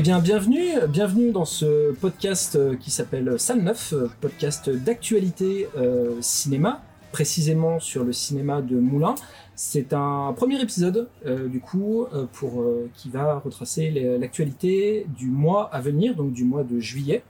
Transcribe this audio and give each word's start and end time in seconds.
Eh 0.00 0.02
bien, 0.02 0.18
bienvenue, 0.18 1.30
dans 1.30 1.44
ce 1.44 1.92
podcast 1.92 2.56
euh, 2.56 2.74
qui 2.74 2.90
s'appelle 2.90 3.38
Salle 3.38 3.60
9, 3.60 3.92
euh, 3.92 4.10
podcast 4.22 4.70
d'actualité 4.70 5.68
euh, 5.76 6.16
cinéma, 6.22 6.80
précisément 7.12 7.78
sur 7.80 8.02
le 8.02 8.14
cinéma 8.14 8.62
de 8.62 8.76
Moulin. 8.76 9.14
C'est 9.56 9.92
un 9.92 10.32
premier 10.34 10.58
épisode, 10.62 11.10
du 11.50 11.60
coup, 11.60 12.06
qui 12.94 13.10
va 13.10 13.40
retracer 13.40 13.90
l'actualité 14.18 15.06
du 15.18 15.26
mois 15.26 15.68
à 15.70 15.82
venir, 15.82 16.14
donc 16.14 16.32
du 16.32 16.44
mois 16.44 16.64
de 16.64 16.80
juillet. 16.80 17.22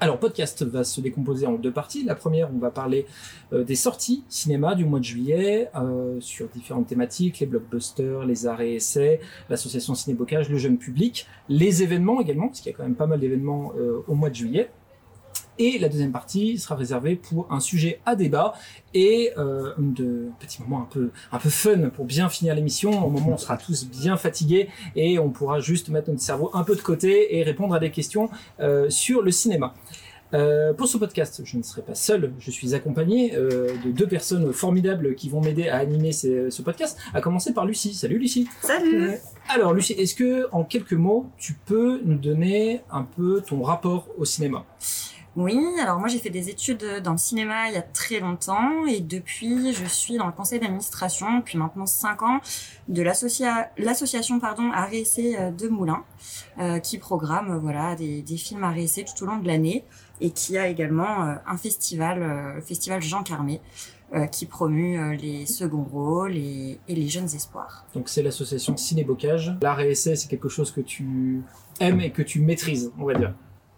Alors, 0.00 0.18
podcast 0.18 0.62
va 0.64 0.84
se 0.84 1.00
décomposer 1.00 1.46
en 1.46 1.54
deux 1.54 1.72
parties. 1.72 2.04
La 2.04 2.14
première, 2.14 2.50
on 2.52 2.58
va 2.58 2.70
parler 2.70 3.06
euh, 3.52 3.64
des 3.64 3.74
sorties 3.74 4.24
cinéma 4.28 4.74
du 4.74 4.84
mois 4.84 4.98
de 4.98 5.04
juillet 5.04 5.70
euh, 5.76 6.20
sur 6.20 6.48
différentes 6.48 6.86
thématiques, 6.86 7.40
les 7.40 7.46
blockbusters, 7.46 8.24
les 8.24 8.46
arrêts 8.46 8.70
et 8.70 8.74
essais, 8.76 9.20
l'association 9.48 9.94
Cinébocage, 9.94 10.48
le 10.48 10.58
jeune 10.58 10.78
public, 10.78 11.26
les 11.48 11.82
événements 11.82 12.20
également, 12.20 12.48
parce 12.48 12.60
qu'il 12.60 12.72
y 12.72 12.74
a 12.74 12.76
quand 12.76 12.84
même 12.84 12.96
pas 12.96 13.06
mal 13.06 13.20
d'événements 13.20 13.72
euh, 13.78 14.02
au 14.08 14.14
mois 14.14 14.30
de 14.30 14.34
juillet. 14.34 14.70
Et 15.58 15.78
la 15.78 15.88
deuxième 15.88 16.12
partie 16.12 16.58
sera 16.58 16.74
réservée 16.76 17.14
pour 17.16 17.46
un 17.52 17.60
sujet 17.60 18.00
à 18.06 18.16
débat 18.16 18.54
et 18.94 19.32
euh, 19.36 19.72
de 19.78 20.28
petits 20.40 20.62
moments 20.62 20.80
un 20.82 20.88
peu 20.90 21.10
un 21.30 21.38
peu 21.38 21.50
fun 21.50 21.90
pour 21.90 22.04
bien 22.06 22.28
finir 22.28 22.54
l'émission. 22.54 22.90
Au 23.06 23.10
moment 23.10 23.28
où 23.30 23.32
on 23.34 23.36
sera 23.38 23.56
tous 23.58 23.86
bien 23.86 24.16
fatigués 24.16 24.68
et 24.96 25.18
on 25.18 25.30
pourra 25.30 25.60
juste 25.60 25.88
mettre 25.90 26.08
notre 26.10 26.22
cerveau 26.22 26.50
un 26.54 26.64
peu 26.64 26.74
de 26.74 26.80
côté 26.80 27.36
et 27.36 27.42
répondre 27.42 27.74
à 27.74 27.78
des 27.80 27.90
questions 27.90 28.30
euh, 28.60 28.88
sur 28.90 29.20
le 29.22 29.30
cinéma. 29.30 29.74
Euh, 30.34 30.72
pour 30.72 30.88
ce 30.88 30.96
podcast, 30.96 31.42
je 31.44 31.58
ne 31.58 31.62
serai 31.62 31.82
pas 31.82 31.94
seul, 31.94 32.32
je 32.38 32.50
suis 32.50 32.74
accompagné 32.74 33.34
euh, 33.36 33.68
de 33.84 33.90
deux 33.90 34.06
personnes 34.06 34.50
formidables 34.54 35.14
qui 35.14 35.28
vont 35.28 35.42
m'aider 35.42 35.68
à 35.68 35.76
animer 35.76 36.12
ces- 36.12 36.50
ce 36.50 36.62
podcast, 36.62 36.98
à 37.12 37.20
commencer 37.20 37.52
par 37.52 37.66
Lucie. 37.66 37.92
Salut 37.92 38.16
Lucie 38.18 38.48
Salut 38.62 39.10
Alors 39.50 39.74
Lucie, 39.74 39.92
est-ce 39.92 40.14
que 40.14 40.48
en 40.52 40.64
quelques 40.64 40.94
mots, 40.94 41.26
tu 41.36 41.52
peux 41.66 42.00
nous 42.06 42.16
donner 42.16 42.80
un 42.90 43.02
peu 43.02 43.42
ton 43.46 43.62
rapport 43.62 44.08
au 44.16 44.24
cinéma? 44.24 44.64
Oui, 45.34 45.58
alors 45.80 45.98
moi 45.98 46.08
j'ai 46.08 46.18
fait 46.18 46.28
des 46.28 46.50
études 46.50 46.84
dans 47.02 47.12
le 47.12 47.16
cinéma 47.18 47.68
il 47.68 47.74
y 47.74 47.78
a 47.78 47.82
très 47.82 48.20
longtemps 48.20 48.84
et 48.86 49.00
depuis 49.00 49.72
je 49.72 49.86
suis 49.86 50.18
dans 50.18 50.26
le 50.26 50.32
conseil 50.32 50.60
d'administration 50.60 51.38
depuis 51.38 51.56
maintenant 51.56 51.86
5 51.86 52.22
ans 52.22 52.40
de 52.88 53.00
l'associa- 53.00 53.70
l'association 53.78 54.40
pardon 54.40 54.70
Essai 54.92 55.36
euh, 55.38 55.50
de 55.50 55.68
Moulins 55.68 56.04
euh, 56.58 56.78
qui 56.80 56.98
programme 56.98 57.50
euh, 57.52 57.58
voilà 57.58 57.94
des, 57.96 58.20
des 58.20 58.36
films 58.36 58.62
Arrêt 58.62 58.82
Essai 58.82 59.04
tout 59.06 59.24
au 59.24 59.26
long 59.26 59.38
de 59.38 59.46
l'année 59.46 59.86
et 60.20 60.32
qui 60.32 60.58
a 60.58 60.68
également 60.68 61.24
euh, 61.24 61.34
un 61.46 61.56
festival, 61.56 62.22
euh, 62.22 62.54
le 62.56 62.60
festival 62.60 63.00
Jean 63.00 63.22
Carmé 63.22 63.62
euh, 64.14 64.26
qui 64.26 64.44
promue 64.44 65.00
euh, 65.00 65.14
les 65.14 65.46
seconds 65.46 65.84
rôles 65.90 66.36
et, 66.36 66.78
et 66.88 66.94
les 66.94 67.08
jeunes 67.08 67.24
espoirs. 67.34 67.86
Donc 67.94 68.10
c'est 68.10 68.22
l'association 68.22 68.76
Cinébocage. 68.76 69.54
L'art 69.62 69.80
et 69.80 69.92
essai, 69.92 70.14
c'est 70.14 70.28
quelque 70.28 70.50
chose 70.50 70.70
que 70.72 70.82
tu 70.82 71.40
aimes 71.80 72.00
et 72.02 72.10
que 72.10 72.20
tu 72.20 72.40
maîtrises, 72.42 72.92
on 72.98 73.06
va 73.06 73.14
dire. 73.14 73.32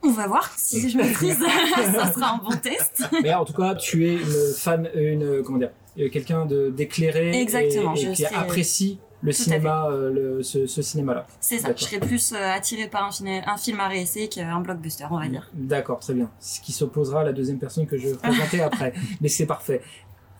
On 0.05 0.11
va 0.11 0.27
voir 0.27 0.53
si 0.57 0.89
je 0.91 0.97
maîtrise, 0.99 1.39
ça 1.95 2.13
sera 2.13 2.35
un 2.35 2.39
bon 2.39 2.57
test. 2.57 3.05
Mais 3.23 3.33
en 3.35 3.45
tout 3.45 3.55
cas, 3.55 3.75
tu 3.75 4.07
es 4.09 4.15
une 4.15 4.55
fan, 4.57 4.89
une 4.95 5.43
comment 5.43 5.59
dire, 5.59 5.71
euh, 5.99 6.09
quelqu'un 6.11 6.45
de 6.47 6.71
d'éclairé 6.71 7.31
et- 7.37 7.41
Exactement, 7.41 7.95
et, 7.95 8.01
je 8.01 8.11
qui 8.13 8.25
apprécie 8.27 8.99
le 9.23 9.33
Tout 9.33 9.43
cinéma, 9.43 9.87
euh, 9.91 10.11
le- 10.13 10.43
ce, 10.43 10.67
ce 10.67 10.83
cinéma-là. 10.83 11.27
C'est 11.41 11.59
ça, 11.59 11.71
je 11.75 11.83
serais 11.83 11.99
plus 11.99 12.35
euh, 12.35 12.53
attirée 12.53 12.89
par 12.89 13.05
un, 13.07 13.11
film- 13.11 13.43
un 13.47 13.57
film 13.57 13.81
à 13.81 13.89
réessai 13.89 14.29
qu'un 14.29 14.61
blockbuster, 14.61 15.07
on 15.11 15.19
va 15.19 15.27
dire. 15.29 15.49
D'accord, 15.55 15.99
très 16.01 16.13
bien. 16.13 16.31
Ce 16.41 16.61
qui 16.61 16.73
s'opposera 16.73 17.23
à 17.23 17.25
la 17.25 17.33
deuxième 17.33 17.59
personne 17.59 17.87
que 17.87 17.97
je 17.97 18.09
vais 18.09 18.17
présenter 18.17 18.61
après. 18.61 18.93
Mais 19.23 19.29
c'est 19.29 19.47
parfait. 19.47 19.81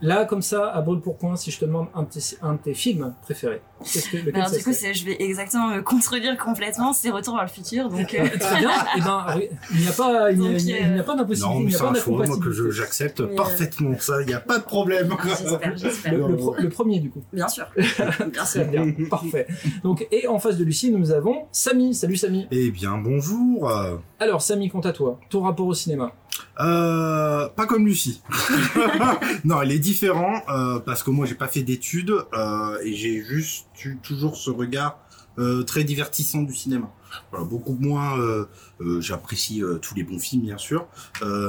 Là, 0.01 0.25
comme 0.27 0.43
ça, 0.43 0.69
à 0.71 0.83
brûle 0.83 1.01
pour 1.01 1.17
point, 1.17 1.37
si 1.37 1.51
je 1.51 1.59
te 1.59 1.65
demande 1.65 1.87
un 1.95 2.03
de 2.03 2.09
tes, 2.09 2.21
un 2.43 2.55
de 2.55 2.59
tes 2.59 2.75
films 2.75 3.15
préférés, 3.23 3.63
qu'est-ce 3.81 4.11
que, 4.11 4.17
lequel 4.19 4.35
Alors 4.37 4.51
du 4.51 4.63
coup, 4.63 4.73
je 4.73 5.05
vais 5.05 5.17
exactement 5.23 5.69
me 5.69 5.81
contredire 5.83 6.37
complètement, 6.37 6.93
c'est 6.93 7.11
Retour 7.11 7.35
vers 7.37 7.45
le 7.45 7.49
futur, 7.49 7.89
donc... 7.89 8.13
euh, 8.15 8.27
Très 8.39 8.59
bien. 8.59 8.71
Eh 8.97 9.01
ben, 9.01 9.27
il 9.73 9.81
n'y 9.81 9.89
a 9.89 9.93
pas, 9.93 10.31
il 10.33 10.41
n'y 10.41 10.47
a, 10.47 10.51
Donc, 10.51 10.61
il 10.61 10.67
n'y 10.67 10.73
a- 10.75 10.87
euh, 10.89 11.03
pas 11.05 11.15
d'impossibilité, 11.15 11.55
Non, 11.59 11.61
mais 11.61 11.71
c'est 11.71 11.83
un 11.83 11.95
choix, 11.95 12.27
moi, 12.27 12.37
que 12.39 12.71
j'accepte 12.71 13.21
euh, 13.21 13.35
parfaitement 13.37 13.97
ça, 13.99 14.21
il 14.21 14.27
n'y 14.27 14.35
a 14.35 14.41
pas 14.41 14.59
de 14.59 14.65
problème. 14.65 15.15
J'espère, 15.25 15.77
j'espère. 15.77 16.15
Le, 16.15 16.27
le 16.29 16.37
pro- 16.37 16.55
le 16.59 16.69
premier, 16.69 16.99
du 17.01 17.11
coup. 17.11 17.23
Bien 17.33 17.49
sûr, 17.49 17.67
bien 18.33 18.45
sûr. 18.45 18.65
bien, 18.67 18.93
parfait. 19.09 19.47
Donc, 19.85 20.07
et 20.11 20.27
en 20.27 20.39
face 20.39 20.59
de 20.59 20.65
Lucie, 20.65 20.91
nous 20.91 21.13
avons 21.13 21.47
Samy. 21.53 21.95
Salut 21.95 22.17
Samy. 22.17 22.47
Eh 22.51 22.71
bien, 22.73 22.99
bonjour. 22.99 23.71
Alors, 24.19 24.43
Samy, 24.43 24.69
compte 24.69 24.87
à 24.87 24.93
toi. 24.93 25.19
Ton 25.31 25.43
rapport 25.43 25.67
au 25.67 25.75
cinéma? 25.75 26.13
Euh, 26.61 27.49
pas 27.49 27.67
comme 27.67 27.87
Lucie. 27.87 28.23
non, 29.45 29.61
elle 29.63 29.73
est 29.73 29.79
différente 29.79 30.43
euh, 30.49 30.79
parce 30.81 31.03
que 31.03 31.11
moi 31.11 31.27
j'ai 31.27 31.35
pas 31.35 31.49
fait 31.49 31.63
d'études 31.63 32.15
euh, 32.33 32.79
et 32.83 32.95
j'ai 32.95 33.23
juste 33.23 33.67
toujours 34.03 34.37
ce 34.37 34.51
regard 34.51 34.99
euh, 35.39 35.65
très 35.65 35.83
divertissant 35.85 36.43
du 36.43 36.55
cinéma. 36.55 36.91
Voilà, 37.31 37.45
beaucoup 37.45 37.77
moins. 37.79 38.17
J'apprécie 38.99 39.63
tous 39.83 39.95
les 39.95 40.03
bons 40.03 40.19
films 40.19 40.43
bien 40.43 40.59
sûr, 40.59 40.89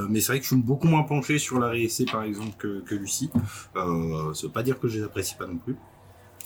mais 0.09 0.21
c'est 0.21 0.27
vrai 0.27 0.37
que 0.39 0.43
je 0.43 0.49
suis 0.49 0.57
beaucoup 0.57 0.87
moins 0.87 1.03
penché 1.03 1.39
sur 1.39 1.59
la 1.59 1.69
réessai 1.69 2.05
par 2.05 2.21
exemple 2.21 2.55
que, 2.57 2.81
que 2.81 2.93
Lucie. 2.93 3.31
Euh, 3.75 4.33
ça 4.33 4.45
veut 4.45 4.53
pas 4.53 4.61
dire 4.61 4.79
que 4.79 4.87
je 4.87 4.99
les 4.99 5.03
apprécie 5.03 5.35
pas 5.35 5.47
non 5.47 5.57
plus, 5.57 5.75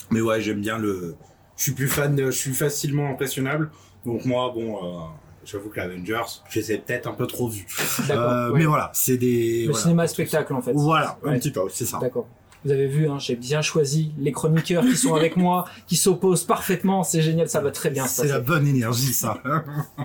mais 0.10 0.22
ouais 0.22 0.42
j'aime 0.42 0.62
bien 0.62 0.78
le. 0.78 1.16
Je 1.58 1.64
suis 1.64 1.74
plus 1.74 1.90
fan, 1.90 2.16
je 2.18 2.32
suis 2.32 2.54
facilement 2.54 3.10
impressionnable. 3.10 3.72
Donc 4.06 4.24
moi 4.24 4.52
bon. 4.56 5.10
J'avoue 5.46 5.70
que 5.70 5.78
l'Avengers, 5.78 6.24
je 6.50 6.60
les 6.60 6.74
ai 6.74 6.78
peut-être 6.78 7.08
un 7.08 7.14
peu 7.14 7.28
trop 7.28 7.48
vus. 7.48 7.66
Euh, 8.10 8.50
ouais. 8.52 8.60
Mais 8.60 8.66
voilà, 8.66 8.92
c'est 8.94 9.18
des. 9.18 9.62
Le 9.62 9.72
voilà. 9.72 9.80
cinéma 9.80 10.08
spectacle, 10.08 10.54
en 10.54 10.62
fait. 10.62 10.74
Voilà, 10.74 11.18
un 11.24 11.38
petit 11.38 11.52
peu, 11.52 11.62
c'est 11.70 11.86
ça. 11.86 12.00
D'accord. 12.00 12.28
Vous 12.66 12.72
avez 12.72 12.88
vu, 12.88 13.08
hein, 13.08 13.20
j'ai 13.20 13.36
bien 13.36 13.62
choisi 13.62 14.12
les 14.18 14.34
chroniqueurs 14.34 14.84
qui 14.84 14.98
sont 14.98 15.16
avec 15.16 15.38
moi, 15.38 15.66
qui 15.88 15.96
s'opposent 15.96 16.44
parfaitement. 16.44 17.04
C'est 17.04 17.22
génial, 17.22 17.48
ça 17.48 17.62
va 17.62 17.72
très 17.72 17.90
bien 17.90 18.06
C'est 18.06 18.28
la 18.28 18.40
bonne 18.40 18.68
énergie, 18.68 19.14
ça. 19.14 19.42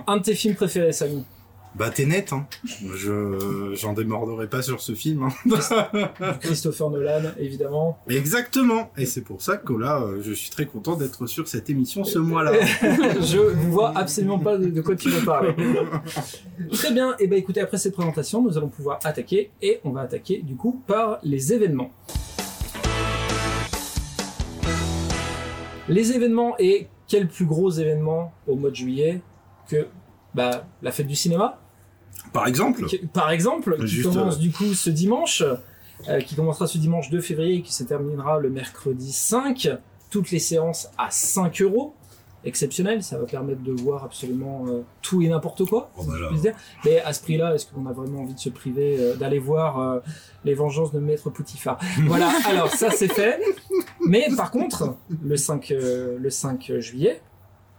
Un 0.07 0.17
de 0.17 0.21
tes 0.21 0.35
films 0.35 0.55
préférés, 0.55 0.93
Samy? 0.93 1.25
Bah, 1.75 1.89
t'es 1.89 2.05
net, 2.05 2.31
hein. 2.31 2.47
Je, 2.95 3.73
j'en 3.75 3.91
démorderai 3.91 4.47
pas 4.47 4.61
sur 4.61 4.79
ce 4.79 4.93
film, 4.93 5.23
hein. 5.23 6.33
Christopher 6.39 6.89
Nolan, 6.89 7.31
évidemment. 7.37 7.99
Exactement. 8.07 8.91
Et 8.97 9.05
c'est 9.05 9.23
pour 9.23 9.41
ça 9.41 9.57
que 9.57 9.73
là, 9.73 9.99
euh, 9.99 10.21
je 10.21 10.31
suis 10.31 10.49
très 10.49 10.67
content 10.67 10.95
d'être 10.95 11.27
sur 11.27 11.49
cette 11.49 11.69
émission 11.69 12.05
ce 12.05 12.17
mois-là. 12.17 12.53
Je 13.21 13.39
ne 13.39 13.69
vois 13.69 13.91
absolument 13.97 14.39
pas 14.39 14.57
de, 14.57 14.81
quoi 14.81 14.95
tu 14.95 15.09
veux 15.09 15.25
parler. 15.25 15.53
Très 16.71 16.93
bien. 16.93 17.13
Et 17.19 17.27
ben 17.27 17.37
écoutez, 17.37 17.59
après 17.59 17.77
cette 17.77 17.93
présentation, 17.93 18.41
nous 18.41 18.57
allons 18.57 18.69
pouvoir 18.69 18.99
attaquer 19.03 19.51
et 19.61 19.81
on 19.83 19.89
va 19.89 20.01
attaquer 20.01 20.41
du 20.41 20.55
coup 20.55 20.81
par 20.87 21.19
les 21.23 21.51
événements. 21.51 21.91
Les 25.89 26.13
événements 26.13 26.55
et 26.57 26.87
quel 27.07 27.27
plus 27.27 27.45
gros 27.45 27.69
événement 27.69 28.33
au 28.47 28.55
mois 28.55 28.69
de 28.69 28.75
juillet 28.75 29.21
que 29.67 29.87
bah, 30.33 30.65
la 30.81 30.91
fête 30.93 31.07
du 31.07 31.15
cinéma? 31.15 31.59
Par 32.35 32.47
exemple. 32.47 32.85
Qui- 32.85 32.99
Par 32.99 33.31
exemple, 33.31 33.77
qui 33.79 33.87
Juste, 33.87 34.13
commence 34.13 34.35
euh, 34.35 34.39
du 34.39 34.51
coup 34.51 34.73
ce 34.73 34.89
dimanche, 34.89 35.43
euh, 36.09 36.19
qui 36.21 36.35
commencera 36.35 36.67
ce 36.67 36.77
dimanche 36.77 37.09
2 37.09 37.21
février 37.21 37.55
et 37.55 37.61
qui 37.61 37.73
se 37.73 37.83
terminera 37.83 38.39
le 38.39 38.49
mercredi 38.49 39.11
5. 39.11 39.69
Toutes 40.11 40.29
les 40.31 40.39
séances 40.39 40.89
à 40.97 41.09
5 41.09 41.61
euros. 41.61 41.93
Exceptionnel, 42.47 43.01
ça 43.01 43.17
va 43.17 43.25
permettre 43.25 43.63
de 43.63 43.71
voir 43.71 44.03
absolument 44.03 44.65
euh, 44.67 44.81
tout 45.01 45.23
et 45.23 45.29
n'importe 45.29 45.65
quoi. 45.65 45.89
Oh, 45.97 46.01
si 46.03 46.07
bah 46.07 46.13
je 46.15 46.21
là. 46.23 46.29
puis 46.29 46.39
dire. 46.41 46.55
Mais 46.85 46.99
à 47.01 47.11
ce 47.11 47.21
prix-là, 47.23 47.55
est-ce 47.55 47.65
qu'on 47.65 47.87
a 47.87 47.91
vraiment 47.91 48.21
envie 48.21 48.35
de 48.35 48.39
se 48.39 48.49
priver 48.49 48.97
euh, 48.99 49.15
d'aller 49.15 49.39
voir 49.39 50.01
les 50.43 50.53
vengeances 50.53 50.91
de 50.91 50.99
Maître 50.99 51.31
Poutifard 51.31 51.79
Voilà, 52.05 52.29
alors 52.47 52.69
ça 52.69 52.91
c'est 52.91 53.07
fait. 53.11 53.39
Mais 54.07 54.27
par 54.37 54.51
contre, 54.51 54.93
le 55.23 55.35
5, 55.37 55.71
euh, 55.71 56.17
le 56.19 56.29
5 56.29 56.71
juillet, 56.77 57.19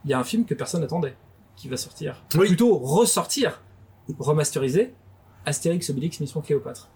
il 0.05 0.11
y 0.11 0.15
a 0.15 0.19
un 0.19 0.25
film 0.25 0.45
que 0.45 0.55
personne 0.55 0.81
n'attendait 0.81 1.15
qui 1.55 1.69
va 1.69 1.77
sortir. 1.77 2.25
Oui. 2.35 2.49
Plutôt 2.49 2.77
ressortir, 2.77 3.63
remasterisé, 4.19 4.93
Astérix 5.45 5.91
Obélix 5.91 6.21
Mission 6.21 6.41
Cléopâtre. 6.41 6.89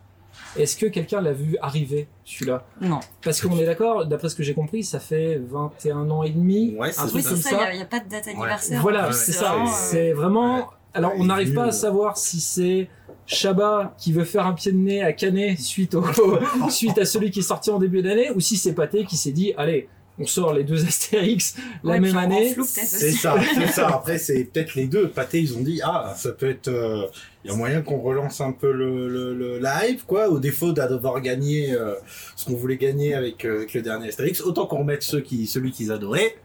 Est-ce 0.56 0.76
que 0.76 0.86
quelqu'un 0.86 1.20
l'a 1.20 1.32
vu 1.32 1.56
arriver, 1.60 2.08
celui-là? 2.24 2.64
Non. 2.80 3.00
Parce 3.22 3.40
qu'on 3.40 3.58
est 3.58 3.66
d'accord, 3.66 4.06
d'après 4.06 4.28
ce 4.28 4.34
que 4.34 4.42
j'ai 4.42 4.54
compris, 4.54 4.84
ça 4.84 5.00
fait 5.00 5.38
21 5.38 6.10
ans 6.10 6.22
et 6.22 6.30
demi, 6.30 6.76
Ouais, 6.76 6.88
un 6.88 6.92
c'est 6.92 7.00
truc 7.02 7.14
Oui, 7.14 7.22
ça. 7.22 7.28
comme 7.30 7.38
c'est 7.38 7.50
ça, 7.50 7.72
il 7.72 7.76
n'y 7.76 7.82
a, 7.82 7.86
pas 7.86 8.00
de 8.00 8.08
date 8.08 8.28
anniversaire. 8.28 8.80
Voilà, 8.80 9.06
Ouais, 9.08 9.12
c'est 9.12 9.32
ça. 9.32 9.50
vraiment, 9.50 9.66
euh, 9.68 9.72
C'est 9.72 10.12
vraiment. 10.12 10.70
Alors, 10.94 11.12
on 11.16 11.24
n'arrive 11.24 11.54
pas 11.54 11.64
à 11.66 11.72
savoir 11.72 12.16
si 12.16 12.40
c'est 12.40 12.88
Chabat 13.26 13.94
qui 13.96 14.12
veut 14.12 14.24
faire 14.24 14.46
un 14.46 14.54
pied 14.54 14.72
de 14.72 14.76
nez 14.76 15.02
à 15.02 15.12
Canet 15.12 15.58
suite 15.58 15.94
au 15.94 16.02
suite 16.70 16.98
à 16.98 17.04
celui 17.04 17.30
qui 17.30 17.40
est 17.40 17.42
sorti 17.42 17.70
en 17.70 17.78
début 17.78 18.02
d'année, 18.02 18.30
ou 18.32 18.40
si 18.40 18.56
c'est 18.56 18.72
Pathé 18.74 19.04
qui 19.04 19.16
s'est 19.16 19.30
dit, 19.30 19.52
allez, 19.56 19.88
on 20.20 20.26
sort 20.26 20.52
les 20.54 20.62
deux 20.64 20.84
Astérix 20.86 21.56
la 21.82 21.92
Ouais, 21.92 22.00
même 22.00 22.16
année. 22.16 22.54
C'est 22.64 23.10
ça, 23.12 23.34
c'est 23.54 23.66
ça. 23.68 23.88
Après, 23.94 24.18
c'est 24.18 24.44
peut-être 24.44 24.74
les 24.74 24.86
deux. 24.86 25.08
Pâté, 25.08 25.40
ils 25.40 25.56
ont 25.56 25.62
dit, 25.62 25.80
ah, 25.82 26.14
ça 26.16 26.30
peut 26.32 26.48
être, 26.50 26.68
euh, 26.68 27.06
il 27.44 27.50
y 27.50 27.54
a 27.54 27.56
moyen 27.56 27.80
qu'on 27.82 27.98
relance 28.00 28.40
un 28.40 28.52
peu 28.52 28.70
le, 28.70 29.08
le, 29.08 29.34
le- 29.34 29.58
la 29.58 29.86
hype, 29.88 30.04
quoi, 30.06 30.28
au 30.28 30.38
défaut 30.38 30.72
d'avoir 30.72 31.20
gagné 31.20 31.72
euh, 31.72 31.94
ce 32.36 32.44
qu'on 32.44 32.54
voulait 32.54 32.76
gagner 32.76 33.14
avec, 33.14 33.44
euh, 33.44 33.56
avec 33.58 33.74
le 33.74 33.82
dernier 33.82 34.08
Astérix. 34.08 34.40
Autant 34.42 34.66
qu'on 34.66 34.78
remette 34.80 35.02
ceux 35.02 35.20
qui, 35.20 35.46
celui 35.46 35.72
qu'ils 35.72 35.90
adoraient 35.90 36.36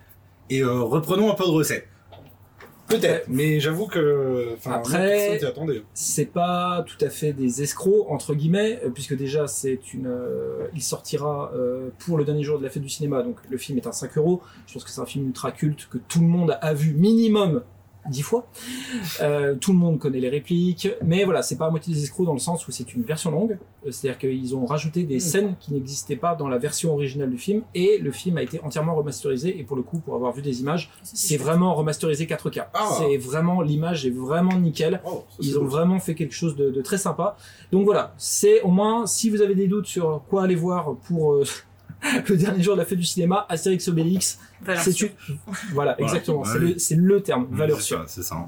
et 0.50 0.62
euh, 0.62 0.82
reprenons 0.82 1.32
un 1.32 1.36
peu 1.36 1.44
de 1.44 1.50
recettes. 1.50 1.88
Peut-être, 2.88 3.26
mais 3.30 3.60
j'avoue 3.60 3.88
que, 3.88 4.56
Après- 4.66 5.40
c'est 5.94 6.26
pas 6.26 6.86
tout 6.88 7.04
à 7.04 7.10
fait 7.10 7.34
des 7.34 7.64
escrocs 7.64 8.06
entre 8.10 8.36
guillemets 8.36 8.80
euh, 8.86 8.90
puisque 8.90 9.16
déjà 9.18 9.48
c'est 9.48 9.94
une 9.94 10.08
euh, 10.08 10.68
il 10.76 10.84
sortira 10.84 11.52
euh, 11.56 11.90
pour 12.00 12.18
le 12.18 12.26
dernier 12.26 12.44
jour 12.44 12.60
de 12.60 12.64
la 12.64 12.70
fête 12.70 12.84
du 12.84 12.90
cinéma 12.90 13.24
donc 13.24 13.38
le 13.50 13.58
film 13.58 13.78
est 13.80 13.88
à 13.88 13.92
5 13.92 14.18
euros. 14.18 14.42
Je 14.68 14.74
pense 14.74 14.84
que 14.84 14.90
c'est 14.92 15.02
un 15.02 15.06
film 15.06 15.28
ultra 15.28 15.52
culte 15.52 15.88
que 15.90 15.98
tout 15.98 16.20
le 16.20 16.28
monde 16.28 16.58
a 16.62 16.74
vu 16.74 16.94
minimum 16.94 17.64
dix 18.10 18.22
fois. 18.22 18.48
Euh, 19.22 19.56
tout 19.56 19.72
le 19.74 19.78
monde 19.80 20.00
connaît 20.00 20.20
les 20.20 20.30
répliques, 20.30 20.90
mais 21.04 21.24
voilà, 21.26 21.42
c'est 21.42 21.58
pas 21.58 21.68
à 21.68 21.70
moitié 21.70 21.94
des 21.94 22.04
escrocs 22.04 22.26
dans 22.26 22.34
le 22.34 22.40
sens 22.40 22.68
où 22.68 22.72
c'est 22.72 22.94
une 22.94 23.04
version 23.04 23.32
longue, 23.32 23.58
Euh, 23.86 23.92
c'est-à-dire 23.92 24.18
qu'ils 24.18 24.56
ont 24.56 24.66
rajouté 24.66 25.04
des 25.04 25.20
scènes 25.20 25.56
qui 25.60 25.74
n'existaient 25.74 26.16
pas 26.16 26.34
dans 26.36 26.48
la 26.48 26.58
version 26.58 26.94
originale 26.94 27.30
du 27.30 27.38
film, 27.38 27.62
et 27.76 28.00
le 28.00 28.12
film 28.12 28.38
a 28.38 28.42
été 28.44 28.60
entièrement 28.64 28.96
remasterisé, 28.96 29.60
et 29.60 29.64
pour 29.64 29.76
le 29.78 29.84
coup, 29.84 30.00
pour 30.00 30.16
avoir 30.16 30.34
vu 30.34 30.42
des 30.42 30.62
images, 30.62 30.90
c'est 31.04 31.38
vraiment 31.38 31.74
remasterisé 31.76 32.26
4K. 32.26 32.66
Ah. 32.74 32.90
C'est 32.98 33.18
vraiment, 33.18 33.62
l'image 33.62 34.06
est 34.06 34.10
vraiment 34.12 34.58
nickel. 34.58 35.02
Oh, 35.06 35.24
ça, 35.30 35.36
Ils 35.42 35.58
ont 35.58 35.62
cool. 35.62 35.70
vraiment 35.70 36.00
fait 36.00 36.16
quelque 36.16 36.34
chose 36.34 36.56
de, 36.56 36.72
de 36.72 36.82
très 36.82 36.98
sympa. 36.98 37.38
Donc 37.72 37.86
voilà, 37.86 38.14
c'est 38.18 38.62
au 38.62 38.70
moins, 38.70 39.06
si 39.06 39.30
vous 39.30 39.42
avez 39.42 39.56
des 39.56 39.68
doutes 39.68 39.86
sur 39.88 40.22
quoi 40.30 40.44
aller 40.44 40.56
voir 40.56 40.96
pour 41.08 41.34
euh, 41.34 41.44
le 42.30 42.38
dernier 42.38 42.62
jour 42.62 42.76
de 42.76 42.80
la 42.80 42.86
fête 42.86 42.98
du 43.00 43.04
cinéma, 43.06 43.46
Astérix 43.50 43.88
Obélix, 43.88 44.40
Valeur 44.62 44.82
c'est 44.84 44.92
sûre. 44.92 45.10
une... 45.30 45.38
Voilà, 45.74 46.00
exactement, 46.02 46.42
ouais. 46.42 46.50
c'est 46.52 46.60
le, 46.60 46.80
c'est 46.80 46.96
le 46.96 47.22
terme, 47.22 47.48
Ouais, 47.52 47.58
valeur 47.58 47.82
sûre. 47.82 48.04
C'est 48.08 48.24
ça. 48.24 48.48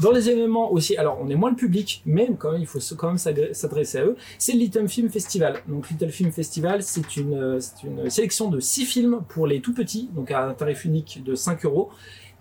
Dans 0.00 0.12
les 0.12 0.28
événements 0.30 0.72
aussi, 0.72 0.96
alors 0.96 1.18
on 1.20 1.28
est 1.28 1.34
moins 1.34 1.50
le 1.50 1.56
public, 1.56 2.02
mais 2.06 2.28
quand 2.38 2.52
même, 2.52 2.60
il 2.60 2.66
faut 2.66 2.78
quand 2.96 3.08
même 3.08 3.18
s'adre- 3.18 3.52
s'adresser 3.54 3.98
à 3.98 4.04
eux. 4.04 4.16
C'est 4.38 4.52
le 4.52 4.58
Little 4.60 4.88
Film 4.88 5.10
Festival. 5.10 5.60
Donc 5.68 5.90
Little 5.90 6.10
Film 6.10 6.30
Festival, 6.32 6.82
c'est 6.82 7.16
une, 7.16 7.34
euh, 7.34 7.60
c'est 7.60 7.86
une 7.86 8.08
sélection 8.10 8.48
de 8.50 8.60
six 8.60 8.84
films 8.84 9.20
pour 9.28 9.46
les 9.46 9.60
tout 9.60 9.74
petits, 9.74 10.08
donc 10.14 10.30
à 10.30 10.46
un 10.48 10.54
tarif 10.54 10.84
unique 10.84 11.22
de 11.24 11.34
5 11.34 11.64
euros. 11.64 11.90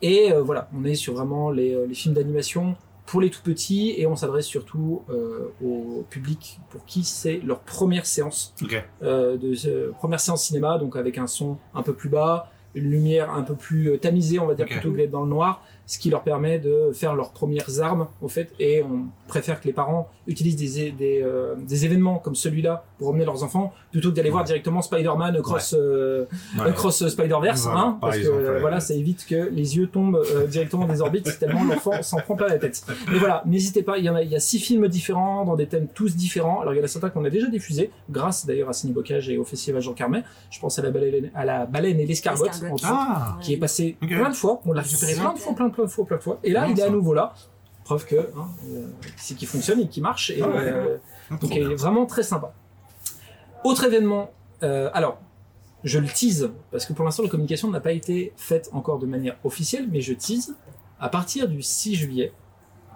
Et 0.01 0.31
euh, 0.31 0.41
voilà, 0.41 0.69
on 0.77 0.83
est 0.85 0.95
sur 0.95 1.13
vraiment 1.13 1.49
les, 1.49 1.73
euh, 1.73 1.85
les 1.87 1.93
films 1.93 2.13
d'animation 2.13 2.75
pour 3.05 3.21
les 3.21 3.29
tout 3.29 3.41
petits 3.41 3.93
et 3.97 4.07
on 4.07 4.15
s'adresse 4.15 4.45
surtout 4.45 5.03
euh, 5.09 5.51
au 5.63 6.05
public 6.09 6.59
pour 6.69 6.85
qui 6.85 7.03
c'est 7.03 7.39
leur 7.43 7.59
première 7.59 8.05
séance. 8.05 8.53
Euh, 9.01 9.37
de 9.37 9.53
euh, 9.67 9.91
première 9.91 10.19
séance 10.19 10.45
cinéma, 10.45 10.77
donc 10.77 10.95
avec 10.95 11.17
un 11.17 11.27
son 11.27 11.57
un 11.73 11.83
peu 11.83 11.93
plus 11.93 12.09
bas, 12.09 12.51
une 12.75 12.89
lumière 12.89 13.31
un 13.31 13.43
peu 13.43 13.55
plus 13.55 13.91
euh, 13.91 13.97
tamisée, 13.97 14.39
on 14.39 14.47
va 14.47 14.55
dire 14.55 14.65
plutôt 14.65 14.91
que 14.91 14.97
d'être 14.97 15.11
dans 15.11 15.23
le 15.23 15.29
noir, 15.29 15.63
ce 15.85 15.99
qui 15.99 16.09
leur 16.09 16.23
permet 16.23 16.59
de 16.59 16.91
faire 16.93 17.13
leurs 17.13 17.31
premières 17.31 17.81
armes 17.81 18.07
au 18.21 18.29
fait. 18.29 18.51
Et 18.59 18.81
on 18.83 19.05
préfère 19.27 19.59
que 19.59 19.67
les 19.67 19.73
parents 19.73 20.07
utilisent 20.27 20.55
des, 20.55 21.21
euh, 21.21 21.55
des 21.57 21.85
événements 21.85 22.17
comme 22.19 22.35
celui-là 22.35 22.85
pour 22.97 23.09
emmener 23.09 23.25
leurs 23.25 23.43
enfants 23.43 23.73
plutôt 23.91 24.09
que 24.11 24.15
d'aller 24.15 24.29
voir 24.29 24.43
directement 24.45 24.81
Spider-Man 24.81 25.41
cross 25.41 25.75
euh, 25.77 26.25
Ouais. 26.57 26.71
cross 26.73 27.05
Spider-Verse, 27.07 27.63
Voilà, 27.63 27.79
hein, 27.79 27.97
par 27.99 28.09
parce 28.11 28.17
exemple, 28.17 28.37
que 28.37 28.43
euh, 28.43 28.53
ouais. 28.55 28.59
voilà, 28.61 28.79
ça 28.79 28.93
évite 28.93 29.25
que 29.25 29.49
les 29.51 29.75
yeux 29.77 29.87
tombent 29.87 30.15
euh, 30.33 30.47
directement 30.47 30.85
des 30.85 31.01
orbites 31.01 31.37
tellement 31.39 31.63
l'enfant 31.65 32.01
s'en 32.01 32.17
prend 32.19 32.35
plein 32.35 32.47
la 32.47 32.57
tête. 32.59 32.83
Mais 33.11 33.17
voilà, 33.19 33.43
n'hésitez 33.45 33.83
pas, 33.83 33.97
il 33.97 34.05
y 34.05 34.09
en 34.09 34.15
a, 34.15 34.21
il 34.23 34.29
y 34.29 34.35
a 34.35 34.39
six 34.39 34.59
films 34.59 34.87
différents 34.87 35.43
dans 35.43 35.55
des 35.55 35.67
thèmes 35.67 35.87
tous 35.93 36.15
différents. 36.15 36.61
Alors 36.61 36.73
il 36.73 36.77
y 36.77 36.81
en 36.81 36.85
a 36.85 36.87
certains 36.87 37.09
qu'on 37.09 37.25
a 37.25 37.29
déjà 37.29 37.47
diffusés, 37.47 37.91
grâce 38.09 38.45
d'ailleurs 38.45 38.69
à 38.69 38.73
Ciné 38.73 38.93
Bocage 38.93 39.29
et 39.29 39.37
au 39.37 39.43
Festival 39.43 39.81
Jean 39.81 39.93
Carmet. 39.93 40.23
Je 40.49 40.59
pense 40.59 40.79
à 40.79 40.81
la 40.81 40.91
baleine, 40.91 41.29
à 41.35 41.43
la 41.43 41.65
baleine 41.65 41.99
et 41.99 42.05
l'escargot, 42.05 42.45
L'escargot. 42.45 42.73
entre 42.75 42.85
autres, 42.85 42.93
Ah. 42.97 43.37
qui 43.41 43.53
est 43.53 43.57
passé 43.57 43.97
Ok. 44.01 44.09
plein 44.09 44.29
de 44.29 44.35
fois. 44.35 44.61
On 44.65 44.71
l'a 44.73 44.81
récupéré 44.81 45.13
plein 45.15 45.33
de 45.33 45.39
fois, 45.39 45.53
plein, 45.53 45.69
plein 45.69 45.72
de 45.81 45.87
fois, 45.89 46.05
plein 46.05 46.17
de 46.17 46.21
fois. 46.21 46.39
Et 46.43 46.51
là, 46.51 46.67
Non, 46.67 46.73
il 46.73 46.79
est 46.79 46.83
à 46.83 46.89
nouveau 46.89 47.13
là. 47.15 47.33
Preuve 47.83 48.05
que 48.05 48.15
hein, 48.15 48.47
euh, 48.69 48.87
c'est 49.17 49.35
qui 49.35 49.45
fonctionne 49.45 49.81
et 49.81 49.87
qui 49.89 49.99
marche. 49.99 50.29
Et, 50.29 50.41
Ah 50.41 50.47
ouais. 50.47 50.55
euh, 50.59 50.97
Ah, 51.31 51.35
donc 51.35 51.53
il 51.53 51.63
est 51.71 51.75
vraiment 51.75 52.05
très 52.05 52.23
sympa. 52.23 52.53
Autre 53.63 53.83
événement, 53.85 54.31
euh, 54.61 54.89
alors 54.93 55.19
je 55.83 55.99
le 55.99 56.07
tease 56.07 56.51
parce 56.71 56.85
que 56.85 56.93
pour 56.93 57.03
l'instant 57.03 57.23
la 57.23 57.29
communication 57.29 57.69
n'a 57.69 57.81
pas 57.81 57.91
été 57.91 58.31
faite 58.37 58.69
encore 58.71 58.99
de 58.99 59.05
manière 59.05 59.35
officielle, 59.43 59.87
mais 59.91 59.99
je 60.01 60.13
tease. 60.13 60.55
À 60.99 61.09
partir 61.09 61.49
du 61.49 61.61
6 61.61 61.95
juillet, 61.95 62.31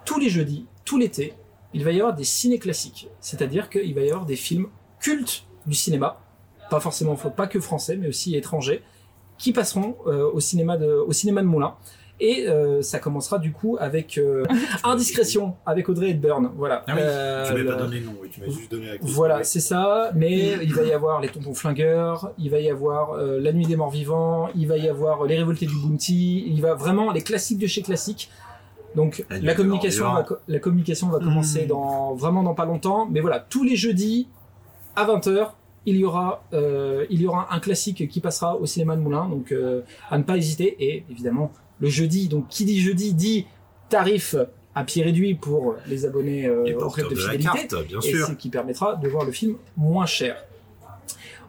tous 0.05 0.19
les 0.19 0.29
jeudis, 0.29 0.65
tout 0.85 0.97
l'été, 0.97 1.33
il 1.73 1.83
va 1.83 1.91
y 1.91 1.99
avoir 1.99 2.15
des 2.15 2.23
ciné 2.23 2.57
classiques, 2.59 3.09
c'est-à-dire 3.19 3.69
qu'il 3.69 3.93
va 3.93 4.01
y 4.01 4.09
avoir 4.09 4.25
des 4.25 4.37
films 4.37 4.67
cultes 5.01 5.43
du 5.65 5.75
cinéma, 5.75 6.21
pas 6.69 6.79
forcément 6.79 7.15
pas 7.15 7.47
que 7.47 7.59
français, 7.59 7.97
mais 7.97 8.07
aussi 8.07 8.35
étrangers, 8.37 8.81
qui 9.37 9.51
passeront 9.51 9.97
euh, 10.07 10.31
au 10.31 10.39
cinéma 10.39 10.77
de 10.77 10.87
au 10.87 11.11
cinéma 11.11 11.41
de 11.41 11.47
Moulin. 11.47 11.75
Et 12.19 12.47
euh, 12.47 12.81
ça 12.81 12.97
commencera 12.99 13.37
du 13.37 13.51
coup 13.51 13.77
avec 13.79 14.17
euh, 14.17 14.43
Indiscrétion 14.83 15.55
avec 15.65 15.87
Audrey 15.87 16.09
Hepburn. 16.11 16.49
Voilà. 16.55 16.83
Ah 16.87 16.93
oui, 16.95 16.99
Euh, 17.01 17.45
tu 17.45 17.53
m'avais 17.53 17.65
pas 17.65 17.75
donné 17.75 17.99
le 17.99 18.05
nom, 18.07 18.13
oui, 18.21 18.29
tu 18.31 18.41
m'as 18.41 18.47
juste 18.47 18.71
donné 18.71 18.87
la 18.87 18.93
voilà, 19.01 19.43
c'est 19.43 19.59
ça. 19.59 20.11
Mais 20.15 20.57
il 20.63 20.73
va 20.73 20.83
y 20.83 20.91
avoir 20.93 21.21
les 21.21 21.29
tontons 21.29 21.53
flingueurs, 21.53 22.31
il 22.39 22.49
va 22.49 22.59
y 22.59 22.69
avoir 22.69 23.11
euh, 23.13 23.39
la 23.39 23.53
nuit 23.53 23.65
des 23.67 23.75
morts 23.75 23.91
vivants, 23.91 24.49
il 24.55 24.67
va 24.67 24.77
y 24.77 24.89
avoir 24.89 25.25
les 25.25 25.37
révoltés 25.37 25.67
du 25.67 25.75
Bounty, 25.75 26.45
il 26.47 26.61
va 26.61 26.73
vraiment 26.73 27.11
les 27.11 27.21
classiques 27.21 27.59
de 27.59 27.67
chez 27.67 27.81
classiques. 27.83 28.31
Donc 28.95 29.23
La 29.29 29.37
nuit 29.37 29.45
la 29.45 29.53
communication, 29.53 30.05
va, 30.11 30.25
la 30.47 30.59
communication 30.59 31.09
va 31.09 31.19
commencer 31.19 31.65
Mm. 31.65 31.67
dans 31.67 32.15
vraiment 32.15 32.41
dans 32.41 32.55
pas 32.55 32.65
longtemps. 32.65 33.07
Mais 33.11 33.19
voilà, 33.19 33.39
tous 33.39 33.63
les 33.63 33.75
jeudis 33.75 34.27
à 34.95 35.05
20h, 35.05 35.51
il 35.85 35.97
y 35.97 36.03
aura 36.03 36.43
euh, 36.53 37.05
il 37.11 37.21
y 37.21 37.27
aura 37.27 37.53
un 37.53 37.59
classique 37.59 38.07
qui 38.09 38.19
passera 38.21 38.55
au 38.55 38.65
cinéma 38.65 38.95
de 38.95 39.01
Moulin. 39.01 39.29
Donc 39.29 39.51
euh, 39.51 39.81
à 40.09 40.17
ne 40.17 40.23
pas 40.23 40.35
hésiter. 40.37 40.75
Et 40.79 41.03
évidemment 41.11 41.51
le 41.79 41.89
jeudi. 41.89 42.27
Donc 42.27 42.47
qui 42.49 42.65
dit 42.65 42.79
jeudi 42.79 43.13
dit 43.13 43.45
tarif 43.89 44.35
à 44.75 44.83
pied 44.83 45.03
réduit 45.03 45.33
pour 45.33 45.75
les 45.87 46.05
abonnés 46.05 46.45
euh, 46.45 46.63
Les 46.63 46.75
au 46.75 46.89
club 46.89 47.09
de 47.09 47.15
de 47.15 47.19
la 47.19 47.31
fidélité 47.31 47.67
carte, 47.67 47.87
bien 47.87 47.99
et 47.99 48.13
ce 48.13 48.31
qui 48.33 48.49
permettra 48.49 48.95
de 48.95 49.07
voir 49.07 49.25
le 49.25 49.31
film 49.31 49.55
moins 49.75 50.05
cher. 50.05 50.43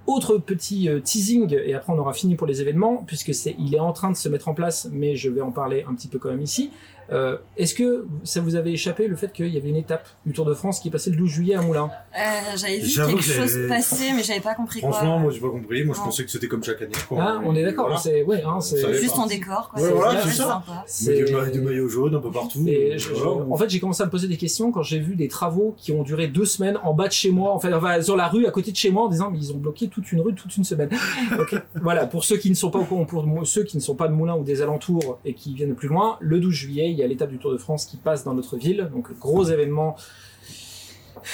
Autre 0.06 0.38
petit 0.38 0.88
euh, 0.88 1.00
teasing, 1.00 1.54
et 1.54 1.74
après 1.74 1.92
on 1.92 1.98
aura 1.98 2.14
fini 2.14 2.34
pour 2.34 2.46
les 2.46 2.62
événements, 2.62 3.04
puisque 3.06 3.34
c'est, 3.34 3.54
il 3.58 3.74
est 3.74 3.80
en 3.80 3.92
train 3.92 4.10
de 4.10 4.16
se 4.16 4.30
mettre 4.30 4.48
en 4.48 4.54
place, 4.54 4.88
mais 4.90 5.16
je 5.16 5.28
vais 5.28 5.42
en 5.42 5.50
parler 5.50 5.84
un 5.86 5.94
petit 5.94 6.08
peu 6.08 6.18
quand 6.18 6.30
même 6.30 6.40
ici. 6.40 6.70
Euh, 7.10 7.36
est-ce 7.56 7.74
que 7.74 8.06
ça 8.24 8.40
vous 8.40 8.54
avait 8.54 8.72
échappé 8.72 9.06
le 9.08 9.16
fait 9.16 9.32
qu'il 9.32 9.48
y 9.48 9.56
avait 9.56 9.70
une 9.70 9.76
étape 9.76 10.06
du 10.26 10.32
Tour 10.32 10.44
de 10.44 10.52
France 10.54 10.80
qui 10.80 10.90
passait 10.90 11.10
le 11.10 11.16
12 11.16 11.30
juillet 11.30 11.54
à 11.54 11.62
Moulins? 11.62 11.90
Euh, 12.14 12.20
j'avais 12.56 12.78
vu 12.80 12.88
quelque 12.94 13.16
que 13.16 13.22
chose 13.22 13.58
passer, 13.68 14.12
mais 14.14 14.22
j'avais 14.22 14.40
pas 14.40 14.54
compris 14.54 14.80
quoi. 14.80 14.92
Franchement, 14.92 15.18
moi 15.18 15.30
j'ai 15.32 15.40
pas 15.40 15.48
compris. 15.50 15.84
Moi 15.84 15.94
je 15.94 16.00
Non. 16.00 16.06
pensais 16.06 16.24
que 16.24 16.30
c'était 16.30 16.48
comme 16.48 16.62
chaque 16.62 16.82
année. 16.82 16.92
quoi. 17.08 17.18
Ah, 17.20 17.40
on 17.44 17.54
est 17.56 17.62
d'accord, 17.64 17.86
Voilà. 17.86 18.00
c'est, 18.00 18.22
ouais, 18.24 18.42
hein, 18.44 18.58
Juste 19.00 19.18
en 19.18 19.26
décor, 19.26 19.70
quoi. 19.72 19.82
Ouais, 19.82 19.90
voilà, 19.92 20.20
c'est 20.22 20.28
ça. 20.30 20.44
sympa. 20.66 20.84
c'est- 20.86 21.24
Des, 21.24 21.32
ma- 21.32 21.46
des 21.46 21.60
maillots 21.60 21.88
jaunes 21.88 22.14
un 22.14 22.20
peu 22.20 22.30
partout. 22.30 22.62
Et 22.66 22.98
je- 22.98 23.08
je- 23.08 23.14
Voilà. 23.14 23.46
en 23.50 23.56
fait, 23.56 23.70
j'ai 23.70 23.80
commencé 23.80 24.02
à 24.02 24.06
me 24.06 24.10
poser 24.10 24.28
des 24.28 24.36
questions 24.36 24.70
quand 24.70 24.82
j'ai 24.82 24.98
vu 24.98 25.16
des 25.16 25.28
travaux 25.28 25.74
qui 25.78 25.92
ont 25.92 26.02
duré 26.02 26.26
deux 26.28 26.44
semaines 26.44 26.78
en 26.84 26.92
bas 26.92 27.08
de 27.08 27.12
chez 27.12 27.30
moi, 27.30 27.52
en 27.52 27.58
fait, 27.58 27.72
enfin, 27.72 28.00
sur 28.02 28.16
la 28.16 28.28
rue 28.28 28.46
à 28.46 28.50
côté 28.50 28.70
de 28.70 28.76
chez 28.76 28.90
moi, 28.90 29.04
en 29.04 29.08
disant 29.08 29.30
mais 29.30 29.38
ils 29.38 29.52
ont 29.52 29.56
bloqué 29.56 29.88
toute 29.88 30.12
une 30.12 30.20
rue 30.20 30.34
toute 30.34 30.54
une 30.56 30.64
semaine. 30.64 30.90
Voilà, 31.82 32.06
pour 32.06 32.24
ceux 32.24 32.36
qui 32.36 32.50
ne 32.50 32.54
sont 32.54 32.70
pas 32.70 32.78
au 32.78 32.84
courant, 32.84 33.04
pour 33.04 33.24
ceux 33.46 33.64
qui 33.64 33.76
ne 33.76 33.82
sont 33.82 33.94
pas 33.94 34.08
de 34.08 34.12
Moulins 34.12 34.36
ou 34.36 34.44
des 34.44 34.62
alentours 34.62 35.18
et 35.24 35.34
qui 35.34 35.54
viennent 35.54 35.70
de 35.70 35.74
plus 35.74 35.88
loin, 35.88 36.16
le 36.20 36.40
12 36.40 36.52
juillet, 36.54 36.90
il 36.98 37.02
y 37.02 37.04
a 37.04 37.06
l'étape 37.06 37.30
du 37.30 37.38
Tour 37.38 37.52
de 37.52 37.58
France 37.58 37.86
qui 37.86 37.96
passe 37.96 38.24
dans 38.24 38.34
notre 38.34 38.56
ville, 38.56 38.90
donc 38.92 39.16
gros 39.18 39.44
événement 39.44 39.96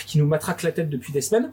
qui 0.06 0.18
nous 0.18 0.26
matraque 0.26 0.62
la 0.62 0.72
tête 0.72 0.90
depuis 0.90 1.12
des 1.12 1.22
semaines. 1.22 1.50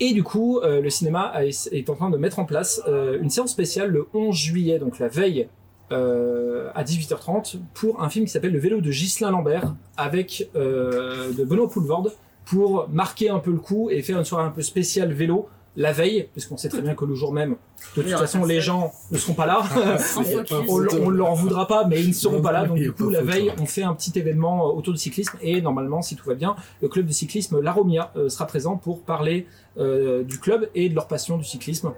Et 0.00 0.12
du 0.12 0.22
coup, 0.22 0.58
euh, 0.58 0.80
le 0.80 0.90
cinéma 0.90 1.32
est 1.44 1.90
en 1.90 1.94
train 1.94 2.10
de 2.10 2.16
mettre 2.16 2.38
en 2.38 2.44
place 2.44 2.82
euh, 2.86 3.18
une 3.20 3.30
séance 3.30 3.50
spéciale 3.50 3.90
le 3.90 4.06
11 4.14 4.34
juillet, 4.34 4.78
donc 4.78 4.98
la 4.98 5.08
veille 5.08 5.48
euh, 5.92 6.70
à 6.74 6.82
18h30 6.82 7.58
pour 7.74 8.02
un 8.02 8.08
film 8.08 8.24
qui 8.24 8.32
s'appelle 8.32 8.52
Le 8.52 8.58
vélo 8.58 8.80
de 8.80 8.90
Ghislain 8.90 9.30
Lambert 9.30 9.74
avec 9.96 10.50
de 10.54 11.44
Benoît 11.44 11.68
Poulvorde 11.68 12.12
pour 12.44 12.88
marquer 12.88 13.28
un 13.28 13.38
peu 13.38 13.50
le 13.50 13.58
coup 13.58 13.90
et 13.90 14.02
faire 14.02 14.18
une 14.18 14.24
soirée 14.24 14.44
un 14.44 14.50
peu 14.50 14.62
spéciale 14.62 15.12
vélo 15.12 15.48
la 15.76 15.92
veille, 15.92 16.28
parce 16.34 16.46
qu'on 16.46 16.56
sait 16.56 16.68
très 16.70 16.80
bien 16.82 16.94
que 16.94 17.04
le 17.04 17.14
jour 17.14 17.32
même, 17.32 17.56
de 17.96 18.02
toute 18.02 18.10
façon, 18.12 18.44
les 18.44 18.60
gens 18.60 18.92
ne 19.10 19.18
seront 19.18 19.34
pas 19.34 19.46
là. 19.46 19.62
On, 20.68 20.86
on 21.04 21.10
leur 21.10 21.30
en 21.30 21.34
voudra 21.34 21.66
pas, 21.68 21.86
mais 21.86 22.00
ils 22.00 22.08
ne 22.08 22.12
seront 22.14 22.40
pas 22.40 22.52
là. 22.52 22.64
Donc 22.64 22.78
du 22.78 22.92
coup, 22.92 23.10
la 23.10 23.22
veille, 23.22 23.52
on 23.60 23.66
fait 23.66 23.82
un 23.82 23.94
petit 23.94 24.12
événement 24.18 24.68
euh, 24.68 24.72
autour 24.72 24.92
du 24.94 24.98
cyclisme 24.98 25.36
et 25.42 25.60
normalement, 25.60 26.02
si 26.02 26.16
tout 26.16 26.26
va 26.26 26.34
bien, 26.34 26.56
le 26.80 26.88
club 26.88 27.06
de 27.06 27.12
cyclisme 27.12 27.60
La 27.60 27.72
Romia 27.72 28.10
euh, 28.16 28.28
sera 28.28 28.46
présent 28.46 28.76
pour 28.76 29.02
parler 29.02 29.46
euh, 29.78 30.22
du 30.24 30.38
club 30.38 30.68
et 30.74 30.88
de 30.88 30.94
leur 30.94 31.08
passion 31.08 31.36
du 31.36 31.44
cyclisme. 31.44 31.92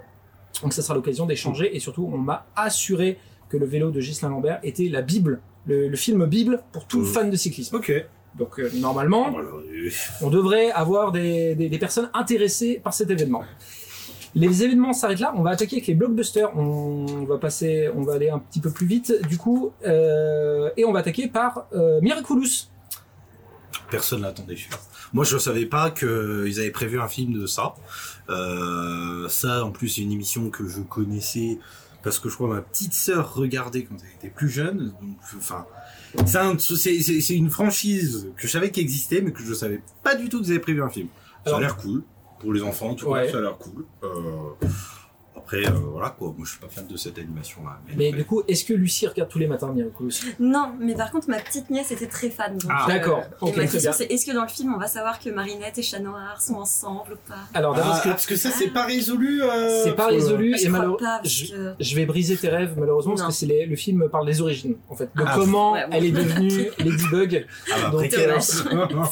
Donc 0.61 0.73
ça 0.73 0.81
sera 0.81 0.93
l'occasion 0.95 1.25
d'échanger 1.25 1.75
et 1.75 1.79
surtout, 1.79 2.09
on 2.13 2.17
m'a 2.17 2.47
assuré 2.55 3.17
que 3.49 3.57
le 3.57 3.65
vélo 3.65 3.91
de 3.91 3.99
Ghislain 4.01 4.29
Lambert 4.29 4.59
était 4.63 4.89
la 4.89 5.01
Bible, 5.01 5.39
le, 5.65 5.87
le 5.87 5.95
film 5.97 6.25
Bible 6.25 6.61
pour 6.73 6.85
tout 6.85 7.01
Euh. 7.01 7.05
fan 7.05 7.29
de 7.29 7.35
cyclisme. 7.35 7.77
Ok. 7.77 7.91
Donc 8.39 8.59
euh, 8.59 8.69
normalement, 8.75 9.29
Voilà, 9.31 9.49
euh, 9.49 9.89
on 10.21 10.29
devrait 10.29 10.71
avoir 10.71 11.11
des, 11.11 11.53
des- 11.55 11.69
des 11.69 11.77
personnes 11.77 12.09
intéressées 12.13 12.79
par 12.83 12.93
cet 12.93 13.09
événement. 13.09 13.43
Les 14.35 14.63
événements 14.63 14.93
s'arrêtent 14.93 15.19
là. 15.19 15.33
On 15.35 15.41
va 15.41 15.49
attaquer 15.51 15.77
avec 15.77 15.87
les 15.87 15.95
blockbusters. 15.95 16.55
On 16.55 17.25
va 17.25 17.37
passer, 17.39 17.89
on 17.95 18.03
va 18.03 18.13
aller 18.13 18.29
un 18.29 18.37
petit 18.39 18.59
peu 18.59 18.69
plus 18.71 18.85
vite. 18.85 19.13
Du 19.27 19.37
coup, 19.37 19.71
euh, 19.85 20.69
et 20.77 20.85
on 20.85 20.91
va 20.91 20.99
attaquer 20.99 21.27
par 21.27 21.65
euh, 21.73 21.99
Miraculous. 22.01 22.67
Personne 23.89 24.21
l'attendait. 24.21 24.55
Moi, 25.13 25.23
je 25.25 25.37
savais 25.39 25.65
pas 25.65 25.89
qu'ils 25.89 26.59
avaient 26.59 26.69
prévu 26.69 26.99
un 27.01 27.07
film 27.07 27.33
de 27.41 27.47
ça. 27.47 27.73
Euh, 28.29 29.27
ça, 29.29 29.65
en 29.65 29.71
plus, 29.71 29.89
c'est 29.89 30.01
une 30.01 30.11
émission 30.11 30.49
que 30.51 30.67
je 30.67 30.81
connaissais 30.81 31.57
parce 32.03 32.19
que 32.19 32.29
je 32.29 32.35
crois 32.35 32.47
ma 32.47 32.61
petite 32.61 32.93
sœur 32.93 33.33
regardait 33.33 33.83
quand 33.83 33.95
elle 33.99 34.15
était 34.19 34.33
plus 34.33 34.49
jeune. 34.49 34.93
Donc, 35.01 35.17
enfin, 35.37 35.65
c'est 36.25 36.37
un- 36.37 36.57
une 37.35 37.49
franchise 37.49 38.27
que 38.37 38.47
je 38.47 38.51
savais 38.51 38.71
qu'elle 38.71 38.83
existait, 38.83 39.21
mais 39.21 39.31
que 39.31 39.43
je 39.43 39.53
savais 39.53 39.81
pas 40.03 40.15
du 40.15 40.29
tout 40.29 40.41
qu'ils 40.41 40.51
avaient 40.51 40.59
prévu 40.59 40.81
un 40.83 40.89
film. 40.89 41.07
Ça 41.45 41.57
a 41.57 41.59
l'air 41.59 41.77
cool 41.77 42.03
pour 42.39 42.53
les 42.53 42.61
enfants. 42.61 42.89
En 42.91 42.95
tout 42.95 43.07
Ouais. 43.07 43.25
cas, 43.25 43.31
ça 43.33 43.37
a 43.37 43.41
l'air 43.41 43.57
cool. 43.57 43.85
Euh, 44.03 44.07
après, 45.51 45.65
euh, 45.67 45.71
voilà 45.93 46.09
quoi. 46.11 46.27
Moi, 46.37 46.45
je 46.45 46.51
suis 46.51 46.59
pas 46.59 46.67
fan 46.69 46.85
de 46.85 46.95
cette 46.97 47.17
animation-là. 47.17 47.79
Mais 47.97 48.11
du 48.11 48.23
coup, 48.23 48.43
est-ce 48.47 48.63
que 48.65 48.73
Lucie 48.73 49.07
regarde 49.07 49.29
tous 49.29 49.39
les 49.39 49.47
matins 49.47 49.71
Miraculous 49.73 50.11
Non, 50.39 50.71
mais 50.79 50.93
par 50.95 51.09
contre, 51.11 51.27
ma 51.29 51.39
petite 51.39 51.69
nièce 51.71 51.89
était 51.91 52.05
très 52.07 52.29
fan. 52.29 52.55
donc, 52.57 52.69
Ah, 52.73 52.85
euh, 52.85 52.93
d'accord. 52.93 53.19
et 53.19 53.23
Ok, 53.41 53.49
ma 53.49 53.53
très 53.63 53.65
question, 53.73 53.79
bien. 53.91 53.97
c'est 53.97 54.05
est-ce 54.13 54.25
que 54.27 54.31
dans 54.31 54.43
le 54.43 54.47
film, 54.47 54.73
on 54.75 54.79
va 54.79 54.85
savoir 54.87 55.19
que 55.19 55.29
Marinette 55.31 55.77
et 55.79 55.81
Chat 55.81 55.99
Noir 55.99 56.39
sont 56.41 56.53
ensemble 56.55 57.13
ou 57.13 57.17
pas? 57.27 57.35
Alors, 57.55 57.73
d'abord, 57.73 57.95
Ah, 57.95 58.01
parce 58.09 58.25
que 58.27 58.35
ça, 58.35 58.51
c'est 58.51 58.67
pas 58.69 58.85
résolu. 58.85 59.41
euh, 59.41 59.83
c'est 59.83 59.95
pas 59.95 60.07
résolu 60.07 60.55
Je 60.57 60.65
et 60.65 60.69
malheureusement. 60.69 61.19
je- 61.23 61.47
que... 61.47 61.73
Je 61.79 61.95
vais 61.95 62.05
briser 62.05 62.37
tes 62.37 62.49
rêves 62.49 62.73
malheureusement 62.77 63.13
Non. 63.13 63.17
parce 63.23 63.33
que 63.33 63.39
c'est 63.39 63.45
les- 63.47 63.65
le 63.65 63.75
film 63.75 64.07
parle 64.09 64.27
des 64.27 64.41
origines 64.41 64.75
en 64.89 64.95
fait 64.95 65.05
de 65.15 65.23
Ah, 65.25 65.33
comment 65.35 65.71
ouais, 65.73 65.85
bon. 65.85 65.89
elle 65.93 66.05
est 66.05 66.11
devenue 66.11 66.69
Ladybug 66.79 67.47
Ah 67.71 67.75
bah, 67.83 67.89
Donc, 67.91 68.11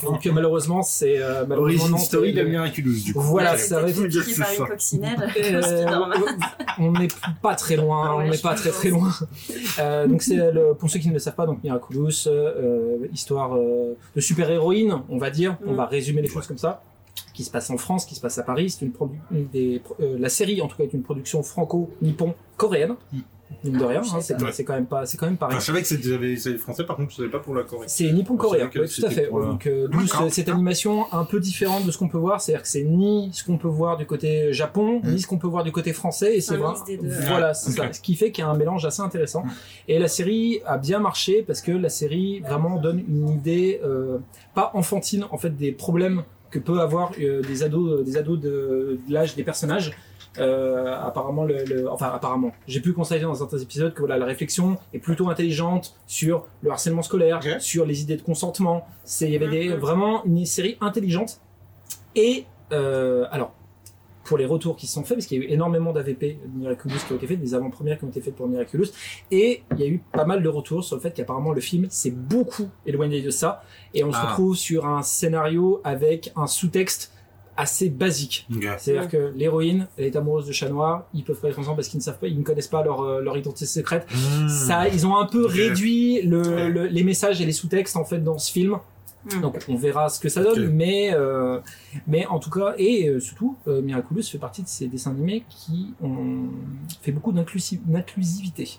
donc 0.03 0.25
malheureusement 0.33 0.81
c'est 0.83 1.17
euh, 1.19 1.45
malheureusement 1.47 1.83
Origin 1.85 1.97
story 1.97 2.33
de 2.33 2.43
Miraculous, 2.43 3.03
du 3.03 3.13
coup. 3.13 3.21
Voilà, 3.21 3.57
ça 3.57 3.81
va 3.81 3.89
être- 3.89 3.97
Euh, 6.27 6.31
on 6.79 6.91
n'est 6.91 7.07
pas 7.41 7.55
très 7.55 7.75
loin, 7.75 8.03
Ah 8.09 8.17
ouais, 8.17 8.25
on 8.27 8.29
n'est 8.31 8.37
pas 8.37 8.55
très 8.55 8.69
très 8.71 8.89
loin. 8.89 9.11
Euh, 9.79 10.07
donc 10.07 10.21
c'est 10.21 10.35
le, 10.51 10.73
pour 10.73 10.89
ceux 10.89 10.99
qui 10.99 11.07
ne 11.07 11.13
le 11.13 11.19
savent 11.19 11.35
pas, 11.35 11.45
donc 11.45 11.63
Miraculous, 11.63 12.27
euh, 12.27 12.97
histoire 13.13 13.55
euh, 13.55 13.95
de 14.15 14.21
super 14.21 14.49
héroïne, 14.49 15.01
on 15.09 15.17
va 15.17 15.29
dire, 15.29 15.57
on 15.65 15.73
Mm. 15.73 15.75
va 15.75 15.85
résumer 15.85 16.21
les 16.21 16.27
choses 16.27 16.47
comme 16.47 16.57
ça, 16.57 16.81
qui 17.33 17.43
se 17.43 17.51
passe 17.51 17.69
en 17.69 17.77
France, 17.77 18.05
qui 18.05 18.15
se 18.15 18.21
passe 18.21 18.37
à 18.37 18.43
Paris. 18.43 18.69
C'est 18.69 18.85
une, 18.85 18.91
produ- 18.91 19.17
une 19.31 19.47
des, 19.47 19.81
euh, 20.01 20.17
la 20.19 20.29
série 20.29 20.61
en 20.61 20.67
tout 20.67 20.77
cas 20.77 20.83
est 20.83 20.93
une 20.93 21.03
production 21.03 21.41
franco-nippon-coréenne. 21.43 22.95
Mm. 23.13 23.17
Mine 23.63 23.77
de 23.77 23.83
rien, 23.85 24.01
hein, 24.01 24.19
c'est 24.21 24.41
Ouais. 24.41 24.51
quand 24.65 24.73
même 24.73 24.85
pas, 24.85 25.05
c'est 25.05 25.17
quand 25.17 25.25
même 25.25 25.37
pareil. 25.37 25.55
Enfin, 25.55 25.61
je 25.61 25.65
savais 25.67 25.81
que 25.81 25.87
c'était 25.87 26.57
français, 26.57 26.83
par 26.83 26.95
contre, 26.97 27.11
je 27.11 27.15
savais 27.17 27.29
pas 27.29 27.39
pour 27.39 27.55
la 27.55 27.63
Corée. 27.63 27.87
C'est 27.87 28.11
savais 28.67 28.69
que 28.69 28.79
oui, 28.79 28.87
tout 28.87 29.05
à 29.05 29.09
fait. 29.09 29.23
la- 29.23 29.29
Donc, 29.45 29.67
euh, 29.67 29.87
cette 30.29 30.49
animation 30.49 31.05
un 31.13 31.23
peu 31.23 31.39
différente 31.39 31.85
de 31.85 31.91
ce 31.91 31.97
qu'on 31.97 32.09
peut 32.09 32.17
voir, 32.17 32.39
c'est-à-dire 32.41 32.61
que 32.61 32.67
c'est 32.67 32.83
ni 32.83 33.29
ce 33.33 33.43
qu'on 33.43 33.57
peut 33.57 33.67
voir 33.67 33.97
du 33.97 34.05
côté 34.05 34.53
Japon, 34.53 34.99
Mm. 35.03 35.11
ni 35.11 35.19
ce 35.21 35.27
qu'on 35.27 35.37
peut 35.37 35.47
voir 35.47 35.63
du 35.63 35.71
côté 35.71 35.93
français, 35.93 36.35
et 36.35 36.41
c'est 36.41 36.55
Un 36.55 36.57
vrai. 36.57 36.69
mix 36.73 36.83
des 36.85 36.97
deux. 36.97 37.09
Voilà, 37.27 37.53
c'est 37.53 37.71
ça. 37.71 37.91
Ce 37.93 38.01
qui 38.01 38.15
fait 38.15 38.31
qu'il 38.31 38.43
y 38.43 38.47
a 38.47 38.49
un 38.49 38.57
mélange 38.57 38.85
assez 38.85 39.01
intéressant. 39.01 39.43
Et 39.87 39.97
la 39.97 40.07
série 40.09 40.59
a 40.65 40.77
bien 40.77 40.99
marché 40.99 41.41
parce 41.45 41.61
que 41.61 41.71
la 41.71 41.89
série 41.89 42.41
vraiment 42.41 42.79
donne 42.79 42.99
une 43.07 43.29
idée 43.29 43.79
euh, 43.83 44.17
pas 44.55 44.71
enfantine 44.73 45.25
en 45.31 45.37
fait 45.37 45.55
des 45.55 45.71
problèmes 45.71 46.23
que 46.51 46.59
peut 46.59 46.79
avoir 46.79 47.11
euh, 47.19 47.41
des 47.41 47.63
ados, 47.63 48.03
des 48.05 48.17
ados 48.17 48.39
de, 48.39 48.99
de 49.07 49.13
l'âge 49.13 49.35
des 49.35 49.43
personnages. 49.43 49.91
Euh, 50.39 50.95
apparemment, 51.01 51.43
le, 51.43 51.63
le- 51.65 51.89
enfin 51.91 52.11
apparemment, 52.13 52.51
j'ai 52.67 52.79
pu 52.81 52.93
constater 52.93 53.21
dans 53.23 53.33
certains 53.35 53.57
épisodes 53.59 53.93
que 53.93 53.99
voilà 53.99 54.17
la 54.17 54.25
réflexion 54.25 54.77
est 54.93 54.99
plutôt 54.99 55.29
intelligente 55.29 55.95
sur 56.07 56.45
le 56.61 56.71
harcèlement 56.71 57.01
scolaire, 57.01 57.39
sur 57.59 57.85
les 57.85 58.01
idées 58.01 58.17
de 58.17 58.21
consentement. 58.21 58.87
C'est 59.03 59.25
il 59.27 59.33
y 59.33 59.35
avait 59.35 59.47
des, 59.49 59.69
Mhm. 59.69 59.75
vraiment 59.75 60.23
une 60.25 60.45
série 60.45 60.77
intelligente. 60.81 61.39
Et 62.15 62.45
euh, 62.71 63.25
alors 63.31 63.53
pour 64.23 64.37
les 64.37 64.45
retours 64.45 64.75
qui 64.75 64.87
se 64.87 64.93
sont 64.93 65.05
faits, 65.05 65.15
parce 65.17 65.25
qu'il 65.25 65.41
y 65.41 65.41
a 65.41 65.45
eu 65.45 65.51
énormément 65.53 65.93
d'AVP 65.93 66.37
de 66.45 66.59
Miraculous 66.59 66.97
qui 67.07 67.13
ont 67.13 67.15
été 67.15 67.27
faits, 67.27 67.39
des 67.39 67.53
avant-premières 67.53 67.97
qui 67.97 68.03
ont 68.03 68.09
été 68.09 68.19
faites 68.19 68.35
pour 68.35 68.45
Miraculous, 68.49 68.87
et 69.31 69.63
il 69.71 69.79
y 69.79 69.83
a 69.83 69.87
eu 69.87 69.99
pas 70.11 70.25
mal 70.25 70.43
de 70.43 70.49
retours 70.49 70.83
sur 70.83 70.97
le 70.97 71.01
fait 71.01 71.11
qu'apparemment 71.11 71.53
le 71.53 71.61
film 71.61 71.87
s'est 71.89 72.11
beaucoup 72.11 72.67
éloigné 72.85 73.21
de 73.21 73.29
ça, 73.29 73.63
et 73.93 74.03
on 74.03 74.11
se 74.11 74.17
Ah. 74.17 74.27
retrouve 74.31 74.57
sur 74.57 74.85
un 74.85 75.01
scénario 75.01 75.79
avec 75.85 76.33
un 76.35 76.45
sous-texte 76.45 77.13
assez 77.57 77.89
basique. 77.89 78.47
C'est-à-dire 78.77 79.09
que 79.09 79.33
l'héroïne, 79.35 79.87
elle 79.97 80.05
est 80.05 80.15
amoureuse 80.15 80.45
de 80.47 80.51
chat 80.51 80.69
noir, 80.69 81.05
ils 81.13 81.23
peuvent 81.23 81.39
pas 81.39 81.49
être 81.49 81.59
ensemble 81.59 81.77
parce 81.77 81.87
qu'ils 81.89 81.97
ne 81.97 82.03
savent 82.03 82.19
pas, 82.19 82.27
ils 82.27 82.37
ne 82.37 82.43
connaissent 82.43 82.67
pas 82.67 82.83
leur, 82.83 83.01
euh, 83.01 83.21
leur 83.21 83.35
identité 83.35 83.65
secrète. 83.65 84.05
Hmm. 84.13 84.47
Ça, 84.47 84.87
ils 84.87 85.05
ont 85.07 85.17
un 85.17 85.25
peu 85.25 85.45
réduit 85.45 86.21
le, 86.21 86.41
Ouais. 86.41 86.69
le- 86.69 86.85
les 86.87 87.03
messages 87.03 87.41
et 87.41 87.45
les 87.45 87.51
sous-textes 87.51 87.97
en 87.97 88.05
fait 88.05 88.19
dans 88.23 88.37
ce 88.37 88.51
film. 88.51 88.77
Mm. 89.35 89.41
Donc 89.41 89.57
on 89.67 89.75
verra 89.75 90.07
ce 90.07 90.19
que 90.21 90.29
ça 90.29 90.41
donne, 90.41 90.69
mais 90.71 91.09
euh, 91.13 91.59
mais 92.05 92.25
en 92.27 92.39
tout 92.39 92.51
cas 92.51 92.75
et 92.77 93.09
euh, 93.09 93.19
surtout, 93.19 93.57
euh, 93.67 93.81
Miraculous 93.81 94.21
fait 94.23 94.37
partie 94.37 94.61
de 94.63 94.67
ces 94.69 94.87
dessins 94.87 95.11
animés 95.11 95.43
qui 95.49 95.93
ont 96.01 96.45
fait 97.01 97.11
beaucoup 97.11 97.33
d'inclusi- 97.33 97.81
d'inclusivité. 97.85 98.69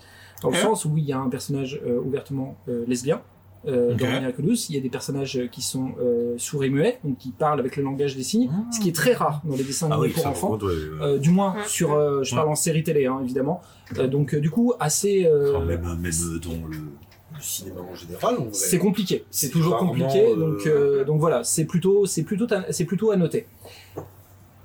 Dans 0.40 0.50
le 0.50 0.56
sens 0.56 0.84
où 0.86 0.96
il 0.96 1.04
y 1.04 1.12
a 1.12 1.18
un 1.18 1.28
personnage 1.28 1.80
euh, 1.84 1.98
ouvertement 2.00 2.56
euh, 2.68 2.84
lesbien. 2.86 3.20
Euh, 3.66 3.92
Ok. 3.92 3.98
Dans 4.00 4.06
Miraculous, 4.20 4.54
il 4.68 4.76
y 4.76 4.78
a 4.78 4.80
des 4.80 4.88
personnages 4.88 5.48
qui 5.50 5.62
sont 5.62 5.90
euh, 6.00 6.34
sourds 6.38 6.62
et 6.64 6.70
muets, 6.70 6.98
donc 7.04 7.18
qui 7.18 7.30
parlent 7.32 7.58
avec 7.58 7.76
le 7.76 7.82
langage 7.82 8.14
des 8.16 8.22
signes, 8.22 8.48
Ah. 8.52 8.70
ce 8.72 8.78
qui 8.80 8.88
est 8.88 8.94
très 8.94 9.14
rare 9.14 9.40
dans 9.44 9.56
les 9.56 9.64
dessins 9.64 9.88
Ah 9.90 9.94
animés 9.94 10.08
oui, 10.08 10.14
pour 10.14 10.26
enfants. 10.26 10.48
par 10.50 10.58
contre, 10.60 10.66
ouais, 10.66 10.72
ouais. 11.06 11.14
Euh, 11.14 11.18
du 11.18 11.30
moins 11.30 11.56
sur, 11.66 11.92
euh, 11.94 12.22
je 12.22 12.30
Ouais. 12.32 12.36
parle 12.36 12.50
en 12.50 12.54
série 12.54 12.84
télé, 12.84 13.06
hein, 13.06 13.18
évidemment. 13.22 13.60
Euh, 13.98 14.06
donc 14.06 14.34
euh, 14.34 14.40
du 14.40 14.50
coup 14.50 14.74
assez. 14.78 15.24
euh, 15.26 15.56
Enfin, 15.56 15.64
même, 15.64 15.82
même 15.82 16.12
dans 16.42 16.68
le, 16.68 16.76
le 16.76 17.40
cinéma 17.40 17.80
en 17.80 17.94
général, 17.94 18.36
c'est 18.52 18.78
compliqué, 18.78 19.24
c'est 19.30 19.48
toujours 19.50 19.76
compliqué, 19.76 20.34
donc 20.36 20.66
euh, 20.66 21.04
donc 21.04 21.18
voilà, 21.20 21.42
c'est 21.44 21.64
plutôt 21.64 22.06
c'est 22.06 22.22
plutôt 22.22 22.46
c'est 22.70 22.84
plutôt 22.84 23.10
à 23.10 23.16
noter. 23.16 23.46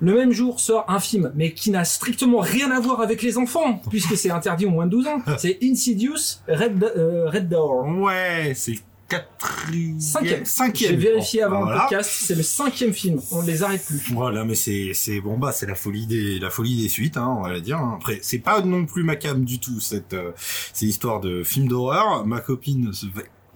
Le 0.04 0.14
même 0.14 0.32
jour 0.32 0.60
sort 0.60 0.84
un 0.88 1.00
film, 1.00 1.32
mais 1.34 1.52
qui 1.52 1.70
n'a 1.70 1.84
strictement 1.84 2.40
rien 2.40 2.70
à 2.70 2.80
voir 2.80 3.00
avec 3.00 3.22
les 3.22 3.38
enfants, 3.38 3.80
puisque 3.90 4.16
c'est 4.16 4.30
interdit 4.30 4.66
aux 4.66 4.70
moins 4.70 4.86
de 4.86 4.90
12 4.90 5.06
ans. 5.06 5.22
C'est 5.38 5.58
Insidious 5.62 6.40
Red, 6.48 6.82
euh, 6.96 7.28
Red 7.30 7.48
Door. 7.48 7.86
Ouais, 7.98 8.52
c'est 8.54 8.74
quatrième. 9.08 10.00
Cinquième. 10.00 10.44
Cinquième. 10.44 10.90
J'ai 10.92 10.96
vérifié 10.96 11.42
avant 11.42 11.60
Voilà. 11.62 11.74
le 11.74 11.80
podcast, 11.82 12.10
c'est 12.24 12.34
le 12.34 12.42
cinquième 12.42 12.92
film. 12.92 13.20
On 13.32 13.42
ne 13.42 13.46
les 13.46 13.62
arrête 13.62 13.84
plus. 13.84 14.00
Voilà, 14.12 14.44
mais 14.44 14.54
c'est 14.54 14.92
c'est 14.94 15.20
bon 15.20 15.36
bah 15.38 15.52
c'est 15.52 15.66
la 15.66 15.74
folie 15.74 16.06
des 16.06 16.38
la 16.38 16.48
folie 16.50 16.82
des 16.82 16.88
suites, 16.88 17.16
hein, 17.18 17.34
on 17.38 17.42
va 17.42 17.52
le 17.52 17.60
dire. 17.60 17.78
hein. 17.78 17.96
Après, 18.00 18.18
c'est 18.22 18.38
pas 18.38 18.60
non 18.62 18.86
plus 18.86 19.02
ma 19.04 19.16
cam 19.16 19.44
du 19.44 19.58
tout 19.60 19.78
cette 19.80 20.14
euh, 20.14 20.32
ces 20.72 20.86
histoires 20.86 21.20
de 21.20 21.42
films 21.42 21.68
d'horreur. 21.68 22.26
Ma 22.26 22.40
copine 22.40 22.92
se- 22.92 23.06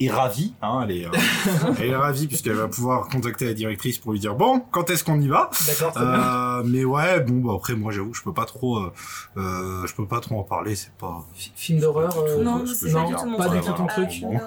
est 0.01 0.11
ravie, 0.11 0.55
hein, 0.63 0.81
elle 0.85 0.97
est 0.97 1.05
euh, 1.07 1.11
elle 1.81 1.87
est 1.91 1.97
ravie 1.97 2.27
puisqu'elle 2.27 2.55
va 2.55 2.69
pouvoir 2.69 3.09
contacter 3.09 3.47
la 3.47 3.55
directrice 3.55 3.99
pour 3.99 4.13
lui 4.13 4.21
dire 4.21 4.35
bon 4.35 4.61
quand 4.71 4.91
est-ce 4.91 5.03
qu'on 5.05 5.21
y 5.21 5.29
va? 5.29 5.51
D'accord. 5.67 5.93
Euh, 5.97 6.63
mais 6.65 6.85
ouais, 6.85 7.21
bon 7.21 7.39
bah 7.47 7.55
après 7.57 7.75
moi 7.75 7.91
j'avoue 7.93 8.15
je 8.15 8.23
peux 8.23 8.33
pas 8.35 8.45
trop 8.45 8.79
euh, 8.79 8.93
euh, 9.37 9.87
je 9.87 9.95
peux 9.95 10.07
pas 10.07 10.21
trop 10.21 10.39
en 10.39 10.43
parler, 10.45 10.75
c'est 10.77 10.93
pas. 10.93 11.25
F- 11.37 11.51
Film 11.55 11.81
d'horreur. 11.81 12.17
euh, 12.19 12.43
Non, 12.43 12.65
c'est 12.67 12.93
pas 12.93 13.03
mon 13.27 13.37
Pas 13.37 13.49
du 13.49 13.61
tout 13.61 13.73
ton 13.73 13.87
Ah, 13.89 13.93
truc. 13.93 14.23
non. 14.23 14.39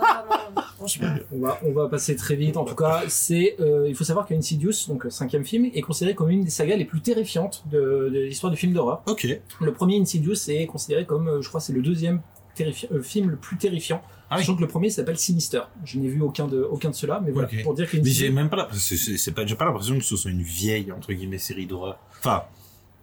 On 1.31 1.39
va, 1.39 1.60
on 1.63 1.72
va 1.74 1.88
passer 1.88 2.15
très 2.15 2.36
vite. 2.36 2.58
En 2.58 2.63
tout 2.65 2.75
cas, 2.75 3.03
c'est, 3.08 3.55
euh, 3.60 3.86
il 3.88 3.96
faut 3.96 4.03
savoir 4.03 4.25
que 4.25 4.34
Insidious, 4.34 4.88
donc 4.88 5.05
cinquième 5.10 5.46
film, 5.46 5.65
est 5.74 5.81
considéré 5.81 6.15
comme 6.15 6.29
une 6.29 6.43
des 6.43 6.50
sagas 6.50 6.75
les 6.75 6.86
plus 6.86 7.01
terrifiantes 7.01 7.63
de, 7.72 8.10
de 8.12 8.20
l'histoire 8.22 8.50
du 8.51 8.58
film 8.58 8.74
d'horreur. 8.74 9.03
Ok. 9.08 9.27
Le 9.60 9.74
premier 9.74 10.00
Insidious 10.01 10.50
est 10.50 10.65
considéré 10.65 11.05
comme, 11.05 11.39
je 11.41 11.48
crois, 11.48 11.62
c'est 11.62 11.74
le 11.74 11.81
deuxième 11.81 12.22
euh, 12.62 13.01
film 13.03 13.29
le 13.29 13.36
plus 13.38 13.58
terrifiant. 13.58 14.01
Ah 14.31 14.38
oui. 14.38 14.43
Sachant 14.43 14.55
que 14.55 14.61
le 14.61 14.67
premier 14.67 14.89
s'appelle 14.89 15.17
Sinister. 15.17 15.61
Je 15.83 16.00
n'ai 16.00 16.07
vu 16.07 16.21
aucun 16.21 16.47
de, 16.47 16.61
aucun 16.61 16.89
de 16.89 16.95
ceux-là, 16.95 17.21
mais 17.23 17.31
voilà, 17.31 17.50
pour 17.63 17.73
dire 17.73 17.88
Mais 17.93 18.09
j'ai 18.09 18.29
même 18.29 18.50
pas 18.50 18.55
la, 18.55 18.69
c'est, 18.71 19.33
pas, 19.33 19.45
j'ai 19.45 19.55
pas 19.55 19.65
l'impression 19.65 19.97
que 19.97 20.03
ce 20.05 20.15
soit 20.15 20.31
une 20.31 20.41
vieille, 20.41 20.89
entre 20.91 21.11
guillemets, 21.11 21.38
série 21.38 21.65
d'horreur. 21.65 22.00
Enfin, 22.17 22.43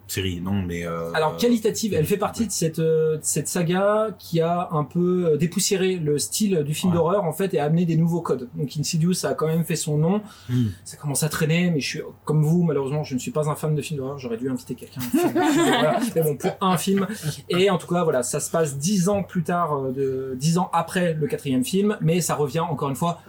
série, 0.08 0.40
non, 0.40 0.62
mais, 0.62 0.86
euh, 0.86 1.12
Alors 1.12 1.36
qualitative, 1.36 1.94
elle 1.94 2.06
fait 2.06 2.16
partie 2.16 2.46
de 2.46 2.52
cette 2.52 2.78
euh, 2.78 3.16
de 3.16 3.22
cette 3.22 3.48
saga 3.48 4.08
qui 4.18 4.40
a 4.40 4.68
un 4.72 4.84
peu 4.84 5.32
euh, 5.32 5.36
dépoussiéré 5.36 5.96
le 5.96 6.18
style 6.18 6.62
du 6.64 6.74
film 6.74 6.92
Ouais. 6.92 6.98
d'horreur 6.98 7.24
en 7.24 7.32
fait 7.32 7.52
et 7.54 7.58
a 7.58 7.64
amené 7.64 7.84
des 7.84 7.96
nouveaux 7.96 8.22
codes. 8.22 8.48
Donc 8.54 8.70
Insidious 8.78 9.26
a 9.26 9.34
quand 9.34 9.46
même 9.46 9.64
fait 9.64 9.76
son 9.76 9.98
nom. 9.98 10.22
Hmm. 10.48 10.68
Ça 10.84 10.96
commence 10.96 11.22
à 11.22 11.28
traîner, 11.28 11.70
mais 11.70 11.80
je 11.80 11.86
suis 11.86 12.00
comme 12.24 12.42
vous 12.42 12.62
malheureusement, 12.62 13.04
je 13.04 13.14
ne 13.14 13.18
suis 13.18 13.30
pas 13.30 13.48
un 13.48 13.54
fan 13.54 13.74
de 13.74 13.82
films 13.82 14.00
d'horreur. 14.00 14.18
J'aurais 14.18 14.38
dû 14.38 14.48
inviter 14.48 14.74
quelqu'un. 14.74 15.00
mais 16.14 16.22
bon, 16.22 16.36
pour 16.36 16.52
un 16.60 16.76
film. 16.78 17.06
Et 17.48 17.68
en 17.70 17.78
tout 17.78 17.86
cas, 17.86 18.04
voilà, 18.04 18.22
ça 18.22 18.40
se 18.40 18.50
passe 18.50 18.78
dix 18.78 19.08
ans 19.08 19.22
plus 19.22 19.42
tard, 19.42 19.92
de 19.92 20.34
dix 20.38 20.58
ans 20.58 20.70
après 20.72 21.12
le 21.14 21.26
quatrième 21.26 21.64
film, 21.64 21.98
mais 22.00 22.20
ça 22.20 22.34
revient 22.34 22.60
encore 22.60 22.88
une 22.88 22.96
fois 22.96 23.20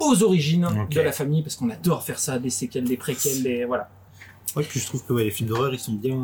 aux 0.00 0.22
origines 0.22 0.68
de 0.90 1.00
la 1.00 1.12
famille 1.12 1.42
parce 1.42 1.56
qu'on 1.56 1.70
adore 1.70 2.02
faire 2.04 2.18
ça, 2.18 2.38
des 2.38 2.50
séquelles, 2.50 2.84
des 2.84 2.96
préquels, 2.96 3.42
des 3.42 3.64
voilà. 3.64 3.88
Ouais, 4.56 4.62
puis 4.64 4.80
je 4.80 4.86
trouve 4.86 5.04
que 5.04 5.12
ouais, 5.12 5.24
les 5.24 5.30
films 5.30 5.48
d'horreur, 5.50 5.72
ils 5.72 5.78
sont 5.78 5.92
bien, 5.92 6.18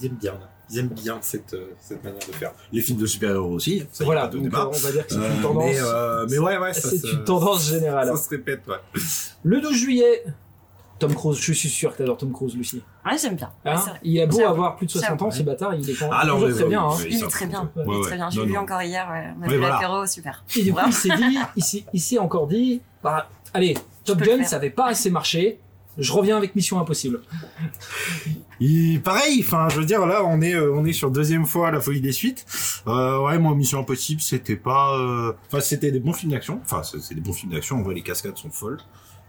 ils 0.00 0.06
aiment 0.06 0.14
bien, 0.14 0.32
là. 0.32 0.48
ils 0.70 0.78
aiment 0.78 0.88
bien 0.88 1.18
cette, 1.20 1.54
euh, 1.54 1.70
cette 1.80 2.02
manière 2.04 2.20
de 2.26 2.32
faire. 2.32 2.52
Les 2.72 2.80
films 2.80 2.98
de 2.98 3.06
super-héros 3.06 3.50
aussi, 3.52 3.80
ça 3.92 4.02
y 4.02 4.02
a 4.02 4.06
voilà, 4.06 4.20
pas 4.22 4.28
de 4.28 4.32
donc, 4.34 4.42
débat. 4.44 4.68
on 4.68 4.78
va 4.78 4.92
dire 4.92 5.06
que 5.06 5.12
c'est 5.12 5.18
Euh, 5.18 5.34
une 5.34 5.42
tendance. 5.42 5.64
mais, 5.64 5.76
euh, 5.80 6.26
mais 6.30 6.38
ouais, 6.38 6.56
ouais, 6.58 6.72
c'est 6.72 7.10
une 7.10 7.24
tendance 7.24 7.68
générale. 7.68 8.06
Ça 8.08 8.16
se 8.16 8.28
répète, 8.30 8.62
ouais. 8.68 8.76
Le 9.42 9.60
12 9.60 9.74
juillet, 9.76 10.24
Tom 11.00 11.12
Cruise, 11.14 11.36
je 11.38 11.52
suis 11.52 11.68
sûr 11.68 11.92
que 11.92 11.98
t'adores 11.98 12.16
Tom 12.16 12.32
Cruise, 12.32 12.54
Lucie. 12.56 12.82
Ouais, 13.04 13.18
j'aime 13.20 13.34
bien. 13.34 13.50
Hein 13.64 13.84
il 14.04 14.20
a 14.20 14.26
beau 14.26 14.40
avoir 14.44 14.76
plus 14.76 14.86
de 14.86 14.92
60 14.92 15.20
ans, 15.22 15.30
ce 15.32 15.42
bâtard, 15.42 15.74
il 15.74 15.90
est 15.90 15.94
quand 15.94 16.08
Ah, 16.12 16.22
très 16.24 16.32
ouais, 16.32 16.68
bien. 16.68 16.82
hein. 16.84 16.96
Il 17.10 17.22
est 17.22 17.28
très 17.28 17.46
bien. 17.46 17.62
ouais, 17.74 17.82
Il 17.86 17.92
est 17.92 17.96
ouais. 17.96 18.02
très 18.02 18.16
bien. 18.16 18.30
J'ai 18.30 18.38
Non, 18.40 18.46
vu 18.46 18.52
non. 18.52 18.60
encore 18.60 18.82
hier. 18.82 19.06
ouais. 19.10 19.34
On 19.38 19.42
a 19.42 19.48
vu 19.48 19.58
voilà. 19.58 19.74
l'apéro, 19.74 20.06
super. 20.06 20.44
Et 20.56 20.62
du 20.62 20.72
coup, 20.72 20.80
il 20.86 20.92
s'est 20.92 21.08
dit, 21.16 21.38
il 21.56 21.62
s'est- 21.64 21.84
il 22.14 22.18
encore 22.20 22.46
dit, 22.46 22.80
bah, 23.02 23.28
allez, 23.52 23.76
Top 24.04 24.20
Gun, 24.22 24.44
ça 24.44 24.56
avait 24.56 24.70
pas 24.70 24.86
assez 24.86 25.10
marché. 25.10 25.58
Je 25.98 26.12
reviens 26.12 26.36
avec 26.36 26.54
Mission 26.56 26.80
Impossible. 26.80 27.20
Il- 28.60 29.00
pareil, 29.02 29.40
enfin, 29.44 29.68
je 29.68 29.80
veux 29.80 29.84
dire, 29.86 30.06
là, 30.06 30.24
on 30.24 30.40
est, 30.40 30.54
euh, 30.54 30.72
on 30.74 30.84
est 30.84 30.92
sur 30.92 31.10
deuxième 31.10 31.46
fois 31.46 31.70
la 31.70 31.80
folie 31.80 32.00
des 32.00 32.12
suites. 32.12 32.46
Euh, 32.86 33.20
ouais, 33.24 33.38
moi, 33.38 33.54
Mission 33.54 33.80
Impossible, 33.80 34.20
c'était 34.20 34.56
pas, 34.56 34.96
euh, 34.98 35.32
enfin, 35.48 35.60
c'était 35.60 35.90
des 35.90 36.00
bons 36.00 36.12
films 36.12 36.32
d'action. 36.32 36.60
Enfin, 36.64 36.82
c'est 36.82 37.14
des 37.14 37.20
bons 37.20 37.32
films 37.32 37.52
d'action. 37.52 37.76
En 37.78 37.82
vrai, 37.82 37.94
les 37.94 38.02
cascades 38.02 38.36
sont 38.36 38.50
folles. 38.50 38.78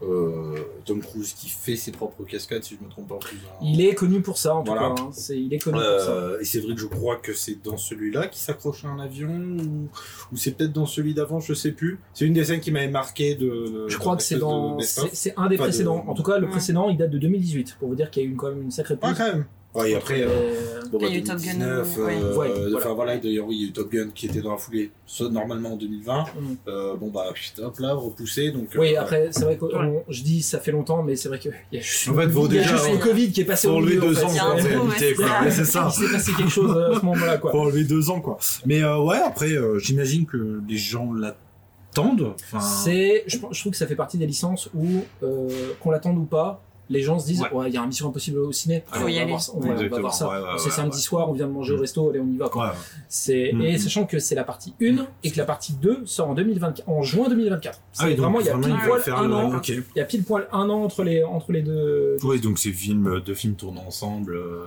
Euh, 0.03 0.55
Tom 0.83 0.99
Cruise 1.01 1.33
qui 1.33 1.47
fait 1.49 1.77
ses 1.77 1.91
propres 1.91 2.23
cascades, 2.25 2.63
si 2.63 2.77
je 2.79 2.83
me 2.85 2.89
trompe 2.89 3.07
pas. 3.07 3.15
en 3.15 3.19
plus, 3.19 3.37
hein. 3.45 3.55
Il 3.63 3.79
est 3.81 3.95
connu 3.95 4.21
pour 4.21 4.37
ça, 4.37 4.53
en 4.55 4.61
tout 4.63 4.73
cas. 4.73 4.79
hein. 4.97 5.09
C'est, 5.13 5.39
il 5.41 5.53
est 5.53 5.57
connu 5.57 5.77
pour 5.77 5.83
ça. 6.01 6.11
Euh, 6.11 6.39
et 6.41 6.45
c'est 6.45 6.59
vrai 6.59 6.75
que 6.75 6.81
je 6.81 6.85
crois 6.87 7.15
que 7.15 7.33
c'est 7.33 7.63
dans 7.63 7.77
celui-là 7.77 8.27
qu'il 8.27 8.41
s'accroche 8.41 8.83
à 8.83 8.89
un 8.89 8.99
avion 8.99 9.29
ou, 9.29 9.87
ou 10.33 10.37
c'est 10.37 10.51
peut-être 10.51 10.73
dans 10.73 10.85
celui 10.85 11.13
d'avant, 11.13 11.39
je 11.39 11.53
sais 11.53 11.71
plus. 11.71 11.99
C'est 12.13 12.25
une 12.25 12.33
des 12.33 12.43
scènes 12.43 12.59
qui 12.59 12.71
m'avait 12.71 12.89
marqué 12.89 13.35
de. 13.35 13.85
Je 13.87 13.97
crois 13.97 14.17
que 14.17 14.23
c'est 14.23 14.37
dans, 14.37 14.77
c'est, 14.81 15.33
un 15.37 15.47
des 15.47 15.55
de- 15.55 15.61
précédents. 15.61 16.03
En 16.07 16.13
tout 16.13 16.23
cas, 16.23 16.39
le 16.39 16.45
Ouais. 16.45 16.51
précédent, 16.51 16.89
il 16.89 16.97
date 16.97 17.11
de 17.11 17.17
2018, 17.17 17.77
pour 17.79 17.87
vous 17.87 17.95
dire 17.95 18.11
qu'il 18.11 18.23
y 18.23 18.25
a 18.25 18.27
eu 18.27 18.31
une- 18.31 18.37
quand 18.37 18.49
même 18.49 18.63
une 18.63 18.71
sacrée 18.71 18.97
Ah 19.01 19.13
quand 19.17 19.23
même. 19.31 19.45
Ouais, 19.75 19.91
et 19.91 19.95
après, 19.95 20.21
euh, 20.21 20.27
Euh, 20.29 20.81
bon, 20.91 20.99
bah, 20.99 21.07
Il 21.09 21.13
y 21.13 21.15
a 21.15 21.19
eu 21.19 21.23
Top 21.23 21.37
Gun, 21.37 21.53
2019, 21.53 21.97
ouais. 21.97 22.03
euh, 22.15 22.35
Ouais, 22.37 22.47
enfin 22.49 22.69
voilà. 22.71 22.93
voilà, 22.93 23.17
d'ailleurs, 23.17 23.45
oui, 23.47 23.55
il 23.57 23.61
y 23.61 23.65
a 23.65 23.69
eu 23.69 23.71
Top 23.73 23.91
Gun 23.91 24.07
qui 24.15 24.27
était 24.27 24.41
dans 24.41 24.51
la 24.51 24.57
foulée, 24.57 24.91
soit 25.05 25.29
normalement 25.29 25.73
en 25.73 25.75
2020. 25.75 26.23
Mm. 26.23 26.55
Euh, 26.67 26.95
bon, 26.95 27.09
bah, 27.09 27.25
putain, 27.33 27.63
hop 27.67 27.77
là, 27.79 27.93
repoussé, 27.93 28.51
donc. 28.51 28.75
euh, 28.75 28.79
Oui, 28.79 28.91
ouais. 28.91 28.95
après, 28.97 29.27
c'est 29.31 29.43
vrai 29.43 29.57
que 29.57 29.65
je 30.09 30.21
dis 30.23 30.41
ça 30.41 30.59
fait 30.59 30.71
longtemps, 30.71 31.03
mais 31.03 31.15
c'est 31.15 31.27
vrai 31.29 31.39
qu'il 31.39 31.51
y 31.71 31.77
a 31.77 31.81
juste, 31.81 32.07
En 32.09 32.13
fait, 32.15 32.23
il 32.25 32.33
y 32.35 32.39
a 32.45 32.47
déjà- 32.47 32.75
juste 32.77 32.91
le 32.91 32.97
Covid 32.99 33.31
qui 33.31 33.41
est 33.41 33.45
passé 33.45 33.67
au 33.67 33.73
enlever 33.75 33.95
milieu. 33.95 34.03
en 34.03 34.07
deux 34.07 34.15
fait. 34.15 34.25
ans, 34.25 34.29
en 34.51 34.55
ouais, 34.55 35.13
quoi. 35.15 35.51
c'est 35.51 35.65
ça. 35.65 35.89
Il 35.91 36.05
s'est 36.07 36.11
passé 36.13 36.31
quelque 36.33 36.51
chose 36.51 36.71
à 36.77 36.99
ce 36.99 37.05
moment-là, 37.05 37.37
quoi. 37.37 37.51
Faut 37.51 37.59
enlever 37.59 37.83
deux 37.83 38.09
ans, 38.09 38.21
quoi. 38.21 38.37
Mais 38.65 38.81
euh, 38.83 38.99
ouais, 39.01 39.17
après, 39.17 39.51
euh, 39.51 39.77
j'imagine 39.79 40.25
que 40.25 40.61
les 40.67 40.77
gens 40.77 41.11
l'attendent. 41.13 42.33
Enfin, 42.43 42.59
C'est, 42.61 43.23
je, 43.27 43.37
pense- 43.37 43.55
je 43.55 43.59
trouve 43.61 43.71
que 43.71 43.77
ça 43.77 43.87
fait 43.87 43.95
partie 43.95 44.17
des 44.17 44.27
licences 44.27 44.69
où, 44.73 44.85
euh, 45.23 45.49
qu'on 45.81 45.91
l'attende 45.91 46.17
ou 46.17 46.25
pas, 46.25 46.61
les 46.89 47.01
gens 47.01 47.17
se 47.19 47.25
disent, 47.25 47.41
Ouais. 47.41 47.51
ouais, 47.51 47.69
il 47.69 47.73
y 47.73 47.77
a 47.77 47.81
un 47.81 47.87
Mission 47.87 48.07
Impossible 48.09 48.37
au 48.39 48.51
ciné, 48.51 48.83
allez, 48.91 49.03
on 49.03 49.07
y 49.07 49.15
va 49.15 49.21
aller. 49.21 49.29
voir 49.31 49.41
ça, 49.41 49.51
on 49.55 49.59
va- 49.59 49.69
on 49.73 49.87
va 49.89 49.99
voir 49.99 50.13
ça. 50.13 50.27
ouais, 50.29 50.39
c'est 50.59 50.69
samedi 50.69 51.01
soir, 51.01 51.29
on 51.29 51.33
vient 51.33 51.47
de 51.47 51.51
manger 51.51 51.73
au 51.73 51.77
Mm. 51.77 51.81
resto, 51.81 52.09
allez, 52.09 52.19
on 52.19 52.27
y 52.27 52.37
va, 52.37 52.49
quoi. 52.49 52.75
C'est, 53.09 53.51
Mm. 53.53 53.61
et 53.61 53.77
sachant 53.77 54.05
que 54.05 54.19
c'est 54.19 54.35
la 54.35 54.43
partie 54.43 54.73
1 54.81 55.07
et 55.23 55.31
que 55.31 55.37
la 55.37 55.45
partie 55.45 55.73
2 55.73 56.01
sort 56.05 56.29
en 56.29 56.33
2024, 56.35 56.87
en 56.87 57.01
juin 57.01 57.27
2024. 57.29 57.79
C'est 57.91 58.03
Ah 58.03 58.15
vraiment, 58.15 58.39
il 58.39 58.45
y 58.45 58.49
a 58.49 58.57
pile 58.57 58.75
poil 58.85 59.01
un 59.15 59.31
an, 59.31 59.61
y 59.95 59.99
a 59.99 60.05
pile 60.05 60.23
poil 60.23 60.47
un 60.51 60.69
an 60.69 60.83
entre 60.83 61.03
les, 61.03 61.23
entre 61.23 61.51
les 61.51 61.61
deux. 61.61 62.17
Oui, 62.23 62.39
donc 62.39 62.59
ces 62.59 62.71
films, 62.71 63.21
deux 63.25 63.33
films 63.35 63.55
tournent 63.55 63.79
ensemble. 63.79 64.35
euh, 64.35 64.65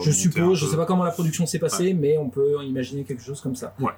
Je 0.00 0.10
suppose, 0.10 0.58
je 0.58 0.66
sais 0.66 0.76
pas 0.76 0.86
comment 0.86 1.04
la 1.04 1.10
production 1.10 1.46
s'est 1.46 1.58
passée, 1.58 1.94
mais 1.94 2.18
on 2.18 2.28
peut 2.28 2.56
imaginer 2.64 3.04
quelque 3.04 3.22
chose 3.22 3.40
comme 3.40 3.56
ça. 3.56 3.74
Ouais. 3.80 3.92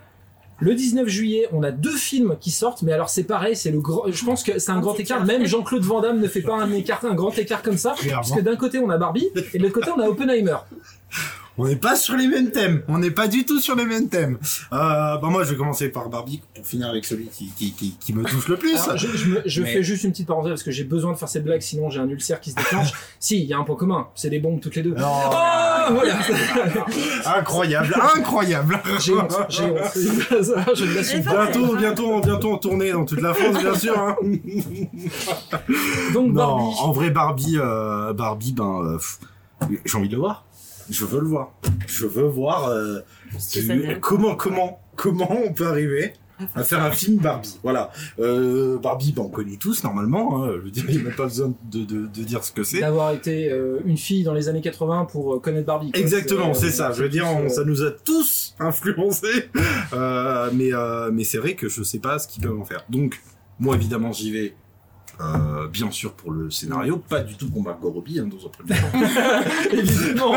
Le 0.61 0.75
19 0.75 1.09
juillet, 1.09 1.49
on 1.53 1.63
a 1.63 1.71
deux 1.71 1.97
films 1.97 2.37
qui 2.41 2.51
sortent, 2.51 2.83
mais 2.83 2.93
alors 2.93 3.09
c'est 3.09 3.25
pareil, 3.25 3.57
c'est 3.57 3.71
le 3.71 3.81
grand. 3.81 4.05
Je 4.11 4.25
pense 4.25 4.43
que 4.43 4.59
c'est 4.59 4.71
un 4.73 4.81
grand 4.81 4.95
écart. 4.99 5.25
Même 5.25 5.47
Jean-Claude 5.47 5.83
Van 5.83 6.01
Damme 6.03 6.21
ne 6.21 6.29
fait 6.29 6.43
pas 6.43 6.55
un 6.57 6.71
écart, 6.73 7.05
un 7.05 7.15
grand 7.15 7.37
écart 7.39 7.63
comme 7.63 7.79
ça, 7.79 7.95
Clairement. 7.97 8.23
parce 8.23 8.33
que 8.33 8.41
d'un 8.41 8.57
côté 8.57 8.79
on 8.79 8.91
a 8.91 8.99
Barbie 8.99 9.29
et 9.55 9.59
de 9.59 9.63
l'autre 9.63 9.75
côté 9.75 9.91
on 9.91 10.01
a 10.01 10.07
Oppenheimer. 10.07 10.57
On 11.59 11.67
n'est 11.67 11.77
pas 11.77 11.95
sur 11.97 12.17
les 12.17 12.27
mêmes 12.27 12.53
thèmes. 12.53 12.83
On 12.89 12.99
n'est 12.99 13.11
pas 13.11 13.29
du 13.29 13.45
tout 13.45 13.61
sur 13.61 13.75
les 13.77 13.85
mêmes 13.85 14.09
thèmes. 14.09 14.39
Euh, 14.73 14.77
bah 15.19 15.21
moi, 15.25 15.45
je 15.45 15.51
vais 15.51 15.57
commencer 15.57 15.91
par 15.91 16.09
Barbie 16.09 16.41
pour 16.55 16.67
finir 16.67 16.89
avec 16.89 17.05
celui 17.05 17.27
qui, 17.27 17.51
qui, 17.55 17.73
qui, 17.73 17.97
qui 18.01 18.15
me 18.15 18.25
touche 18.25 18.49
le 18.49 18.57
plus. 18.57 18.77
Alors, 18.79 18.97
je 18.97 19.09
je, 19.09 19.27
me- 19.29 19.43
je 19.45 19.63
Mais- 19.63 19.73
fais 19.75 19.83
juste 19.83 20.05
une 20.05 20.13
petite 20.13 20.29
parenthèse 20.29 20.53
parce 20.53 20.63
que 20.63 20.71
j'ai 20.71 20.85
besoin 20.85 21.13
de 21.13 21.19
faire 21.19 21.29
cette 21.29 21.45
blague, 21.45 21.61
sinon 21.61 21.91
j'ai 21.91 22.01
un 22.01 22.09
ulcère 22.09 22.41
qui 22.41 22.51
se 22.53 22.57
déclenche. 22.57 22.93
si, 23.19 23.41
il 23.43 23.47
y 23.47 23.53
a 23.53 23.59
un 23.59 23.65
point 23.65 23.77
commun, 23.77 24.09
c'est 24.15 24.31
des 24.31 24.39
bombes 24.39 24.61
toutes 24.61 24.77
les 24.77 24.83
deux. 24.83 24.95
Non. 24.95 25.05
Oh, 25.07 25.31
voilà. 25.91 26.15
Incroyable, 27.39 27.95
incroyable. 28.17 28.81
j'ai 29.01 29.15
honte, 29.15 29.33
j'ai 29.49 29.65
honte. 29.65 29.79
je 29.95 30.85
ne 30.85 30.95
l'assume 30.95 31.25
pas. 31.25 31.47
Bientôt, 31.51 31.77
bientôt, 31.77 32.21
bientôt 32.21 32.53
en 32.53 32.59
tournée 32.59 32.93
dans 32.93 33.05
toute 33.05 33.21
la 33.21 33.35
France, 33.35 33.59
bien 33.59 33.75
sûr. 33.75 33.99
hein. 33.99 34.17
Donc 36.15 36.29
Non, 36.29 36.33
Barbie. 36.33 36.77
en 36.81 36.93
vrai, 36.93 37.11
Barbie, 37.11 37.59
euh, 37.59 38.13
Barbie, 38.13 38.53
ben, 38.53 38.81
euh, 38.85 38.97
pff, 38.97 39.19
j'ai 39.85 39.99
envie 39.99 40.09
de 40.09 40.15
le 40.15 40.21
voir. 40.21 40.45
Je 40.89 41.05
veux 41.05 41.21
le 41.21 41.27
voir. 41.29 41.53
Je 41.87 42.07
veux 42.07 42.27
voir 42.27 42.69
euh, 42.69 43.01
comment, 44.01 44.35
comment, 44.35 44.81
comment 44.97 45.31
on 45.47 45.53
peut 45.53 45.69
arriver? 45.69 46.15
à 46.55 46.63
faire 46.65 46.83
un 46.83 46.91
film 46.91 47.19
Barbie. 47.19 47.59
Voilà. 47.63 47.91
Euh, 48.19 48.79
Barbie, 48.79 49.13
ben, 49.13 49.23
on 49.23 49.29
connaît 49.29 49.57
tous 49.57 49.83
normalement. 49.85 50.43
Hein, 50.45 50.53
je 50.57 50.61
veux 50.65 50.71
dire, 50.71 50.85
il 50.89 50.95
n'y 50.97 51.01
a 51.01 51.05
même 51.05 51.15
pas 51.15 51.25
besoin 51.25 51.53
de, 51.71 51.85
de, 51.85 52.07
de 52.07 52.23
dire 52.25 52.43
ce 52.45 52.53
que 52.53 52.63
c'est. 52.65 52.81
D'avoir 52.81 53.13
été 53.13 53.51
euh, 53.51 53.81
une 53.85 53.97
fille 53.97 54.23
dans 54.25 54.35
les 54.35 54.49
années 54.49 54.61
80 54.61 55.07
pour 55.07 55.35
euh, 55.35 55.39
connaître 55.39 55.67
Barbie. 55.67 55.91
quoi. 55.93 56.01
Exactement, 56.01 56.55
c'est 56.55 56.71
ça. 56.71 56.93
Je 56.93 57.03
veux 57.03 57.09
dire, 57.09 57.27
on- 57.27 57.49
ça 57.49 57.65
nous 57.65 57.83
a 57.83 57.91
tous 57.91 58.55
influencés. 58.59 59.49
Mais 60.53 60.71
mais 61.13 61.25
c'est 61.25 61.39
vrai 61.39 61.55
que 61.55 61.69
je 61.69 61.83
sais 61.83 61.99
pas 61.99 62.19
ce 62.19 62.29
qu'ils 62.29 62.43
peuvent 62.43 62.59
en 62.59 62.65
faire. 62.65 62.85
Donc, 62.89 63.21
moi, 63.59 63.75
évidemment, 63.77 64.13
j'y 64.13 64.31
vais. 64.33 64.55
Euh, 65.21 65.69
bien 65.69 65.91
sûr 65.91 66.13
pour 66.15 66.31
le 66.33 66.51
scénario, 66.51 66.97
pas 66.97 67.21
du 67.21 67.35
tout 67.37 67.49
pour 67.51 67.63
Margot 67.63 67.91
Robbie 67.91 68.19
hein, 68.21 68.29
dans 68.31 68.47
un 68.47 68.49
premier 68.51 68.81
temps. 68.81 69.71
Évidemment. 69.73 70.33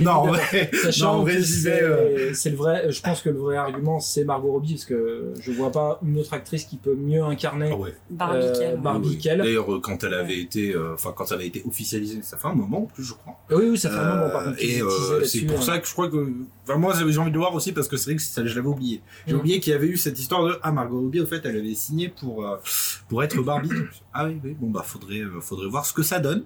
non, 0.00 0.10
en 0.10 0.26
vrai, 0.28 0.70
non, 0.72 0.78
Sachant 0.82 1.24
que 1.24 1.42
c'est 1.42 1.82
euh, 1.82 2.32
c'est 2.34 2.50
le 2.50 2.56
vrai, 2.56 2.90
je 2.90 3.00
pense 3.00 3.20
que 3.22 3.28
le 3.30 3.38
vrai 3.38 3.56
argument 3.56 4.00
c'est 4.00 4.24
Margot 4.24 4.52
Robbie 4.52 4.74
parce 4.74 4.84
que 4.86 5.32
je 5.40 5.52
vois 5.52 5.70
pas 5.72 6.00
une 6.04 6.18
autre 6.18 6.32
actrice 6.34 6.64
qui 6.64 6.76
peut 6.76 6.94
mieux 6.94 7.22
incarner 7.22 7.70
Ah 7.72 7.76
ouais. 7.76 7.94
Barbie 8.10 8.38
euh. 8.42 8.76
Barbie 8.76 9.08
Oui, 9.08 9.14
oui. 9.16 9.18
qu'elle. 9.22 9.38
D'ailleurs, 9.38 9.72
euh, 9.72 9.80
quand 9.80 10.02
elle 10.04 10.14
avait 10.14 10.38
été, 10.38 10.74
euh, 10.74 10.94
enfin 10.94 11.12
quand 11.16 11.26
ça 11.26 11.34
avait 11.34 11.46
été 11.46 11.62
officialisé, 11.66 12.20
ça 12.22 12.36
fait 12.36 12.48
un 12.48 12.54
moment 12.54 12.82
en 12.82 12.86
plus, 12.86 13.04
je 13.04 13.14
crois. 13.14 13.34
Oui, 13.50 13.66
oui, 13.70 13.78
ça 13.78 13.90
fait 13.90 13.96
un 13.98 14.14
moment 14.16 14.30
par 14.30 14.42
Euh, 14.42 14.44
contre. 14.50 14.62
et 14.64 14.80
euh, 14.82 15.24
c'est 15.24 15.40
pour 15.42 15.58
hein. 15.58 15.62
ça 15.62 15.78
que 15.78 15.86
je 15.86 15.92
crois 15.92 16.08
que 16.08 16.32
enfin, 16.64 16.78
moi 16.78 16.94
j'avais 16.98 17.12
j'ai 17.12 17.18
envie 17.18 17.30
de 17.30 17.34
le 17.34 17.40
voir 17.40 17.54
aussi 17.54 17.72
parce 17.72 17.88
que 17.88 17.96
c'est 17.96 18.10
vrai 18.10 18.16
que 18.16 18.22
ça, 18.22 18.44
je 18.44 18.54
l'avais 18.54 18.68
oublié. 18.68 19.00
J'ai 19.26 19.34
Mm. 19.34 19.38
oublié 19.38 19.60
qu'il 19.60 19.72
y 19.72 19.76
avait 19.76 19.86
eu 19.86 19.96
cette 19.96 20.18
histoire 20.18 20.44
de 20.44 20.54
ah 20.62 20.72
Margot 20.72 21.00
Robbie 21.00 21.20
au 21.20 21.26
fait 21.26 21.40
elle 21.44 21.56
avait 21.58 21.74
signé 21.74 22.08
pour 22.08 22.46
euh, 22.46 22.56
pour 23.08 23.22
être 23.22 23.40
Barbie. 23.42 23.70
Ah 24.12 24.26
oui 24.26 24.40
oui 24.42 24.56
bon 24.58 24.70
bah 24.70 24.82
faudrait 24.84 25.20
euh, 25.20 25.40
faudrait 25.40 25.68
voir 25.68 25.84
ce 25.86 25.92
que 25.92 26.02
ça 26.02 26.20
donne. 26.20 26.44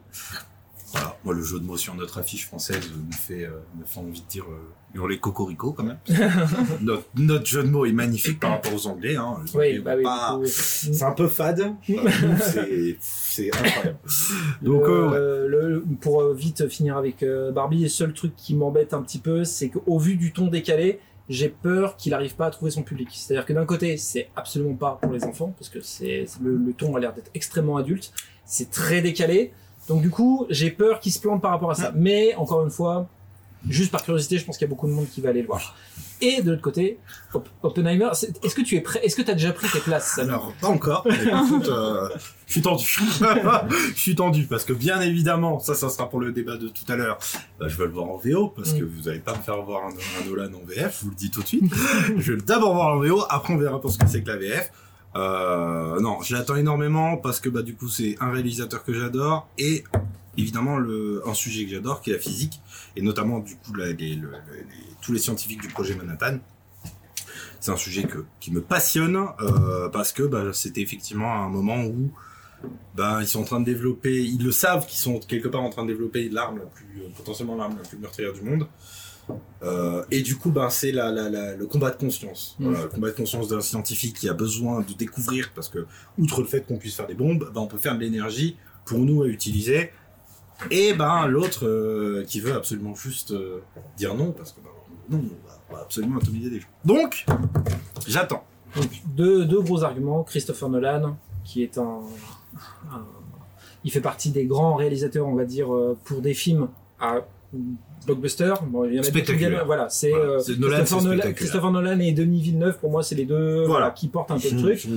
Voilà, 0.92 1.16
moi 1.24 1.32
le 1.34 1.42
jeu 1.42 1.58
de 1.58 1.64
mots 1.64 1.78
sur 1.78 1.94
notre 1.94 2.18
affiche 2.18 2.46
française 2.46 2.90
me 2.90 3.12
fait 3.12 3.46
euh, 3.46 3.60
me 3.78 3.84
fait 3.86 3.98
envie 4.00 4.20
de 4.20 4.26
dire 4.26 4.44
euh, 4.44 4.60
hurler 4.94 5.18
cocorico 5.18 5.72
quand 5.72 5.84
même. 5.84 5.96
notre, 6.82 7.04
notre 7.16 7.46
jeu 7.46 7.62
de 7.62 7.68
mots 7.68 7.86
est 7.86 7.92
magnifique 7.92 8.38
par 8.38 8.50
rapport 8.50 8.74
aux 8.74 8.86
Anglais. 8.86 9.16
Hein. 9.16 9.36
Oui, 9.54 9.78
bah 9.78 9.94
oui. 9.96 10.02
pas- 10.02 10.38
c'est 10.44 11.02
un 11.02 11.12
peu 11.12 11.28
fade. 11.28 11.74
C'est 13.00 13.48
incroyable. 13.54 13.96
Donc 14.62 14.82
le- 14.86 14.90
euh, 14.92 15.42
ouais. 15.44 15.48
le- 15.48 15.84
pour 16.00 16.20
euh, 16.22 16.34
vite 16.34 16.68
finir 16.68 16.96
avec 16.96 17.22
euh, 17.22 17.52
Barbie, 17.52 17.82
le 17.82 17.88
seul 17.88 18.12
truc 18.12 18.34
qui 18.36 18.54
m'embête 18.54 18.94
un 18.94 19.02
petit 19.02 19.18
peu, 19.18 19.44
c'est 19.44 19.68
qu'au 19.70 19.98
vu 19.98 20.16
du 20.16 20.32
ton 20.32 20.48
décalé, 20.48 21.00
j'ai 21.28 21.48
peur 21.48 21.96
qu'il 21.96 22.10
n'arrive 22.10 22.34
pas 22.34 22.46
à 22.46 22.50
trouver 22.50 22.70
son 22.70 22.82
public. 22.82 23.08
C'est-à-dire 23.12 23.46
que 23.46 23.52
d'un 23.52 23.64
côté, 23.66 23.96
c'est 23.96 24.30
absolument 24.36 24.74
pas 24.74 24.98
pour 25.00 25.12
les 25.12 25.24
enfants, 25.24 25.54
parce 25.58 25.68
que 25.68 25.80
c'est 25.80 26.26
le, 26.40 26.56
le 26.56 26.72
ton 26.72 26.94
a 26.96 27.00
l'air 27.00 27.14
d'être 27.14 27.30
extrêmement 27.34 27.76
adulte. 27.76 28.12
C'est 28.44 28.70
très 28.70 29.00
décalé. 29.00 29.52
Donc 29.88 30.02
du 30.02 30.10
coup, 30.10 30.46
j'ai 30.50 30.70
peur 30.70 31.00
qu'il 31.00 31.12
se 31.12 31.20
plante 31.20 31.42
par 31.42 31.50
rapport 31.50 31.70
à 31.70 31.74
ça. 31.74 31.92
Mais 31.94 32.34
encore 32.36 32.64
une 32.64 32.70
fois, 32.70 33.08
juste 33.68 33.90
par 33.92 34.02
curiosité, 34.02 34.38
je 34.38 34.44
pense 34.44 34.56
qu'il 34.58 34.66
y 34.66 34.70
a 34.70 34.74
beaucoup 34.74 34.86
de 34.88 34.92
monde 34.92 35.08
qui 35.08 35.20
va 35.20 35.30
aller 35.30 35.40
le 35.42 35.46
voir. 35.46 35.74
Et 36.20 36.40
de 36.40 36.50
l'autre 36.50 36.62
côté, 36.62 36.98
Op- 37.34 37.48
Oppenheimer, 37.64 38.08
est-ce 38.12 38.54
que 38.54 38.62
tu 38.62 38.76
es 38.76 38.80
prêt 38.80 39.00
Est-ce 39.02 39.16
que 39.16 39.22
tu 39.22 39.30
as 39.30 39.34
déjà 39.34 39.52
pris 39.52 39.68
tes 39.68 39.80
places 39.80 40.18
Alors, 40.18 40.52
pas 40.60 40.68
encore. 40.68 41.04
mais 41.08 41.16
écoute, 41.16 41.68
euh, 41.68 42.08
je 42.46 42.52
suis 42.52 42.62
tendu. 42.62 42.84
je 43.94 43.98
suis 44.00 44.14
tendu 44.14 44.44
parce 44.46 44.64
que 44.64 44.72
bien 44.72 45.00
évidemment, 45.00 45.58
ça, 45.58 45.74
ça 45.74 45.88
sera 45.88 46.08
pour 46.08 46.20
le 46.20 46.30
débat 46.30 46.56
de 46.56 46.68
tout 46.68 46.84
à 46.88 46.94
l'heure. 46.96 47.18
Bah, 47.58 47.66
je 47.68 47.76
veux 47.76 47.86
le 47.86 47.92
voir 47.92 48.06
en 48.08 48.18
VO 48.18 48.48
parce 48.48 48.72
Mm. 48.72 48.78
que 48.78 48.84
vous 48.84 49.08
allez 49.08 49.18
pas 49.18 49.36
me 49.36 49.42
faire 49.42 49.60
voir 49.62 49.82
un, 49.86 49.90
un 49.90 50.28
Nolan 50.28 50.52
en 50.54 50.64
VF, 50.64 50.98
je 51.00 51.04
vous 51.04 51.10
le 51.10 51.16
dis 51.16 51.30
tout 51.30 51.42
de 51.42 51.48
suite. 51.48 51.64
je 52.16 52.32
vais 52.34 52.40
d'abord 52.42 52.74
voir 52.74 52.94
en 52.96 53.00
VO, 53.00 53.24
après 53.28 53.52
on 53.54 53.56
verra 53.58 53.80
pour 53.80 53.90
ce 53.90 53.98
que 53.98 54.06
c'est 54.08 54.22
que 54.22 54.28
la 54.28 54.36
VF. 54.36 54.70
Euh, 55.16 56.00
non, 56.00 56.22
je 56.22 56.34
l'attends 56.34 56.56
énormément 56.56 57.16
parce 57.18 57.38
que 57.40 57.48
bah 57.50 57.60
du 57.62 57.74
coup 57.74 57.88
c'est 57.88 58.16
un 58.20 58.30
réalisateur 58.30 58.82
que 58.84 58.94
j'adore 58.94 59.46
et 59.58 59.84
évidemment 60.38 60.78
le 60.78 61.22
un 61.26 61.34
sujet 61.34 61.64
que 61.64 61.70
j'adore 61.70 62.00
qui 62.00 62.10
est 62.10 62.14
la 62.14 62.18
physique 62.18 62.60
et 62.96 63.02
notamment 63.02 63.38
du 63.40 63.56
coup 63.56 63.74
la- 63.74 63.92
les- 63.92 64.14
le- 64.16 64.30
le- 64.30 64.36
les- 64.56 64.96
tous 65.00 65.12
les 65.12 65.18
scientifiques 65.18 65.60
du 65.62 65.68
projet 65.68 65.94
Manhattan. 65.94 66.38
C'est 67.60 67.70
un 67.70 67.76
sujet 67.76 68.04
que, 68.04 68.24
qui 68.40 68.50
me 68.50 68.60
passionne 68.60 69.16
euh, 69.40 69.88
parce 69.88 70.12
que 70.12 70.22
bah, 70.24 70.52
c'était 70.52 70.80
effectivement 70.80 71.32
un 71.44 71.48
moment 71.48 71.84
où 71.84 72.10
bah, 72.94 73.18
ils 73.20 73.26
sont 73.28 73.40
en 73.40 73.44
train 73.44 73.60
de 73.60 73.64
développer, 73.64 74.22
ils 74.22 74.42
le 74.42 74.52
savent 74.52 74.86
qu'ils 74.86 74.98
sont 75.00 75.18
quelque 75.20 75.48
part 75.48 75.62
en 75.62 75.70
train 75.70 75.82
de 75.84 75.88
développer 75.92 76.28
l'arme 76.28 76.58
la 76.58 76.64
plus 76.66 76.86
euh, 77.02 77.08
potentiellement 77.16 77.56
l'arme 77.56 77.76
la 77.80 77.88
plus 77.88 77.98
meurtrière 77.98 78.32
du 78.32 78.42
monde. 78.42 78.66
Euh, 79.62 80.04
et 80.10 80.22
du 80.22 80.36
coup, 80.36 80.50
ben, 80.50 80.68
c'est 80.70 80.90
la, 80.92 81.10
la, 81.12 81.30
la- 81.30 81.54
le 81.54 81.66
combat 81.66 81.90
de 81.90 81.96
conscience. 81.96 82.56
Mm. 82.58 82.64
Voilà, 82.64 82.82
le 82.82 82.88
combat 82.88 83.10
de 83.10 83.16
conscience 83.16 83.48
d'un 83.48 83.60
scientifique 83.60 84.16
qui 84.16 84.28
a 84.28 84.34
besoin 84.34 84.80
de 84.80 84.92
découvrir, 84.94 85.52
parce 85.54 85.68
que, 85.68 85.86
outre 86.18 86.40
le 86.42 86.46
fait 86.48 86.66
qu'on 86.66 86.78
puisse 86.78 86.96
faire 86.96 87.06
des 87.06 87.14
bombes, 87.14 87.48
ben, 87.54 87.60
on 87.60 87.66
peut 87.68 87.78
faire 87.78 87.94
de 87.94 88.00
l'énergie 88.00 88.56
pour 88.84 88.98
nous 88.98 89.22
à 89.22 89.26
utiliser. 89.28 89.90
Et 90.70 90.92
ben, 90.94 91.26
l'autre 91.26 91.66
euh, 91.66 92.24
qui 92.26 92.40
veut 92.40 92.54
absolument 92.54 92.94
juste 92.94 93.32
euh, 93.32 93.60
dire 93.96 94.14
non, 94.14 94.32
parce 94.32 94.52
que 94.52 94.60
ben, 94.60 94.70
non, 95.18 95.24
on 95.70 95.74
va, 95.74 95.80
absolument 95.82 96.18
atomiser 96.18 96.50
des 96.50 96.60
gens. 96.60 96.68
Donc, 96.84 97.24
j'attends. 98.06 98.44
Deux, 99.06 99.44
deux 99.44 99.60
gros 99.60 99.82
arguments. 99.84 100.22
Christopher 100.22 100.68
Nolan, 100.70 101.16
qui 101.44 101.62
est 101.62 101.76
un, 101.78 102.00
un- 102.92 103.04
Il 103.84 103.90
fait 103.90 104.00
partie 104.00 104.30
des 104.30 104.46
grands 104.46 104.74
réalisateurs, 104.76 105.26
on 105.26 105.34
va 105.34 105.44
dire, 105.44 105.74
euh, 105.74 105.96
pour 106.04 106.20
des 106.22 106.34
films 106.34 106.68
à 107.00 107.16
blockbuster. 108.06 108.54
Bon, 108.66 108.84
il 108.84 108.94
y 108.94 108.98
en 108.98 109.02
a 109.02 109.02
d'autres 109.02 109.02
qui 109.02 109.10
Spectaculaire. 109.10 109.50
viennent- 109.50 109.66
Voilà, 109.66 109.88
c'est 109.90 110.10
Voilà. 110.10 110.24
euh, 110.24 110.42
Nolan, 110.58 110.76
Christopher, 110.76 110.76
Nolan, 110.78 110.78
spectaculaire. 110.78 111.34
Christopher 111.34 111.70
Nolan 111.72 111.98
et 112.00 112.12
Denis 112.12 112.40
Villeneuve, 112.42 112.78
pour 112.78 112.90
moi, 112.90 113.02
c'est 113.02 113.14
les 113.14 113.26
deux 113.26 113.64
Voilà. 113.66 113.90
qui 113.90 114.08
portent 114.08 114.30
un 114.30 114.38
peu 114.38 114.50
le 114.50 114.58
truc. 114.58 114.88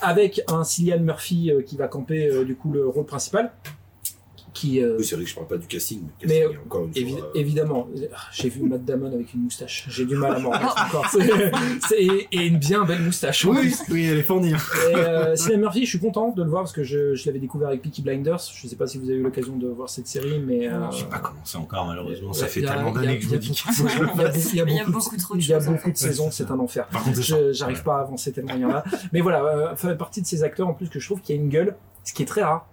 Avec 0.00 0.40
un 0.48 0.64
Cillian 0.64 1.00
Murphy 1.00 1.50
qui 1.66 1.76
va 1.76 1.88
camper, 1.88 2.44
du 2.44 2.54
coup, 2.56 2.72
le 2.72 2.86
rôle 2.88 3.04
principal. 3.06 3.52
Qui, 4.60 4.82
euh, 4.82 4.96
Oui, 4.98 5.04
c'est 5.04 5.14
vrai 5.14 5.24
que 5.24 5.30
je 5.30 5.34
parle 5.34 5.46
pas 5.46 5.56
du 5.56 5.66
casting, 5.66 6.02
mais, 6.26 6.44
encore 6.66 6.84
une 6.84 6.92
Évi- 6.92 7.16
fois, 7.16 7.26
euh, 7.34 7.38
évidemment, 7.38 7.88
j'ai 8.32 8.48
vu 8.50 8.62
Matt 8.62 8.84
Damon 8.84 9.06
avec 9.12 9.32
une 9.32 9.40
moustache. 9.44 9.86
J'ai 9.88 10.04
du 10.04 10.16
mal 10.16 10.34
à 10.36 10.38
m'en 10.38 10.50
remettre 10.50 10.86
encore. 10.86 11.06
Et 12.32 12.46
une 12.46 12.58
bien 12.58 12.84
belle 12.84 13.00
moustache. 13.00 13.44
Oui, 13.46 13.74
oui, 13.90 14.06
elle 14.06 14.18
est 14.18 14.22
fournie. 14.22 14.52
Et 14.52 14.94
euh, 14.96 15.34
Cillian 15.36 15.58
Murphy, 15.60 15.84
je 15.84 15.90
suis 15.90 15.98
content 15.98 16.30
de 16.36 16.42
le 16.42 16.50
voir 16.50 16.62
parce 16.64 16.72
que 16.74 16.82
je, 16.84 17.14
je 17.14 17.26
l'avais 17.26 17.38
découvert 17.38 17.68
avec 17.68 17.80
Peaky 17.82 18.02
Blinders. 18.02 18.38
Je 18.54 18.68
sais 18.68 18.76
pas 18.76 18.86
si 18.86 18.98
vous 18.98 19.08
avez 19.08 19.18
eu 19.18 19.22
l'occasion 19.22 19.56
de 19.56 19.66
voir 19.68 19.88
cette 19.88 20.06
série, 20.06 20.38
mais 20.40 20.68
euh, 20.68 20.90
j'ai 20.90 21.04
pas 21.06 21.18
commencé 21.20 21.56
encore, 21.56 21.86
malheureusement. 21.86 22.32
Ça 22.34 22.46
fait 22.46 22.64
a- 22.66 22.74
tellement 22.74 22.92
d'années 22.92 23.18
que 23.18 23.24
je 23.24 23.30
me 23.30 23.38
dis 23.38 23.50
qu'il 23.52 23.72
faut 23.72 23.84
que 23.84 23.90
je 23.90 23.98
le 23.98 24.08
il 24.50 24.56
y 24.56 24.60
a 24.60 24.84
beaucoup- 24.84 25.16
trop 25.16 25.34
de 25.36 25.40
il 25.40 25.48
y 25.48 25.54
a 25.54 25.58
beaucoup 25.60 25.90
de 25.90 25.96
saisons, 25.96 26.30
c'est 26.30 26.50
un 26.50 26.58
enfer. 26.58 26.86
J'arrive 27.52 27.82
pas 27.82 27.96
à 27.96 28.00
avancer 28.02 28.32
tellement 28.32 28.54
il 28.54 28.60
y 28.60 28.64
en 28.66 28.70
a. 28.70 28.84
Mais 29.12 29.20
voilà, 29.20 29.42
euh, 29.44 29.76
fait 29.76 29.96
partie 29.96 30.20
de 30.20 30.26
ces 30.26 30.42
acteurs 30.42 30.68
en 30.68 30.74
plus 30.74 30.88
que 30.90 31.00
je 31.00 31.06
trouve 31.06 31.20
qu'il 31.22 31.34
y 31.34 31.38
a 31.38 31.42
une 31.42 31.48
gueule, 31.48 31.76
ce 32.04 32.12
qui 32.12 32.22
est 32.22 32.26
très 32.26 32.42
rare. 32.42 32.66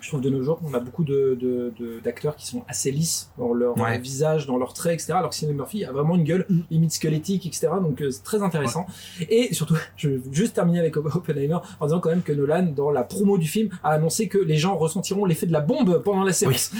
Je 0.00 0.08
trouve 0.08 0.20
de 0.20 0.30
nos 0.30 0.42
jours, 0.42 0.60
on 0.64 0.72
a 0.74 0.78
beaucoup 0.78 1.02
de, 1.04 1.36
de- 1.40 1.72
de- 1.78 1.98
d'acteurs 2.04 2.36
qui 2.36 2.46
sont 2.46 2.62
assez 2.68 2.90
lisses 2.92 3.30
dans 3.36 3.52
leur 3.52 3.76
Ouais. 3.78 3.96
euh, 3.96 4.00
visage, 4.00 4.46
dans 4.46 4.56
leurs 4.56 4.72
traits, 4.72 4.94
etc. 4.94 5.14
Alors 5.14 5.30
que 5.30 5.34
Cillian 5.36 5.54
Murphy 5.54 5.84
a 5.84 5.90
vraiment 5.92 6.14
une 6.14 6.22
gueule 6.24 6.46
limite 6.70 6.92
squelettique, 6.92 7.46
etc. 7.46 7.68
Donc 7.82 8.00
euh, 8.00 8.10
c'est 8.10 8.22
très 8.22 8.42
intéressant. 8.42 8.86
Et 9.28 9.52
surtout, 9.52 9.76
je 9.96 10.08
vais 10.10 10.20
juste 10.30 10.54
terminer 10.54 10.78
avec 10.78 10.96
Oppenheimer 10.96 11.58
en 11.80 11.86
disant 11.86 11.98
quand 12.00 12.10
même 12.10 12.22
que 12.22 12.32
Nolan, 12.32 12.72
dans 12.74 12.90
la 12.90 13.02
promo 13.02 13.38
du 13.38 13.48
film, 13.48 13.70
a 13.82 13.90
annoncé 13.90 14.28
que 14.28 14.38
les 14.38 14.56
gens 14.56 14.76
ressentiront 14.76 15.24
l'effet 15.24 15.46
de 15.46 15.52
la 15.52 15.60
bombe 15.60 16.00
pendant 16.04 16.22
la 16.22 16.32
séance. 16.32 16.70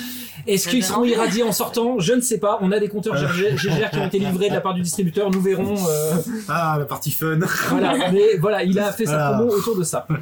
Est-ce 0.47 0.69
qu'ils 0.69 0.85
seront 0.85 1.05
irradiés 1.05 1.43
en 1.43 1.53
sortant? 1.53 1.99
Je 1.99 2.13
ne 2.15 2.21
sais 2.21 2.39
pas. 2.39 2.59
On 2.63 2.71
a 2.73 2.79
des 2.79 2.89
compteurs 2.89 3.17
GGR 3.17 3.57
GGR 3.57 3.91
qui 3.91 3.99
ont 3.99 4.07
été 4.07 4.19
livrés 4.21 4.49
de 4.49 4.55
la 4.55 4.61
part 4.61 4.75
du 4.75 4.83
distributeur. 4.83 5.31
Nous 5.31 5.41
verrons. 5.41 5.75
euh, 5.89 6.13
Ah, 6.49 6.77
la 6.79 6.85
partie 6.85 7.11
fun. 7.11 7.39
voilà, 7.71 8.11
mais 8.13 8.37
voilà, 8.39 8.63
il 8.63 8.79
a 8.79 8.93
fait 8.93 9.07
sa 9.07 9.33
promo 9.33 9.51
autour 9.53 9.77
de 9.77 9.83
ça. 9.83 10.07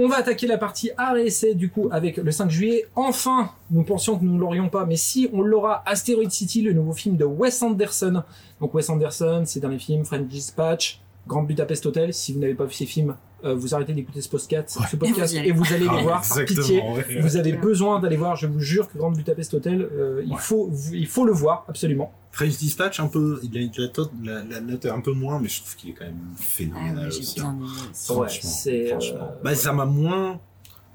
On 0.00 0.06
va 0.06 0.18
attaquer 0.18 0.46
la 0.46 0.58
partie 0.58 0.92
art 0.96 1.16
et 1.16 1.26
essai 1.26 1.54
du 1.54 1.70
coup 1.70 1.88
avec 1.90 2.18
le 2.18 2.30
5 2.30 2.48
juillet. 2.48 2.86
Enfin, 2.94 3.50
nous 3.72 3.82
pensions 3.82 4.16
que 4.16 4.24
nous 4.24 4.34
ne 4.34 4.38
l'aurions 4.38 4.68
pas, 4.68 4.86
mais 4.86 4.94
si 4.94 5.28
on 5.32 5.42
l'aura, 5.42 5.82
Asteroid 5.86 6.30
City, 6.30 6.62
le 6.62 6.72
nouveau 6.72 6.92
film 6.92 7.16
de 7.16 7.24
Wes 7.24 7.60
Anderson. 7.62 8.22
Donc 8.60 8.74
Wes 8.74 8.88
Anderson, 8.90 9.42
ses 9.44 9.58
derniers 9.58 9.80
films, 9.80 10.04
French 10.04 10.28
Dispatch, 10.28 11.00
Grand 11.26 11.42
Budapest 11.42 11.84
Hotel. 11.84 12.14
Si 12.14 12.32
vous 12.32 12.38
n'avez 12.38 12.54
pas 12.54 12.66
vu 12.66 12.74
ces 12.74 12.86
films, 12.86 13.16
euh, 13.44 13.54
vous 13.54 13.74
arrêtez 13.74 13.92
d'écouter 13.92 14.20
ce 14.20 14.28
podcast, 14.28 14.78
ce 14.90 14.96
podcast 14.96 15.32
Et 15.34 15.36
vous 15.36 15.38
allez. 15.38 15.48
et 15.48 15.52
vous 15.52 15.72
allez 15.72 15.84
les 15.84 15.88
Ah, 15.90 16.02
voir. 16.02 16.18
Exactement, 16.24 16.60
pitié, 16.62 16.82
ouais. 16.82 17.20
vous 17.20 17.36
avez 17.36 17.52
besoin 17.52 18.00
d'aller 18.00 18.16
voir. 18.16 18.36
Je 18.36 18.46
vous 18.46 18.60
jure 18.60 18.88
que 18.90 18.98
Grand 18.98 19.10
Budapest 19.12 19.54
Hotel, 19.54 19.82
euh, 19.92 20.22
il 20.26 20.36
faut, 20.38 20.70
il 20.92 21.06
faut 21.06 21.24
le 21.24 21.32
voir 21.32 21.64
absolument. 21.68 22.12
French 22.32 22.56
Dispatch, 22.58 23.00
un 23.00 23.08
peu, 23.08 23.40
il 23.42 23.56
a 23.56 23.60
une- 23.60 23.70
la, 23.76 23.86
note- 23.86 24.12
la, 24.22 24.44
la 24.44 24.60
note 24.60 24.86
un 24.86 25.00
peu 25.00 25.12
moins, 25.12 25.40
mais 25.40 25.48
je 25.48 25.60
trouve 25.60 25.76
qu'il 25.76 25.90
est 25.90 25.94
quand 25.94 26.04
même 26.04 26.18
Ah 26.34 26.36
phénoménal 26.40 27.10
j'ai 27.12 27.18
aussi. 27.20 27.40
Ouais, 27.40 27.46
Franchement, 27.94 28.50
euh, 28.66 28.88
franchement. 28.90 29.30
Bah, 29.42 29.54
ça 29.54 29.72
m'a 29.72 29.84
moins 29.86 30.40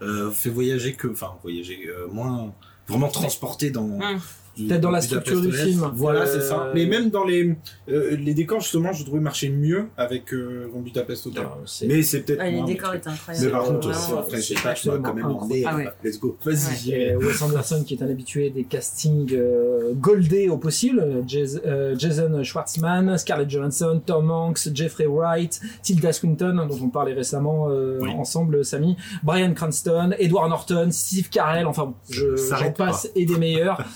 euh, 0.02 0.30
fait 0.32 0.50
voyager 0.50 0.94
que, 0.94 1.08
enfin, 1.08 1.32
voyager, 1.44 1.80
euh, 1.88 2.08
moins 2.12 2.54
vraiment 2.88 3.08
transporté 3.10 3.72
dans. 3.72 3.84
Hum. 4.02 4.20
Peut-être 4.56 4.82
dans 4.82 4.92
la 4.92 5.02
structure 5.02 5.42
du 5.42 5.52
film. 5.52 5.90
Voilà, 5.96 6.22
Euh, 6.22 6.26
c'est 6.26 6.42
ça. 6.48 6.72
Mais 6.76 6.86
même 6.86 7.10
dans 7.10 7.24
les 7.24 7.56
euh, 7.90 8.16
les 8.16 8.34
décors 8.34 8.62
justement, 8.62 8.94
je 8.94 9.04
trouvais 9.04 9.20
marcher 9.20 9.50
mieux 9.50 9.86
avec 9.98 10.34
euh, 10.34 10.68
Grand 10.70 10.80
Budapest 10.82 11.26
Hotel. 11.28 11.44
Mais 11.88 12.04
c'est 12.04 12.22
peut-être. 12.22 12.40
Ouais, 12.40 12.52
les 12.52 12.64
décors 12.64 12.94
étaient 12.94 13.10
incroyables. 13.10 13.46
Mais 13.46 13.52
par 13.52 13.64
contre, 13.64 13.88
euh, 13.90 13.94
c'est. 14.40 14.56
French 14.56 14.82
c'est 14.84 14.90
m'a 14.92 14.98
quand 15.00 15.14
même 15.14 15.26
emmené. 15.26 15.64
Ah 15.66 15.76
ouais. 15.76 15.88
Let's 16.04 16.20
go. 16.20 16.38
Ouais. 16.46 16.54
Vas-y. 16.54 17.16
Wes 17.16 17.42
Anderson 17.42 17.84
qui 17.86 17.96
est 17.96 18.04
un 18.04 18.10
habitué 18.10 18.50
des 18.52 18.64
castings 18.64 19.34
euh, 19.34 19.94
goldés 19.96 20.50
au 20.50 20.58
possible, 20.58 21.04
Jas- 21.28 21.60
euh, 21.66 21.96
Jason 21.98 22.44
Schwartzman, 22.44 23.18
Scarlett 23.18 23.50
Johansson, 23.50 24.02
Tom 24.06 24.30
Hanks, 24.32 24.70
Jeffrey 24.74 25.08
Wright, 25.08 25.60
Tilda 25.82 26.14
Swinton 26.14 26.68
dont 26.70 26.80
on 26.84 26.90
parlait 26.90 27.14
récemment 27.14 27.68
euh, 27.70 27.98
Oui. 28.02 28.10
ensemble 28.12 28.64
Samy, 28.64 28.98
Brian 29.24 29.54
Cranston, 29.54 30.12
Edward 30.20 30.50
Norton, 30.50 30.90
Steve 30.92 31.30
Carell, 31.30 31.66
enfin 31.66 31.86
bon, 31.86 31.94
je 32.10 32.26
passe 32.78 33.10
et 33.16 33.26
des 33.26 33.38
meilleurs. 33.38 33.82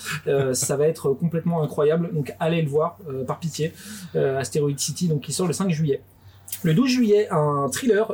Euh, 0.48 0.54
ça 0.54 0.76
va 0.76 0.88
être 0.88 1.12
complètement 1.12 1.62
incroyable, 1.62 2.10
donc 2.14 2.36
allez 2.40 2.62
le 2.62 2.70
voir 2.70 2.98
euh, 3.10 3.24
par 3.24 3.40
pitié. 3.40 3.74
Euh, 4.16 4.40
Asteroid 4.40 4.78
City 4.78 5.08
donc 5.08 5.22
qui 5.22 5.34
sort 5.34 5.48
le 5.48 5.54
5 5.54 5.70
juillet. 5.70 6.02
Le 6.64 6.74
12 6.74 6.90
juillet, 6.90 7.28
un 7.30 7.68
thriller 7.70 8.14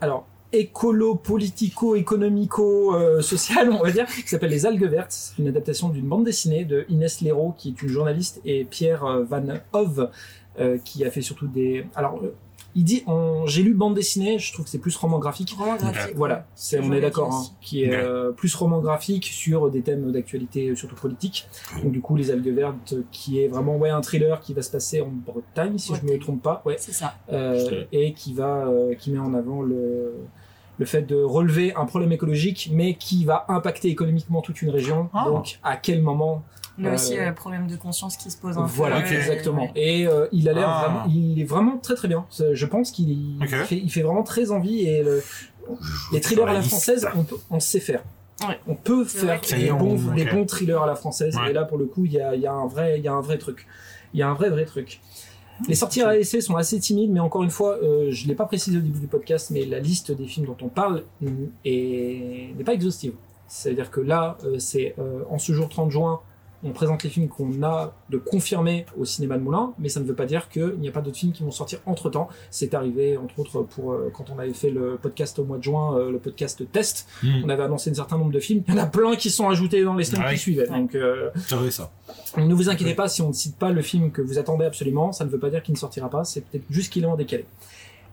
alors 0.00 0.26
écolo, 0.52 1.16
politico, 1.16 1.96
économico, 1.96 2.96
social, 3.20 3.70
on 3.70 3.82
va 3.82 3.90
dire, 3.90 4.06
qui 4.06 4.26
s'appelle 4.26 4.50
Les 4.50 4.64
Algues 4.64 4.88
Vertes. 4.88 5.12
C'est 5.12 5.38
une 5.42 5.48
adaptation 5.48 5.90
d'une 5.90 6.08
bande 6.08 6.24
dessinée 6.24 6.64
de 6.64 6.86
Inès 6.88 7.20
Leroux, 7.20 7.54
qui 7.58 7.68
est 7.68 7.82
une 7.82 7.90
journaliste, 7.90 8.40
et 8.46 8.64
Pierre 8.64 9.04
Van 9.28 9.44
Hove, 9.74 10.10
qui 10.82 11.04
a 11.04 11.10
fait 11.10 11.20
surtout 11.20 11.46
des... 11.46 11.84
Alors, 11.94 12.22
il 12.78 12.84
dit, 12.84 13.04
j'ai 13.46 13.62
lu 13.62 13.74
bande 13.74 13.94
dessinée, 13.94 14.38
je 14.38 14.52
trouve 14.52 14.64
que 14.64 14.70
c'est 14.70 14.78
plus 14.78 14.94
roman 14.96 15.18
graphique. 15.18 15.54
Vraiment 15.58 15.74
graphique. 15.76 16.14
Voilà, 16.14 16.46
c'est, 16.54 16.78
on 16.78 16.92
est 16.92 17.00
d'accord, 17.00 17.32
hein, 17.34 17.42
qui 17.60 17.82
est 17.82 17.88
Ouais. 17.90 17.96
euh, 17.96 18.30
plus 18.30 18.54
roman 18.54 18.78
graphique 18.80 19.24
sur 19.24 19.68
des 19.70 19.82
thèmes 19.82 20.12
d'actualité, 20.12 20.68
euh, 20.68 20.76
surtout 20.76 20.94
politique. 20.94 21.48
Donc 21.82 21.90
du 21.90 22.00
coup, 22.00 22.14
Les 22.14 22.30
Algues 22.30 22.54
Vertes, 22.54 22.92
euh, 22.92 23.02
qui 23.10 23.40
est 23.42 23.48
vraiment 23.48 23.76
ouais 23.76 23.90
un 23.90 24.00
thriller 24.00 24.38
qui 24.40 24.54
va 24.54 24.62
se 24.62 24.70
passer 24.70 25.00
en 25.00 25.08
Bretagne, 25.10 25.76
si 25.78 25.92
je 25.94 26.04
me 26.06 26.18
trompe 26.20 26.40
pas, 26.42 26.62
ouais, 26.66 26.76
C'est 26.78 26.92
ça. 26.92 27.14
euh, 27.32 27.84
et 27.90 28.12
qui 28.12 28.32
va, 28.32 28.66
euh, 28.68 28.94
qui 28.94 29.10
met 29.10 29.18
en 29.18 29.34
avant 29.34 29.62
le 29.62 30.12
le 30.78 30.86
fait 30.86 31.02
de 31.02 31.16
relever 31.16 31.74
un 31.74 31.84
problème 31.86 32.12
écologique, 32.12 32.70
mais 32.72 32.94
qui 32.94 33.24
va 33.24 33.44
impacter 33.48 33.88
économiquement 33.88 34.40
toute 34.42 34.62
une 34.62 34.70
région. 34.70 35.10
Ah. 35.12 35.24
Donc, 35.26 35.58
à 35.62 35.76
quel 35.76 36.00
moment 36.02 36.44
Mais 36.80 36.90
Euh, 36.90 36.94
aussi 36.94 37.18
euh, 37.18 37.26
le 37.28 37.34
problème 37.34 37.66
de 37.66 37.74
conscience 37.74 38.16
qui 38.16 38.30
se 38.30 38.36
pose 38.38 38.56
un 38.56 38.64
Voilà, 38.64 39.00
peu. 39.00 39.12
euh, 39.12 39.18
exactement. 39.18 39.62
ouais. 39.62 39.72
Et 39.74 40.06
euh, 40.06 40.26
il 40.30 40.48
a 40.48 40.52
l'air 40.52 40.68
Ah. 40.68 40.84
vraiment, 40.88 41.04
il 41.12 41.40
est 41.40 41.44
vraiment 41.44 41.76
très 41.78 41.94
très 41.96 42.06
bien. 42.06 42.24
Je 42.52 42.66
pense 42.66 42.92
qu'il 42.92 43.10
il 43.10 43.46
fait, 43.48 43.76
il 43.76 43.90
fait 43.90 44.02
vraiment 44.02 44.22
très 44.22 44.52
envie 44.52 44.82
et 44.86 45.02
le- 45.02 45.22
les 46.12 46.20
thrillers 46.20 46.46
à 46.48 46.52
la 46.52 46.62
française, 46.62 47.08
on, 47.16 47.24
peut, 47.24 47.36
on 47.50 47.58
sait 47.60 47.80
faire. 47.80 48.02
Ouais. 48.48 48.60
On 48.68 48.76
peut 48.76 49.04
faire 49.04 49.40
y 49.44 49.64
des 49.64 49.72
on- 49.72 49.76
bons, 49.76 50.46
thrillers 50.46 50.80
à 50.82 50.86
la 50.86 50.94
française. 50.94 51.36
Ouais. 51.36 51.50
Et 51.50 51.52
là, 51.52 51.64
pour 51.64 51.78
le 51.78 51.86
coup, 51.86 52.04
il 52.04 52.12
y 52.12 52.20
a, 52.20 52.36
il 52.36 52.40
y 52.40 52.46
a 52.46 52.52
un 52.52 52.66
vrai, 52.68 52.98
il 52.98 53.04
y 53.04 53.08
a 53.08 53.12
un 53.12 53.20
vrai 53.20 53.38
truc. 53.38 53.66
Il 54.14 54.20
y 54.20 54.22
a 54.22 54.28
un 54.28 54.34
vrai 54.34 54.48
vrai 54.48 54.64
truc. 54.64 55.00
Les 55.66 55.74
sorties 55.74 56.02
à 56.02 56.16
essai 56.16 56.40
sont 56.40 56.56
assez 56.56 56.78
timides, 56.78 57.10
mais 57.10 57.20
encore 57.20 57.42
une 57.42 57.50
fois, 57.50 57.78
euh, 57.82 58.08
je 58.12 58.28
l'ai 58.28 58.34
pas 58.34 58.44
précisé 58.46 58.78
au 58.78 58.80
début 58.80 59.00
du 59.00 59.06
podcast, 59.08 59.50
mais 59.50 59.64
la 59.64 59.80
liste 59.80 60.12
des 60.12 60.26
films 60.26 60.46
dont 60.46 60.56
on 60.62 60.68
parle 60.68 61.02
est- 61.64 62.54
n'est 62.56 62.64
pas 62.64 62.74
exhaustive. 62.74 63.14
C'est-à-dire 63.48 63.90
que 63.90 64.00
là, 64.00 64.36
euh, 64.44 64.58
c'est 64.58 64.94
euh, 64.98 65.22
en 65.30 65.38
ce 65.38 65.52
jour 65.52 65.68
30 65.68 65.90
juin, 65.90 66.20
on 66.64 66.70
présente 66.72 67.04
les 67.04 67.10
films 67.10 67.28
qu'on 67.28 67.62
a 67.62 67.92
de 68.10 68.18
confirmer 68.18 68.84
au 68.98 69.04
cinéma 69.04 69.38
de 69.38 69.42
Moulin, 69.42 69.72
mais 69.78 69.88
ça 69.88 70.00
ne 70.00 70.04
veut 70.04 70.14
pas 70.14 70.26
dire 70.26 70.48
qu'il 70.48 70.74
n'y 70.80 70.88
a 70.88 70.90
pas 70.92 71.00
d'autres 71.00 71.16
films 71.16 71.32
qui 71.32 71.44
vont 71.44 71.50
sortir 71.52 71.78
entre 71.86 72.10
temps. 72.10 72.28
C'est 72.50 72.74
arrivé, 72.74 73.16
entre 73.16 73.38
autres, 73.38 73.62
pour 73.62 73.92
euh, 73.92 74.10
quand 74.12 74.30
on 74.34 74.38
avait 74.40 74.52
fait 74.52 74.70
le 74.70 74.96
podcast 75.00 75.38
au 75.38 75.44
mois 75.44 75.58
de 75.58 75.62
juin, 75.62 75.96
euh, 75.96 76.10
le 76.10 76.18
podcast 76.18 76.62
test, 76.72 77.06
Hmm. 77.22 77.42
on 77.44 77.48
avait 77.48 77.62
annoncé 77.62 77.90
un 77.90 77.94
certain 77.94 78.18
nombre 78.18 78.32
de 78.32 78.40
films. 78.40 78.62
Il 78.66 78.74
y 78.74 78.76
en 78.78 78.82
a 78.82 78.86
plein 78.86 79.14
qui 79.16 79.30
sont 79.30 79.48
ajoutés 79.48 79.84
dans 79.84 79.94
les 79.94 80.04
semaines 80.04 80.24
Ouais. 80.26 80.34
qui 80.34 80.40
suivaient. 80.40 80.66
Donc, 80.66 80.94
euh, 80.94 81.30
ça. 81.70 81.90
ne 82.36 82.54
vous 82.54 82.68
inquiétez 82.68 82.94
pas 82.94 83.08
si 83.08 83.22
on 83.22 83.28
ne 83.28 83.32
cite 83.32 83.56
pas 83.56 83.70
le 83.70 83.82
film 83.82 84.10
que 84.10 84.20
vous 84.22 84.38
attendez 84.38 84.64
absolument, 84.64 85.12
ça 85.12 85.24
ne 85.24 85.30
veut 85.30 85.38
pas 85.38 85.50
dire 85.50 85.62
qu'il 85.62 85.74
ne 85.74 85.78
sortira 85.78 86.10
pas, 86.10 86.24
c'est 86.24 86.40
peut-être 86.40 86.64
juste 86.70 86.92
qu'il 86.92 87.04
est 87.04 87.06
en 87.06 87.16
décalé. 87.16 87.44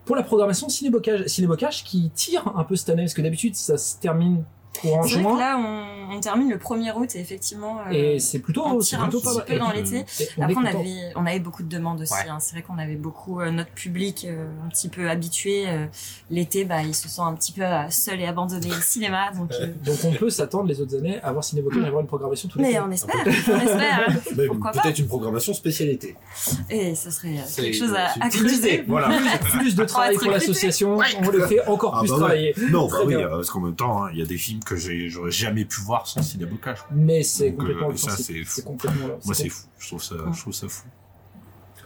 Pour 0.04 0.14
la 0.14 0.22
programmation 0.22 0.68
Cinébocage, 0.68 1.26
Cinébocage 1.26 1.82
qui 1.82 2.10
tire 2.14 2.52
un 2.56 2.62
peu 2.62 2.76
cette 2.76 2.90
année, 2.90 3.02
parce 3.02 3.14
que 3.14 3.22
d'habitude 3.22 3.56
ça 3.56 3.76
se 3.76 3.98
termine 3.98 4.44
vrai 4.82 5.00
que 5.02 5.08
juin, 5.08 5.38
là, 5.38 5.58
on, 5.58 6.16
on 6.16 6.20
termine 6.20 6.50
le 6.50 6.56
1er 6.56 6.92
aut 6.94 7.04
et 7.04 7.18
effectivement. 7.20 7.78
euh, 7.88 7.90
et 7.92 8.18
c'est 8.20 8.38
plutôt, 8.38 8.64
on 8.64 8.80
c'est 8.80 8.90
tire 8.96 9.02
un 9.04 9.08
petit 9.08 9.22
pas 9.22 9.40
peu 9.40 9.58
dans 9.58 9.72
et- 9.72 9.76
l'été. 9.82 9.98
et 10.20 10.28
on 10.38 10.42
Après, 10.42 10.54
on 10.56 10.64
avait, 10.64 11.12
on 11.16 11.26
avait 11.26 11.40
beaucoup 11.40 11.62
de 11.62 11.68
demandes 11.68 12.00
aussi. 12.00 12.12
Ouais. 12.12 12.28
hein. 12.28 12.38
C'est 12.40 12.52
vrai 12.52 12.62
qu'on 12.62 12.78
avait 12.78 12.94
beaucoup 12.96 13.40
euh, 13.40 13.50
notre 13.50 13.70
public 13.70 14.26
euh, 14.28 14.46
un 14.64 14.68
petit 14.68 14.88
peu 14.88 15.08
habitué. 15.10 15.64
euh, 15.68 15.86
L'été, 16.30 16.64
bah, 16.64 16.82
il 16.82 16.94
se 16.94 17.08
sent 17.08 17.20
un 17.22 17.34
petit 17.34 17.52
peu 17.52 17.62
euh, 17.62 17.88
seul 17.90 18.20
et 18.20 18.26
abandonné 18.26 18.68
au 18.70 18.80
cinéma. 18.80 19.30
Donc, 19.36 19.52
euh, 19.60 19.66
Donc 19.84 19.96
on 20.04 20.12
peut 20.12 20.30
s'attendre 20.30 20.68
les 20.68 20.80
autres 20.80 20.96
années 20.96 21.18
à 21.22 21.32
voir 21.32 21.44
Cinébocage 21.44 21.84
avoir 21.84 22.00
une 22.00 22.06
programmation 22.06 22.48
tous 22.48 22.58
les 22.58 22.64
mais 22.72 22.78
ans. 22.78 22.86
on 22.88 22.90
espère, 22.90 23.14
on 23.24 23.30
espère. 23.60 24.08
Mais 24.36 24.46
Pourquoi 24.46 24.72
pas 24.72 24.82
Peut-être 24.82 24.98
une 24.98 25.06
programmation 25.06 25.54
spécialité. 25.54 26.16
Et 26.70 26.94
ça 26.94 27.10
serait 27.10 27.38
euh, 27.38 27.42
C'est- 27.46 27.62
quelque 27.62 27.76
chose 27.76 27.94
à, 27.94 28.08
à 28.20 28.28
creuser. 28.28 28.84
Voilà. 28.86 29.08
Plus 29.58 29.74
de 29.74 29.84
travail 29.84 30.16
pour 30.16 30.30
l'association, 30.30 30.98
on 31.22 31.30
le 31.30 31.46
fait 31.46 31.64
encore 31.66 31.94
Ah 31.96 32.00
plus 32.00 32.10
bah 32.10 32.16
travailler. 32.16 32.54
Non, 32.70 32.88
bah 32.88 32.98
oui, 33.06 33.14
parce 33.30 33.50
qu'en 33.50 33.60
même 33.60 33.74
temps, 33.74 34.04
hein, 34.04 34.08
il 34.12 34.18
y 34.18 34.22
a 34.22 34.26
des 34.26 34.36
films 34.38 34.60
que 34.66 34.76
j'aurais 34.76 35.30
jamais 35.30 35.64
pu 35.64 35.80
voir 35.80 36.06
sans 36.06 36.22
cinébocage. 36.22 36.82
quoi. 36.82 36.88
Mais 36.94 37.22
c'est 37.22 37.50
Donc, 37.50 37.60
complètement 37.60 37.90
euh, 37.90 37.96
ça, 37.96 38.10
c'est 38.16 38.44
fou. 38.44 38.62
Complètement. 38.62 39.06
Moi, 39.24 39.34
C'est 39.34 39.48
fou. 39.48 39.66
Je 39.78 39.86
trouve 39.88 40.02
ça, 40.02 40.14
je 40.32 40.40
trouve 40.40 40.52
ça 40.52 40.68
fou. 40.68 40.84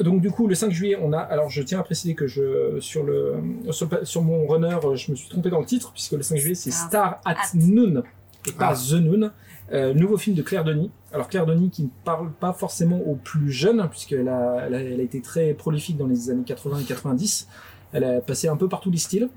Donc 0.00 0.22
du 0.22 0.30
coup, 0.30 0.46
le 0.48 0.54
5 0.54 0.70
juillet, 0.70 0.96
on 1.00 1.12
a. 1.12 1.18
Alors, 1.18 1.50
je 1.50 1.62
tiens 1.62 1.78
à 1.78 1.82
préciser 1.82 2.14
que 2.14 2.26
je 2.26 2.78
sur 2.80 3.04
le 3.04 3.34
sur, 3.70 4.22
mon 4.22 4.46
runner, 4.46 4.78
je 4.94 5.10
me 5.10 5.16
suis 5.16 5.28
trompé 5.28 5.50
dans 5.50 5.60
le 5.60 5.66
titre 5.66 5.92
puisque 5.92 6.12
le 6.12 6.22
5 6.22 6.36
juillet 6.38 6.54
c'est 6.54 6.70
Ah. 6.72 6.86
Star 6.88 7.20
at 7.24 7.32
At. 7.32 7.54
Noon 7.54 8.02
et 8.48 8.52
pas 8.52 8.72
Ah. 8.72 8.74
The 8.74 8.94
Noon. 8.94 9.30
Euh, 9.72 9.94
nouveau 9.94 10.16
film 10.16 10.34
de 10.34 10.42
Claire 10.42 10.64
Denis. 10.64 10.90
Alors 11.12 11.28
Claire 11.28 11.44
Denis 11.46 11.70
qui 11.70 11.82
ne 11.84 11.88
parle 12.04 12.32
pas 12.32 12.52
forcément 12.52 12.96
aux 12.98 13.14
plus 13.14 13.52
jeunes 13.52 13.86
puisqu'elle 13.90 14.28
a, 14.28 14.64
elle 14.66 14.74
a, 14.74 14.80
elle 14.80 14.98
a 15.00 15.02
été 15.02 15.20
très 15.20 15.52
prolifique 15.54 15.96
dans 15.98 16.06
les 16.06 16.30
années 16.30 16.42
80 16.44 16.78
et 16.80 16.84
90. 16.84 17.46
Elle 17.92 18.04
a 18.04 18.20
passé 18.20 18.48
un 18.48 18.56
peu 18.56 18.68
par 18.68 18.80
tous 18.80 18.90
les 18.90 18.98
styles. 18.98 19.28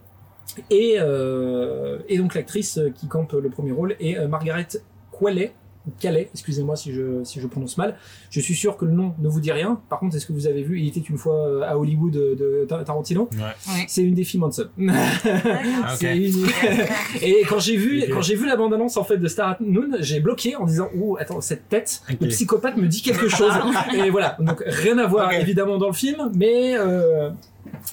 Et, 0.70 0.96
euh, 1.00 2.00
et 2.10 2.18
donc 2.18 2.36
l'actrice 2.36 2.80
qui 2.96 3.08
campe 3.08 3.34
le 3.34 3.50
premier 3.50 3.72
rôle 3.72 3.96
est 4.00 4.18
euh, 4.18 4.28
Margaret 4.28 4.68
Qualley, 5.12 5.52
ou 5.86 5.92
Calais, 6.00 6.30
excusez-moi 6.34 6.78
si 6.78 6.94
je, 6.94 7.26
si 7.26 7.42
je 7.42 7.48
prononce 7.48 7.78
mal. 7.78 7.98
Je 8.30 8.40
suis 8.40 8.54
sûr 8.54 8.78
que 8.78 8.86
le 8.86 8.92
nom 8.94 9.14
ne 9.20 9.28
vous 9.28 9.42
dit 9.42 9.52
rien. 9.52 9.82
Par 9.90 10.00
contre, 10.00 10.16
est-ce 10.16 10.26
que 10.26 10.32
vous 10.32 10.48
avez 10.48 10.64
vu 10.64 10.80
Il 10.80 10.88
était 10.88 11.02
une 11.02 11.18
fois 11.18 11.46
euh, 11.46 11.62
à 11.64 11.78
Hollywood 11.78 12.14
de, 12.14 12.36
de 12.36 12.66
Tar- 12.70 12.86
Tarantino? 12.86 13.28
Ouais. 13.34 13.40
Oui. 13.68 13.82
C'est 13.90 14.02
une 14.02 14.14
des 14.14 14.24
filles 14.24 14.40
Manson. 14.40 14.68
D'accord. 14.78 15.02
Ok. 15.92 15.98
C'est 16.00 16.16
une- 16.18 16.46
Et 17.22 17.42
quand 17.50 17.60
j'ai 17.60 17.76
vu, 17.76 18.02
quand 18.14 18.22
j'ai 18.22 18.36
vu 18.36 18.46
la 18.48 18.56
bande-annonce 18.56 18.96
en 18.96 19.04
fait 19.04 19.18
de 19.18 19.28
Star 19.28 19.50
at 19.50 19.58
Noon, 19.60 19.98
j'ai 20.00 20.22
bloqué 20.22 20.56
en 20.56 20.66
disant 20.66 20.88
ouh 20.96 21.18
attends 21.20 21.42
cette 21.42 21.68
tête, 21.68 22.02
le 22.22 22.28
psychopathe 22.30 22.78
me 22.78 22.88
dit 22.88 23.02
quelque 23.02 23.28
chose. 23.28 23.52
et 23.94 24.10
voilà, 24.10 24.38
donc 24.40 24.64
rien 24.66 24.98
à 25.00 25.08
voir 25.08 25.34
évidemment 25.34 25.78
dans 25.80 25.88
le 25.88 25.94
film, 25.94 26.32
mais 26.34 26.78
euh, 26.78 27.30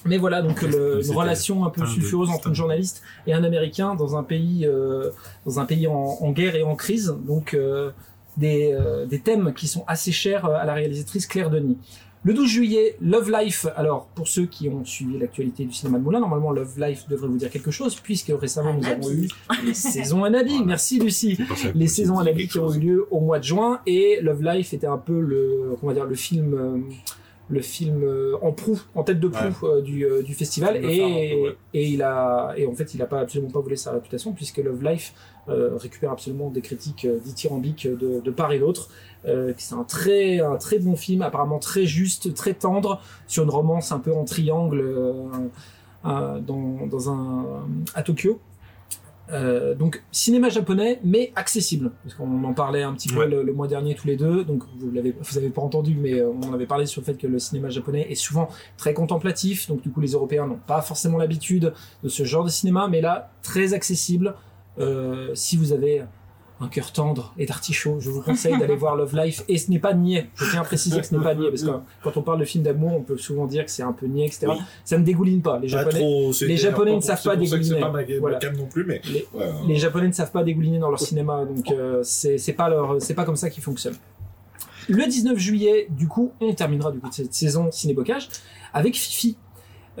mais 0.05 0.17
voilà 0.17 0.41
donc 0.41 0.61
le- 0.61 1.03
une 1.05 1.15
relation 1.15 1.65
un 1.65 1.69
peu 1.69 1.81
sulfureuse 1.85 2.29
entre 2.29 2.47
une 2.49 2.55
journaliste 2.55 3.01
et 3.27 3.33
un 3.33 3.43
Américain 3.43 3.95
dans 3.95 4.15
un 4.15 4.23
pays 4.23 4.65
euh, 4.65 5.09
dans 5.45 5.59
un 5.59 5.65
pays 5.65 5.87
en, 5.87 5.93
en 5.95 6.31
guerre 6.31 6.55
et 6.55 6.63
en 6.63 6.75
crise, 6.75 7.15
donc 7.27 7.53
euh, 7.53 7.91
des, 8.37 8.71
euh, 8.73 9.05
des 9.05 9.19
thèmes 9.19 9.53
qui 9.53 9.67
sont 9.67 9.83
assez 9.87 10.11
chers 10.11 10.45
à 10.45 10.65
la 10.65 10.73
réalisatrice 10.73 11.27
Claire 11.27 11.49
Denis. 11.49 11.77
Le 12.23 12.35
12 12.35 12.47
juillet, 12.47 12.97
Love 13.01 13.31
Life. 13.31 13.65
Alors, 13.75 14.05
pour 14.13 14.27
ceux 14.27 14.45
qui 14.45 14.69
ont 14.69 14.85
suivi 14.85 15.17
l'actualité 15.17 15.65
du 15.65 15.73
cinéma 15.73 15.97
de 15.97 16.03
Moulin, 16.03 16.19
normalement, 16.19 16.51
Love 16.51 16.79
Life 16.79 17.05
devrait 17.09 17.27
vous 17.27 17.37
dire 17.37 17.49
quelque 17.49 17.71
chose, 17.71 17.95
puisque 17.95 18.31
récemment, 18.39 18.75
nous 18.75 18.85
avons 18.85 19.09
eu 19.09 19.27
les 19.65 19.73
saisons 19.73 20.23
Anabi. 20.23 20.63
Merci, 20.63 20.99
Lucie. 20.99 21.39
Les 21.73 21.87
saisons 21.87 22.19
Anabi 22.19 22.47
qui 22.47 22.59
ont 22.59 22.71
eu 22.71 22.79
lieu 22.79 23.07
au 23.09 23.21
mois 23.21 23.39
de 23.39 23.43
juin, 23.45 23.79
et 23.87 24.19
Love 24.21 24.43
Life 24.43 24.71
était 24.71 24.85
un 24.85 24.99
peu 24.99 25.19
le, 25.19 25.75
comment 25.79 25.93
dire, 25.93 26.05
le 26.05 26.13
film, 26.13 26.53
euh, 26.53 26.77
le 27.51 27.61
film 27.61 28.03
euh, 28.03 28.35
en 28.41 28.53
proue, 28.53 28.81
en 28.95 29.03
tête 29.03 29.19
de 29.19 29.27
proue 29.27 29.67
euh, 29.67 29.81
du, 29.81 30.05
euh, 30.05 30.23
du 30.23 30.33
festival, 30.33 30.77
et, 30.77 30.79
peu, 30.79 30.87
ouais. 30.87 31.55
et 31.73 31.87
il 31.89 32.01
a, 32.01 32.53
et 32.55 32.65
en 32.65 32.73
fait, 32.73 32.95
il 32.95 33.01
a 33.01 33.05
pas 33.05 33.19
absolument 33.19 33.51
pas 33.51 33.59
volé 33.59 33.75
sa 33.75 33.91
réputation, 33.91 34.31
puisque 34.31 34.57
Love 34.57 34.83
Life 34.83 35.13
euh, 35.49 35.75
récupère 35.75 36.11
absolument 36.11 36.49
des 36.49 36.61
critiques 36.61 37.05
dithyrambiques 37.25 37.87
de, 37.87 38.21
de 38.21 38.31
part 38.31 38.53
et 38.53 38.59
d'autre. 38.59 38.89
Euh, 39.25 39.53
c'est 39.57 39.75
un 39.75 39.83
très, 39.83 40.39
un 40.39 40.55
très 40.55 40.79
bon 40.79 40.95
film, 40.95 41.21
apparemment 41.21 41.59
très 41.59 41.85
juste, 41.85 42.33
très 42.33 42.53
tendre, 42.53 43.01
sur 43.27 43.43
une 43.43 43.49
romance 43.49 43.91
un 43.91 43.99
peu 43.99 44.13
en 44.13 44.23
triangle 44.23 44.81
euh, 44.81 45.13
euh, 46.05 46.39
dans, 46.39 46.87
dans 46.87 47.09
un, 47.11 47.45
à 47.93 48.01
Tokyo. 48.01 48.39
Euh, 49.31 49.75
donc 49.75 50.03
cinéma 50.11 50.49
japonais 50.49 50.99
mais 51.03 51.31
accessible. 51.35 51.91
Parce 52.03 52.15
qu'on 52.15 52.43
en 52.43 52.53
parlait 52.53 52.83
un 52.83 52.93
petit 52.93 53.07
peu 53.09 53.19
Ouais. 53.19 53.27
le, 53.27 53.43
le 53.43 53.53
mois 53.53 53.67
dernier 53.67 53.95
tous 53.95 54.07
les 54.07 54.17
deux. 54.17 54.43
Donc 54.43 54.63
vous 54.77 54.91
l'avez 54.91 55.15
vous 55.21 55.37
avez 55.37 55.49
pas 55.49 55.61
entendu 55.61 55.95
mais 55.95 56.15
euh, 56.19 56.29
on 56.29 56.49
en 56.49 56.53
avait 56.53 56.65
parlé 56.65 56.85
sur 56.85 57.01
le 57.01 57.05
fait 57.05 57.15
que 57.15 57.27
le 57.27 57.39
cinéma 57.39 57.69
japonais 57.69 58.07
est 58.09 58.15
souvent 58.15 58.49
très 58.77 58.93
contemplatif. 58.93 59.67
Donc 59.69 59.81
du 59.81 59.89
coup 59.91 60.01
les 60.01 60.11
Européens 60.11 60.47
n'ont 60.47 60.59
pas 60.67 60.81
forcément 60.81 61.17
l'habitude 61.17 61.73
de 62.03 62.09
ce 62.09 62.23
genre 62.23 62.43
de 62.43 62.49
cinéma. 62.49 62.87
Mais 62.89 62.99
là 63.01 63.31
très 63.41 63.73
accessible. 63.73 64.35
Euh, 64.79 65.31
si 65.33 65.57
vous 65.57 65.73
avez 65.73 66.03
un 66.61 66.67
cœur 66.67 66.91
tendre 66.93 67.33
et 67.37 67.45
d'artichaut, 67.45 67.99
je 67.99 68.09
vous 68.11 68.21
conseille 68.21 68.57
d'aller 68.57 68.75
voir 68.75 68.95
Love 68.95 69.15
Life. 69.15 69.43
Et 69.47 69.57
ce 69.57 69.71
n'est 69.71 69.79
pas 69.79 69.93
niais. 69.93 70.27
Je 70.35 70.49
tiens 70.49 70.61
à 70.61 70.63
préciser 70.63 70.99
que 70.99 71.05
ce 71.05 71.15
n'est 71.15 71.23
pas 71.23 71.33
niais 71.33 71.49
parce 71.49 71.63
que 71.63 71.71
quand 72.03 72.17
on 72.17 72.21
parle 72.21 72.39
de 72.39 72.45
film 72.45 72.63
d'amour, 72.63 72.93
on 72.93 73.01
peut 73.01 73.17
souvent 73.17 73.47
dire 73.47 73.65
que 73.65 73.71
c'est 73.71 73.83
un 73.83 73.93
peu 73.93 74.05
niais, 74.05 74.27
etc. 74.27 74.47
Oui. 74.49 74.55
Ça 74.85 74.97
ne 74.97 75.03
dégouline 75.03 75.41
pas. 75.41 75.59
Les 75.59 75.67
Pas 75.69 75.77
Japonais, 75.79 75.99
trop, 75.99 76.31
les 76.41 76.57
Japonais 76.57 76.95
ne 76.95 77.01
savent 77.01 77.23
pas 77.23 77.35
dégouliner. 77.35 77.79
Pas 77.79 77.89
ma, 77.89 78.03
Voilà. 78.19 78.37
cam 78.37 78.55
non 78.55 78.67
plus, 78.67 78.85
mais. 78.85 79.01
les, 79.11 79.27
ouais, 79.33 79.45
les 79.67 79.75
Japonais 79.77 80.07
ne 80.07 80.13
savent 80.13 80.31
pas 80.31 80.43
dégouliner 80.43 80.79
dans 80.79 80.89
leur 80.89 80.99
cinéma, 80.99 81.45
donc 81.45 81.69
euh, 81.71 82.01
c'est 82.03 82.53
pas 82.53 82.69
leur, 82.69 83.01
c'est 83.01 83.15
pas 83.15 83.25
comme 83.25 83.35
ça 83.35 83.49
qu'ils 83.49 83.63
fonctionnent. 83.63 83.97
Le 84.87 85.05
19 85.05 85.37
juillet, 85.37 85.87
du 85.89 86.07
coup, 86.07 86.31
on 86.41 86.53
terminera 86.53 86.91
du 86.91 86.99
coup 86.99 87.09
de 87.09 87.13
cette 87.13 87.33
saison 87.33 87.69
ciné-bocage 87.71 88.29
avec 88.73 88.95
Fifi. 88.95 89.37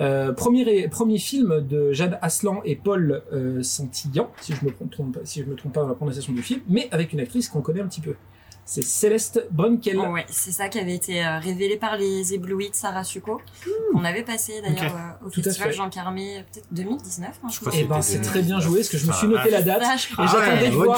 Euh, 0.01 0.33
premier, 0.33 1.19
film 1.19 1.61
de 1.61 1.93
Jade 1.93 2.17
Aslan 2.21 2.61
et 2.65 2.75
Paul 2.75 3.21
euh, 3.31 3.61
Santillan, 3.61 4.31
si 4.41 4.53
je 4.53 4.65
me 4.65 4.71
si 5.25 5.43
me 5.43 5.55
trompe 5.55 5.73
pas 5.73 5.81
dans 5.81 5.89
la 5.89 5.93
prononciation 5.93 6.33
du 6.33 6.41
film, 6.41 6.61
mais 6.67 6.87
avec 6.91 7.13
une 7.13 7.19
actrice 7.19 7.49
qu'on 7.49 7.61
connaît 7.61 7.81
un 7.81 7.87
petit 7.87 8.01
peu. 8.01 8.15
C'est 8.73 8.85
Céleste 8.85 9.47
Brunkel. 9.51 9.99
Oh, 9.99 10.13
ouais, 10.13 10.25
c'est 10.29 10.53
ça 10.53 10.69
qui 10.69 10.79
avait 10.79 10.95
été 10.95 11.21
euh, 11.25 11.39
révélé 11.39 11.75
par 11.75 11.97
les 11.97 12.33
éblouis 12.33 12.69
de 12.69 12.73
Sarah 12.75 13.03
Suko, 13.03 13.41
qu'on 13.91 14.05
avait 14.05 14.23
passé 14.23 14.61
d'ailleurs 14.61 14.95
euh, 14.95 15.25
au 15.25 15.29
Tout 15.29 15.41
à 15.41 15.43
festival 15.43 15.71
fait. 15.71 15.75
Jean 15.75 15.89
Carmé, 15.89 16.37
euh, 16.37 16.41
peut-être 16.49 16.67
2019. 16.71 17.27
hein, 17.43 17.47
je 17.51 17.59
crois. 17.59 17.75
Et 17.75 17.83
ben 17.83 18.01
c'est 18.01 18.21
très 18.21 18.41
bien 18.41 18.61
joué, 18.61 18.77
parce 18.79 18.87
que 18.87 18.97
je 18.97 19.07
me 19.07 19.11
suis 19.11 19.27
Enfin, 19.27 19.35
noté 19.39 19.49
la 19.49 19.61
date. 19.61 19.83
Je 19.97 20.13
Et 20.13 20.25
j'attendais 20.25 20.69
de 20.69 20.75
ouais, 20.77 20.85
voir 20.85 20.97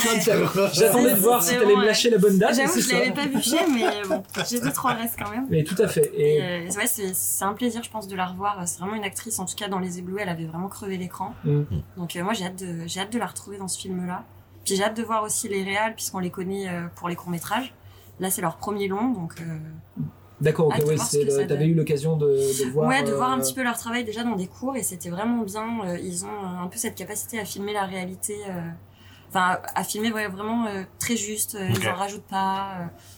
j'attendais 0.72 1.14
de 1.16 1.20
voir 1.20 1.42
si 1.42 1.54
t'allais 1.56 1.66
bon, 1.66 1.72
me 1.72 1.78
ouais. 1.80 1.86
lâcher 1.88 2.12
la 2.12 2.20
bonne 2.20 2.38
date. 2.38 2.54
J'avoue, 2.54 2.74
c'est 2.74 2.82
je 2.82 2.94
l'avais 2.94 3.12
pas 3.12 3.26
bûché, 3.26 3.58
mais 3.74 4.08
bon, 4.08 4.22
j'ai 4.48 4.60
deux 4.60 4.72
trois 4.72 4.94
restes 4.94 5.16
quand 5.18 5.32
même. 5.32 5.48
Mais 5.50 5.64
tout 5.64 5.82
à 5.82 5.88
fait. 5.88 6.12
Et, 6.14 6.36
Et 6.36 6.42
euh, 6.70 6.72
ouais, 6.78 6.86
c'est 6.86 7.44
un 7.44 7.54
plaisir, 7.54 7.82
je 7.82 7.90
pense, 7.90 8.08
de 8.08 8.16
la 8.16 8.28
revoir. 8.28 8.68
C'est 8.68 8.82
vraiment 8.82 8.94
une 8.94 9.04
actrice, 9.04 9.40
en 9.40 9.46
tout 9.46 9.56
cas 9.56 9.68
dans 9.68 9.80
Les 9.80 9.98
Éblouis, 9.98 10.22
elle 10.22 10.30
avait 10.30 10.46
vraiment 10.46 10.68
crevé 10.70 10.98
l'écran. 10.98 11.34
Mm. 11.44 11.64
Donc 11.98 12.16
euh, 12.16 12.24
moi, 12.24 12.34
j'ai 12.34 12.46
hâte 12.46 12.60
de 12.60 12.84
j'ai 12.86 13.00
hâte 13.00 13.12
de 13.12 13.18
la 13.18 13.26
retrouver 13.26 13.58
dans 13.58 13.68
ce 13.68 13.80
film-là. 13.80 14.24
Puis 14.65 14.76
j'ai 14.76 14.84
hâte 14.84 14.95
de 14.97 15.04
voir 15.04 15.23
aussi 15.23 15.47
les 15.49 15.63
réals, 15.63 15.95
puisqu'on 15.95 16.19
les 16.19 16.30
connaît 16.30 16.69
euh, 16.69 16.88
pour 16.95 17.10
les 17.10 17.15
courts 17.15 17.30
métrages. 17.32 17.73
Là, 18.19 18.30
c'est 18.30 18.41
leur 18.41 18.58
premier 18.58 18.88
long, 18.88 19.10
donc 19.12 19.34
euh, 19.41 20.04
D'accord, 20.41 20.67
ok, 20.67 20.97
ça 20.97 21.17
t'avais 21.19 21.45
donne. 21.45 21.62
eu 21.69 21.73
l'occasion 21.73 22.17
de, 22.17 22.28
de 22.28 22.69
voir. 22.71 22.89
ouais, 22.89 23.04
de 23.04 23.12
voir 23.12 23.32
un 23.32 23.38
euh, 23.38 23.41
petit 23.41 23.54
peu 23.54 23.63
leur 23.63 23.78
travail 23.78 24.04
déjà 24.04 24.23
dans 24.23 24.36
des 24.36 24.47
cours, 24.47 24.76
et 24.76 24.84
c'était 24.84 25.10
vraiment 25.10 25.43
bien. 25.43 25.65
Ils 26.02 26.26
ont 26.26 26.60
un 26.62 26.67
peu 26.67 26.78
cette 26.78 26.95
capacité 26.95 27.39
à 27.39 27.45
filmer 27.45 27.73
la 27.73 27.86
réalité. 27.86 28.36
euh, 28.49 28.62
Enfin, 29.30 29.58
à 29.73 29.84
filmer 29.84 30.12
ouais, 30.12 30.28
vraiment 30.28 30.67
euh, 30.67 30.84
très 30.99 31.15
juste. 31.17 31.56
euh, 31.56 31.67
Ok. 31.71 31.80
Ils 31.82 31.89
en 31.89 31.95
rajoutent 31.95 32.28
pas. 32.28 32.73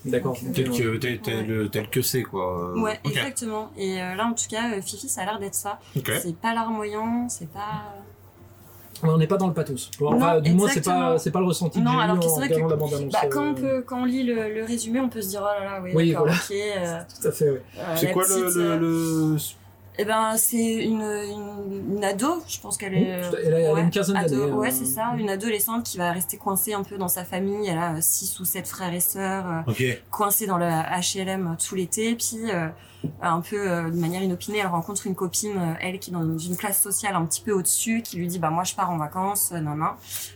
euh, 0.06 0.10
D'accord. 0.12 0.38
Euh, 0.46 0.52
Tel 0.54 0.70
que, 0.70 0.96
tel, 0.98 1.20
tel- 1.20 1.70
tel 1.70 1.90
que 1.90 2.02
c'est, 2.02 2.24
quoi. 2.24 2.70
Euh, 2.74 2.80
Ouais, 2.82 3.00
exactement. 3.04 3.70
Et 3.76 4.02
euh, 4.02 4.16
là, 4.16 4.26
en 4.26 4.32
tout 4.34 4.48
cas, 4.50 4.72
euh, 4.78 4.82
Fifi, 4.82 5.10
ça 5.10 5.24
a 5.24 5.26
l'air 5.26 5.40
d'être 5.40 5.56
ça. 5.56 5.78
Ok. 5.98 6.12
C'est 6.22 6.38
pas 6.38 6.54
larmoyant, 6.54 7.28
c'est 7.28 7.50
pas. 7.52 7.96
On 9.08 9.18
n'est 9.18 9.28
pas 9.28 9.38
dans 9.38 9.48
le 9.48 9.54
pathos. 9.54 9.92
Bon, 10.00 10.12
Non, 10.12 10.18
enfin, 10.18 10.40
du 10.42 10.54
moins, 10.54 10.68
c'est 10.70 10.82
pas, 10.84 11.18
c'est 11.20 11.32
pas 11.32 11.40
le 11.40 11.46
ressenti 11.48 11.80
Non, 11.82 11.98
alors 12.00 12.22
c'est 12.24 12.30
vrai 12.30 12.50
que-. 12.50 13.10
Bah, 13.12 13.20
quand, 13.32 13.44
on 13.44 13.52
euh, 13.52 13.54
peut, 13.54 13.84
quand 13.86 14.02
on 14.02 14.06
lit 14.06 14.24
le, 14.24 14.54
le 14.54 14.64
résumé, 14.66 15.00
on 15.00 15.10
peut 15.10 15.22
se 15.22 15.30
dire 15.30 15.42
oh 15.44 15.60
là 15.60 15.66
là, 15.66 15.82
oui, 15.84 15.92
Oui, 15.96 16.14
voilà. 16.14 16.34
ok. 16.34 16.52
euh, 16.52 17.00
Tout 17.22 17.28
à 17.28 17.32
fait, 17.32 17.50
oui. 17.50 17.58
euh, 17.80 17.96
C'est 17.96 18.12
quoi 18.12 18.24
le, 18.24 18.28
petite, 18.44 18.56
le, 18.56 18.62
euh, 18.62 18.78
le- 19.34 19.38
Eh 19.98 20.04
ben, 20.06 20.34
c'est 20.36 20.58
une, 20.84 21.02
une, 21.02 21.96
une 21.98 22.04
ado, 22.04 22.44
je 22.48 22.60
pense 22.60 22.78
qu'elle 22.78 22.94
est. 22.96 23.04
Elle 23.04 23.54
a- 23.54 23.60
elle 23.60 23.76
a 23.78 23.80
une 23.80 23.90
quinzaine 23.90 24.16
d'années, 24.16 24.52
Ouais, 24.52 24.68
euh. 24.68 24.72
c'est 24.74 24.86
ça, 24.86 25.14
une 25.18 25.30
adolescente 25.30 25.84
qui 25.86 25.98
va 25.98 26.12
rester 26.12 26.36
coincée 26.38 26.74
un 26.74 26.84
peu 26.84 26.98
dans 26.98 27.08
sa 27.08 27.24
famille. 27.24 27.68
Elle 27.70 27.78
a 27.78 28.02
6 28.02 28.40
ou 28.40 28.46
7 28.46 28.68
frères 28.68 28.94
et 28.94 29.00
sœurs, 29.00 29.64
Ok. 29.68 29.84
coincée 30.12 30.48
dans 30.48 30.58
le 30.58 30.66
HLM 30.66 31.56
tout 31.66 31.76
l'été. 31.76 32.16
Puis, 32.16 32.52
euh, 32.52 32.68
un 33.22 33.42
peu 33.42 33.70
euh, 33.70 33.90
de 33.90 33.98
manière 33.98 34.22
inopinée, 34.22 34.60
elle 34.60 34.68
rencontre 34.68 35.08
une 35.08 35.16
copine, 35.16 35.58
euh, 35.58 35.74
elle 35.82 36.00
qui 36.00 36.10
est 36.12 36.14
dans 36.14 36.38
une 36.38 36.56
classe 36.58 36.82
sociale 36.82 37.16
un 37.16 37.26
petit 37.26 37.42
peu 37.42 37.52
au-dessus, 37.52 38.02
qui 38.02 38.18
lui 38.18 38.28
dit 38.28 38.40
Bah, 38.40 38.50
moi, 38.50 38.64
je 38.64 38.76
pars 38.76 38.90
en 38.90 38.98
vacances, 38.98 39.52
euh, 39.54 39.60
nan, 39.60 39.78
nan. 39.80 39.90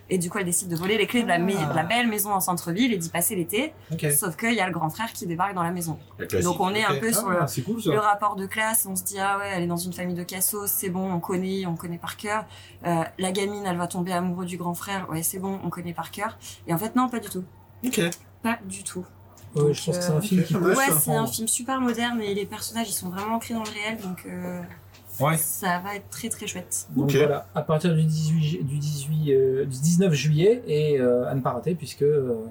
Et 0.10 0.18
du 0.18 0.30
coup, 0.30 0.38
elle 0.40 0.46
décide 0.46 0.70
de 0.70 0.76
voler 0.76 0.98
les 0.98 1.08
clés 1.08 1.24
de 1.24 1.28
la, 1.28 1.36
Ah. 1.36 1.40
mai- 1.40 1.54
de 1.54 1.76
la 1.76 1.84
belle 1.84 2.08
maison 2.08 2.32
en 2.34 2.40
centre-ville 2.40 2.92
et 2.94 2.98
d'y 2.98 3.10
passer 3.10 3.36
l'été. 3.36 3.74
Sauf 4.16 4.36
qu'il 4.36 4.54
y 4.54 4.60
a 4.60 4.66
le 4.68 4.74
grand 4.74 4.90
frère 4.90 5.12
qui 5.14 5.26
débarque 5.28 5.54
dans 5.54 5.64
la 5.64 5.72
maison. 5.72 6.00
La. 6.18 6.42
Donc, 6.42 6.60
on 6.60 6.74
est 6.74 6.86
un 6.86 6.96
peu 6.96 7.12
sur 7.14 7.30
le 7.30 7.42
Ah, 7.42 7.46
cool 7.66 7.82
le 7.86 8.00
rapport 8.00 8.36
de 8.36 8.46
classe, 8.46 8.86
on 8.90 8.96
se 8.96 9.04
dit 9.04 9.20
ah 9.20 9.38
ouais, 9.38 9.50
elle 9.56 9.64
est 9.64 9.68
dans 9.68 9.78
une 9.78 9.94
famille 9.94 10.16
de 10.16 10.24
cassos, 10.24 10.70
c'est 10.72 10.90
bon, 10.90 11.12
on 11.12 11.20
connaît, 11.20 11.66
on 11.66 11.76
connaît 11.76 11.98
par 11.98 12.18
cœur. 12.18 12.46
Euh, 12.86 13.04
la 13.18 13.32
gamine, 13.32 13.64
elle 13.66 13.78
va 13.78 13.88
tomber 13.88 14.12
amoureuse 14.14 14.48
du 14.48 14.58
grand 14.58 14.74
frère, 14.74 15.10
ouais, 15.10 15.24
c'est 15.24 15.40
bon, 15.40 15.60
on 15.64 15.70
connaît 15.70 15.94
par 15.94 16.12
cœur. 16.12 16.38
Et 16.68 16.74
en 16.74 16.78
fait, 16.78 16.96
non, 16.96 17.10
pas 17.10 17.20
du 17.20 17.30
tout, 17.30 17.44
Ok. 17.86 18.02
pas 18.44 18.58
du 18.66 18.84
tout. 18.84 19.06
Ouais, 19.56 19.62
Donc, 19.64 19.74
je 19.74 19.84
pense 19.86 19.98
que 19.98 20.04
c'est 20.04 20.12
euh, 20.12 20.18
un 20.18 20.22
film 20.22 20.44
qui 20.44 20.56
Ouais, 20.56 20.74
c'est 20.76 20.92
un 20.92 20.96
prendre. 21.16 21.30
film 21.34 21.48
super 21.48 21.82
moderne 21.82 22.22
et 22.22 22.34
les 22.34 22.46
personnages, 22.46 22.90
ils 22.90 22.94
sont 22.94 23.10
vraiment 23.10 23.36
ancrés 23.36 23.54
dans 23.56 23.64
le 23.64 23.70
réel, 23.70 23.98
donc 24.02 24.24
euh, 24.28 24.62
Ouais. 25.20 25.38
ça 25.38 25.80
va 25.84 25.96
être 25.96 26.10
très 26.10 26.30
très 26.30 26.48
chouette. 26.48 26.88
Donc 26.96 27.06
Ok. 27.10 27.16
voilà, 27.16 27.48
à 27.56 27.62
partir 27.62 27.94
du 27.94 28.04
18, 28.04 28.42
ju- 28.44 28.64
du 28.64 28.78
18, 28.78 29.32
euh, 29.34 29.66
du 29.66 29.78
19 29.78 30.14
juillet 30.14 30.62
et 30.68 31.00
euh, 31.00 31.28
à 31.30 31.36
ne 31.36 31.42
pas 31.42 31.52
rater 31.52 31.76
puisque 31.76 32.04
euh, 32.04 32.46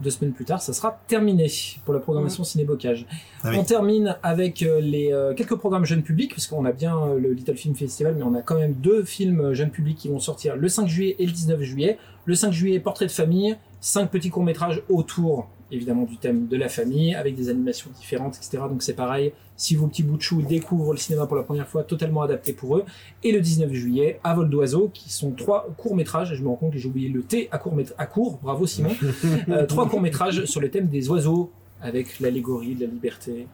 deux 0.00 0.10
semaines 0.10 0.32
plus 0.32 0.44
tard, 0.44 0.60
ça 0.60 0.72
sera 0.72 0.98
terminé 1.08 1.46
pour 1.84 1.94
la 1.94 2.00
programmation 2.00 2.42
ciné-bocage. 2.42 3.06
Ah 3.44 3.50
oui. 3.50 3.56
On 3.58 3.64
termine 3.64 4.16
avec 4.22 4.60
les 4.60 5.12
euh, 5.12 5.34
quelques 5.34 5.54
programmes 5.56 5.84
jeunes 5.84 6.02
publics 6.02 6.32
puisqu'on 6.32 6.64
a 6.64 6.72
bien 6.72 7.14
le 7.14 7.32
Little 7.32 7.56
Film 7.56 7.74
Festival, 7.74 8.14
mais 8.16 8.22
on 8.22 8.34
a 8.34 8.42
quand 8.42 8.56
même 8.56 8.72
deux 8.74 9.04
films 9.04 9.52
jeunes 9.54 9.70
publics 9.70 9.96
qui 9.98 10.08
vont 10.08 10.18
sortir 10.18 10.56
le 10.56 10.68
5 10.68 10.88
juillet 10.88 11.16
et 11.18 11.26
le 11.26 11.32
19 11.32 11.62
juillet. 11.62 11.98
Le 12.26 12.34
5 12.34 12.50
juillet, 12.50 12.80
Portrait 12.80 13.06
de 13.06 13.10
famille, 13.12 13.56
cinq 13.80 14.10
petits 14.10 14.30
courts 14.30 14.42
métrages 14.44 14.82
autour 14.90 15.48
évidemment 15.72 16.04
du 16.04 16.16
thème 16.16 16.46
de 16.46 16.56
la 16.56 16.68
famille 16.68 17.14
avec 17.14 17.34
des 17.34 17.48
animations 17.48 17.90
différentes, 17.98 18.36
etc. 18.36 18.64
Donc 18.68 18.82
c'est 18.82 18.94
pareil. 18.94 19.32
Si 19.56 19.74
vos 19.76 19.86
petits 19.86 20.02
bouts 20.02 20.16
de 20.16 20.22
chou 20.22 20.42
découvrent 20.42 20.92
le 20.92 20.98
cinéma 20.98 21.26
pour 21.26 21.36
la 21.36 21.42
première 21.42 21.68
fois, 21.68 21.84
totalement 21.84 22.22
adapté 22.22 22.52
pour 22.52 22.76
eux 22.76 22.84
et 23.22 23.32
le 23.32 23.40
19 23.40 23.72
juillet 23.72 24.20
à 24.24 24.34
vol 24.34 24.48
d'oiseau 24.48 24.90
qui 24.92 25.10
sont 25.12 25.32
trois 25.32 25.68
courts 25.76 25.94
métrages 25.96 26.34
je 26.34 26.42
me 26.42 26.48
rends 26.48 26.56
compte 26.56 26.72
que 26.72 26.78
j'ai 26.78 26.88
oublié 26.88 27.08
le 27.08 27.22
T 27.22 27.48
à 27.50 27.58
court 27.58 27.76
à 27.98 28.06
court 28.06 28.38
bravo 28.42 28.66
Simon 28.66 28.90
Euh, 29.48 29.66
trois 29.66 29.88
courts 29.88 30.00
métrages 30.00 30.44
sur 30.44 30.60
le 30.60 30.70
thème 30.70 30.86
des 30.88 31.08
oiseaux 31.08 31.50
avec 31.80 32.20
l'allégorie 32.20 32.74
de 32.74 32.84
la 32.84 32.90
liberté 32.90 33.46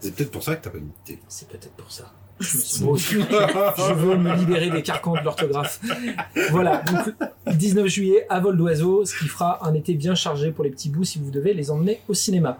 C'est 0.00 0.14
peut-être 0.14 0.30
pour 0.30 0.42
ça 0.42 0.56
que 0.56 0.64
t'as 0.64 0.70
pas 0.70 0.78
mis 0.78 0.84
de 0.86 0.92
thé. 1.04 1.18
c'est 1.28 1.48
peut-être 1.48 1.72
pour 1.72 1.90
ça 1.90 2.12
je, 2.40 3.94
veux 3.94 4.16
me 4.16 4.34
libérer 4.34 4.68
des 4.68 4.82
carcans 4.82 5.14
de 5.14 5.20
l'orthographe 5.20 5.80
voilà 6.50 6.78
donc 6.78 7.14
19 7.54 7.86
juillet 7.86 8.26
à 8.28 8.40
vol 8.40 8.56
d'oiseau 8.56 9.04
ce 9.04 9.16
qui 9.16 9.26
fera 9.26 9.64
un 9.64 9.72
été 9.74 9.94
bien 9.94 10.16
chargé 10.16 10.50
pour 10.50 10.64
les 10.64 10.70
petits 10.70 10.88
bouts 10.88 11.04
si 11.04 11.20
vous 11.20 11.30
devez 11.30 11.54
les 11.54 11.70
emmener 11.70 12.00
au 12.08 12.14
cinéma 12.14 12.58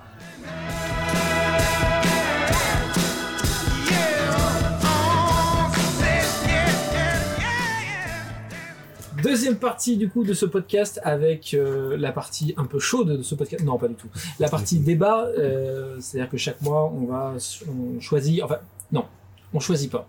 Deuxième 9.24 9.56
partie 9.56 9.96
du 9.96 10.10
coup 10.10 10.22
de 10.22 10.34
ce 10.34 10.44
podcast 10.44 11.00
avec 11.02 11.54
euh, 11.54 11.96
la 11.96 12.12
partie 12.12 12.52
un 12.58 12.66
peu 12.66 12.78
chaude 12.78 13.16
de 13.16 13.22
ce 13.22 13.34
podcast. 13.34 13.64
Non, 13.64 13.78
pas 13.78 13.88
du 13.88 13.94
tout. 13.94 14.08
La 14.38 14.50
partie 14.50 14.78
débat, 14.78 15.24
euh, 15.38 15.96
c'est-à-dire 15.98 16.30
que 16.30 16.37
chaque 16.37 16.60
mois 16.60 16.92
on 16.94 17.06
va 17.06 17.32
on 17.66 18.00
choisit. 18.00 18.42
Enfin, 18.42 18.58
non, 18.92 19.06
on 19.55 19.61
choisit 19.61 19.90
pas. 19.90 20.09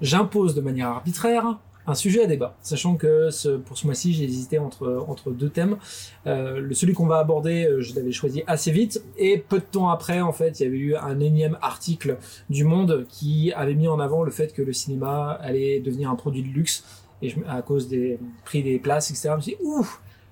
J'impose 0.00 0.54
de 0.54 0.60
manière 0.60 0.88
arbitraire 0.88 1.58
un 1.86 1.94
sujet 1.94 2.22
à 2.22 2.26
débat, 2.26 2.56
sachant 2.62 2.94
que 2.96 3.28
pour 3.58 3.76
ce 3.76 3.86
mois-ci 3.86 4.12
j'ai 4.12 4.24
hésité 4.24 4.58
entre 4.58 5.30
deux 5.30 5.48
thèmes. 5.48 5.76
Euh, 6.26 6.60
le 6.60 6.74
celui 6.74 6.92
qu'on 6.92 7.06
va 7.06 7.18
aborder, 7.18 7.64
euh, 7.64 7.80
je 7.80 7.94
l'avais 7.94 8.12
choisi 8.12 8.42
assez 8.46 8.70
vite 8.70 9.02
et 9.18 9.38
peu 9.38 9.58
de 9.58 9.64
temps 9.64 9.88
après, 9.88 10.20
en 10.20 10.32
fait, 10.32 10.60
il 10.60 10.64
y 10.64 10.66
avait 10.66 10.78
eu 10.78 10.94
un 10.96 11.20
énième 11.20 11.58
article 11.62 12.18
du 12.48 12.64
Monde 12.64 13.06
qui 13.08 13.52
avait 13.52 13.74
mis 13.74 13.88
en 13.88 13.98
avant 13.98 14.22
le 14.22 14.30
fait 14.30 14.52
que 14.52 14.62
le 14.62 14.72
cinéma 14.72 15.32
allait 15.40 15.80
devenir 15.80 16.10
un 16.10 16.16
produit 16.16 16.42
de 16.42 16.48
luxe 16.48 16.84
et 17.22 17.34
à 17.48 17.62
cause 17.62 17.88
des 17.88 18.18
prix 18.44 18.62
des 18.62 18.78
places, 18.78 19.10
etc. 19.10 19.30
Je 19.32 19.36
me 19.36 19.40
suis 19.40 19.52
dit, 19.52 19.58
ouh, 19.62 19.86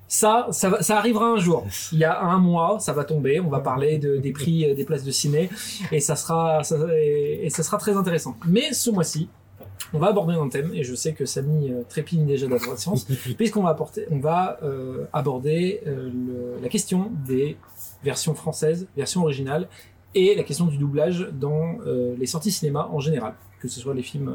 Ça, 0.08 0.48
ça, 0.52 0.70
va- 0.70 0.82
ça 0.82 0.96
arrivera 0.96 1.26
un 1.26 1.36
jour. 1.36 1.66
Il 1.92 1.98
y 1.98 2.04
a 2.04 2.20
un 2.22 2.38
mois, 2.38 2.80
ça 2.80 2.92
va 2.94 3.04
tomber. 3.04 3.40
On 3.40 3.48
va 3.48 3.60
parler 3.60 3.98
de, 3.98 4.16
des 4.16 4.32
prix 4.32 4.64
euh, 4.64 4.74
des 4.74 4.84
places 4.84 5.04
de 5.04 5.10
ciné 5.10 5.50
et 5.92 6.00
ça 6.00 6.16
sera, 6.16 6.62
ça, 6.64 6.76
et, 6.96 7.40
et 7.44 7.50
ça 7.50 7.62
sera 7.62 7.76
très 7.76 7.94
intéressant. 7.96 8.34
Mais 8.46 8.72
ce 8.72 8.90
mois-ci, 8.90 9.28
on 9.92 9.98
va 9.98 10.08
aborder 10.08 10.34
un 10.34 10.48
thème 10.48 10.70
et 10.74 10.82
je 10.82 10.94
sais 10.94 11.12
que 11.12 11.26
Samy 11.26 11.70
euh, 11.70 11.82
trépigne 11.88 12.24
déjà 12.26 12.46
d'impatience 12.46 13.04
puisqu'on 13.36 13.62
va 13.62 13.68
apporter, 13.70 14.06
on 14.10 14.18
va 14.18 14.58
euh, 14.62 15.04
aborder 15.12 15.80
euh, 15.86 16.10
le- 16.10 16.62
la 16.62 16.68
question 16.70 17.10
des 17.26 17.56
versions 18.02 18.34
françaises, 18.34 18.86
versions 18.96 19.22
originales 19.22 19.68
et 20.14 20.34
la 20.34 20.42
question 20.42 20.64
du 20.66 20.78
doublage 20.78 21.28
dans 21.32 21.76
les 22.18 22.26
sorties 22.26 22.50
cinéma 22.50 22.88
en 22.90 22.98
général, 22.98 23.34
que 23.60 23.68
ce 23.68 23.78
soit 23.78 23.92
les 23.92 24.02
films, 24.02 24.32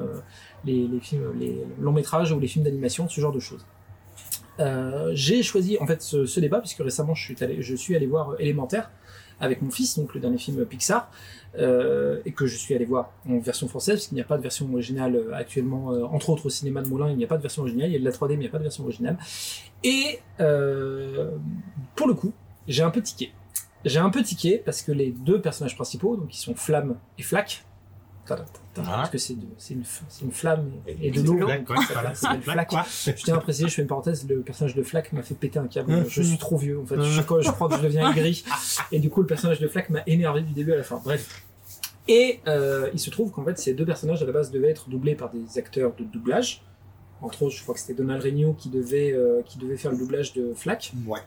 les, 0.65 0.88
les 0.88 0.99
films, 0.99 1.33
les 1.39 1.57
longs 1.81 1.91
métrages 1.91 2.31
ou 2.31 2.39
les 2.39 2.47
films 2.47 2.63
d'animation, 2.63 3.09
ce 3.09 3.19
genre 3.19 3.31
de 3.33 3.39
choses. 3.39 3.65
Euh, 4.60 5.12
j'ai 5.13 5.42
choisi 5.42 5.78
en 5.80 5.88
fait 5.88 6.02
ce, 6.02 6.26
ce 6.26 6.39
débat 6.39 6.60
puisque 6.60 6.80
récemment 6.80 7.16
je 7.16 7.24
suis 7.24 7.44
allé, 7.44 7.62
je 7.62 7.76
suis 7.76 7.96
allé 7.96 8.06
voir 8.06 8.36
Élémentaire 8.39 8.92
avec 9.39 9.62
mon 9.62 9.72
fils, 9.72 9.98
donc 9.98 10.13
le 10.13 10.22
dernier 10.22 10.38
film 10.38 10.66
Pixar, 10.66 11.10
euh, 11.58 12.22
et 12.26 12.32
que 12.32 12.46
je 12.46 12.56
suis 12.56 12.74
allé 12.74 12.86
voir 12.86 13.12
en 13.30 13.39
version 13.39 13.68
française 13.68 13.96
parce 13.96 14.08
qu'il 14.08 14.16
n'y 14.16 14.22
a 14.22 14.26
pas 14.26 14.38
de 14.38 14.42
version 14.42 14.72
originale 14.72 15.16
euh, 15.16 15.34
actuellement, 15.34 15.92
euh, 15.92 16.04
entre 16.06 16.30
autres 16.30 16.46
au 16.46 16.50
cinéma 16.50 16.82
de 16.82 16.88
Moulin, 16.88 17.10
il 17.10 17.18
n'y 17.18 17.24
a 17.24 17.28
pas 17.28 17.38
de 17.38 17.42
version 17.42 17.63
originale, 17.63 17.89
il 17.89 17.94
y 17.94 17.96
a 17.98 18.00
de 18.00 18.06
la 18.06 18.12
3D 18.12 18.30
mais 18.30 18.36
il 18.36 18.39
n'y 18.39 18.48
a 18.48 18.50
pas 18.50 18.58
de 18.58 18.63
version 18.63 18.84
originale. 18.84 19.18
Et 19.84 20.20
euh, 20.39 21.32
pour 21.96 22.08
le 22.08 22.13
coup, 22.13 22.34
j'ai 22.68 22.84
un 22.84 22.89
peu 22.89 23.02
tiqué. 23.02 23.32
J'ai 23.86 24.00
un 24.00 24.10
peu 24.10 24.24
tiqué 24.24 24.62
parce 24.63 24.82
que 24.82 24.94
les 24.94 25.12
deux 25.12 25.42
personnages 25.42 25.76
principaux, 25.76 26.16
donc 26.16 26.30
qui 26.30 26.39
sont 26.39 26.56
Flamme 26.56 26.98
et 27.18 27.24
Flac. 27.24 27.66
Parce 28.75 29.09
que 29.09 29.17
c'est 29.17 29.36
une, 29.71 29.83
flamme 30.31 30.71
et, 30.88 31.07
et 31.07 31.12
de 31.12 31.21
l'eau. 31.21 31.47
Je 33.05 33.12
tiens 33.23 33.36
à 33.36 33.39
préciser, 33.39 33.67
je 33.67 33.73
fais 33.73 33.81
une 33.81 33.88
parenthèse, 33.88 34.27
le 34.27 34.41
personnage 34.41 34.75
de 34.75 34.83
Flack 34.83 35.12
m'a 35.13 35.21
fait 35.21 35.36
péter 35.36 35.59
un 35.59 35.67
câble. 35.67 36.05
Je 36.07 36.21
suis 36.21 36.38
trop 36.38 36.57
vieux, 36.57 36.79
en 36.79 36.86
fait. 36.86 37.01
Je, 37.01 37.21
crois- 37.21 37.41
je 37.41 37.51
crois 37.51 37.69
que 37.69 37.75
je 37.77 37.81
deviens 37.81 38.09
aigri. 38.12 38.43
Et 38.91 38.99
du 38.99 39.09
coup, 39.09 39.21
le 39.21 39.27
personnage 39.27 39.59
de 39.59 39.67
Flack 39.67 39.89
m'a 39.89 40.01
énervé 40.07 40.41
du 40.41 40.53
début 40.53 40.73
à 40.73 40.77
la 40.77 40.83
fin. 40.83 41.01
Bref. 41.03 41.43
Et 42.07 42.39
euh, 42.47 42.89
il 42.93 42.99
se 42.99 43.09
trouve 43.09 43.31
qu'en 43.31 43.45
fait, 43.45 43.57
ces 43.57 43.73
deux 43.73 43.86
personnages 43.86 44.21
à 44.21 44.25
la 44.25 44.31
base 44.33 44.51
devaient 44.51 44.69
être 44.71 44.89
doublés 44.89 45.15
par 45.15 45.29
des 45.29 45.57
acteurs 45.57 45.93
de 45.97 46.03
doublage. 46.03 46.62
Entre 47.21 47.43
autres, 47.43 47.55
je 47.55 47.62
crois 47.63 47.73
que 47.75 47.79
c'était 47.79 47.93
Donald 47.93 48.21
Regnault 48.21 48.53
qui 48.53 48.69
devait, 48.69 49.13
euh, 49.13 49.41
qui 49.45 49.57
devait 49.57 49.77
faire 49.77 49.91
le 49.91 49.97
doublage 49.97 50.33
de 50.33 50.53
Flack. 50.53 50.91
Ouais. 51.07 51.21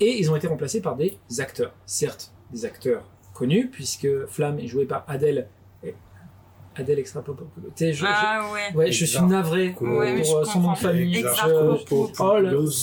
Et 0.00 0.18
ils 0.18 0.30
ont 0.30 0.36
été 0.36 0.46
remplacés 0.48 0.82
par 0.82 0.96
des 0.96 1.16
acteurs. 1.38 1.72
Certes, 1.86 2.32
des 2.52 2.64
acteurs 2.66 3.04
connus, 3.32 3.68
puisque 3.70 4.26
Flamme 4.26 4.58
est 4.58 4.66
joué 4.66 4.84
par 4.84 5.04
Adèle. 5.08 5.48
Adèle 6.74 6.98
Extra 6.98 7.22
Pop. 7.22 7.40
Tu 7.56 7.62
sais, 7.76 7.92
je- 7.92 8.00
je- 8.00 8.04
Ah 8.06 8.44
ouais. 8.52 8.76
Ouais, 8.76 8.92
je 8.92 9.04
suis 9.04 9.20
navré 9.22 9.70
pour 9.70 9.88
euh, 9.88 10.22
son 10.44 10.60
nom 10.60 10.72
de 10.72 10.78
famille. 10.78 11.24
Oh, 11.50 11.76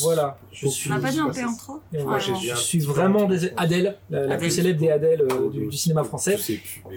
voilà, 0.02 0.38
je 0.52 0.68
suis. 0.68 0.92
On 0.92 1.00
pas 1.00 1.12
dit 1.12 1.20
un 1.20 1.30
P 1.30 1.44
en 1.46 1.56
trop? 1.56 1.80
Je 1.92 2.56
suis 2.56 2.80
vraiment 2.80 3.28
France. 3.28 3.46
Adèle, 3.58 3.98
la, 4.10 4.20
la 4.20 4.26
Adèle. 4.26 4.38
plus 4.40 4.52
célèbre 4.52 4.80
des 4.80 4.90
Adèle 4.90 5.22
euh, 5.22 5.50
du, 5.50 5.68
du 5.68 5.78
cinéma 5.78 6.04
français, 6.04 6.38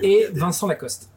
et 0.02 0.24
Adèle. 0.26 0.38
Vincent 0.38 0.66
Lacoste. 0.66 1.10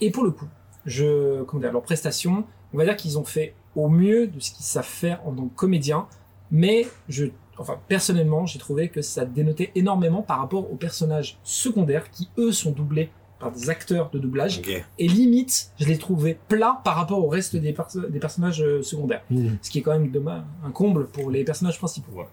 Et 0.00 0.10
pour 0.10 0.24
le 0.24 0.30
coup, 0.30 0.46
je, 0.86 1.42
comment 1.44 1.60
dire, 1.60 1.72
leurs 1.72 1.82
prestations, 1.82 2.44
on 2.74 2.78
va 2.78 2.84
dire 2.84 2.96
qu'ils 2.96 3.18
ont 3.18 3.24
fait 3.24 3.54
au 3.76 3.88
mieux 3.88 4.26
de 4.26 4.40
ce 4.40 4.50
qu'ils 4.50 4.64
savent 4.64 4.84
faire 4.84 5.20
en 5.26 5.32
tant 5.32 5.46
que 5.46 5.54
comédiens, 5.54 6.06
mais 6.50 6.86
je, 7.08 7.26
enfin 7.58 7.78
personnellement, 7.88 8.44
j'ai 8.46 8.58
trouvé 8.58 8.88
que 8.88 9.00
ça 9.00 9.24
dénotait 9.24 9.70
énormément 9.74 10.22
par 10.22 10.38
rapport 10.40 10.70
aux 10.70 10.76
personnages 10.76 11.38
secondaires 11.44 12.10
qui 12.10 12.28
eux 12.38 12.52
sont 12.52 12.72
doublés 12.72 13.10
par 13.42 13.50
des 13.52 13.68
acteurs 13.70 14.08
de 14.10 14.18
doublage 14.18 14.62
et 14.98 15.08
limite, 15.08 15.70
je 15.80 15.86
les 15.86 15.98
trouvais 15.98 16.38
plats 16.48 16.80
par 16.84 16.94
rapport 16.96 17.18
au 17.24 17.28
reste 17.28 17.56
des, 17.56 17.72
perso- 17.72 18.08
des 18.08 18.18
personnages 18.20 18.62
euh, 18.62 18.82
secondaires. 18.82 19.22
Ce 19.62 19.68
qui 19.70 19.78
est 19.78 19.82
quand 19.82 19.92
même 19.98 20.10
dommage, 20.10 20.42
un 20.64 20.70
comble 20.70 21.06
pour 21.08 21.30
les 21.30 21.44
personnages 21.44 21.78
principaux. 21.78 22.12
Ouais. 22.12 22.26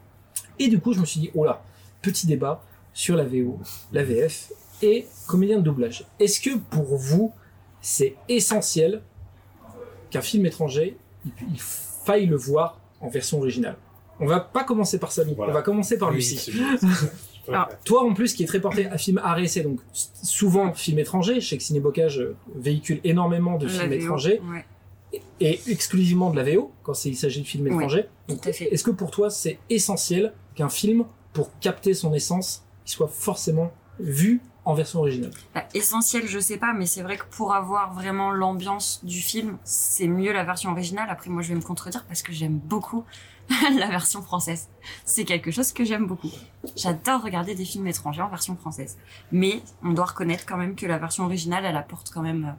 Et 0.60 0.68
du 0.68 0.80
coup, 0.80 0.94
je 0.94 1.00
me 1.00 1.06
suis 1.06 1.20
dit, 1.20 1.32
oh 1.34 1.44
là, 1.46 1.64
petit 2.02 2.28
débat 2.28 2.64
sur 2.94 3.16
la 3.16 3.24
VO, 3.24 3.60
la 3.92 4.04
VF 4.04 4.52
et 4.82 5.06
comédien 5.28 5.58
de 5.58 5.64
doublage. 5.64 6.06
Est-ce 6.20 6.40
que 6.40 6.58
pour 6.58 6.96
vous, 6.96 7.34
c'est 7.82 8.16
essentiel 8.28 9.02
qu'un 10.10 10.22
film 10.22 10.46
étranger, 10.46 10.98
il, 11.26 11.32
il 11.52 11.60
faille 11.60 12.26
le 12.28 12.36
voir 12.36 12.80
en 13.02 13.10
version 13.10 13.40
originale? 13.40 13.76
On 14.22 14.26
va 14.26 14.42
pas 14.42 14.64
commencer 14.66 15.00
par 15.00 15.12
Samy, 15.14 15.34
Voilà. 15.34 15.52
on 15.52 15.56
va 15.56 15.62
commencer 15.62 15.98
par 15.98 16.10
Oui, 16.10 16.16
Lucie. 16.18 16.52
bien. 17.50 17.68
Ah. 17.70 17.76
Toi, 17.86 18.04
en 18.04 18.14
plus, 18.14 18.34
qui 18.34 18.44
est 18.44 18.48
très 18.48 18.60
porté 18.60 18.88
à 18.88 18.98
film 18.98 19.22
essai, 19.38 19.62
donc 19.62 19.80
souvent 19.94 20.74
film 20.74 21.00
étranger, 21.00 21.42
je 21.42 21.48
sais 21.50 21.58
que 21.58 21.64
Cinébocage 21.64 22.20
euh, 22.20 22.36
véhicule 22.56 23.00
énormément 23.04 23.58
de 23.58 23.66
La 23.68 23.72
films 23.72 23.90
VO, 23.92 23.96
étrangers, 23.96 24.42
Ouais. 24.50 24.66
et 25.40 25.60
exclusivement 25.68 26.30
de 26.32 26.36
la 26.38 26.44
VO, 26.44 26.72
quand 26.84 27.06
il 27.06 27.16
s'agit 27.16 27.42
de 27.42 27.48
films 27.48 27.68
étrangers. 27.68 28.08
Donc, 28.28 28.42
tout 28.42 28.50
à 28.50 28.54
fait. 28.54 28.66
Est-ce 28.74 28.84
que 28.84 28.92
pour 28.92 29.12
toi, 29.12 29.30
c'est 29.30 29.60
essentiel 29.70 30.34
qu'un 30.56 30.70
film, 30.70 31.06
pour 31.34 31.50
capter 31.60 31.94
son 31.94 32.14
essence, 32.14 32.64
il 32.86 32.92
soit 32.92 33.08
forcément 33.08 33.72
vu 34.00 34.42
en 34.66 34.74
version 34.74 35.00
originale? 35.00 35.32
Bah, 35.56 35.64
essentiel, 35.74 36.28
je 36.28 36.40
sais 36.40 36.58
pas, 36.58 36.74
mais 36.74 36.86
c'est 36.86 37.02
vrai 37.02 37.18
que 37.18 37.26
pour 37.32 37.54
avoir 37.54 37.94
vraiment 37.94 38.32
l'ambiance 38.32 39.00
du 39.04 39.20
film, 39.20 39.58
c'est 39.64 40.08
mieux 40.08 40.32
la 40.34 40.44
version 40.44 40.72
originale. 40.72 41.08
Après, 41.10 41.30
moi, 41.30 41.42
je 41.42 41.50
vais 41.50 41.56
me 41.56 41.62
contredire 41.62 42.06
parce 42.06 42.22
que 42.22 42.32
j'aime 42.32 42.60
beaucoup 42.64 43.04
la 43.80 43.88
version 43.88 44.22
française. 44.22 44.70
C'est 45.06 45.26
quelque 45.26 45.52
chose 45.52 45.72
que 45.74 45.84
j'aime 45.84 46.06
beaucoup. 46.08 46.30
J'adore 46.76 47.22
regarder 47.24 47.56
des 47.56 47.66
films 47.66 47.88
étrangers 47.88 48.22
en 48.22 48.30
version 48.30 48.56
française. 48.56 48.98
Mais 49.32 49.62
on 49.84 49.92
doit 49.94 50.06
reconnaître 50.06 50.46
quand 50.46 50.58
même 50.58 50.76
que 50.76 50.86
la 50.86 50.98
version 50.98 51.26
originale, 51.26 51.66
elle 51.66 51.78
apporte 51.78 52.12
quand 52.14 52.22
même... 52.22 52.46
euh, 52.46 52.54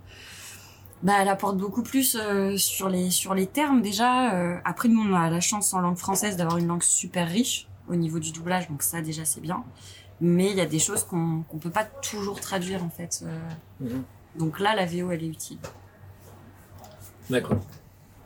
Bah, 1.03 1.15
elle 1.21 1.29
apporte 1.29 1.57
beaucoup 1.57 1.83
plus 1.83 2.17
euh, 2.21 2.57
sur 2.59 2.89
les 2.91 3.11
sur 3.11 3.35
les 3.35 3.47
termes 3.47 3.81
déjà. 3.83 4.35
Euh, 4.35 4.59
après, 4.65 4.89
nous, 4.89 5.01
on 5.01 5.15
a 5.15 5.31
la 5.31 5.41
chance 5.41 5.73
en 5.73 5.81
langue 5.81 5.97
française 5.97 6.37
d'avoir 6.37 6.59
une 6.59 6.67
langue 6.67 6.83
super 6.83 7.27
riche 7.29 7.69
au 7.89 7.95
niveau 7.97 8.19
du 8.19 8.33
doublage, 8.33 8.69
donc 8.69 8.83
ça 8.83 9.01
déjà 9.01 9.25
c'est 9.25 9.41
bien. 9.41 9.65
Mais 10.21 10.51
il 10.51 10.57
y 10.57 10.61
a 10.61 10.67
des 10.67 10.79
choses 10.79 11.05
qu'on 11.05 11.43
qu'on 11.49 11.59
peut 11.59 11.71
pas 11.71 11.85
toujours 11.85 12.39
traduire 12.41 12.85
en 12.85 12.91
fait. 12.91 13.23
euh, 13.25 13.39
Mhm. 13.81 14.03
donc 14.37 14.61
là, 14.61 14.75
la 14.75 14.85
VO, 14.85 15.11
elle 15.11 15.25
est 15.25 15.29
utile. 15.29 15.59
D'accord. 17.31 17.57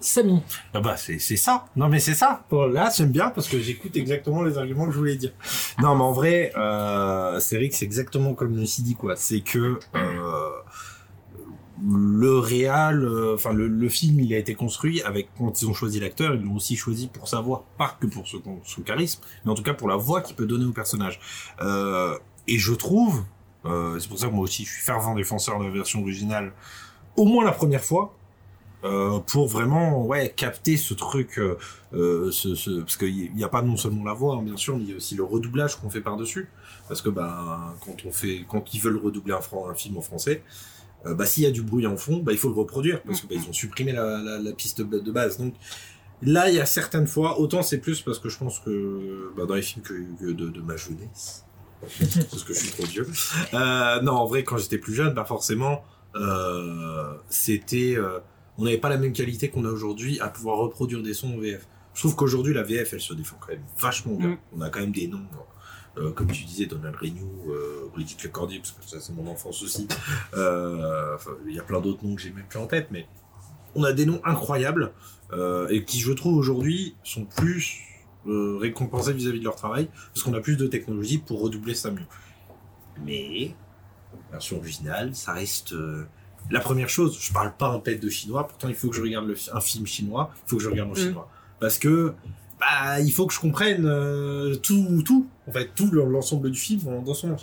Samy, 0.05 0.43
Ah 0.75 0.81
bah 0.81 0.97
c'est 0.97 1.19
ça. 1.19 1.65
Non 1.77 1.89
mais 1.89 1.99
c'est 1.99 2.15
ça. 2.15 2.45
Bon, 2.51 2.67
là 2.71 2.91
j'aime 2.95 3.11
bien 3.11 3.31
parce 3.31 3.49
que 3.49 3.59
j'écoute 3.59 3.97
exactement 3.97 4.43
les 4.43 4.59
arguments 4.59 4.87
que 4.87 4.93
je 4.93 4.99
voulais 4.99 5.17
dire. 5.17 5.33
Non 5.81 5.95
mais 5.95 6.03
en 6.03 6.13
vrai, 6.13 6.53
euh, 6.57 7.41
c'est 7.41 7.71
c'est 7.73 7.85
exactement 7.87 8.35
comme 8.35 8.55
Lucie 8.55 8.83
dit 8.83 8.97
quoi. 8.97 9.17
C'est 9.17 9.41
que 9.41 9.79
euh, 9.97 10.51
le 11.83 12.39
réal, 12.39 13.03
euh, 13.03 13.35
enfin 13.35 13.53
le, 13.53 13.67
le 13.67 13.89
film, 13.89 14.21
il 14.21 14.33
a 14.35 14.39
été 14.39 14.55
construit 14.55 15.03
avec 15.03 15.29
quand 15.39 15.63
ils 15.63 15.69
ont 15.69 15.75
choisi 15.75 16.01
l'acteur, 16.01 16.35
ils 16.35 16.43
l'ont 16.43 16.57
aussi 16.57 16.77
choisi 16.77 17.09
pour 17.09 17.27
sa 17.27 17.41
voix, 17.41 17.65
pas 17.79 17.97
que 17.99 18.07
pour 18.07 18.29
son, 18.29 18.43
son 18.63 18.83
charisme, 18.83 19.23
mais 19.45 19.53
en 19.53 19.55
tout 19.55 19.63
cas 19.63 19.75
pour 19.75 19.89
la 19.89 19.97
voix 19.97 20.21
qu'il 20.21 20.37
peut 20.37 20.47
donner 20.47 20.67
au 20.67 20.73
personnage. 20.73 21.19
Euh, 21.63 22.17
et 22.47 22.59
je 22.59 22.75
trouve, 22.75 23.25
c'est 23.65 24.09
pour 24.09 24.19
ça 24.19 24.27
que 24.29 24.33
moi 24.35 24.45
aussi 24.45 24.67
je 24.67 24.71
suis 24.71 24.83
fervent 24.83 25.15
défenseur 25.15 25.59
de 25.59 25.65
la 25.65 25.71
version 25.71 26.03
originale, 26.03 26.53
au 27.17 27.25
moins 27.25 27.43
la 27.43 27.53
première 27.53 27.83
fois, 27.83 28.15
euh, 28.85 29.19
pour 29.21 29.49
vraiment 29.49 30.05
ouais 30.05 30.35
capter 30.37 30.77
ce 30.77 30.93
truc 30.93 31.39
euh, 31.39 31.57
euh, 31.95 32.31
ce, 32.31 32.55
ce, 32.55 32.81
parce 32.81 32.99
qu'il 32.99 33.33
n'y 33.35 33.43
a 33.43 33.49
pas 33.49 33.63
non 33.63 33.79
seulement 33.79 34.05
la 34.05 34.13
voix 34.13 34.37
hein, 34.37 34.43
bien 34.43 34.59
sûr 34.59 34.77
mais 34.77 34.83
il 34.83 34.91
y 34.91 34.93
a 34.93 34.97
aussi 34.97 35.15
le 35.15 35.25
redoublage 35.25 35.77
qu'on 35.77 35.89
fait 35.89 36.03
par 36.03 36.19
dessus 36.19 36.51
parce 36.87 37.01
que 37.01 37.09
ben 37.09 37.75
quand 37.83 37.97
on 38.05 38.13
fait 38.13 38.45
quand 38.47 38.75
ils 38.75 38.81
veulent 38.83 39.01
redoubler 39.03 39.33
un, 39.33 39.71
un 39.71 39.75
film 39.75 39.97
en 39.97 40.03
français 40.03 40.43
bah 41.07 41.25
s'il 41.25 41.45
y 41.45 41.47
a 41.47 41.51
du 41.51 41.63
bruit 41.63 41.87
en 41.87 41.97
fond 41.97 42.19
bah 42.19 42.33
il 42.33 42.39
faut 42.39 42.49
le 42.49 42.55
reproduire. 42.55 43.03
Parce 43.03 43.23
que 43.23 43.27
bah, 43.27 43.41
ont 43.49 43.53
supprimé 43.55 43.93
la, 43.93 44.53
piste 44.53 44.83
de, 44.83 45.11
base. 45.11 45.39
Donc 45.39 45.55
là 46.21 46.51
il 46.51 46.57
y 46.57 46.61
a 46.61 46.67
certaines 46.67 47.07
fois 47.07 47.41
autant 47.41 47.63
c'est 47.63 47.79
plus 47.79 48.03
parce 48.03 48.19
que 48.19 48.29
je 48.29 48.37
pense 48.37 48.61
que 48.61 49.33
bah, 49.35 49.47
dans 49.47 49.55
les 49.55 49.63
films 49.63 49.83
de, 50.21 50.61
ma 50.61 50.77
jeunesse 50.77 51.47
parce 52.31 52.45
que 52.45 52.53
je 52.53 52.59
suis 52.59 52.73
trop 52.73 52.85
vieux 52.85 53.07
non 54.03 54.13
en 54.13 54.27
vrai 54.27 54.45
quand 54.45 54.59
j'étais 54.59 54.79
plus 54.79 54.95
jeune 54.95 55.15
bah 55.15 55.25
forcément 55.25 55.85
c'était 57.31 57.97
on 58.59 58.65
n'avait 58.65 58.79
pas 58.79 58.89
la 58.89 58.99
même 58.99 59.13
qualité 59.13 59.49
qu'on 59.49 59.65
a 59.65 59.71
aujourd'hui 59.71 60.21
à 60.21 60.29
pouvoir 60.29 60.59
reproduire 60.59 61.03
des 61.03 61.15
sons 61.15 61.35
en 61.35 61.39
VF. 61.39 61.67
Je 61.95 62.01
trouve 62.01 62.17
qu'aujourd'hui 62.17 62.55
la 62.55 62.63
VF 62.63 62.93
elle 62.93 63.01
se 63.01 63.15
défend 63.15 63.37
quand 63.41 63.53
même 63.53 63.65
vachement 63.79 64.15
bien. 64.15 64.31
Mm. 64.31 64.39
On 64.57 64.61
a 64.61 64.71
quand 64.71 64.81
même 64.81 64.93
des 64.93 65.09
noms, 65.09 65.27
euh, 65.97 66.11
comme 66.13 66.31
tu 66.31 66.45
disais, 66.45 66.67
Donald 66.67 66.97
Renew, 66.97 67.51
euh, 67.51 67.89
Brigitte 67.93 68.23
Lecordier, 68.25 68.59
parce 68.59 68.73
que 68.73 68.85
ça 68.85 69.01
c'est 69.01 69.13
mon 69.13 69.27
enfance 69.31 69.63
aussi. 69.63 69.89
Euh, 70.35 71.17
Il 71.47 71.55
y 71.55 71.61
a 71.61 71.63
plein 71.63 71.81
d'autres 71.81 72.05
noms 72.05 72.15
que 72.15 72.23
j'ai 72.23 72.31
même 72.31 72.47
plus 72.49 72.59
en 72.59 72.67
tête, 72.67 72.89
mais 72.91 73.07
on 73.75 73.85
a 73.85 73.93
des 73.93 74.07
noms 74.07 74.21
incroyables 74.25 74.93
et 75.69 75.85
qui 75.85 75.99
je 75.99 76.13
trouve 76.13 76.37
aujourd'hui 76.37 76.95
sont 77.03 77.25
plus 77.25 77.81
récompensés 78.25 79.13
vis-à-vis 79.13 79.41
de 79.41 79.45
leur 79.45 79.57
travail 79.57 79.89
parce 80.13 80.23
qu'on 80.23 80.35
a 80.35 80.41
plus 80.41 80.57
de 80.57 80.69
technologie 80.69 81.19
pour 81.19 81.41
redoubler 81.41 81.75
ça 81.75 81.91
mieux. 81.91 82.07
Mais 83.05 83.53
version 84.31 84.59
originale, 84.59 85.13
ça 85.17 85.33
reste 85.33 85.75
la 86.51 86.61
première 86.61 86.89
chose. 86.89 87.19
Je 87.21 87.33
parle 87.33 87.53
pas 87.57 87.69
un 87.69 87.79
pet 87.81 87.97
de 87.97 88.09
chinois, 88.09 88.47
pourtant 88.47 88.69
il 88.69 88.75
faut 88.75 88.89
que 88.89 88.97
je 88.97 89.03
regarde 89.03 89.27
le 89.27 89.35
un 89.53 89.61
film 89.61 89.87
chinois, 89.87 90.31
il 90.47 90.51
faut 90.51 90.57
que 90.57 90.63
je 90.63 90.69
regarde 90.69 90.91
en 90.91 90.93
Mm. 90.93 90.97
chinois 90.97 91.29
parce 91.61 91.79
que 91.79 92.13
bah 92.61 93.01
il 93.01 93.11
faut 93.13 93.27
que 93.27 93.35
je 93.35 93.41
comprenne 93.41 93.85
euh, 93.87 94.55
tout 94.57 95.03
tout 95.05 95.27
en 95.49 95.53
fait 95.53 95.71
tout 95.75 95.91
le- 95.91 96.05
l'ensemble 96.05 96.51
du 96.51 96.59
film 96.59 96.81
dans- 97.05 97.15
son 97.15 97.33
ensemble. 97.33 97.37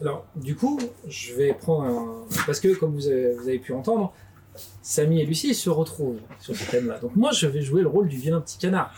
alors 0.00 0.24
du 0.36 0.54
coup, 0.56 0.78
je 1.08 1.34
vais 1.34 1.52
prendre 1.52 1.84
un... 1.84 2.24
Parce 2.46 2.58
que, 2.60 2.74
comme 2.74 2.94
vous 2.94 3.06
avez, 3.08 3.34
vous 3.34 3.42
avez 3.48 3.58
pu 3.58 3.72
entendre, 3.74 4.12
Samy 4.82 5.20
et 5.20 5.26
Lucie 5.26 5.54
se 5.54 5.68
retrouvent 5.70 6.18
sur 6.40 6.56
ce 6.56 6.70
thème-là. 6.70 6.98
Donc 6.98 7.14
moi, 7.16 7.32
je 7.32 7.46
vais 7.46 7.62
jouer 7.62 7.82
le 7.82 7.88
rôle 7.88 8.08
du 8.08 8.16
vilain 8.16 8.40
petit 8.40 8.58
canard. 8.58 8.92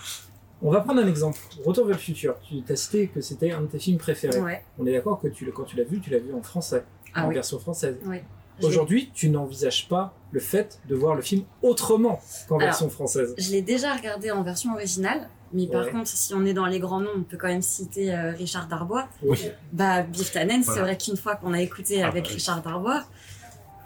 On 0.62 0.70
va 0.70 0.80
prendre 0.80 1.01
un 1.01 1.09
exemple. 1.09 1.39
Retour 1.64 1.87
vers 1.87 1.97
le 1.97 2.03
futur. 2.03 2.37
Tu 2.49 2.62
as 2.72 2.76
cité 2.76 3.09
que 3.09 3.20
c'était 3.20 3.51
un 3.51 3.62
de 3.62 3.66
tes 3.66 3.78
films 3.80 3.99
préférés. 3.99 4.39
Ouais. 4.41 4.64
On 4.78 4.87
est 4.87 4.93
d'accord 4.93 5.20
que 5.20 5.26
tu, 5.28 5.51
quand 5.51 5.64
tu 5.64 5.76
l'as 5.76 5.83
vu, 5.85 6.01
tu 6.01 6.11
l'as 6.11 6.18
vu 6.20 6.33
en 6.33 6.43
français, 6.43 6.85
Ah 7.14 7.24
en 7.24 7.28
oui. 7.28 7.35
version 7.35 7.59
française. 7.59 7.97
Ouais. 8.07 8.22
Aujourd'hui, 8.66 9.10
tu 9.14 9.28
n'envisages 9.30 9.88
pas 9.88 10.14
le 10.30 10.40
fait 10.40 10.80
de 10.88 10.94
voir 10.94 11.14
le 11.14 11.22
film 11.22 11.42
autrement 11.62 12.20
qu'en 12.48 12.58
version 12.58 12.88
française. 12.88 13.34
Je 13.38 13.50
l'ai 13.50 13.62
déjà 13.62 13.94
regardé 13.94 14.30
en 14.30 14.42
version 14.42 14.72
originale, 14.72 15.28
mais 15.52 15.66
par 15.66 15.84
Ouais. 15.84 15.90
contre, 15.90 16.08
si 16.08 16.32
on 16.34 16.44
est 16.46 16.54
dans 16.54 16.66
les 16.66 16.78
grands 16.78 17.00
noms, 17.00 17.10
on 17.18 17.22
peut 17.22 17.36
quand 17.36 17.48
même 17.48 17.60
citer 17.62 18.14
euh, 18.14 18.32
Richard 18.32 18.68
Darbois. 18.68 19.08
Oui. 19.22 19.38
Bah, 19.72 20.02
Biff 20.02 20.32
Tannen, 20.32 20.62
c'est 20.62 20.80
vrai 20.80 20.96
qu'une 20.96 21.16
fois 21.16 21.36
qu'on 21.36 21.52
a 21.52 21.60
écouté 21.60 22.02
Ah 22.02 22.08
avec 22.08 22.24
bah 22.24 22.28
oui. 22.30 22.36
Richard 22.36 22.62
Darbois, 22.62 23.02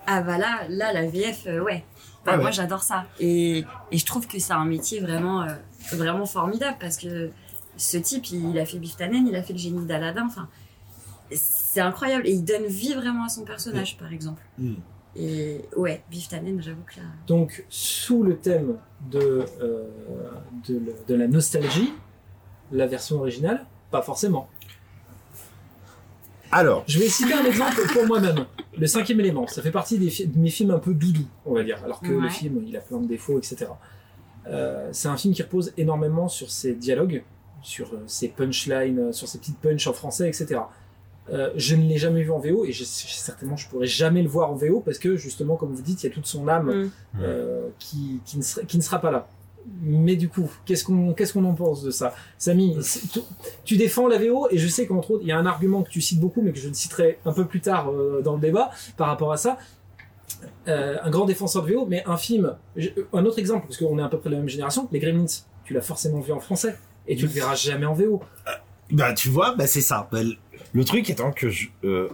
ah 0.07 0.23
bah 0.23 0.39
là, 0.39 0.61
là, 0.69 0.93
la 0.93 1.07
VF, 1.07 1.47
euh, 1.49 1.61
ouais. 1.61 1.85
Bah, 2.25 2.33
Ah 2.33 2.37
ouais. 2.37 2.43
Moi, 2.43 2.51
j'adore 2.53 2.83
ça. 2.83 3.07
Et, 3.19 3.65
et 3.91 3.99
je 3.99 4.07
trouve 4.07 4.27
que 4.29 4.39
c'est 4.39 4.53
un 4.53 4.65
métier 4.65 5.01
vraiment, 5.01 5.43
euh, 5.43 5.53
vraiment 5.93 6.27
formidable 6.27 6.77
parce 6.81 6.97
que 6.97 7.31
ce 7.77 7.97
type, 7.99 8.31
il, 8.31 8.51
il 8.51 8.59
a 8.59 8.65
fait 8.67 8.79
Biff 8.79 8.97
Tannen, 8.97 9.27
il 9.27 9.35
a 9.37 9.43
fait 9.43 9.53
le 9.53 9.59
génie 9.59 9.85
d'Aladin. 9.85 10.27
Enfin, 10.27 10.49
c'est 11.33 11.81
incroyable. 11.81 12.27
Et 12.27 12.33
il 12.33 12.45
donne 12.45 12.67
vie 12.67 12.95
vraiment 12.95 13.25
à 13.25 13.29
son 13.29 13.45
personnage, 13.45 13.97
par 13.99 14.13
exemple. 14.13 14.43
Mm. 14.59 14.75
Et 15.19 15.63
ouais, 15.77 16.03
Biff 16.11 16.29
Tannen, 16.29 16.61
j'avoue 16.61 16.83
que 16.83 16.97
là. 17.01 17.07
Donc, 17.27 17.65
sous 17.71 18.23
le 18.23 18.37
thème 18.37 18.77
de, 19.11 19.45
euh, 19.63 19.85
de, 20.69 20.75
le- 20.79 20.95
de 21.09 21.15
la 21.15 21.27
nostalgie, 21.27 21.93
la 22.71 22.87
version 22.87 23.17
originale, 23.21 23.65
pas 23.91 24.03
forcément. 24.03 24.49
Alors, 26.53 26.85
Je 26.87 26.99
vais 26.99 27.09
citer 27.09 27.33
un 27.35 27.45
exemple 27.45 27.81
pour 27.93 28.07
moi-même. 28.07 28.47
Le 28.79 28.87
cinquième 28.87 29.19
élément, 29.21 29.47
ça 29.47 29.63
fait 29.63 29.71
partie 29.71 29.99
des 29.99 30.11
fi- 30.11 30.27
de 30.27 30.39
mes 30.39 30.51
films 30.51 30.71
un 30.71 30.79
peu 30.79 30.95
doudou, 30.95 31.27
on 31.45 31.55
va 31.55 31.65
dire. 31.65 31.83
Alors 31.85 32.01
que 32.01 32.09
le 32.13 32.29
film, 32.29 32.63
il 32.67 32.77
a 32.77 32.81
plein 32.81 32.99
de 32.99 33.07
défauts, 33.07 33.39
etc. 33.39 33.67
Euh, 34.47 34.89
c'est 34.93 35.09
un 35.09 35.17
film 35.17 35.35
qui 35.35 35.43
repose 35.43 35.73
énormément 35.77 36.29
sur 36.29 36.51
ses 36.51 36.75
dialogues, 36.75 37.25
sur 37.63 37.93
euh, 37.95 38.03
ses 38.07 38.29
punchlines, 38.29 39.13
sur 39.13 39.27
ses 39.29 39.39
petites 39.39 39.59
punches 39.59 39.87
en 39.89 39.93
français, 39.93 40.29
etc. 40.29 40.61
Euh, 41.33 41.51
je 41.57 41.75
ne 41.75 41.83
l'ai 41.89 41.99
jamais 41.99 42.23
vu 42.23 42.31
en 42.31 42.39
VO 42.39 42.65
et 42.65 42.73
je- 42.73 42.85
certainement 42.85 43.57
je 43.57 43.69
pourrais 43.69 43.87
jamais 43.89 44.23
le 44.23 44.29
voir 44.29 44.51
en 44.51 44.55
VO 44.55 44.81
parce 44.81 44.99
que 44.99 45.17
justement, 45.17 45.57
comme 45.57 45.73
vous 45.75 45.83
dites, 45.83 46.03
il 46.05 46.07
y 46.07 46.11
a 46.11 46.15
toute 46.15 46.27
son 46.27 46.47
âme 46.47 46.85
Mm. 46.85 46.91
euh, 47.23 47.69
qui, 47.81 48.21
qui, 48.25 48.39
ne 48.39 48.43
sera, 48.43 48.65
qui 48.65 48.77
ne 48.79 48.83
sera 48.83 49.01
pas 49.01 49.11
là. 49.11 49.27
Mais 49.83 50.15
du 50.15 50.29
coup, 50.29 50.49
qu'est-ce 50.65 50.85
qu'on 50.85 51.13
qu'est-ce 51.15 51.33
qu'on 51.33 51.45
en 51.45 51.55
pense 51.55 51.83
de 51.83 51.91
ça? 51.91 52.15
Samy, 52.39 52.77
tu, 53.13 53.19
tu 53.65 53.77
défends 53.77 54.07
la 54.07 54.19
VO 54.19 54.47
et 54.53 54.59
je 54.59 54.69
sais 54.69 54.87
qu'entre 54.87 55.11
autres, 55.11 55.25
il 55.25 55.29
y 55.29 55.33
a 55.33 55.39
un 55.39 55.47
argument 55.47 55.83
que 55.83 55.91
tu 55.91 56.01
cites 56.01 56.21
beaucoup, 56.21 56.41
mais 56.43 56.53
que 56.53 56.59
je 56.61 56.73
citerai 56.73 57.19
un 57.25 57.33
peu 57.33 57.45
plus 57.47 57.61
tard 57.61 57.91
euh, 57.91 58.23
dans 58.23 58.35
le 58.35 58.41
débat 58.41 58.71
par 58.97 59.09
rapport 59.09 59.33
à 59.33 59.37
ça. 59.37 59.59
Euh, 60.69 60.97
un 61.03 61.11
grand 61.11 61.25
défenseur 61.25 61.65
de 61.65 61.73
VO, 61.73 61.87
mais 61.87 62.03
un 62.07 62.17
film, 62.17 62.55
un 63.13 63.25
autre 63.25 63.39
exemple, 63.39 63.67
parce 63.67 63.79
qu'on 63.79 63.99
est 63.99 64.03
à 64.03 64.09
peu 64.09 64.19
près 64.19 64.29
de 64.31 64.35
la 64.35 64.41
même 64.41 64.49
génération, 64.49 64.89
les 64.93 64.99
Gremlins, 64.99 65.27
tu 65.65 65.73
l'as 65.75 65.81
forcément 65.81 66.21
vu 66.21 66.33
en 66.33 66.41
français 66.41 66.77
et 67.09 67.17
tu 67.17 67.23
le 67.27 67.31
verras 67.33 67.55
jamais 67.55 67.87
en 67.87 67.95
VO. 67.95 68.21
Bah 68.93 69.13
tu 69.15 69.29
vois, 69.31 69.55
bah 69.57 69.67
c'est 69.67 69.81
ça. 69.81 70.09
Bah, 70.13 70.21
le, 70.73 70.85
truc 70.85 71.09
étant 71.11 71.33
que 71.33 71.51
je, 71.51 71.69
euh, 71.85 72.09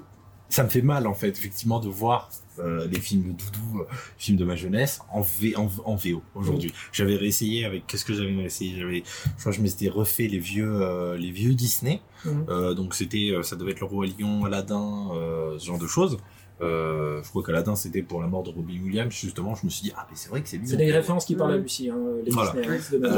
ça 0.49 0.65
me 0.65 0.69
fait 0.69 0.83
mal 0.83 1.07
en 1.07 1.15
fait 1.15 1.29
effectivement 1.29 1.81
de 1.81 1.89
voir 1.89 2.29
euh, 2.59 2.87
les 2.87 3.01
films 3.01 3.23
de 3.23 3.29
doudou, 3.29 3.81
euh, 3.81 3.85
films 4.19 4.37
de 4.37 4.45
ma 4.45 4.55
jeunesse 4.55 5.01
en, 5.11 5.23
v, 5.23 5.57
en, 5.57 5.69
en 5.85 5.97
VO 5.97 6.23
aujourd'hui. 6.35 6.73
J'avais 6.93 7.17
réessayé 7.17 7.65
avec 7.65 7.87
qu'est-ce 7.87 8.05
que 8.05 8.13
j'avais 8.13 8.35
réessayé? 8.35 8.79
J'avais, 8.79 9.03
je 9.05 9.41
crois 9.41 9.53
que 9.53 9.59
je 9.59 9.63
m'étais 9.63 9.89
refait 9.89 10.29
les 10.29 10.39
vieux 10.39 10.83
euh, 10.83 11.17
les 11.17 11.31
vieux 11.31 11.55
Disney. 11.55 12.01
Euh, 12.27 12.75
donc 12.75 12.95
c'était, 12.95 13.31
euh, 13.33 13.43
ça 13.43 13.57
devait 13.57 13.73
être 13.73 13.81
le 13.81 13.87
roi 13.87 14.07
Lion, 14.07 14.45
Aladdin, 14.45 15.09
euh, 15.15 15.59
ce 15.59 15.67
genre 15.67 15.79
de 15.79 15.87
choses. 15.87 16.19
Euh, 16.63 17.21
je 17.25 17.29
crois 17.29 17.43
qu'Aladdin 17.43 17.75
c'était 17.75 18.03
pour 18.03 18.21
la 18.23 18.29
mort 18.29 18.45
de 18.45 18.51
Robin 18.51 18.79
Williams. 18.85 19.13
Justement, 19.13 19.57
je 19.57 19.67
me 19.67 19.71
suis 19.71 19.83
dit 19.83 19.93
ah 19.97 20.07
mais 20.11 20.17
c'est 20.17 20.29
vrai 20.29 20.43
que 20.43 20.49
c'est 20.49 20.59
lui. 20.59 20.69
C'est 20.69 20.77
des 20.77 20.93
références 20.93 21.25
qui 21.25 21.35
parlent 21.35 21.55
à 21.55 21.59
Mm. 21.59 21.63
Lucie, 21.63 21.91
hein, 21.91 21.97
les 22.25 22.31
Voilà. 22.31 22.53
Disney, 22.53 22.99
de 23.01 23.07
Euh, 23.07 23.11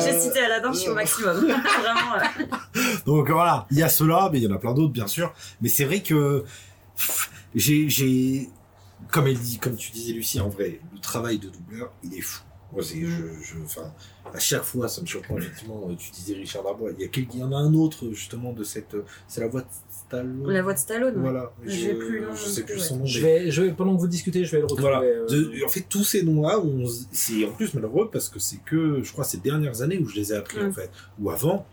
j'ai 0.00 0.18
cité 0.20 0.40
Aladdin, 0.40 0.72
je 0.72 0.78
suis 0.78 0.88
au 0.90 0.94
maximum. 0.94 1.36
Vraiment. 1.36 2.14
euh. 2.16 2.44
Donc 3.06 3.30
voilà, 3.30 3.66
il 3.70 3.78
y 3.78 3.82
a 3.82 3.88
cela, 3.88 4.28
mais 4.32 4.38
il 4.38 4.44
y 4.44 4.46
en 4.46 4.54
a 4.54 4.58
plein 4.58 4.74
d'autres 4.74 4.92
bien 4.92 5.06
sûr. 5.06 5.32
Mais 5.60 5.68
c'est 5.68 5.84
vrai 5.84 6.02
que 6.02 6.44
j'ai, 7.54 8.48
comme 9.10 9.26
elle 9.26 9.38
dit, 9.38 9.58
comme 9.58 9.76
tu 9.76 9.90
disais 9.90 10.12
Lucie, 10.12 10.40
en 10.40 10.48
vrai, 10.48 10.80
le 10.92 10.98
travail 11.00 11.38
de 11.38 11.48
doubleur, 11.48 11.92
il 12.04 12.14
est 12.14 12.20
fou. 12.20 12.42
Moi, 12.72 12.84
c'est, 12.84 13.00
je, 13.00 13.24
je, 13.42 13.54
enfin, 13.64 13.92
à 14.32 14.38
chaque 14.38 14.62
fois, 14.62 14.86
ça 14.86 15.00
me 15.00 15.06
surprend 15.06 15.36
effectivement. 15.38 15.88
Tu 15.98 16.12
disais 16.12 16.34
Richard 16.34 16.62
Darbois, 16.62 16.90
il 16.96 17.02
y 17.02 17.04
a 17.04 17.08
quel- 17.08 17.26
il 17.34 17.40
y 17.40 17.42
en 17.42 17.50
a 17.50 17.56
un 17.56 17.74
autre 17.74 18.10
justement 18.12 18.52
de 18.52 18.62
cette, 18.62 18.94
c'est 19.26 19.40
la 19.40 19.48
voix 19.48 19.62
de 19.62 19.66
Stallone. 20.10 20.52
La 20.52 20.62
voix 20.62 20.74
de 20.74 20.78
Stallone. 20.78 21.14
Voilà. 21.16 21.52
J'ai 21.64 21.94
plus 21.94 22.20
le 22.20 22.26
nom 22.26 22.34
je 22.34 22.44
sais 22.48 22.62
plus, 22.64 22.74
plus 22.74 22.80
son 22.82 22.96
nom. 22.98 23.06
Je 23.06 23.20
vais, 23.20 23.50
je 23.50 23.62
vais, 23.62 23.70
pendant 23.72 23.94
que 23.94 24.00
vous 24.00 24.08
discutez, 24.08 24.44
je 24.44 24.50
vais 24.52 24.58
le 24.58 24.64
retrouver. 24.64 24.82
Voilà. 24.82 25.00
euh, 25.02 25.26
De- 25.28 25.64
en 25.64 25.68
fait, 25.68 25.84
tous 25.88 26.02
ces 26.04 26.22
noms-là, 26.24 26.60
c'est 27.12 27.44
en 27.46 27.52
plus 27.52 27.72
malheureux 27.74 28.10
parce 28.12 28.28
que 28.28 28.38
c'est 28.40 28.58
que, 28.64 29.02
je 29.02 29.12
crois, 29.12 29.24
ces 29.24 29.38
dernières 29.38 29.82
années 29.82 29.98
où 29.98 30.06
je 30.08 30.16
les 30.16 30.32
ai 30.32 30.36
appris 30.36 30.58
Mm. 30.62 30.66
en 30.68 30.72
fait. 30.72 30.90
Ou 31.20 31.30
avant, 31.30 31.64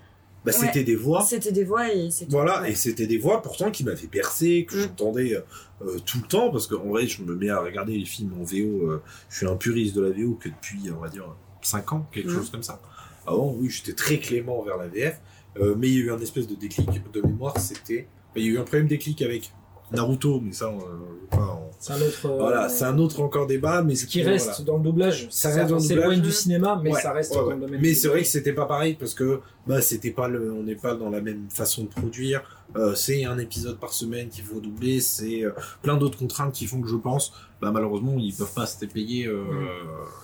bah, 0.46 0.52
Ouais. 0.52 0.66
c'était 0.68 0.84
des 0.84 0.96
voix. 0.96 1.24
C'était 1.28 1.52
des 1.52 1.64
voix 1.64 1.92
et 1.92 2.10
tout. 2.10 2.26
Voilà, 2.30 2.62
Ouais. 2.62 2.72
et 2.72 2.76
c'était 2.76 3.08
des 3.08 3.18
voix 3.18 3.42
pourtant 3.42 3.72
qui 3.72 3.84
m'avaient 3.84 4.08
percé, 4.08 4.66
que 4.70 4.76
Mm. 4.76 4.82
j'entendais 4.82 5.36
euh, 5.84 5.98
tout 6.06 6.20
le 6.22 6.28
temps, 6.28 6.50
parce 6.52 6.68
qu'en 6.68 6.88
vrai, 6.88 7.06
je 7.08 7.22
me 7.24 7.36
mets 7.36 7.50
à 7.50 7.60
regarder 7.60 7.98
les 7.98 8.06
films 8.06 8.32
en 8.40 8.44
VO, 8.44 8.90
euh, 8.92 9.02
je 9.30 9.38
suis 9.38 9.48
un 9.48 9.56
puriste 9.56 9.96
de 9.96 10.02
la 10.02 10.10
VO 10.12 10.34
que 10.42 10.50
depuis, 10.50 10.80
on 10.96 11.00
va 11.02 11.10
dire, 11.10 11.26
5 11.62 11.92
ans, 11.94 12.08
quelque 12.12 12.30
Mm. 12.30 12.36
chose 12.36 12.50
comme 12.50 12.64
ça. 12.64 12.80
Avant, 13.28 13.54
oui, 13.58 13.70
j'étais 13.70 13.94
très 13.94 14.20
clément 14.20 14.62
vers 14.64 14.78
la 14.78 14.88
VF, 14.88 15.20
euh, 15.60 15.76
mais 15.78 15.90
il 15.90 15.94
y 15.96 16.02
a 16.02 16.06
eu 16.06 16.12
un 16.12 16.20
espèce 16.20 16.48
de 16.48 16.56
déclic 16.56 16.88
de 17.12 17.22
mémoire, 17.22 17.60
c'était... 17.60 18.08
Il 18.42 18.46
y 18.46 18.50
a 18.50 18.52
eu 18.54 18.58
un 18.60 18.64
problème 18.64 18.88
déclic 18.88 19.22
avec 19.22 19.52
Naruto, 19.92 20.42
mais 20.42 20.52
ça, 20.52 20.70
on, 20.70 20.80
euh, 20.80 21.28
pas 21.32 21.38
en- 21.38 21.64
C'est 21.80 21.94
un 21.94 22.02
autre. 22.02 22.26
euh, 22.26 22.38
voilà, 22.40 22.68
c'est 22.70 22.84
un 22.86 22.98
autre 22.98 23.22
encore 23.22 23.46
débat, 23.48 23.82
mais 23.84 23.96
Ce 23.96 24.06
qui 24.08 24.22
reste 24.24 24.64
dans 24.64 24.78
le 24.78 24.84
doublage, 24.84 25.28
Ça 25.30 25.50
reste 25.50 25.70
dans 25.70 25.78
le 25.78 25.88
doublage. 25.88 26.22
du 26.22 26.32
cinéma, 26.32 26.80
mais 26.84 26.92
Ouais, 26.92 27.00
ça 27.02 27.14
reste 27.14 27.32
ouais, 27.32 27.38
dans 27.38 27.48
ouais. 27.48 27.54
le 27.56 27.62
domaine. 27.62 27.80
Mais 27.82 27.94
c'est 27.94 28.08
vrai 28.10 28.22
que 28.22 28.28
c'était 28.28 28.52
pas 28.54 28.66
pareil 28.66 28.96
parce 28.96 29.14
que 29.14 29.40
bah 29.68 29.80
c'était 29.82 30.12
pas 30.12 30.28
le, 30.28 30.52
on 30.52 30.64
n'est 30.64 30.76
pas 30.76 30.96
dans 30.96 31.10
la 31.10 31.22
même 31.22 31.46
façon 31.50 31.84
de 31.84 31.88
produire. 31.90 32.42
Euh, 32.76 32.96
c'est 32.96 33.24
un 33.26 33.38
épisode 33.38 33.78
par 33.80 33.94
semaine 33.94 34.28
qu'il 34.28 34.44
faut 34.44 34.60
doubler. 34.60 35.00
C'est 35.00 35.44
euh, 35.46 35.52
plein 35.84 35.96
d'autres 35.96 36.18
contraintes 36.18 36.54
qui 36.54 36.66
font 36.66 36.82
que 36.82 36.88
je 36.90 36.96
pense, 36.98 37.32
bah 37.62 37.72
malheureusement 37.72 38.16
ils 38.18 38.34
peuvent 38.34 38.54
pas 38.54 38.66
se 38.66 38.84
payer. 38.86 39.28
Mm. 39.28 39.68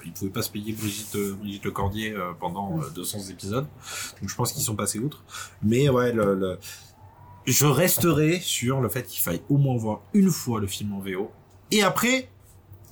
Ils 0.05 0.11
pouvaient 0.11 0.31
pas 0.31 0.41
se 0.41 0.49
payer 0.49 0.73
Brigitte, 0.73 1.15
Brigitte 1.39 1.63
Lecordier 1.65 2.15
pendant 2.39 2.79
euh, 2.79 2.89
200 2.95 3.29
épisodes. 3.29 3.65
Donc 4.19 4.29
je 4.29 4.35
pense 4.35 4.51
qu'ils 4.51 4.63
sont 4.63 4.75
passés 4.75 4.99
outre. 4.99 5.23
Mais 5.61 5.87
ouais, 5.89 6.11
le, 6.11 6.33
le- 6.35 6.57
je 7.45 7.65
resterai 7.65 8.39
sur 8.39 8.81
le 8.81 8.89
fait 8.89 9.03
qu'il 9.03 9.21
faille 9.21 9.41
au 9.49 9.57
moins 9.57 9.77
voir 9.77 10.01
une 10.13 10.29
fois 10.29 10.59
le 10.59 10.67
film 10.67 10.93
en 10.93 10.99
VO. 10.99 11.31
Et 11.71 11.81
après, 11.83 12.29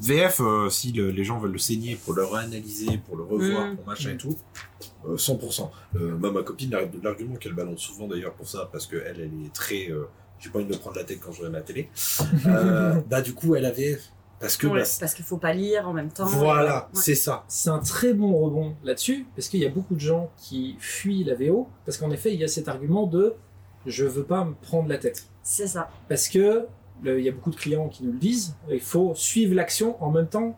VF, 0.01 0.39
euh, 0.41 0.69
si 0.69 0.91
le- 0.91 1.11
les 1.11 1.23
gens 1.23 1.37
veulent 1.37 1.51
le 1.51 1.57
saigner 1.59 1.95
pour 1.95 2.13
le 2.13 2.25
réanalyser, 2.25 2.97
pour 3.05 3.15
le 3.17 3.23
revoir, 3.23 3.67
Mm. 3.67 3.75
pour 3.77 3.85
machin 3.87 4.11
et 4.11 4.17
tout, 4.17 4.35
euh, 5.07 5.15
100%. 5.17 5.71
Euh, 5.95 6.17
moi, 6.17 6.31
ma 6.31 6.41
copine, 6.41 6.71
l'arg- 6.71 7.03
l'argument 7.03 7.35
qu'elle 7.35 7.53
balance 7.53 7.81
souvent 7.81 8.07
d'ailleurs 8.07 8.33
pour 8.33 8.47
ça, 8.47 8.67
parce 8.71 8.87
qu'elle, 8.87 9.03
elle 9.19 9.45
est 9.45 9.53
très... 9.53 9.89
euh, 9.91 10.05
J'ai 10.39 10.49
pas 10.49 10.57
envie 10.57 10.67
de 10.67 10.73
me 10.73 10.77
prendre 10.79 10.95
la 10.97 11.03
tête 11.03 11.19
quand 11.23 11.31
je 11.31 11.37
regarde 11.37 11.53
ma 11.53 11.61
télé. 11.61 11.87
Euh, 12.47 12.99
bah 13.07 13.21
du 13.21 13.35
coup, 13.35 13.53
elle 13.53 13.65
a 13.65 13.69
VF. 13.71 14.01
Parce 14.39 14.57
que... 14.57 14.65
Ouais, 14.65 14.81
bah, 14.81 14.87
parce 14.99 15.13
qu'il 15.13 15.23
faut 15.23 15.37
pas 15.37 15.53
lire 15.53 15.87
en 15.87 15.93
même 15.93 16.09
temps. 16.11 16.25
voilà, 16.25 16.89
Ouais. 16.95 16.99
c'est 16.99 17.13
ça. 17.13 17.45
C'est 17.47 17.69
un 17.69 17.77
très 17.77 18.11
bon 18.15 18.35
rebond 18.39 18.75
là-dessus, 18.83 19.27
parce 19.35 19.47
qu'il 19.49 19.59
y 19.59 19.67
a 19.67 19.69
beaucoup 19.69 19.93
de 19.93 19.99
gens 19.99 20.31
qui 20.37 20.77
fuient 20.79 21.23
la 21.23 21.35
VO, 21.35 21.69
parce 21.85 21.99
qu'en 21.99 22.09
effet, 22.09 22.33
il 22.33 22.39
y 22.39 22.43
a 22.43 22.47
cet 22.47 22.67
argument 22.69 23.05
de 23.05 23.35
je 23.85 24.05
veux 24.05 24.23
pas 24.23 24.45
me 24.45 24.53
prendre 24.53 24.89
la 24.89 24.97
tête. 24.97 25.27
C'est 25.43 25.67
ça. 25.67 25.89
Parce 26.07 26.27
que 26.27 26.67
il 27.03 27.19
y 27.21 27.29
a 27.29 27.31
beaucoup 27.31 27.49
de 27.49 27.55
clients 27.55 27.87
qui 27.89 28.03
nous 28.03 28.11
le 28.11 28.19
disent, 28.19 28.55
il 28.69 28.79
faut 28.79 29.13
suivre 29.15 29.55
l'action 29.55 30.01
en 30.03 30.11
même 30.11 30.27
temps 30.27 30.55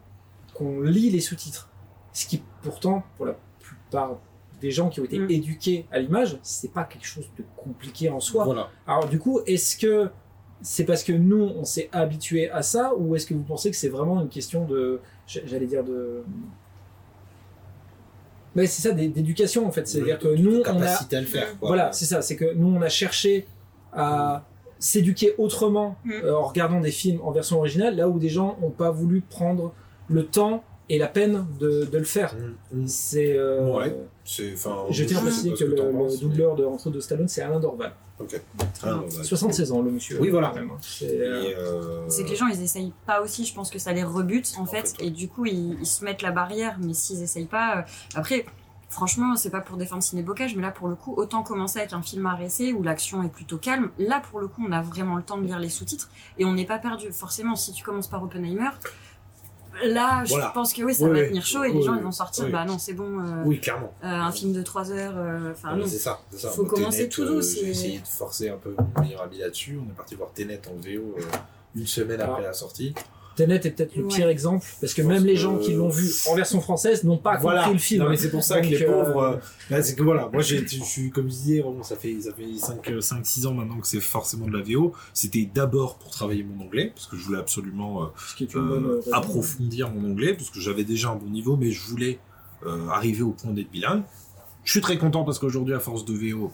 qu'on 0.54 0.82
lit 0.82 1.10
les 1.10 1.22
sous-titres. 1.22 1.70
Ce 2.12 2.26
qui, 2.28 2.44
pourtant, 2.62 3.04
pour 3.16 3.26
la 3.26 3.38
plupart 3.60 4.20
des 4.60 4.72
gens 4.72 4.90
qui 4.90 5.00
ont 5.00 5.06
été 5.06 5.20
Mm. 5.20 5.32
éduqués 5.32 5.86
à 5.92 6.00
l'image, 6.00 6.38
c'est 6.44 6.72
pas 6.72 6.84
quelque 6.84 7.06
chose 7.06 7.30
de 7.38 7.44
compliqué 7.56 8.10
en 8.10 8.20
soi. 8.20 8.44
Voilà. 8.46 8.70
Alors 8.88 9.08
du 9.08 9.20
coup, 9.20 9.40
est-ce 9.46 9.78
que 9.78 10.10
c'est 10.62 10.86
parce 10.86 11.04
que 11.04 11.12
nous, 11.12 11.44
on 11.44 11.66
s'est 11.66 11.90
habitué 11.92 12.50
à 12.50 12.62
ça, 12.62 12.94
ou 12.96 13.16
est-ce 13.16 13.26
que 13.26 13.34
vous 13.34 13.44
pensez 13.44 13.70
que 13.70 13.76
c'est 13.76 13.90
vraiment 13.90 14.22
une 14.22 14.30
question 14.30 14.66
de, 14.66 15.02
j'allais 15.28 15.66
dire 15.66 15.84
de, 15.84 16.24
mais 18.56 18.66
c'est 18.68 18.82
ça, 18.82 18.92
d'é- 18.94 19.08
d'éducation 19.08 19.66
en 19.68 19.72
fait. 19.72 19.88
C'est-à-dire 19.88 20.20
que 20.20 20.28
nous, 20.28 20.58
on 20.58 20.62
a, 20.62 20.64
capacité 20.64 21.16
à 21.18 21.22
le 21.22 21.28
faire. 21.28 21.58
quoi. 21.60 21.68
voilà, 21.70 21.92
c'est 21.92 22.06
ça, 22.06 22.22
c'est 22.22 22.36
que 22.36 22.54
nous, 22.54 22.68
on 22.76 22.82
a 22.82 22.90
cherché 22.90 23.46
à 23.92 24.44
s'éduquer 24.80 25.34
autrement 25.38 25.96
Mm. 26.04 26.12
euh, 26.24 26.36
en 26.36 26.44
regardant 26.44 26.82
des 26.82 26.92
films 26.92 27.20
en 27.24 27.32
version 27.32 27.58
originale, 27.60 27.96
là 27.96 28.08
où 28.10 28.20
des 28.20 28.30
gens 28.30 28.58
n'ont 28.62 28.70
pas 28.72 28.92
voulu 28.92 29.22
prendre 29.22 29.74
le 30.10 30.26
temps 30.26 30.64
et 30.90 30.98
la 30.98 31.08
peine 31.08 31.46
de, 31.60 31.86
de 31.86 31.98
le 31.98 32.04
faire. 32.04 32.36
Mm. 32.74 32.86
C'est. 32.88 33.34
euh, 33.38 33.72
Ouais. 33.72 33.96
Je 34.26 35.04
tiens 35.04 35.18
à 35.18 35.22
préciser 35.22 35.52
que 35.54 35.64
le, 35.66 35.76
le 35.76 36.20
doubleur 36.20 36.56
de 36.56 36.64
entre 36.66 36.90
de 36.90 37.00
Stallone, 37.00 37.28
c'est 37.28 37.42
Alain 37.42 37.60
Dorval. 37.60 37.92
Ok. 38.20 38.40
Ah, 38.84 38.98
ouais. 38.98 39.24
76 39.24 39.72
ans, 39.72 39.82
le 39.82 39.92
monsieur. 39.92 40.20
Oui, 40.22 40.30
voilà. 40.30 40.54
C'est, 40.82 41.06
euh, 41.20 41.54
euh, 41.58 42.06
C'est 42.10 42.24
que 42.24 42.30
les 42.30 42.36
gens, 42.36 42.48
ils 42.48 42.62
essayent 42.62 42.94
pas 43.06 43.22
aussi. 43.22 43.44
Je 43.46 43.54
pense 43.54 43.70
que 43.72 43.80
ça 43.80 43.92
les 43.92 44.04
rebute, 44.04 44.54
en 44.58 44.66
fait. 44.66 44.90
fait. 44.90 45.04
Et 45.04 45.10
du 45.10 45.28
coup, 45.28 45.46
ils, 45.46 45.78
ils 45.80 45.86
se 45.86 46.06
mettent 46.06 46.22
la 46.22 46.32
barrière. 46.32 46.78
Mais 46.80 46.94
s'ils 46.94 47.22
essayent 47.24 47.46
pas. 47.48 47.78
euh, 47.78 47.82
Après, 48.16 48.46
franchement, 48.90 49.36
c'est 49.36 49.50
pas 49.50 49.62
pour 49.62 49.78
défendre 49.78 50.04
Ciné 50.04 50.22
Bocage, 50.22 50.56
mais 50.56 50.62
là, 50.62 50.70
pour 50.72 50.88
le 50.88 50.96
coup, 50.96 51.14
autant 51.18 51.42
commencer 51.42 51.80
avec 51.80 51.94
un 51.94 52.04
film 52.04 52.26
à 52.28 52.36
récé 52.36 52.72
où 52.72 52.84
l'action 52.84 53.24
est 53.24 53.30
plutôt 53.30 53.58
calme. 53.58 53.90
Là, 53.98 54.22
pour 54.30 54.40
le 54.40 54.48
coup, 54.48 54.64
on 54.68 54.72
a 54.72 54.82
vraiment 54.84 55.16
le 55.16 55.24
temps 55.24 55.38
de 55.40 55.46
lire 55.46 55.60
les 55.60 55.70
sous-titres. 55.70 56.10
Et 56.38 56.46
on 56.46 56.54
n'est 56.54 56.66
pas 56.68 56.78
perdu. 56.78 57.12
Forcément, 57.12 57.56
si 57.56 57.74
tu 57.74 57.84
commences 57.84 58.08
par 58.08 58.24
Oppenheimer, 58.24 58.70
Là, 59.86 60.24
je 60.24 60.30
Voilà. 60.30 60.50
pense 60.54 60.74
que 60.74 60.84
oui, 60.84 60.94
ça 60.94 61.06
Oui, 61.06 61.12
va 61.12 61.20
oui. 61.22 61.28
tenir 61.30 61.46
chaud 61.46 61.64
et 61.64 61.72
les 61.74 61.82
gens 61.82 61.94
oui. 61.94 61.98
ils 62.00 62.04
vont 62.04 62.12
sortir. 62.12 62.46
Oui. 62.46 62.52
Bah 62.52 62.64
non, 62.66 62.78
c'est 62.78 62.94
bon. 62.94 63.20
euh, 63.20 63.44
Oui, 63.46 63.60
clairement. 63.60 63.94
euh, 64.04 64.08
un 64.08 64.32
film 64.32 64.54
de 64.54 64.62
3 64.62 64.92
heures. 64.92 65.14
euh, 65.18 65.52
Enfin, 65.52 65.70
Ah, 65.72 65.76
non. 65.76 65.86
c'est 65.88 65.98
ça, 65.98 66.20
c'est 66.32 66.40
ça. 66.40 66.50
Faut 66.50 66.66
commencer 66.66 67.10
tout 67.10 67.24
euh, 67.24 67.28
douce 67.36 67.56
J'ai 67.60 67.70
essayé 67.70 68.00
de 68.00 68.08
forcer 68.08 68.50
un 68.50 68.58
peu 68.58 68.76
mon 68.78 69.02
meilleur 69.02 69.22
ami 69.24 69.40
là-dessus. 69.40 69.80
On 69.84 69.90
est 69.90 69.96
parti 69.96 70.16
voir 70.16 70.32
Tenet 70.34 70.62
en 70.70 70.76
VO 70.76 71.16
euh, 71.18 71.22
une 71.76 71.88
semaine 71.88 72.20
Ah. 72.22 72.26
après 72.32 72.44
la 72.44 72.54
sortie. 72.54 72.94
Tenet 73.36 73.56
est 73.56 73.72
peut-être 73.72 73.96
le 73.96 74.04
Ouais. 74.04 74.10
pire 74.16 74.28
exemple 74.30 74.66
parce 74.80 74.94
que 74.94 75.02
même 75.02 75.26
les 75.26 75.34
que- 75.34 75.40
gens 75.40 75.58
qui 75.58 75.74
l'ont 75.74 75.90
vu 75.90 76.08
en 76.30 76.36
version 76.36 76.62
française 76.62 77.04
n'ont 77.04 77.18
pas 77.18 77.38
voilà. 77.38 77.60
compris 77.62 77.74
le 77.74 77.80
film. 77.80 78.04
Non, 78.04 78.10
mais 78.10 78.18
c'est 78.18 78.30
pour 78.30 78.44
ça 78.44 78.60
que 78.60 78.64
Donc, 78.68 78.72
les 78.80 78.84
euh, 78.86 79.04
pauvres. 79.06 79.22
euh, 79.24 79.38
là, 79.70 79.82
c'est 79.82 79.96
que 79.96 80.04
voilà, 80.04 80.30
moi, 80.32 80.42
j'ai, 80.42 80.66
je 80.68 80.84
suis, 80.84 81.10
comme 81.12 81.26
je 81.26 81.34
disais, 81.36 81.62
vraiment, 81.62 81.84
ça 81.84 81.96
fait, 81.96 82.20
ça 82.22 82.32
fait 82.34 82.46
5, 82.58 83.02
5, 83.02 83.26
6 83.26 83.46
ans 83.48 83.54
maintenant 83.54 83.80
que 83.80 83.88
c'est 83.88 84.00
forcément 84.00 84.46
de 84.48 84.56
la 84.58 84.64
VO. 84.64 84.94
C'était 85.14 85.50
d'abord 85.52 85.98
pour 85.98 86.12
travailler 86.12 86.44
mon 86.44 86.64
anglais, 86.64 86.92
parce 86.94 87.08
que 87.08 87.18
je 87.18 87.24
voulais 87.26 87.40
absolument 87.40 88.04
euh, 88.04 88.46
euh, 88.56 89.02
approfondir 89.12 89.90
mon 89.92 90.12
anglais, 90.12 90.34
parce 90.34 90.50
que 90.50 90.60
j'avais 90.60 90.84
déjà 90.84 91.10
un 91.10 91.16
bon 91.16 91.30
niveau, 91.30 91.56
mais 91.58 91.72
je 91.72 91.82
voulais 91.84 92.20
euh, 92.66 92.88
arriver 92.90 93.22
au 93.24 93.32
point 93.32 93.52
d'être 93.52 93.72
bilingue. 93.72 94.04
Je 94.64 94.72
suis 94.72 94.82
très 94.82 94.98
content 94.98 95.24
parce 95.24 95.40
qu'aujourd'hui, 95.40 95.74
à 95.74 95.80
force 95.80 96.06
de 96.06 96.14
VO, 96.14 96.52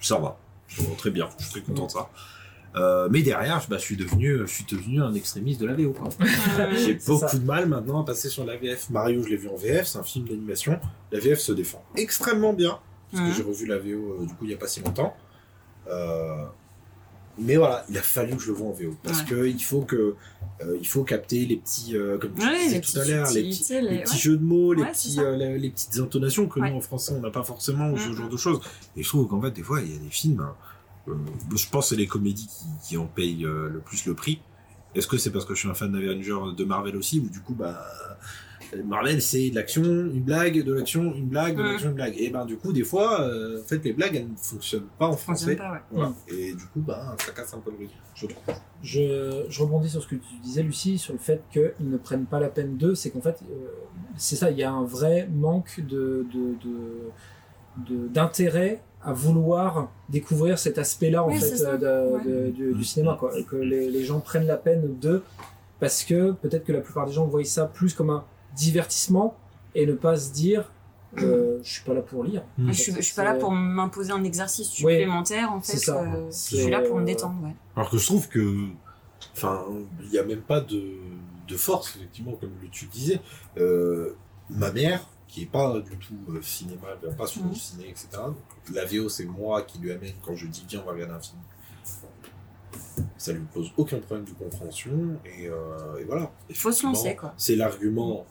ça 0.00 0.18
va. 0.18 0.36
Ça 0.68 0.82
va 0.82 0.94
très 0.96 1.10
bien, 1.10 1.28
je 1.38 1.44
suis 1.44 1.52
très 1.52 1.60
content 1.62 1.86
de 1.86 1.90
ça. 1.92 2.10
Euh, 2.76 3.08
mais 3.10 3.22
derrière, 3.22 3.64
bah, 3.68 3.76
je 3.78 3.82
suis 3.82 3.96
devenu, 3.96 4.38
je 4.40 4.46
suis 4.46 4.64
devenu 4.64 5.00
un 5.02 5.14
extrémiste 5.14 5.60
de 5.60 5.66
la 5.66 5.74
VO. 5.74 5.92
quoi. 5.92 6.08
J'ai 6.76 6.94
beaucoup 7.06 7.26
ça. 7.28 7.36
de 7.38 7.44
mal 7.44 7.66
maintenant 7.66 8.02
à 8.02 8.04
passer 8.04 8.28
sur 8.28 8.44
la 8.44 8.56
VF. 8.56 8.90
Mario, 8.90 9.22
je 9.22 9.28
l'ai 9.30 9.36
vu 9.36 9.48
en 9.48 9.56
VF, 9.56 9.86
c'est 9.86 9.98
un 9.98 10.02
film 10.02 10.28
d'animation. 10.28 10.78
La 11.10 11.18
VF 11.18 11.38
se 11.38 11.52
défend 11.52 11.82
extrêmement 11.96 12.52
bien, 12.52 12.78
parce 13.10 13.24
que 13.30 13.34
j'ai 13.36 13.42
revu 13.42 13.66
la 13.66 13.78
VO 13.78 13.88
euh, 14.20 14.26
du 14.26 14.34
coup 14.34 14.44
il 14.44 14.50
y 14.50 14.54
a 14.54 14.58
pas 14.58 14.68
si 14.68 14.80
longtemps. 14.80 15.14
Euh, 15.90 16.44
mais 17.40 17.56
voilà, 17.56 17.84
il 17.88 17.96
a 17.96 18.02
fallu 18.02 18.34
que 18.36 18.42
je 18.42 18.48
le 18.48 18.54
vois 18.54 18.68
en 18.68 18.72
VO 18.72 18.96
parce 19.04 19.20
Ouais. 19.20 19.26
que 19.28 19.46
il 19.46 19.62
faut 19.62 19.82
que 19.82 20.16
euh, 20.60 20.76
il 20.80 20.86
faut 20.86 21.04
capter 21.04 21.46
les 21.46 21.56
petits, 21.56 21.96
euh, 21.96 22.18
comme 22.18 22.32
tu 22.34 22.44
Ouais, 22.44 22.58
disais 22.64 22.80
tout 22.80 22.98
à 22.98 23.04
l'heure, 23.04 23.30
les 23.32 23.42
petits, 23.44 23.54
subtilités, 23.54 23.80
les 23.80 23.96
les- 23.98 24.02
petits 24.02 24.12
ouais. 24.14 24.18
jeux 24.18 24.36
de 24.36 24.42
mots, 24.44 24.72
les 24.72 24.84
petits, 24.84 25.20
euh, 25.20 25.36
les, 25.36 25.56
les 25.58 25.70
petites 25.70 25.98
intonations 25.98 26.48
que 26.48 26.58
Ouais. 26.58 26.68
nous 26.70 26.76
en 26.76 26.80
français 26.80 27.12
on 27.16 27.20
n'a 27.20 27.30
pas 27.30 27.44
forcément 27.44 27.90
ou 27.92 27.96
ce 27.96 28.08
Mhm. 28.08 28.16
genre 28.16 28.28
de 28.28 28.36
choses. 28.36 28.60
Et 28.96 29.02
je 29.04 29.08
trouve 29.08 29.28
qu'en 29.28 29.40
fait 29.40 29.52
des 29.52 29.62
fois 29.62 29.80
il 29.80 29.92
y 29.92 29.96
a 29.96 29.98
des 30.00 30.10
films, 30.10 30.40
hein, 30.40 30.52
euh, 30.52 30.77
je 31.54 31.68
pense 31.70 31.86
que 31.86 31.88
c'est 31.90 32.00
les 32.00 32.06
comédies 32.06 32.46
qui, 32.48 32.88
qui 32.88 32.96
en 32.96 33.06
payent 33.06 33.44
euh, 33.44 33.68
le 33.68 33.80
plus 33.80 34.06
le 34.06 34.14
prix. 34.14 34.40
Est-ce 34.94 35.06
que 35.06 35.18
c'est 35.18 35.30
parce 35.30 35.44
que 35.44 35.54
je 35.54 35.60
suis 35.60 35.68
un 35.68 35.74
fan 35.74 35.92
d'Avengers 35.92 36.54
de 36.56 36.64
Marvel 36.64 36.96
aussi 36.96 37.20
ou 37.20 37.28
du 37.28 37.40
coup 37.40 37.54
bah 37.54 37.84
Marvel 38.84 39.22
c'est 39.22 39.48
de 39.50 39.54
l'action, 39.54 39.82
une 39.82 40.22
blague, 40.22 40.62
de 40.62 40.72
l'action, 40.74 41.14
une 41.14 41.26
blague, 41.26 41.56
de 41.56 41.62
l'action, 41.62 41.88
une 41.90 41.94
blague. 41.94 42.14
Et 42.18 42.28
ben 42.30 42.44
du 42.44 42.56
coup 42.56 42.72
des 42.72 42.84
fois 42.84 43.20
euh, 43.22 43.60
en 43.62 43.64
fait 43.66 43.82
les 43.84 43.92
blagues 43.94 44.16
elles 44.16 44.28
ne 44.30 44.36
fonctionnent 44.36 44.88
pas 44.98 45.06
en 45.06 45.16
français. 45.16 45.56
pas, 45.56 45.72
ouais. 45.72 45.78
Voilà. 45.90 46.12
Et 46.28 46.52
du 46.54 46.64
coup 46.66 46.80
bah 46.80 47.16
ça 47.18 47.32
casse 47.32 47.54
un 47.54 47.58
peu 47.60 47.70
le 47.70 47.78
rythme, 47.78 47.92
je 48.14 48.26
trouve. 48.26 48.54
Je, 48.82 49.44
je 49.48 49.62
rebondis 49.62 49.90
sur 49.90 50.02
ce 50.02 50.08
que 50.08 50.16
tu 50.16 50.36
disais, 50.42 50.62
Lucie, 50.62 50.98
sur 50.98 51.12
le 51.14 51.18
fait 51.18 51.42
qu'ils 51.52 51.72
ne 51.88 51.96
prennent 51.96 52.26
pas 52.26 52.40
la 52.40 52.48
peine 52.48 52.76
d'eux. 52.76 52.94
C'est 52.94 53.10
qu'en 53.10 53.20
fait, 53.20 53.40
euh, 53.50 53.66
c'est 54.16 54.36
ça, 54.36 54.50
il 54.50 54.58
y 54.58 54.62
a 54.62 54.70
un 54.70 54.84
vrai 54.84 55.28
manque 55.32 55.80
de, 55.80 56.26
de, 56.32 56.38
de- 56.38 56.54
de- 56.64 57.10
d'intérêt 57.86 58.82
à 59.02 59.12
vouloir 59.12 59.90
découvrir 60.08 60.58
cet 60.58 60.78
aspect-là 60.78 61.22
en 61.22 61.30
fait 61.30 61.62
euh, 61.62 61.76
de- 61.76 62.16
Ouais. 62.16 62.24
de- 62.24 62.50
du, 62.50 62.74
du 62.74 62.84
cinéma, 62.84 63.16
quoi. 63.18 63.36
Et 63.38 63.44
que 63.44 63.56
les, 63.56 63.90
les 63.90 64.04
gens 64.04 64.20
prennent 64.20 64.46
la 64.46 64.56
peine 64.56 64.94
d'eux 64.98 65.22
parce 65.80 66.02
que 66.02 66.32
peut-être 66.32 66.64
que 66.64 66.72
la 66.72 66.80
plupart 66.80 67.06
des 67.06 67.12
gens 67.12 67.26
voient 67.26 67.44
ça 67.44 67.66
plus 67.66 67.94
comme 67.94 68.10
un 68.10 68.24
divertissement 68.56 69.36
et 69.74 69.86
ne 69.86 69.92
pas 69.92 70.16
se 70.16 70.32
dire, 70.32 70.70
euh, 71.18 71.58
je 71.62 71.70
suis 71.70 71.84
pas 71.84 71.94
là 71.94 72.00
pour 72.02 72.24
lire. 72.24 72.42
Mm. 72.58 72.68
Je 72.72 72.72
suis, 72.82 72.92
je 72.92 73.00
suis 73.00 73.14
pas 73.14 73.22
là 73.24 73.34
pour 73.34 73.52
m'imposer 73.52 74.10
un 74.10 74.24
exercice 74.24 74.68
Oui, 74.82 74.94
supplémentaire, 74.94 75.52
en 75.52 75.60
c'est 75.62 75.72
fait. 75.74 75.78
ça. 75.78 76.02
euh, 76.02 76.26
je 76.30 76.56
suis 76.56 76.70
là 76.70 76.80
pour 76.80 76.96
me 76.96 77.02
euh, 77.02 77.04
détendre, 77.04 77.36
ouais. 77.44 77.54
Alors 77.76 77.88
que 77.90 77.96
je 77.98 78.04
trouve 78.06 78.28
que, 78.28 78.54
enfin, 79.34 79.64
il 80.02 80.10
n'y 80.10 80.18
a 80.18 80.24
même 80.24 80.40
pas 80.40 80.60
de, 80.60 80.82
de 81.46 81.56
force, 81.56 81.94
effectivement, 81.96 82.32
comme 82.32 82.50
tu 82.72 82.86
le 82.86 82.90
disais. 82.90 83.20
Euh, 83.58 84.16
ma 84.50 84.72
mère, 84.72 85.06
qui 85.28 85.42
est 85.42 85.46
pas 85.46 85.78
du 85.80 85.96
tout 85.98 86.14
euh, 86.30 86.40
cinéma, 86.42 86.88
pas 87.16 87.26
souvent 87.26 87.46
Mhm. 87.46 87.52
au 87.52 87.54
ciné, 87.54 87.88
etc. 87.90 88.08
Donc, 88.14 88.36
la 88.74 88.84
VO, 88.86 89.08
c'est 89.08 89.24
moi 89.26 89.62
qui 89.62 89.78
lui 89.78 89.92
amène 89.92 90.14
quand 90.24 90.34
je 90.34 90.46
dis 90.46 90.64
viens, 90.68 90.80
on 90.82 90.86
va 90.86 90.92
regarder 90.92 91.14
un 91.14 91.20
film. 91.20 91.38
Ça 93.16 93.32
lui 93.32 93.42
pose 93.52 93.70
aucun 93.76 93.98
problème 93.98 94.24
de 94.26 94.32
compréhension 94.32 95.18
et, 95.24 95.48
euh, 95.48 95.98
et 96.00 96.04
voilà. 96.04 96.30
Il 96.48 96.56
faut 96.56 96.72
se 96.72 96.84
lancer, 96.84 97.16
quoi. 97.16 97.34
C'est 97.36 97.56
l'argument 97.56 98.26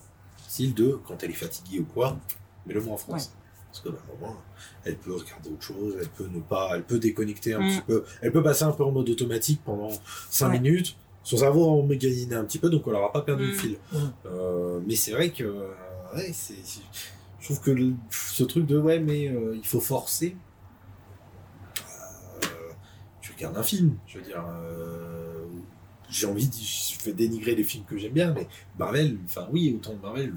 style 0.47 0.73
de 0.73 0.99
quand 1.07 1.21
elle 1.23 1.31
est 1.31 1.33
fatiguée 1.33 1.79
ou 1.79 1.85
quoi, 1.85 2.17
mets-le 2.65 2.81
moi 2.81 2.93
en 2.93 2.97
France. 2.97 3.33
Parce 3.71 3.81
que 3.81 3.89
bah, 3.89 3.97
moins, 4.19 4.37
elle 4.85 4.95
peut 4.97 5.13
regarder 5.13 5.49
autre 5.49 5.61
chose, 5.61 5.95
elle 5.99 6.07
peut 6.09 6.27
ne 6.33 6.39
pas, 6.39 6.71
elle 6.75 6.83
peut 6.83 6.99
déconnecter 6.99 7.53
un 7.53 7.59
Mm. 7.59 7.67
petit 7.69 7.81
peu, 7.81 8.05
elle 8.21 8.31
peut 8.31 8.41
passer 8.41 8.63
un 8.63 8.71
peu 8.71 8.83
en 8.83 8.91
mode 8.91 9.09
automatique 9.09 9.61
pendant 9.63 9.91
5 10.29 10.47
Ouais. 10.51 10.59
minutes, 10.59 10.95
son 11.23 11.37
cerveau 11.37 11.67
en 11.69 11.83
méganisé 11.83 12.33
un 12.33 12.45
petit 12.45 12.57
peu, 12.59 12.69
donc 12.69 12.87
on 12.87 12.91
n'aura 12.91 13.11
pas 13.11 13.21
perdu 13.21 13.43
le 13.47 13.51
Mm. 13.51 13.59
fil. 13.59 13.77
Mm. 13.91 13.97
Euh, 14.25 14.79
mais 14.87 14.95
c'est 14.95 15.11
vrai 15.11 15.31
que, 15.31 15.43
ouais, 16.17 16.31
c'est, 16.33 16.55
c'est- 16.63 16.81
je 17.39 17.45
trouve 17.45 17.61
que 17.61 17.71
le- 17.71 17.93
ce 18.09 18.43
truc 18.43 18.65
de 18.65 18.77
ouais, 18.77 18.99
mais 18.99 19.29
euh, 19.29 19.55
il 19.55 19.65
faut 19.65 19.79
forcer. 19.79 20.35
Euh, 22.43 22.47
tu 23.21 23.31
regardes 23.33 23.57
un 23.57 23.63
film, 23.63 23.97
je 24.07 24.17
veux 24.19 24.23
dire. 24.25 24.43
euh, 24.47 25.45
j'ai 26.09 26.25
envie 26.27 26.47
de 26.47 26.53
je 26.55 27.11
dénigrer 27.11 27.55
les 27.55 27.63
films 27.63 27.83
que 27.85 27.97
j'aime 27.97 28.13
bien, 28.13 28.33
mais 28.33 28.47
Marvel, 28.77 29.17
enfin 29.25 29.47
oui, 29.51 29.73
autant 29.75 29.93
de 29.93 30.01
Marvel, 30.01 30.33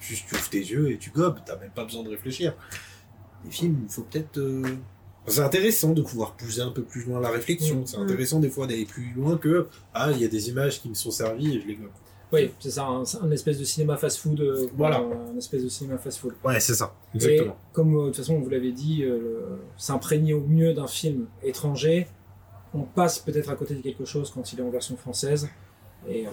juste 0.00 0.24
tu 0.28 0.34
ouvres 0.34 0.48
tes 0.48 0.58
yeux 0.58 0.90
et 0.92 0.98
tu 0.98 1.10
gobes, 1.10 1.38
t'as 1.44 1.56
même 1.58 1.70
pas 1.70 1.84
besoin 1.84 2.02
de 2.02 2.08
réfléchir. 2.10 2.54
Les 3.44 3.50
films, 3.50 3.80
il 3.88 3.92
faut 3.92 4.02
peut-être. 4.02 4.40
C'est 5.26 5.40
intéressant 5.40 5.92
de 5.92 6.02
pouvoir 6.02 6.34
pousser 6.34 6.60
un 6.60 6.70
peu 6.70 6.82
plus 6.82 7.04
loin 7.04 7.18
la 7.20 7.30
réflexion. 7.30 7.80
Mm. 7.80 7.86
C'est 7.86 7.96
intéressant 7.96 8.40
des 8.40 8.50
fois 8.50 8.66
d'aller 8.66 8.84
plus 8.84 9.12
loin 9.14 9.38
que 9.38 9.68
ah 9.94 10.10
il 10.12 10.18
y 10.18 10.24
a 10.24 10.28
des 10.28 10.48
images 10.50 10.80
qui 10.82 10.88
me 10.88 10.94
sont 10.94 11.10
servies 11.10 11.56
et 11.56 11.60
je 11.60 11.66
les 11.66 11.76
gobe. 11.76 11.90
Oui, 12.34 12.52
c'est 12.58 12.70
ça, 12.70 12.84
un, 12.86 13.02
un 13.22 13.30
espèce 13.30 13.58
de 13.58 13.64
cinéma 13.64 13.96
fast-food. 13.96 14.40
euh, 14.40 14.66
Voilà. 14.76 14.98
Un, 14.98 15.36
espèce 15.38 15.62
de 15.64 15.68
cinéma 15.68 15.98
fast-food. 15.98 16.34
Ouais, 16.44 16.60
c'est 16.60 16.74
ça. 16.74 16.94
Et 17.20 17.40
comme 17.72 17.94
euh, 17.96 18.00
de 18.02 18.06
toute 18.08 18.16
façon, 18.16 18.38
vous 18.40 18.48
l'avez 18.50 18.72
dit, 18.72 19.04
euh, 19.04 19.56
s'imprégner 19.76 20.34
au 20.34 20.40
mieux 20.40 20.74
d'un 20.74 20.86
film 20.86 21.26
étranger, 21.42 22.06
on 22.74 22.82
passe 22.82 23.18
peut-être 23.18 23.50
à 23.50 23.54
côté 23.56 23.74
de 23.74 23.80
quelque 23.80 24.04
chose 24.04 24.30
quand 24.34 24.52
il 24.52 24.58
est 24.60 24.62
en 24.62 24.70
version 24.70 24.96
française. 24.96 25.48
Et 26.08 26.26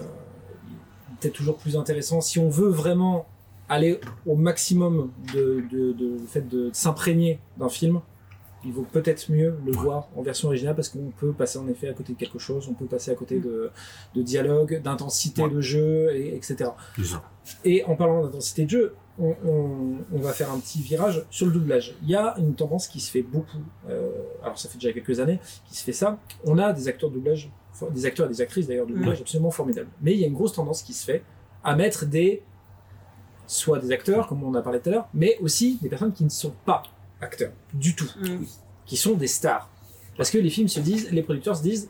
peut-être 1.20 1.34
toujours 1.34 1.56
plus 1.56 1.76
intéressant. 1.76 2.20
Si 2.20 2.38
on 2.38 2.48
veut 2.50 2.68
vraiment 2.68 3.26
aller 3.68 4.00
au 4.26 4.34
maximum 4.36 5.10
de, 5.32 5.62
de, 5.70 5.92
de- 5.92 6.18
le 6.20 6.26
fait 6.26 6.46
de 6.48 6.70
s'imprégner 6.72 7.38
d'un 7.58 7.68
film, 7.68 8.00
il 8.64 8.72
vaut 8.72 8.86
peut-être 8.90 9.30
mieux 9.30 9.56
le 9.66 9.72
voir 9.72 10.08
en 10.16 10.22
version 10.22 10.48
originale 10.48 10.74
parce 10.76 10.88
qu'on 10.88 11.10
peut 11.16 11.32
passer 11.32 11.58
en 11.58 11.66
effet 11.68 11.88
à 11.88 11.92
côté 11.94 12.12
de 12.12 12.18
quelque 12.18 12.38
chose, 12.38 12.68
on 12.70 12.74
peut 12.74 12.86
passer 12.86 13.10
à 13.10 13.14
côté 13.14 13.40
de, 13.40 13.70
de 14.14 14.22
dialogue, 14.22 14.80
d'intensité 14.82 15.42
Ouais. 15.42 15.50
de 15.50 15.60
jeu, 15.60 16.14
et, 16.14 16.36
etc. 16.36 16.70
Et 17.64 17.84
en 17.84 17.96
parlant 17.96 18.22
d'intensité 18.22 18.64
de 18.64 18.70
jeu, 18.70 18.94
on, 19.18 19.34
on- 19.44 19.96
on 20.12 20.18
va 20.20 20.32
faire 20.32 20.50
un 20.52 20.58
petit 20.58 20.80
virage 20.80 21.24
sur 21.30 21.46
le 21.46 21.52
doublage. 21.52 21.96
Il 22.02 22.08
y 22.10 22.14
a 22.14 22.34
une 22.38 22.54
tendance 22.54 22.86
qui 22.88 23.00
se 23.00 23.10
fait 23.10 23.22
beaucoup, 23.22 23.58
euh, 23.88 24.10
alors 24.42 24.58
ça 24.58 24.68
fait 24.68 24.78
déjà 24.78 24.92
quelques 24.92 25.18
années, 25.20 25.38
qui 25.68 25.76
se 25.76 25.82
fait 25.84 25.92
ça. 25.92 26.18
On 26.44 26.56
a 26.58 26.72
des 26.72 26.86
acteurs 26.88 27.10
de 27.10 27.14
doublage, 27.16 27.50
des 27.92 28.06
acteurs 28.06 28.26
et 28.26 28.28
des 28.28 28.40
actrices 28.40 28.66
d'ailleurs 28.68 28.86
de 28.86 28.92
doublage 28.94 29.20
absolument 29.20 29.50
formidables. 29.50 29.88
Mais 30.02 30.12
il 30.12 30.20
y 30.20 30.24
a 30.24 30.28
une 30.28 30.34
grosse 30.34 30.52
tendance 30.52 30.82
qui 30.82 30.92
se 30.92 31.04
fait 31.04 31.22
à 31.64 31.74
mettre 31.74 32.06
des, 32.06 32.42
soit 33.46 33.78
des 33.80 33.92
acteurs, 33.92 34.26
comme 34.28 34.42
on 34.44 34.54
a 34.54 34.62
parlé 34.62 34.80
tout 34.80 34.88
à 34.88 34.92
l'heure, 34.92 35.08
mais 35.14 35.36
aussi 35.40 35.78
des 35.82 35.88
personnes 35.88 36.12
qui 36.12 36.24
ne 36.24 36.28
sont 36.30 36.54
pas 36.64 36.82
acteurs 37.22 37.52
du 37.72 37.94
tout, 37.94 38.10
Mm. 38.20 38.44
qui 38.86 38.96
sont 38.96 39.14
des 39.14 39.26
stars. 39.28 39.70
Parce 40.16 40.30
que 40.30 40.38
les 40.38 40.50
films 40.50 40.68
se 40.68 40.80
disent, 40.80 41.10
les 41.10 41.22
producteurs 41.22 41.56
se 41.56 41.62
disent, 41.62 41.88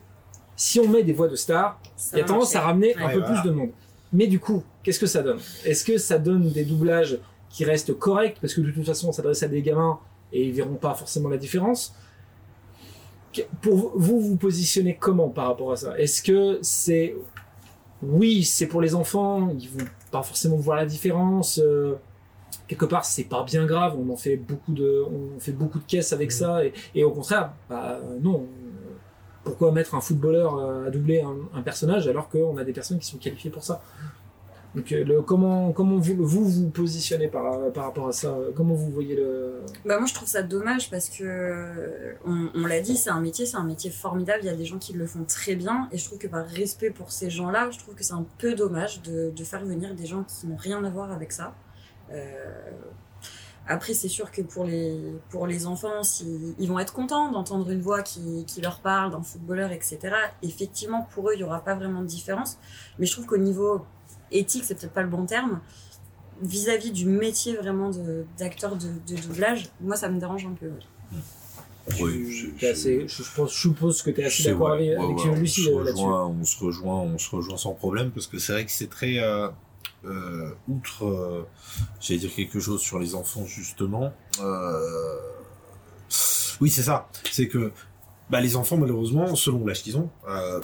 si 0.55 0.79
on 0.79 0.89
met 0.89 1.03
des 1.03 1.13
voix 1.13 1.29
de 1.29 1.35
stars, 1.37 1.81
il 2.13 2.19
y 2.19 2.21
a 2.21 2.25
tendance 2.25 2.55
à 2.55 2.61
ramener 2.61 2.95
un 2.97 3.07
Ouais, 3.07 3.13
peu 3.15 3.19
voilà. 3.21 3.41
plus 3.41 3.49
de 3.51 3.55
monde. 3.55 3.71
Mais 4.13 4.27
du 4.29 4.39
coup, 4.39 4.63
qu'est-ce 4.83 5.01
que 5.01 5.07
ça 5.07 5.23
donne? 5.23 5.39
Est-ce 5.65 5.85
que 5.85 5.99
ça 5.99 6.19
donne 6.19 6.51
des 6.51 6.65
doublages 6.65 7.19
qui 7.49 7.65
restent 7.65 7.95
corrects? 7.99 8.37
Parce 8.41 8.55
que 8.55 8.61
de 8.61 8.71
toute 8.71 8.85
façon, 8.87 9.09
on 9.09 9.13
s'adresse 9.13 9.43
à 9.43 9.49
des 9.49 9.63
gamins 9.63 9.99
et 10.33 10.45
ils 10.47 10.53
verront 10.53 10.75
pas 10.77 10.95
forcément 10.95 11.29
la 11.31 11.39
différence 11.39 11.95
Pour 13.63 13.93
vous, 13.99 14.21
vous 14.21 14.37
positionnez 14.37 14.97
comment 15.01 15.31
par 15.31 15.47
rapport 15.47 15.73
à 15.73 15.77
ça? 15.77 15.99
Est-ce 15.99 16.23
que 16.23 16.59
c'est 16.63 17.17
oui, 18.03 18.43
c'est 18.45 18.67
pour 18.67 18.83
les 18.83 18.95
enfants, 18.95 19.49
ils 19.59 19.69
vont 19.71 19.87
pas 20.11 20.23
forcément 20.23 20.57
voir 20.57 20.77
la 20.77 20.87
différence. 20.87 21.59
euh, 21.59 21.95
quelque 22.69 22.85
part, 22.87 23.05
c'est 23.05 23.25
pas 23.25 23.43
bien 23.45 23.67
grave. 23.67 23.97
On 23.99 24.13
en 24.13 24.17
fait 24.17 24.37
beaucoup 24.37 24.73
de, 24.73 25.05
on 25.11 25.39
fait 25.41 25.53
beaucoup 25.53 25.79
de 25.79 25.85
caisses 25.85 26.13
avec 26.13 26.31
Mhm. 26.31 26.37
ça, 26.37 26.65
et, 26.65 26.73
et 26.95 27.05
au 27.05 27.11
contraire, 27.11 27.53
bah 27.69 27.99
non. 28.21 28.41
euh, 28.43 28.91
Pourquoi 29.45 29.73
mettre 29.73 29.95
un 29.97 30.01
footballeur 30.01 30.57
euh, 30.59 30.87
à 30.87 30.91
doubler 30.91 31.21
un, 31.21 31.37
un 31.59 31.63
personnage 31.63 32.07
alors 32.07 32.29
qu'on 32.29 32.57
a 32.59 32.65
des 32.65 32.73
personnes 32.73 32.99
qui 33.01 33.07
sont 33.07 33.19
qualifiées 33.19 33.51
pour 33.51 33.65
ça? 33.65 33.83
Donc, 34.75 34.91
euh, 34.91 35.05
le, 35.05 35.21
comment, 35.21 35.71
comment 35.73 35.99
vous, 35.99 36.15
vous 36.25 36.45
vous 36.49 36.71
positionnez 36.71 37.29
par, 37.29 37.71
par 37.73 37.85
rapport 37.85 38.09
à 38.09 38.13
ça? 38.13 38.35
Comment 38.57 38.73
vous 38.75 38.91
voyez 38.91 39.15
le? 39.17 39.61
Bah 39.85 39.99
moi 39.99 40.07
je 40.07 40.15
trouve 40.15 40.29
ça 40.29 40.43
dommage 40.43 40.91
parce 40.91 41.11
que 41.11 42.15
on, 42.25 42.49
on 42.55 42.65
l'a 42.67 42.81
dit 42.81 42.97
c'est 42.97 43.11
un 43.11 43.21
métier 43.21 43.45
c'est 43.45 43.59
un 43.59 43.65
métier 43.65 43.91
formidable 43.91 44.39
il 44.45 44.47
y 44.47 44.49
a 44.49 44.57
des 44.57 44.65
gens 44.65 44.79
qui 44.79 44.95
le 44.95 45.05
font 45.07 45.25
très 45.25 45.57
bien 45.57 45.89
et 45.93 45.99
je 45.99 46.05
trouve 46.07 46.17
que 46.19 46.27
par 46.27 46.47
respect 46.47 46.89
pour 46.91 47.13
ces 47.13 47.29
gens 47.29 47.51
là 47.51 47.69
je 47.71 47.79
trouve 47.79 47.95
que 47.95 48.03
c'est 48.03 48.15
un 48.15 48.25
peu 48.39 48.55
dommage 48.55 49.03
de, 49.03 49.31
de 49.37 49.45
faire 49.45 49.63
venir 49.63 49.95
des 49.95 50.07
gens 50.07 50.25
qui 50.25 50.47
n'ont 50.47 50.57
rien 50.57 50.83
à 50.85 50.89
voir 50.89 51.13
avec 51.13 51.33
ça 51.33 51.55
après 53.67 53.95
c'est 53.95 54.09
sûr 54.09 54.31
que 54.33 54.43
pour 54.43 54.65
les 54.65 54.99
pour 55.31 55.47
les 55.47 55.67
enfants 55.67 56.03
si, 56.03 56.55
ils 56.59 56.69
vont 56.69 56.79
être 56.81 56.93
contents 56.93 57.31
d'entendre 57.31 57.71
une 57.71 57.81
voix 57.81 58.03
qui, 58.03 58.45
qui 58.47 58.61
leur 58.61 58.81
parle 58.81 59.13
d'un 59.13 59.23
footballeur 59.23 59.71
etc 59.71 59.99
effectivement 60.43 61.07
pour 61.15 61.29
eux 61.31 61.35
il 61.35 61.41
y 61.41 61.45
aura 61.45 61.63
pas 61.65 61.75
vraiment 61.75 62.01
de 62.03 62.07
différence 62.07 62.59
mais 62.99 63.07
je 63.07 63.13
trouve 63.13 63.27
qu'au 63.27 63.37
niveau 63.39 63.87
éthique, 64.33 64.65
c'est 64.65 64.75
peut-être 64.75 64.95
pas 64.95 65.03
le 65.03 65.09
bon 65.11 65.27
terme, 65.27 65.61
vis-à-vis 66.41 66.91
du 66.91 67.05
métier 67.05 67.55
vraiment 67.55 67.91
d'acteur 68.39 68.77
de, 68.77 68.89
de 69.07 69.21
doublage, 69.21 69.69
moi 69.81 69.95
ça 69.95 70.09
me 70.09 70.19
dérange 70.19 70.47
un 70.47 70.55
peu. 70.55 70.69
ouais. 70.69 71.19
Oui, 72.01 72.25
Tu- 72.25 72.55
je- 72.59 72.67
assez- 72.67 73.07
je, 73.07 73.23
je 73.23 73.31
pense, 73.37 73.53
je 73.53 73.59
suppose 73.61 74.01
que 74.03 74.11
tu 74.11 74.23
es 74.23 74.25
assez 74.25 74.45
d'accord 74.45 74.73
avec, 74.73 74.89
Ouais, 74.89 74.97
avec 74.97 75.19
ouais, 75.19 75.35
Lucie 75.37 75.69
on 75.71 75.81
euh, 75.81 75.81
se 75.81 75.85
là-dessus. 75.85 76.01
rejoint, 76.03 76.27
on 76.29 76.45
se 76.45 76.65
rejoint, 76.65 77.01
on 77.01 77.19
se 77.19 77.37
rejoint 77.37 77.57
sans 77.59 77.75
problème 77.75 78.11
parce 78.11 78.27
que 78.27 78.39
c'est 78.39 78.53
vrai 78.53 78.65
que 78.65 78.71
c'est 78.71 78.89
très 78.89 79.19
euh, 79.19 79.49
euh, 80.05 80.51
outre, 80.69 81.07
euh, 81.07 81.47
j'allais 82.01 82.21
dire 82.21 82.35
quelque 82.35 82.59
chose 82.61 82.81
sur 82.81 82.99
les 82.99 83.15
enfants 83.15 83.45
justement. 83.47 84.13
euh, 84.41 85.17
oui, 86.61 86.71
c'est 86.71 86.83
ça. 86.83 87.09
C'est 87.31 87.49
que 87.49 87.73
bah, 88.31 88.41
les 88.41 88.57
enfants 88.57 88.77
malheureusement, 88.77 89.35
selon 89.35 89.67
l'âge 89.67 89.83
qu'ils 89.83 89.97
ont, 89.97 90.11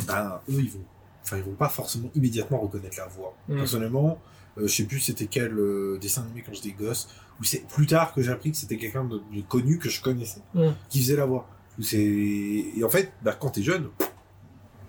bah, 0.07 0.43
eux 0.49 0.61
ils 0.61 0.71
vont, 0.71 0.85
enfin 1.25 1.37
ils 1.39 1.43
vont 1.43 1.55
pas 1.55 1.69
forcément 1.69 2.11
immédiatement 2.15 2.59
reconnaître 2.61 2.97
la 2.99 3.07
voix. 3.07 3.35
Mm. 3.49 3.57
Personnellement, 3.57 4.21
je 4.57 4.67
sais 4.67 4.85
plus 4.85 5.01
c'était 5.01 5.27
quel 5.27 5.55
dessin 6.01 6.23
animé 6.23 6.43
quand 6.47 6.53
j'étais 6.55 6.71
gosse, 6.73 7.09
ou 7.41 7.45
c'est 7.45 7.67
plus 7.67 7.87
tard 7.87 8.15
que 8.15 8.23
j'ai 8.23 8.31
appris 8.31 8.51
que 8.53 8.57
c'était 8.57 8.77
quelqu'un 8.77 9.05
de, 9.05 9.21
de 9.35 9.41
connu 9.43 9.79
que 9.79 9.89
je 9.89 10.01
connaissais, 10.03 10.41
Mm. 10.55 10.69
qui 10.89 11.01
faisait 11.03 11.17
la 11.17 11.27
voix. 11.27 11.49
Ou 11.79 11.83
c'est 11.83 11.97
et 11.99 12.83
en 12.85 12.89
fait, 12.89 13.13
bah, 13.23 13.37
quand 13.39 13.51
t'es 13.51 13.63
jeune, 13.63 13.89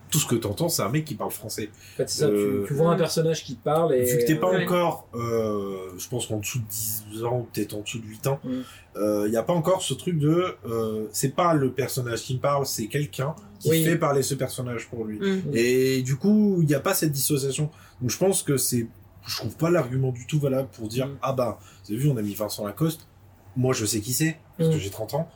tout 0.10 0.20
ce 0.20 0.26
que 0.28 0.36
t'entends, 0.36 0.70
c'est 0.70 0.82
un 0.82 0.90
mec 0.90 1.06
qui 1.06 1.16
parle 1.16 1.32
français. 1.32 1.70
En 1.94 1.98
fait, 1.98 2.10
c'est 2.10 2.20
ça, 2.22 2.26
Euh, 2.28 2.62
tu, 2.64 2.68
tu 2.70 2.74
vois 2.74 2.92
un 2.92 2.98
personnage 2.98 3.44
qui 3.44 3.56
parle 3.56 3.94
et. 3.94 4.06
Vu 4.06 4.18
que 4.20 4.26
t'es 4.26 4.36
pas 4.36 4.50
Ouais. 4.52 4.64
encore, 4.66 5.08
euh, 5.16 5.90
je 5.98 6.08
pense 6.10 6.26
qu'en 6.28 6.38
dessous 6.40 6.60
de 6.60 6.66
10 7.14 7.24
ans, 7.24 7.48
peut-être 7.54 7.74
en 7.76 7.82
dessous 7.82 8.00
de 8.00 8.06
8 8.08 8.28
ans, 8.28 8.40
il 8.46 8.52
Mm. 8.96 9.28
y 9.32 9.38
a 9.38 9.44
pas 9.44 9.54
encore 9.54 9.82
ce 9.82 9.94
truc 9.94 10.18
de, 10.18 10.56
euh, 10.68 11.08
c'est 11.12 11.36
pas 11.36 11.54
le 11.54 11.72
personnage 11.72 12.22
qui 12.24 12.36
me 12.36 12.40
parle, 12.40 12.66
c'est 12.66 12.88
quelqu'un 12.88 13.36
qui 13.60 13.70
Oui. 13.70 13.84
fait 13.84 13.98
parler 13.98 14.24
ce 14.24 14.34
personnage 14.36 14.88
pour 14.90 15.06
lui. 15.06 15.20
Mm. 15.20 15.42
Et 15.54 16.02
du 16.02 16.16
coup, 16.18 16.58
il 16.62 16.68
n'y 16.68 16.74
a 16.76 16.80
pas 16.80 16.94
cette 16.94 17.12
dissociation. 17.12 17.70
Donc 18.02 18.10
je 18.10 18.18
pense 18.18 18.42
que 18.44 18.58
c'est, 18.58 18.88
je 19.28 19.38
trouve 19.38 19.56
pas 19.58 19.70
l'argument 19.70 20.12
du 20.12 20.26
tout 20.26 20.40
valable 20.40 20.70
pour 20.72 20.88
dire, 20.88 21.08
Mm. 21.08 21.18
ah 21.22 21.34
bah, 21.34 21.60
vous 21.86 21.92
avez 21.94 22.02
vu, 22.02 22.10
on 22.10 22.18
a 22.18 22.22
mis 22.22 22.34
Vincent 22.34 22.66
Lacoste, 22.66 23.08
moi 23.56 23.74
je 23.74 23.86
sais 23.86 24.00
qui 24.02 24.14
c'est, 24.14 24.38
parce 24.58 24.70
Mm. 24.70 24.74
que 24.74 24.80
j'ai 24.80 24.90
30 24.90 25.14
ans. 25.14 25.30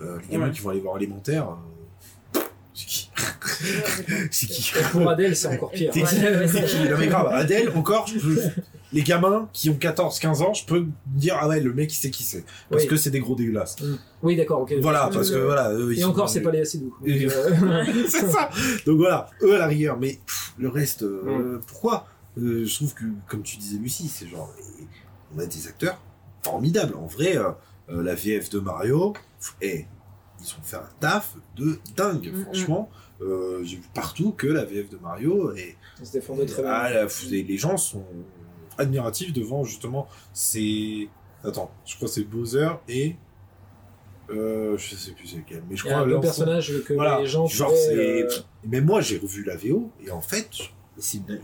Euh, 0.00 0.18
les 0.22 0.28
gamins 0.28 0.46
Ouais. 0.46 0.52
qui 0.52 0.60
vont 0.62 0.70
aller 0.70 0.80
voir 0.80 0.96
Élémentaire, 0.96 1.48
euh, 2.34 2.38
c'est 4.30 4.46
qui 4.46 4.62
C'est 4.62 4.90
pour 4.90 5.08
Adèle, 5.08 5.36
c'est 5.36 5.48
encore 5.48 5.70
pire. 5.70 5.90
C'est 5.94 6.04
c'est- 6.06 6.64
qui 6.64 6.88
Non 6.88 6.96
mais 6.98 7.06
grave, 7.08 7.28
Adèle, 7.32 7.70
encore, 7.74 8.06
je 8.06 8.18
les 8.94 9.02
gamins 9.02 9.48
qui 9.54 9.70
ont 9.70 9.74
14-15 9.80 10.42
ans, 10.42 10.52
je 10.52 10.66
peux 10.66 10.84
dire, 11.06 11.36
ah 11.40 11.48
ouais, 11.48 11.60
le 11.60 11.72
mec, 11.72 11.90
il 11.92 11.96
sait 11.96 12.10
qui 12.10 12.22
c'est. 12.24 12.44
Parce 12.68 12.82
Oui. 12.82 12.88
que 12.90 12.96
c'est 12.96 13.10
des 13.10 13.20
gros 13.20 13.34
dégueulasses. 13.34 13.76
Oui, 14.22 14.36
d'accord, 14.36 14.60
ok. 14.62 14.74
Voilà, 14.82 15.08
parce 15.12 15.30
que 15.30 15.38
voilà, 15.38 15.72
eux, 15.72 15.94
ils 15.94 16.00
Et 16.00 16.04
encore, 16.04 16.28
c'est 16.28 16.42
pas 16.42 16.50
les 16.50 16.60
assez 16.60 16.76
doux. 16.78 16.94
Et- 17.06 17.26
euh, 17.26 17.84
c'est 18.06 18.26
ça. 18.30 18.50
Donc 18.84 18.98
voilà, 18.98 19.30
eux 19.42 19.54
à 19.54 19.58
la 19.58 19.66
rigueur, 19.66 19.98
mais 19.98 20.18
pff, 20.26 20.52
le 20.58 20.68
reste, 20.68 21.04
euh, 21.04 21.58
pourquoi? 21.66 22.06
Euh, 22.38 22.64
Je 22.66 22.74
trouve 22.74 22.92
que, 22.92 23.04
comme 23.28 23.42
tu 23.42 23.56
disais 23.56 23.78
Lucie, 23.78 24.08
c'est 24.08 24.28
genre, 24.28 24.52
eh, 24.58 24.84
on 25.34 25.38
a 25.38 25.46
des 25.46 25.66
acteurs 25.68 25.98
formidables. 26.42 26.94
En 26.94 27.06
vrai, 27.06 27.38
la 27.88 28.14
VF 28.14 28.50
de 28.50 28.58
Mario, 28.58 29.14
et 29.62 29.86
ils 30.42 30.54
ont 30.58 30.62
fait 30.62 30.76
un 30.76 30.88
taf 31.00 31.34
de 31.56 31.78
dingue, 31.96 32.32
franchement. 32.44 32.90
Euh, 33.20 33.62
J'ai 33.62 33.76
vu 33.76 33.82
partout 33.94 34.32
que 34.32 34.46
la 34.48 34.64
VF 34.64 34.88
de 34.90 34.96
Mario 34.98 35.54
et 35.54 35.76
On 36.00 36.04
se 36.04 36.12
défendait 36.12 36.46
très 36.46 36.62
bien. 36.62 36.70
ah, 36.72 36.90
la- 36.90 37.06
les 37.30 37.42
les 37.44 37.56
gens 37.58 37.76
sont 37.76 38.04
admiratifs 38.78 39.32
devant 39.32 39.62
justement 39.64 40.08
ces. 40.32 41.08
Attends, 41.44 41.70
je 41.86 41.96
crois 41.96 42.08
que 42.08 42.14
c'est 42.14 42.24
Bowser 42.24 42.68
et 42.88 43.16
euh, 44.30 44.76
je 44.78 44.94
sais 44.96 45.12
plus 45.12 45.26
c'est 45.26 45.36
lequel, 45.38 45.62
mais 45.68 45.76
je 45.76 45.84
Il 45.84 45.88
y 45.88 45.90
a 45.90 45.94
crois 45.96 46.06
le 46.06 46.20
personnage 46.20 46.72
que 46.84 46.94
voilà, 46.94 47.20
les 47.20 47.26
gens 47.26 47.46
genre 47.46 47.70
c'est. 47.72 48.22
euh, 48.24 48.28
Mais 48.64 48.80
moi 48.80 49.00
j'ai 49.00 49.18
revu 49.18 49.44
la 49.44 49.56
VO 49.56 49.90
et 50.04 50.10
en 50.10 50.20
fait 50.20 50.50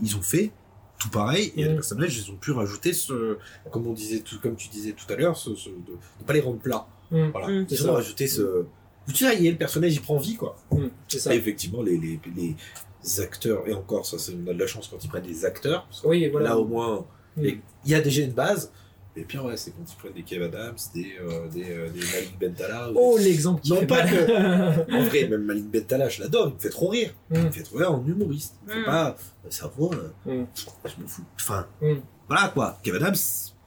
ils 0.01 0.15
ont 0.17 0.21
fait 0.21 0.51
tout 0.97 1.09
pareil 1.09 1.53
et 1.55 1.63
les 1.65 1.73
personnages 1.75 2.17
ils 2.17 2.31
ont 2.31 2.35
pu 2.37 2.51
rajouter 2.51 2.93
ce 2.93 3.37
comme 3.71 3.85
on 3.87 3.93
disait 3.93 4.19
tout 4.19 4.39
comme 4.41 4.55
tu 4.55 4.69
disais 4.69 4.93
tout 4.93 5.11
à 5.11 5.15
l'heure 5.17 5.37
ce, 5.37 5.53
ce- 5.55 5.69
de, 5.69 5.75
de 6.19 6.23
pas 6.25 6.33
les 6.33 6.41
rendre 6.41 6.59
plats. 6.59 6.87
Mm. 7.11 7.29
Voilà. 7.31 7.47
Mm. 7.47 7.67
Ils 7.69 7.83
ont 7.83 7.87
ça. 7.87 7.93
rajouté 7.93 8.27
ce. 8.27 8.65
Il 9.07 9.43
y 9.43 9.47
a 9.47 9.51
le 9.51 9.57
personnage 9.57 9.93
il 9.95 10.01
prend 10.01 10.17
vie 10.17 10.35
quoi. 10.35 10.55
mm, 10.71 10.87
C'est 11.07 11.19
ça. 11.19 11.33
Et 11.33 11.37
effectivement 11.37 11.81
les, 11.81 11.97
les, 11.97 12.19
les 12.35 13.19
acteurs 13.21 13.67
et 13.67 13.73
encore 13.73 14.05
ça 14.05 14.17
on 14.33 14.49
a 14.49 14.53
de 14.53 14.59
la 14.59 14.67
chance 14.67 14.87
quand 14.87 15.03
ils 15.03 15.07
prennent 15.09 15.23
des 15.23 15.45
acteurs 15.45 15.85
parce 15.85 16.01
que 16.01 16.07
Oui, 16.07 16.27
voilà. 16.29 16.49
Là, 16.49 16.57
au 16.57 16.65
moins, 16.65 17.05
Mm. 17.37 17.43
il 17.85 17.91
y 17.91 17.95
a 17.95 18.01
déjà 18.01 18.23
une 18.23 18.31
base. 18.33 18.71
Et 19.15 19.23
puis, 19.23 19.37
ouais, 19.37 19.55
c'est 19.57 19.71
quand 19.71 19.83
ils 19.91 19.95
prennent 19.97 20.13
des 20.13 20.23
Kev 20.23 20.43
Adams, 20.45 20.75
des, 20.93 21.13
euh, 21.21 21.47
des, 21.49 21.63
euh, 21.71 21.89
des 21.89 21.99
Malik 21.99 22.39
Bentala. 22.39 22.89
Oh, 22.95 23.17
l'exemple 23.19 23.61
qui 23.61 23.71
Non, 23.71 23.79
fait 23.79 23.87
pas 23.87 24.03
mal. 24.05 24.85
des- 24.87 24.93
En 24.93 25.03
vrai, 25.03 25.27
même 25.29 25.43
Malik 25.43 25.69
Bentala, 25.69 26.09
je 26.09 26.21
l'adore, 26.21 26.47
il 26.49 26.53
me 26.55 26.59
fait 26.59 26.69
trop 26.69 26.87
rire. 26.89 27.13
Il 27.31 27.39
Mm. 27.39 27.43
me 27.45 27.51
fait 27.51 27.63
trop 27.63 27.77
rire 27.77 27.93
en 27.93 28.05
humoriste. 28.05 28.55
Il 28.63 28.67
me 28.69 28.73
fait 28.73 28.81
Mm. 28.81 28.85
pas 28.85 29.15
sa 29.49 29.67
voix, 29.67 29.91
euh, 30.27 30.41
Mm. 30.43 30.47
je 30.85 31.01
m'en 31.01 31.07
fous. 31.07 31.23
Enfin, 31.39 31.67
Mm. 31.81 31.93
voilà 32.27 32.47
quoi. 32.49 32.79
Kev 32.83 32.95
Adams, 32.97 33.15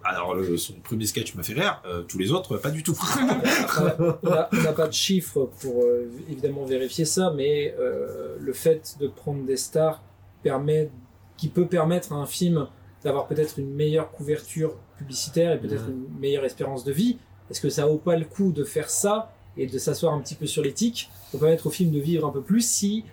alors 0.05 0.35
le- 0.35 0.57
son 0.57 0.75
premier 0.81 1.07
sketch 1.07 1.35
m'a 1.35 1.43
fait 1.43 1.55
rire, 1.55 1.81
euh, 1.87 2.03
tous 2.03 2.19
les 2.19 2.33
autres, 2.33 2.57
pas 2.59 2.71
du 2.71 2.83
tout. 2.83 2.99
On 4.23 4.63
n'a 4.63 4.73
pas 4.73 4.89
de 4.89 4.93
chiffres 4.93 5.51
pour 5.61 5.83
euh, 5.85 6.11
évidemment 6.29 6.65
vérifier 6.65 7.05
ça, 7.05 7.33
mais 7.35 7.75
euh, 7.79 8.37
le 8.41 8.53
fait 8.53 8.97
de 9.01 9.09
prendre 9.09 9.45
des 9.45 9.57
stars 9.57 10.03
permet, 10.43 10.91
qui 11.37 11.49
peut 11.49 11.67
permettre 11.67 12.13
à 12.13 12.17
un 12.17 12.27
film 12.27 12.67
d'avoir 13.05 13.27
peut-être 13.27 13.59
une 13.59 13.73
meilleure 13.75 14.11
couverture 14.13 14.77
publicitaire 14.99 15.53
et 15.53 15.59
peut-être 15.61 15.89
une 15.89 16.07
meilleure 16.21 16.45
espérance 16.45 16.85
de 16.85 16.93
vie. 16.93 17.19
Est-ce 17.51 17.61
que 17.61 17.69
ça 17.71 17.87
vaut 17.87 17.99
pas 17.99 18.17
le 18.17 18.25
coup 18.25 18.53
de 18.53 18.65
faire 18.65 18.89
ça 18.91 19.33
et 19.57 19.67
de 19.67 19.79
s'asseoir 19.79 20.15
un 20.15 20.21
petit 20.21 20.35
peu 20.37 20.47
sur 20.47 20.63
l'éthique 20.63 21.11
pour 21.31 21.41
permettre 21.41 21.67
au 21.67 21.71
film 21.71 21.91
de 21.91 21.99
vivre 21.99 22.27
un 22.27 22.31
peu 22.31 22.41
plus 22.43 22.67
si, 22.67 23.05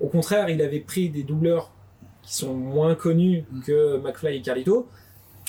au 0.00 0.08
contraire, 0.08 0.48
il 0.48 0.60
avait 0.62 0.80
pris 0.80 1.10
des 1.10 1.22
doubleurs 1.22 1.70
qui 2.22 2.34
sont 2.34 2.54
moins 2.54 2.94
connus 2.94 3.44
que 3.66 3.98
McFly 3.98 4.38
et 4.38 4.42
Carlito 4.42 4.88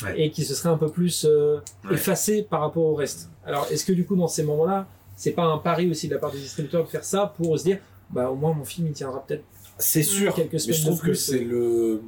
Ouais. 0.03 0.19
et 0.21 0.31
qui 0.31 0.43
se 0.43 0.53
seraient 0.53 0.69
un 0.73 0.77
peu 0.77 0.89
plus 0.89 1.25
euh, 1.25 1.57
Ouais. 1.87 1.93
effacés 1.95 2.43
par 2.43 2.59
rapport 2.61 2.83
au 2.83 2.95
reste. 2.95 3.29
Alors, 3.45 3.65
est-ce 3.71 3.85
que 3.85 3.93
du 3.93 4.05
coup, 4.05 4.15
dans 4.17 4.27
ces 4.27 4.43
moments-là, 4.43 4.87
c'est 5.15 5.31
pas 5.31 5.43
un 5.43 5.57
pari 5.57 5.89
aussi 5.89 6.07
de 6.09 6.13
la 6.13 6.19
part 6.19 6.31
des 6.31 6.39
distributeurs 6.39 6.83
de 6.83 6.89
faire 6.89 7.05
ça 7.05 7.33
pour 7.37 7.57
se 7.57 7.63
dire, 7.63 7.79
bah 8.09 8.29
au 8.29 8.35
moins 8.35 8.53
mon 8.53 8.65
film 8.65 8.87
il 8.87 8.93
tiendra 8.93 9.25
peut-être 9.25 9.43
C'est 9.77 10.03
sûr, 10.03 10.33
Quelques 10.35 10.53
mais 10.53 10.59
je 10.73 10.81
trouve 10.81 10.99
que 11.01 11.13
c'est 11.13 11.39
le. 11.43 12.01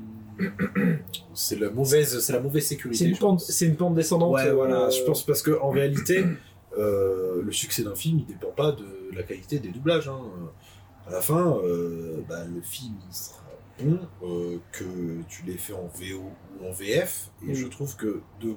C'est 1.34 1.60
la 1.60 1.70
mauvaise, 1.70 2.20
c'est 2.20 2.34
la 2.34 2.40
mauvaise 2.40 2.66
sécurité. 2.66 3.06
c'est 3.06 3.10
une 3.10 3.18
pente, 3.18 3.40
pense. 3.40 3.50
c'est 3.52 3.66
une 3.66 3.76
pente 3.76 3.96
descendante. 3.96 4.34
Ouais, 4.34 4.48
euh, 4.48 4.54
voilà. 4.54 4.90
Je 4.90 5.02
pense 5.04 5.24
parce 5.26 5.42
que 5.42 5.60
en 5.62 5.70
réalité, 5.70 6.26
euh, 6.78 7.42
le 7.44 7.52
succès 7.52 7.84
d'un 7.84 7.96
film, 7.96 8.20
il 8.20 8.26
dépend 8.26 8.52
pas 8.52 8.72
de 8.72 8.86
la 9.16 9.24
qualité 9.24 9.60
des 9.60 9.70
doublages. 9.70 10.08
Hein. 10.10 10.20
À 11.08 11.12
la 11.12 11.22
fin, 11.22 11.58
euh, 11.64 12.18
bah, 12.28 12.44
le 12.54 12.62
film 12.62 12.96
il 13.10 13.16
sera 13.16 13.38
bon 13.86 14.00
euh, 14.24 14.58
que 14.72 14.84
tu 15.30 15.44
l'aies 15.46 15.58
fait 15.58 15.74
en 15.74 15.88
VO 15.88 16.32
ou 16.60 16.68
en 16.68 16.72
VF. 16.72 17.30
Et 17.48 17.54
je 17.56 17.68
trouve 17.68 17.96
que 17.96 18.22
de... 18.42 18.56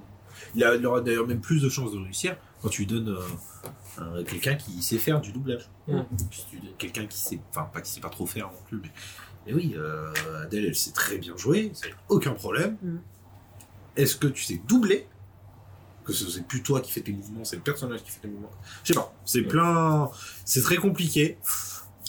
il, 0.55 0.65
a- 0.65 0.75
il 0.75 0.87
aura 0.87 1.01
d'ailleurs 1.01 1.27
même 1.27 1.41
plus 1.41 1.61
de 1.63 1.69
chances 1.69 1.93
de 1.93 1.99
réussir 1.99 2.37
quand 2.63 2.69
tu 2.69 2.83
lui 2.83 2.87
donnes 2.87 3.09
euh, 3.09 4.01
un- 4.21 4.25
quelqu'un 4.25 4.55
qui 4.55 4.83
sait 4.83 4.99
faire 4.99 5.21
du 5.21 5.33
doublage. 5.33 5.69
Mm. 5.89 6.01
Si 6.31 6.47
tu 6.51 6.59
donnes 6.59 6.75
quelqu'un 6.79 7.07
qui 7.07 7.19
sait, 7.19 7.41
enfin 7.51 7.65
pas 7.73 7.81
qui 7.81 7.91
sait 7.91 8.01
pas 8.01 8.11
trop 8.11 8.27
faire 8.27 8.47
non 8.47 8.59
plus, 8.69 8.79
mais, 8.83 8.91
mais 9.47 9.53
oui, 9.55 9.75
euh, 9.77 10.13
Adèle, 10.45 10.67
elle 10.67 10.75
sait 10.77 10.93
très 10.93 11.19
bien 11.19 11.37
jouer, 11.37 11.71
c'est 11.75 11.93
aucun 12.09 12.33
problème. 12.33 12.77
Est-ce 13.97 14.17
que 14.17 14.27
tu 14.29 14.43
sais 14.45 14.61
doubler? 14.69 15.07
Que 16.05 16.13
ce 16.15 16.29
c'est 16.31 16.47
plus 16.47 16.63
toi 16.63 16.81
qui 16.81 16.91
fais 16.93 17.03
tes 17.03 17.13
mouvements, 17.13 17.45
c'est 17.45 17.57
le 17.57 17.63
personnage 17.63 18.03
qui 18.03 18.11
fait 18.11 18.21
tes 18.21 18.29
mouvements. 18.29 18.51
Je 18.85 18.93
sais 18.93 18.99
pas, 18.99 19.13
c'est 19.25 19.43
plein, 19.43 20.11
c'est 20.47 20.63
très 20.63 20.77
compliqué. 20.77 21.37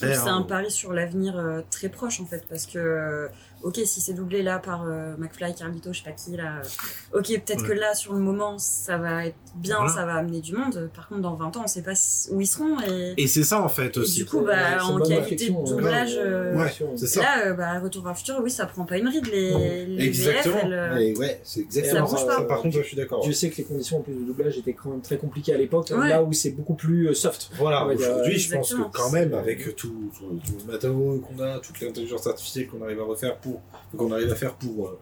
C'est 0.02 0.30
un 0.30 0.42
pari 0.42 0.72
sur 0.72 0.94
l'avenir 0.94 1.38
euh, 1.38 1.62
très 1.70 1.90
proche 1.90 2.20
en 2.20 2.26
fait 2.26 2.46
parce 2.50 2.66
que 2.66 2.80
euh, 2.80 3.28
ok 3.64 3.80
si 3.86 4.02
c'est 4.02 4.14
doublé 4.14 4.42
là 4.44 4.60
par 4.60 4.84
euh, 4.86 5.16
McFly, 5.18 5.54
Carlito, 5.56 5.94
je 5.94 6.00
sais 6.00 6.04
pas 6.06 6.12
qui 6.12 6.36
là, 6.36 6.62
euh, 6.64 7.18
ok 7.20 7.28
peut-être 7.46 7.62
Ouais. 7.62 7.68
que 7.68 7.74
là 7.74 7.94
sur 7.94 8.14
le 8.14 8.20
moment 8.20 8.58
ça 8.58 8.98
va 8.98 9.26
être 9.28 9.36
bien, 9.56 9.78
Voilà. 9.78 9.94
ça 9.94 10.06
va 10.06 10.16
amener 10.16 10.40
du 10.42 10.54
monde. 10.56 10.90
Par 10.96 11.08
contre 11.08 11.22
dans 11.22 11.36
20 11.36 11.58
ans 11.58 11.62
on 11.66 11.68
sait 11.68 11.82
pas 11.82 11.94
où 12.32 12.42
ils 12.42 12.48
seront 12.48 12.80
et, 12.82 13.14
Et 13.18 13.28
c'est 13.28 13.44
ça 13.44 13.62
en 13.62 13.70
fait 13.70 13.96
et 13.98 14.00
aussi. 14.00 14.20
du 14.20 14.26
coup 14.26 14.42
bah 14.42 14.84
en 14.84 14.98
qualité 15.00 15.50
de 15.50 15.56
euh, 15.56 15.64
doublage 15.64 16.14
ouais, 16.16 16.22
euh, 16.22 16.56
Ouais, 16.58 16.98
ça. 16.98 17.22
là 17.22 17.46
euh, 17.48 17.54
bah 17.54 17.80
Retour 17.80 18.04
vers 18.04 18.14
le 18.14 18.18
futur 18.18 18.40
oui 18.44 18.50
ça 18.52 18.66
prend 18.66 18.86
pas 18.86 18.98
une 18.98 19.08
ride 19.08 19.28
les, 19.28 19.86
les 19.86 20.06
Exactement. 20.06 20.56
VF 20.56 20.64
elles, 20.64 20.74
euh, 20.74 21.16
ouais, 21.16 21.40
c'est 21.44 21.60
exactement 21.62 22.08
Ça 22.08 22.18
ça. 22.18 22.26
bouge 22.26 22.36
pas. 22.36 22.42
Par 22.44 22.62
contre, 22.62 22.78
je 22.78 22.82
suis 22.84 22.98
d'accord. 22.98 23.22
Dieu 23.24 23.34
sait 23.34 23.50
que 23.50 23.58
les 23.58 23.64
conditions 23.64 24.00
en 24.00 24.02
plus 24.02 24.14
de 24.14 24.24
doublage 24.24 24.58
étaient 24.58 24.74
quand 24.74 24.90
même 24.90 25.02
très 25.02 25.18
compliquées 25.18 25.54
à 25.54 25.58
l'époque, 25.58 25.92
Ouais. 25.96 26.10
là 26.10 26.24
où 26.24 26.32
c'est 26.34 26.52
beaucoup 26.52 26.74
plus 26.76 27.08
euh, 27.10 27.14
soft. 27.14 27.50
Voilà, 27.58 27.86
aujourd'hui, 27.86 28.38
je 28.40 28.56
pense 28.56 28.74
que 28.74 28.82
quand 28.92 29.12
même, 29.12 29.34
avec 29.34 29.76
tout, 29.76 30.12
tout, 30.18 30.40
tout 30.46 30.58
le 30.66 30.72
matériau 30.72 31.20
qu'on 31.28 31.42
a, 31.44 31.60
toute 31.60 31.80
l'intelligence 31.82 32.28
artificielle 32.28 32.68
qu'on 32.68 32.82
arrive 32.84 33.00
à 33.00 33.04
refaire 33.04 33.38
pour, 33.38 33.51
qu'on 33.98 34.12
arrive 34.12 34.32
à 34.32 34.36
faire 34.36 34.54
pour, 34.56 34.88
euh, 34.88 35.00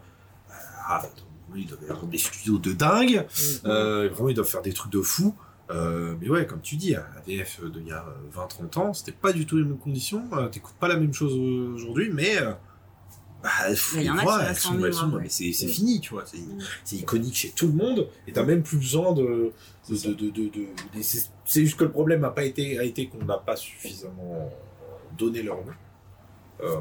ah, 0.88 1.02
oui, 1.54 1.62
ils 1.64 1.68
doivent 1.68 1.84
avoir 1.89 2.06
des 2.08 2.18
studios 2.18 2.58
de 2.58 2.74
dingue, 2.74 3.26
Mm. 3.26 3.68
euh, 3.68 4.10
vraiment, 4.10 4.30
ils 4.30 4.36
doivent 4.36 4.47
faire 4.47 4.62
des 4.62 4.74
trucs 4.74 4.91
de 4.91 5.02
fou. 5.02 5.34
Euh, 5.72 6.16
mais 6.20 6.30
ouais, 6.30 6.47
comme 6.47 6.62
tu 6.62 6.76
dis, 6.78 6.95
à 6.95 7.08
la 7.16 7.22
VF 7.22 7.62
d'il 7.72 7.88
y 7.88 7.91
a 7.91 8.04
20-30 8.34 8.78
ans, 8.80 8.93
c'était 8.93 9.12
pas 9.12 9.32
du 9.34 9.45
tout 9.45 9.58
les 9.58 9.64
mêmes 9.64 9.78
conditions. 9.78 10.24
T'écoutes 10.52 10.76
pas 10.80 10.88
la 10.88 10.97
même 10.97 11.14
chose 11.14 11.34
aujourd'hui, 11.36 12.10
mais 12.12 12.38
bah, 13.43 13.50
il 13.95 14.02
y 14.04 14.10
en 14.10 14.18
a 14.18 14.54
qui 14.54 14.62
sont, 14.62 14.74
mais 14.74 15.30
c'est 15.30 15.50
Mm. 15.66 15.70
fini, 15.70 16.02
tu 16.02 16.10
vois. 16.14 16.24
C'est 16.26 16.38
Mm. 16.39 16.58
c'est 16.84 16.95
iconique 16.97 17.36
chez 17.36 17.50
tout 17.52 17.68
le 17.68 17.74
monde, 17.74 18.08
et 18.28 18.34
t'as 18.34 18.43
même 18.43 18.64
plus 18.64 18.78
besoin 18.78 19.14
de. 19.14 19.52
de, 19.89 19.95
de, 19.95 20.14
de, 20.14 20.30
de- 20.30 20.41
de- 20.50 20.50
de- 20.50 21.02
c'est 21.02 21.30
c'est 21.45 21.62
juste 21.64 21.78
que 21.78 21.84
le 21.84 21.91
problème 21.91 22.24
a 22.24 22.30
pas 22.32 22.43
été, 22.43 22.78
a 22.80 22.84
été 22.84 23.08
qu'on 23.08 23.24
n'a 23.26 23.38
pas 23.38 23.56
suffisamment 23.56 24.52
donné 25.18 25.41
leur 25.41 25.58
nom. 25.58 25.72
Euh, 26.62 26.76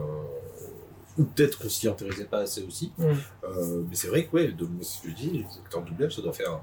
ou 1.18 1.24
peut-être 1.24 1.58
qu'on 1.58 1.68
s'y 1.68 1.88
intéressait 1.88 2.24
pas 2.26 2.38
assez 2.40 2.62
aussi. 2.62 2.92
Mm. 2.98 3.04
Euh, 3.44 3.82
mais 3.88 3.94
c'est 3.94 4.08
vrai 4.08 4.26
que, 4.26 4.36
ouais, 4.36 4.48
de, 4.52 4.64
moi, 4.64 4.82
ce 4.82 5.02
que 5.02 5.10
je 5.10 5.14
dis, 5.14 5.30
les 5.30 5.44
acteurs 5.64 5.82
de 5.82 5.88
doublage, 5.88 6.14
ça 6.16 6.22
doit 6.22 6.32
faire 6.32 6.60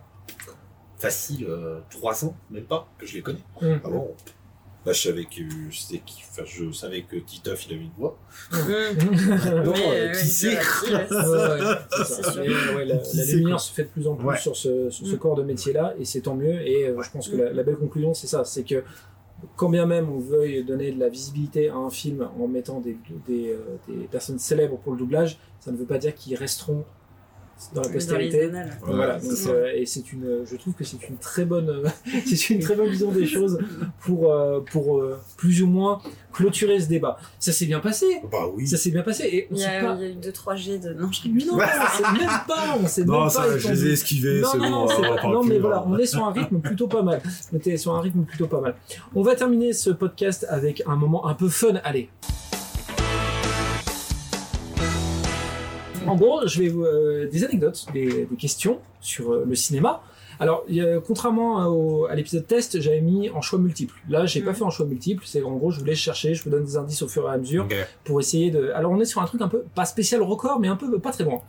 facile 0.98 1.46
euh, 1.50 1.80
3 1.90 2.26
ans, 2.26 2.36
même 2.50 2.64
pas, 2.66 2.88
que 2.98 3.06
je 3.06 3.14
les 3.16 3.22
connais. 3.22 3.44
Mm. 3.62 3.76
Avant, 3.84 4.08
bah, 4.86 4.94
je 4.94 5.02
savais 5.02 5.26
que, 5.26 5.42
je, 5.70 5.80
sais 5.80 5.98
qu'il- 6.06 6.24
enfin, 6.32 6.44
je 6.46 6.72
savais 6.72 7.02
que 7.04 7.16
Titoff, 7.18 7.66
il 7.68 7.74
avait 7.74 7.84
une 7.84 7.92
voix. 7.98 8.18
Mmh. 8.52 8.56
Non, 9.66 9.74
euh, 9.76 10.12
qui 10.12 10.28
sait 10.28 10.58
la, 10.92 11.06
Qui 12.98 13.34
lumière 13.36 13.60
se 13.60 13.74
fait 13.74 13.84
de 13.84 13.88
plus 13.90 14.08
en 14.08 14.16
plus 14.16 14.28
Ouais. 14.28 14.38
sur 14.38 14.56
ce, 14.56 14.90
sur 14.90 15.08
ce 15.08 15.16
Mm. 15.16 15.18
corps 15.18 15.36
de 15.36 15.44
métier-là, 15.44 15.94
et 16.00 16.06
c'est 16.06 16.22
tant 16.22 16.36
mieux. 16.36 16.62
Et 16.68 16.88
euh, 16.88 17.02
je 17.02 17.10
pense 17.12 17.30
que 17.30 17.36
la, 17.36 17.52
la 17.52 17.64
belle 17.64 17.78
conclusion, 17.78 18.14
c'est 18.14 18.28
ça, 18.28 18.44
c'est 18.46 18.64
que 18.64 18.84
quand 19.56 19.70
bien 19.70 19.86
même 19.86 20.10
on 20.10 20.20
veuille 20.20 20.64
donner 20.64 20.92
de 20.92 21.00
la 21.00 21.10
visibilité 21.10 21.70
à 21.70 21.76
un 21.76 21.90
film 21.90 22.28
en 22.40 22.48
mettant 22.48 22.80
des, 22.82 22.98
euh, 23.30 23.78
personnes 24.12 24.40
célèbres 24.40 24.78
pour 24.78 24.94
le 24.94 24.98
doublage, 24.98 25.40
ça 25.60 25.72
ne 25.72 25.78
veut 25.78 25.86
pas 25.86 25.98
dire 25.98 26.14
qu'ils 26.16 26.36
resteront 26.36 26.86
dans 27.74 27.82
la 27.82 27.90
postérité. 27.90 28.50
voilà, 28.84 29.18
donc, 29.20 29.32
euh, 29.48 29.72
et 29.76 29.86
c'est 29.86 30.12
une, 30.14 30.46
je 30.46 30.56
trouve 30.58 30.74
que 30.74 30.84
c'est 30.84 31.02
une 31.10 31.18
très 31.18 31.46
bonne, 31.46 31.70
euh, 31.70 31.90
c'est 32.26 32.50
une 32.52 32.60
très 32.60 32.76
bonne 32.76 32.90
vision 32.90 33.12
des 33.12 33.26
choses 33.26 33.58
pour 34.02 34.32
euh, 34.32 34.60
pour 34.72 34.98
euh, 35.00 35.18
plus 35.38 35.62
ou 35.64 35.68
moins 35.68 36.02
clôturer 36.34 36.80
ce 36.80 36.88
débat. 36.88 37.18
Ça 37.40 37.52
s'est 37.54 37.66
bien 37.66 37.80
passé, 37.80 38.06
Bah 38.32 38.40
oui. 38.54 38.68
ça 38.68 38.76
s'est 38.78 38.92
bien 38.92 39.04
passé 39.04 39.24
et 39.32 39.48
on 39.52 39.56
Il 39.56 39.62
y, 39.62 39.66
a, 39.66 39.82
pas. 39.84 39.98
il 40.00 40.02
y 40.04 40.06
a 40.06 40.10
eu 40.10 40.16
2-3 40.20 40.56
G 40.58 40.78
de. 40.80 40.94
Non, 40.94 41.10
je 41.12 41.22
rigole. 41.24 41.48
Non, 41.48 41.56
on 41.58 41.98
sait 41.98 42.20
même 42.20 42.30
pas, 42.48 42.78
on 42.84 42.88
sait 42.88 43.04
Non, 43.06 43.22
même 43.22 43.30
ça, 43.30 43.42
pas. 43.44 43.58
je 43.58 43.70
les 43.70 43.86
ai 43.88 43.92
esquivés, 43.94 44.42
Non, 44.42 44.58
non, 44.58 44.70
non, 44.70 44.88
pas- 44.88 45.28
non, 45.28 45.44
mais 45.44 45.58
voilà, 45.60 45.84
on 45.88 45.98
est 45.98 46.06
sur 46.06 46.24
un 46.26 46.32
rythme 46.34 46.60
plutôt 46.60 46.88
pas 46.88 47.04
mal. 47.04 47.22
On 47.54 47.58
était 47.58 47.78
sur 47.78 47.96
un 47.96 48.02
rythme 48.02 48.24
plutôt 48.24 48.48
pas 48.48 48.60
mal. 48.62 48.76
On 49.16 49.22
va 49.24 49.36
terminer 49.36 49.72
ce 49.74 49.90
podcast 49.92 50.46
avec 50.50 50.84
un 50.86 50.96
moment 50.98 51.26
un 51.28 51.34
peu 51.34 51.48
fun. 51.50 51.76
Allez. 51.86 52.10
En 56.08 56.16
gros, 56.16 56.46
je 56.48 56.62
vais 56.62 56.68
vous 56.70 56.84
euh, 56.84 57.28
des 57.30 57.44
anecdotes, 57.44 57.86
des, 57.94 58.26
des 58.26 58.36
questions 58.38 58.80
sur 59.02 59.32
euh, 59.34 59.46
le 59.48 59.56
cinéma. 59.56 60.02
Alors, 60.38 60.66
il 60.68 60.76
y 60.76 60.82
a- 60.82 61.00
contrairement 61.00 61.66
au- 61.68 62.08
à 62.08 62.16
l'épisode 62.16 62.46
test, 62.46 62.82
j'avais 62.82 63.00
mis 63.00 63.30
en 63.30 63.40
choix 63.42 63.58
multiples. 63.58 63.96
Là, 64.10 64.26
j'ai 64.26 64.42
pas 64.42 64.50
Mhm. 64.50 64.56
fait 64.58 64.64
en 64.64 64.70
choix 64.70 64.86
multiples. 64.86 65.24
C'est 65.26 65.42
en 65.42 65.54
gros, 65.56 65.72
je 65.72 65.80
vous 65.80 65.86
laisse 65.86 65.98
chercher, 65.98 66.34
je 66.36 66.44
vous 66.44 66.50
donne 66.50 66.66
des 66.66 66.76
indices 66.76 67.02
au 67.04 67.08
fur 67.08 67.26
et 67.30 67.34
à 67.34 67.38
mesure 67.38 67.64
Ok. 67.66 67.76
pour 68.04 68.20
essayer 68.20 68.52
de. 68.52 68.70
Alors, 68.76 68.92
on 68.92 69.00
est 69.00 69.06
sur 69.06 69.22
un 69.22 69.26
truc 69.28 69.40
un 69.42 69.48
peu 69.48 69.64
pas 69.74 69.86
spécial 69.86 70.22
record, 70.22 70.60
mais 70.60 70.68
un 70.68 70.76
peu 70.76 71.00
pas 71.00 71.12
très 71.14 71.24
loin. 71.24 71.40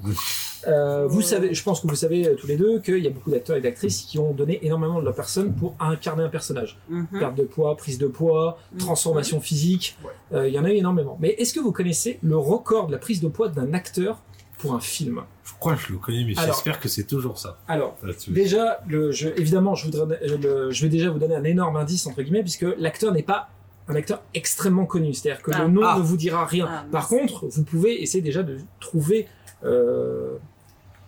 Euh, 0.68 1.06
vous 1.08 1.20
savez, 1.22 1.52
je 1.54 1.62
pense 1.64 1.80
que 1.80 1.86
vous 1.88 1.96
savez 1.96 2.28
euh, 2.28 2.34
tous 2.34 2.46
les 2.46 2.56
deux 2.56 2.78
qu'il 2.80 2.98
y 2.98 3.06
a 3.06 3.10
beaucoup 3.10 3.30
d'acteurs 3.30 3.56
et 3.56 3.60
d'actrices 3.60 4.02
qui 4.02 4.18
ont 4.20 4.32
donné 4.32 4.64
énormément 4.64 4.98
de 5.00 5.04
leur 5.04 5.14
personne 5.14 5.52
pour 5.52 5.74
incarner 5.80 6.22
un 6.24 6.28
personnage. 6.28 6.78
Mhm. 6.88 7.06
Perte 7.18 7.34
de 7.34 7.42
poids, 7.44 7.76
prise 7.76 7.98
de 7.98 8.06
poids, 8.06 8.58
Mhm. 8.72 8.78
transformation 8.78 9.40
physique. 9.40 9.96
Euh, 10.32 10.46
Il 10.48 10.54
y 10.54 10.58
en 10.60 10.64
a 10.64 10.70
eu 10.70 10.76
énormément. 10.76 11.18
Mais 11.20 11.30
est-ce 11.38 11.52
que 11.54 11.60
vous 11.60 11.72
connaissez 11.72 12.18
le 12.22 12.36
record 12.36 12.86
de 12.86 12.92
la 12.92 12.98
prise 12.98 13.20
de 13.20 13.28
poids 13.28 13.48
d'un 13.48 13.72
acteur 13.74 14.22
pour 14.58 14.74
un 14.74 14.80
film 14.80 15.22
Je 15.44 15.52
crois 15.60 15.74
que 15.74 15.82
je 15.82 15.92
le 15.92 15.98
connais, 15.98 16.24
mais 16.24 16.34
j'espère 16.34 16.80
que 16.80 16.88
c'est 16.88 17.04
toujours 17.04 17.38
ça. 17.38 17.58
Alors, 17.68 17.96
là-dessus. 18.02 18.30
déjà, 18.30 18.80
le, 18.88 19.12
je, 19.12 19.28
évidemment, 19.28 19.74
je, 19.74 19.84
voudrais, 19.90 20.18
le- 20.26 20.70
je 20.70 20.82
vais 20.82 20.88
déjà 20.88 21.10
vous 21.10 21.18
donner 21.18 21.36
un 21.36 21.44
énorme 21.44 21.76
indice 21.76 22.06
entre 22.06 22.22
guillemets, 22.22 22.42
puisque 22.42 22.66
l'acteur 22.78 23.12
n'est 23.12 23.22
pas 23.22 23.48
un 23.88 23.94
acteur 23.94 24.22
extrêmement 24.34 24.86
connu. 24.86 25.14
C'est-à-dire 25.14 25.42
que 25.42 25.52
Ah. 25.54 25.62
le 25.62 25.68
nom 25.68 25.82
Ah. 25.84 25.96
ne 25.98 26.02
vous 26.02 26.16
dira 26.16 26.44
rien. 26.46 26.66
Ah, 26.68 26.84
Par 26.90 27.06
contre, 27.08 27.46
vous 27.46 27.62
pouvez 27.64 28.02
essayer 28.02 28.22
déjà 28.22 28.42
de 28.42 28.58
trouver 28.80 29.28
euh, 29.64 30.36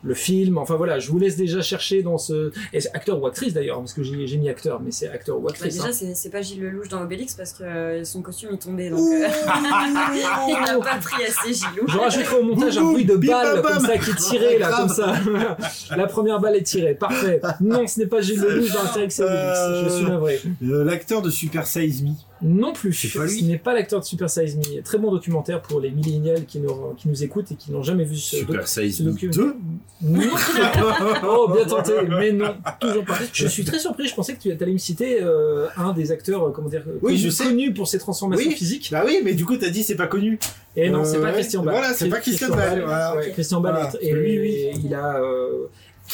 le 0.09 0.15
film. 0.15 0.59
Enfin 0.59 0.75
voilà, 0.77 0.99
je 0.99 1.11
vous 1.11 1.19
laisse 1.19 1.37
déjà 1.37 1.63
chercher 1.63 2.03
dans 2.03 2.19
ce 2.19 2.51
et 2.73 2.81
c'est 2.81 2.95
acteur 2.95 3.21
ou 3.23 3.27
actrice 3.27 3.53
d'ailleurs, 3.55 3.79
parce 3.79 3.93
que 3.93 4.03
j'ai 4.03 4.27
j'ai 4.27 4.37
mis 4.39 4.49
acteur, 4.49 4.81
mais 4.81 4.91
c'est 4.91 5.09
acteur 5.09 5.39
ou 5.39 5.43
Bah, 5.43 5.51
actrice. 5.51 5.75
déjà, 5.75 5.89
hein. 5.89 5.93
c'est 5.93 6.15
c'est 6.15 6.31
pas 6.31 6.43
Gilles 6.43 6.61
Lelouch 6.63 6.89
dans 6.89 7.03
Obélix 7.03 7.35
parce 7.35 7.53
que 7.53 7.63
euh, 7.63 8.05
son 8.05 8.23
costume 8.23 8.49
il 8.53 8.59
tombait 8.59 8.91
donc. 8.91 8.99
euh, 9.01 9.29
il 10.49 10.53
n'a 10.65 10.79
pas 10.79 10.97
pris 11.01 11.25
assez 11.25 11.53
Gilou. 11.53 11.87
Je 11.87 11.97
rajouterai 11.99 12.37
au 12.37 12.43
montage 12.43 12.79
un 12.79 12.83
bruit 12.83 13.05
de 13.05 13.17
balle 13.17 13.63
comme 13.63 13.81
ça 13.81 13.99
qui 13.99 14.11
est 14.11 14.17
tiré 14.17 14.59
là, 14.59 14.71
comme 14.77 14.89
ça. 14.89 15.15
La 15.97 16.07
première 16.07 16.41
balle 16.41 16.57
est 16.57 16.63
tirée, 16.63 16.95
parfait. 16.95 17.41
Non, 17.61 17.87
ce 17.87 18.01
n'est 18.01 18.07
pas 18.07 18.21
Gilles 18.21 18.41
Lelouch 18.41 18.73
dans 18.73 18.81
Astérix 18.85 19.19
et 19.19 19.23
Obélix. 19.23 19.59
Je 19.85 19.89
suis 19.97 20.05
navré. 20.07 20.41
Euh, 20.65 20.85
L'acteur 20.85 21.23
de 21.23 21.31
Super 21.31 21.67
Size 21.67 22.03
Me. 22.03 22.11
Non 22.43 22.73
plus. 22.73 22.93
C'est 22.93 23.19
pas 23.19 23.25
lui. 23.27 23.41
Ce 23.41 23.45
n'est 23.45 23.59
pas 23.59 23.75
l'acteur 23.75 24.01
de 24.01 24.05
Super 24.05 24.31
Size 24.31 24.57
Me. 24.57 24.81
Très 24.83 24.99
bon 24.99 25.11
documentaire 25.11 25.61
pour 25.61 25.81
les 25.81 25.91
millénials 25.91 26.45
qui 26.47 26.61
nous, 26.61 26.95
qui 26.97 27.09
nous 27.09 27.23
écoutent 27.25 27.51
et 27.53 27.55
qui 27.57 27.73
n'ont 27.73 27.83
jamais 27.83 28.05
vu 28.05 28.17
ce, 28.17 28.37
Super 28.37 28.57
doc- 28.61 28.69
Size 28.69 29.01
Me 29.01 29.13
docu- 29.13 29.31
2 29.33 29.57
Non. 30.03 30.21
oh, 31.29 31.51
bien 31.53 31.65
tenté, 31.65 31.93
mais 32.09 32.33
non, 32.33 32.55
toujours 32.81 33.05
pas. 33.05 33.19
Je 33.33 33.47
suis 33.49 33.65
très 33.65 33.79
surpris. 33.79 34.07
Je 34.09 34.15
pensais 34.15 34.35
que 34.35 34.41
tu 34.41 34.51
allais 34.53 34.73
me 34.73 34.79
citer 34.79 35.19
euh, 35.21 35.67
un 35.77 35.93
des 35.93 36.13
acteurs, 36.13 36.45
euh, 36.47 36.51
comment 36.51 36.69
dire, 36.69 36.85
Oui, 37.03 37.13
connu, 37.13 37.17
je 37.19 37.31
sais. 37.31 37.45
connu 37.45 37.73
pour 37.75 37.89
ses 37.89 37.99
transformations 37.99 38.49
Oui. 38.51 38.55
physiques. 38.57 38.89
Bah 38.93 39.03
oui, 39.07 39.21
mais 39.25 39.35
du 39.35 39.45
coup, 39.45 39.57
t'as 39.57 39.71
dit 39.71 39.83
c'est 39.83 39.97
pas 39.97 40.07
connu. 40.07 40.39
Et 40.77 40.91
non, 40.91 41.01
Euh, 41.01 41.05
c'est 41.05 41.21
pas. 41.21 41.33
Christian 41.33 41.63
Bale. 41.65 41.75
Voilà, 41.75 41.95
c'est 41.95 42.09
pas 42.09 42.21
Christian 42.21 42.49
voilà. 42.49 43.17
Ouais, 43.17 43.31
Christian 43.33 43.61
Voilà. 43.61 43.91
est- 44.01 44.07
et 44.07 44.13
Lui, 44.13 44.69
il 44.85 44.95
a 44.95 45.21
euh, 45.21 45.67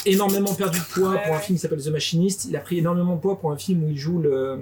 énormément 0.07 0.55
perdu 0.55 0.79
de 0.79 0.85
poids 0.85 1.17
pour 1.25 1.35
un 1.35 1.39
film 1.39 1.57
qui 1.57 1.63
s'appelle 1.63 1.83
The 1.83 1.89
Machinist. 1.89 2.47
Il 2.49 2.57
a 2.57 2.61
pris 2.61 2.79
énormément 2.79 3.17
de 3.17 3.21
poids 3.21 3.39
pour 3.39 3.51
un 3.53 3.57
film 3.57 3.85
où 3.85 3.89
il 3.91 3.97
joue 3.97 4.19
le 4.21 4.61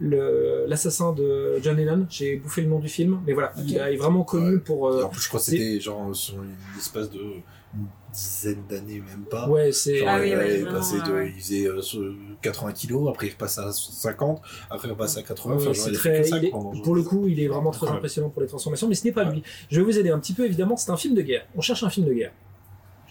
le- 0.00 0.64
l'assassin 0.66 1.12
de 1.12 1.58
John 1.62 1.76
Lennon. 1.76 2.06
J'ai 2.10 2.36
bouffé 2.36 2.62
le 2.62 2.68
nom 2.68 2.80
du 2.80 2.88
film, 2.88 3.20
mais 3.26 3.32
voilà, 3.32 3.52
il 3.64 3.76
est 3.76 3.96
vraiment 3.96 4.24
connu 4.24 4.54
Ouais. 4.54 4.60
pour. 4.60 4.88
Euh, 4.88 5.04
en 5.04 5.08
plus, 5.08 5.22
je 5.22 5.28
crois 5.28 5.40
que 5.40 5.46
c'est- 5.46 5.52
c'était 5.52 5.80
genre 5.80 6.14
sur 6.14 6.34
une 6.42 6.54
espèce 6.78 7.10
de 7.10 7.20
une 7.76 7.86
dizaine 8.12 8.62
d'années, 8.68 9.00
même 9.04 9.24
pas. 9.28 9.48
ouais, 9.48 9.72
c'est. 9.72 9.98
Genre, 9.98 10.08
Ah 10.08 10.18
oui, 10.20 10.28
il, 10.30 10.36
ouais, 10.36 10.62
ouais. 11.12 11.32
il 11.34 11.40
faisait 11.42 11.66
euh, 11.66 11.80
sur 11.82 12.02
80 12.40 12.72
kilos, 12.72 13.08
après 13.08 13.26
il 13.26 13.30
repasse 13.30 13.58
à 13.58 13.72
50, 13.72 14.40
après 14.70 14.86
il 14.88 14.90
repasse 14.92 15.16
à 15.16 15.22
80. 15.22 15.56
Ouais, 15.56 15.60
enfin, 15.62 15.72
genre, 15.72 15.88
il 15.88 15.94
très, 15.94 16.28
il 16.28 16.44
est- 16.44 16.50
pendant- 16.50 16.80
pour 16.82 16.94
le 16.94 17.02
coup, 17.02 17.26
il 17.26 17.40
est 17.40 17.48
vraiment 17.48 17.70
très 17.72 17.86
Ouais. 17.86 17.92
impressionnant 17.94 18.28
pour 18.30 18.42
les 18.42 18.48
transformations, 18.48 18.86
mais 18.88 18.94
ce 18.94 19.04
n'est 19.04 19.12
pas 19.12 19.24
lui. 19.24 19.42
Je 19.70 19.80
vais 19.80 19.84
vous 19.84 19.98
aider 19.98 20.10
un 20.10 20.18
petit 20.20 20.34
peu, 20.34 20.44
évidemment, 20.44 20.76
c'est 20.76 20.90
un 20.92 20.96
film 20.96 21.14
de 21.14 21.22
guerre. 21.22 21.46
On 21.56 21.60
cherche 21.60 21.82
un 21.82 21.90
film 21.90 22.06
de 22.06 22.12
guerre. 22.14 22.32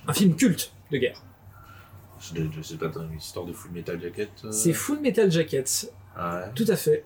Un 0.08 0.14
film 0.14 0.36
culte 0.36 0.72
de 0.92 0.98
guerre. 0.98 1.22
Je, 2.36 2.42
je 2.56 2.62
sais 2.62 2.76
pas, 2.76 2.88
dans 2.88 3.04
l'histoire 3.08 3.46
de 3.46 3.54
Full 3.54 3.72
Metal 3.72 4.00
Jacket. 4.02 4.30
euh, 4.46 4.52
C'est 4.52 4.74
Full 4.74 5.00
Metal 5.02 5.30
Jacket, 5.32 5.92
Ouais. 6.18 6.22
tout 6.56 6.66
à 6.68 6.76
fait. 6.76 7.04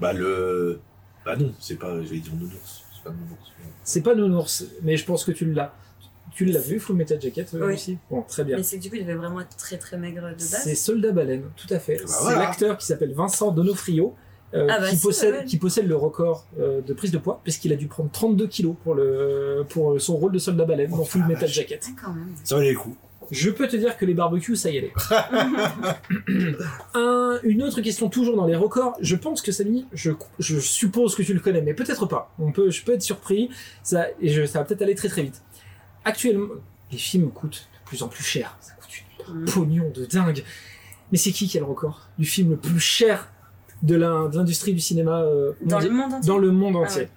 Bah 0.00 0.12
le. 0.12 0.80
Bah 1.24 1.36
non, 1.36 1.52
c'est 1.60 1.76
pas. 1.76 2.02
J'allais 2.02 2.18
dire 2.20 2.34
Nounours. 2.34 2.82
C'est 2.94 3.02
pas 3.04 3.10
Nounours. 3.10 3.52
C'est 3.84 4.02
pas 4.02 4.14
Nounours, 4.14 4.64
mais 4.82 4.96
je 4.96 5.04
pense 5.04 5.24
que 5.24 5.32
tu 5.32 5.50
l'as. 5.52 5.74
Tu 6.34 6.46
l'as 6.46 6.60
vu, 6.60 6.80
Full 6.80 6.96
Metal 6.96 7.20
Jacket, 7.20 7.52
euh, 7.54 7.66
Oui. 7.66 7.74
aussi? 7.74 7.98
Bon, 8.10 8.22
très 8.22 8.42
bien. 8.42 8.56
Mais 8.56 8.62
c'est 8.62 8.78
que 8.78 8.82
du 8.82 8.88
coup, 8.90 8.96
il 8.96 9.02
devait 9.02 9.14
vraiment 9.16 9.40
être 9.42 9.54
très 9.56 9.76
très 9.76 9.98
maigre 9.98 10.30
de 10.30 10.34
C'est 10.38 10.70
base. 10.70 10.78
Soldat 10.78 11.12
Baleine, 11.12 11.44
tout 11.56 11.66
à 11.72 11.78
fait. 11.78 11.96
Bah 11.98 12.04
c'est 12.06 12.22
voilà. 12.22 12.38
l'acteur 12.40 12.78
qui 12.78 12.86
s'appelle 12.86 13.12
Vincent 13.12 13.52
Donofrio, 13.52 14.14
euh, 14.54 14.66
Ah 14.70 14.80
bah 14.80 14.88
qui, 14.88 14.96
si, 14.96 15.02
possède, 15.02 15.34
ouais, 15.34 15.44
qui 15.44 15.58
possède 15.58 15.86
le 15.86 15.94
record 15.96 16.46
euh, 16.58 16.80
de 16.80 16.94
prise 16.94 17.10
de 17.10 17.18
poids, 17.18 17.40
puisqu'il 17.44 17.70
a 17.72 17.76
dû 17.76 17.86
prendre 17.86 18.10
32 18.10 18.46
kilos 18.46 18.74
pour, 18.82 18.94
le, 18.94 19.66
pour 19.68 20.00
son 20.00 20.16
rôle 20.16 20.32
de 20.32 20.38
Soldat 20.38 20.64
Baleine 20.64 20.90
Oh, 20.94 20.98
dans 20.98 21.04
Full 21.04 21.20
la 21.20 21.26
Metal 21.28 21.42
vache. 21.42 21.52
Jacket. 21.54 21.84
Ah, 21.86 22.00
quand 22.02 22.12
même. 22.14 22.32
Ça 22.44 22.56
valait 22.56 22.72
le 22.72 22.78
coup. 22.78 22.96
Je 23.32 23.50
peux 23.50 23.66
te 23.66 23.76
dire 23.76 23.96
que 23.96 24.04
les 24.04 24.14
barbecues, 24.14 24.54
ça 24.56 24.70
y 24.70 24.76
allait. 24.78 24.92
Un- 26.94 27.38
une 27.42 27.62
autre 27.62 27.80
question 27.80 28.08
toujours 28.08 28.36
dans 28.36 28.46
les 28.46 28.56
records. 28.56 28.94
Je 29.00 29.16
pense 29.16 29.40
que 29.42 29.52
Samy, 29.52 29.86
je, 29.92 30.12
je 30.38 30.58
suppose 30.60 31.14
que 31.14 31.22
tu 31.22 31.32
le 31.34 31.40
connais, 31.40 31.62
mais 31.62 31.74
peut-être 31.74 32.06
pas. 32.06 32.32
On 32.38 32.52
peut, 32.52 32.70
je 32.70 32.84
peux 32.84 32.92
être 32.92 33.02
surpris. 33.02 33.48
Ça, 33.82 34.06
et 34.20 34.28
je, 34.28 34.44
ça 34.46 34.58
va 34.60 34.64
peut-être 34.64 34.82
aller 34.82 34.94
très 34.94 35.08
très 35.08 35.22
vite. 35.22 35.42
Actuellement, 36.04 36.48
les 36.90 36.98
films 36.98 37.30
coûtent 37.30 37.68
de 37.72 37.88
plus 37.88 38.02
en 38.02 38.08
plus 38.08 38.22
cher. 38.24 38.56
Ça 38.60 38.72
coûte 38.74 38.90
une 39.28 39.40
Mhm. 39.40 39.44
pognon 39.46 39.90
de 39.94 40.04
dingue. 40.06 40.44
Mais 41.10 41.18
c'est 41.18 41.30
qui 41.32 41.46
qui 41.46 41.56
a 41.56 41.60
le 41.60 41.66
record 41.66 42.08
du 42.18 42.26
film 42.26 42.50
le 42.50 42.56
plus 42.56 42.80
cher 42.80 43.30
de 43.82 43.96
l'industrie 43.96 44.72
du 44.74 44.80
cinéma 44.80 45.22
euh, 45.22 45.52
Dans 45.62 45.78
le 45.80 45.90
monde 45.90 46.12
entier. 46.14 46.26
dans 46.28 46.38
le 46.38 46.50
monde 46.50 46.76
Ah 46.88 46.94
ouais. 46.96 47.08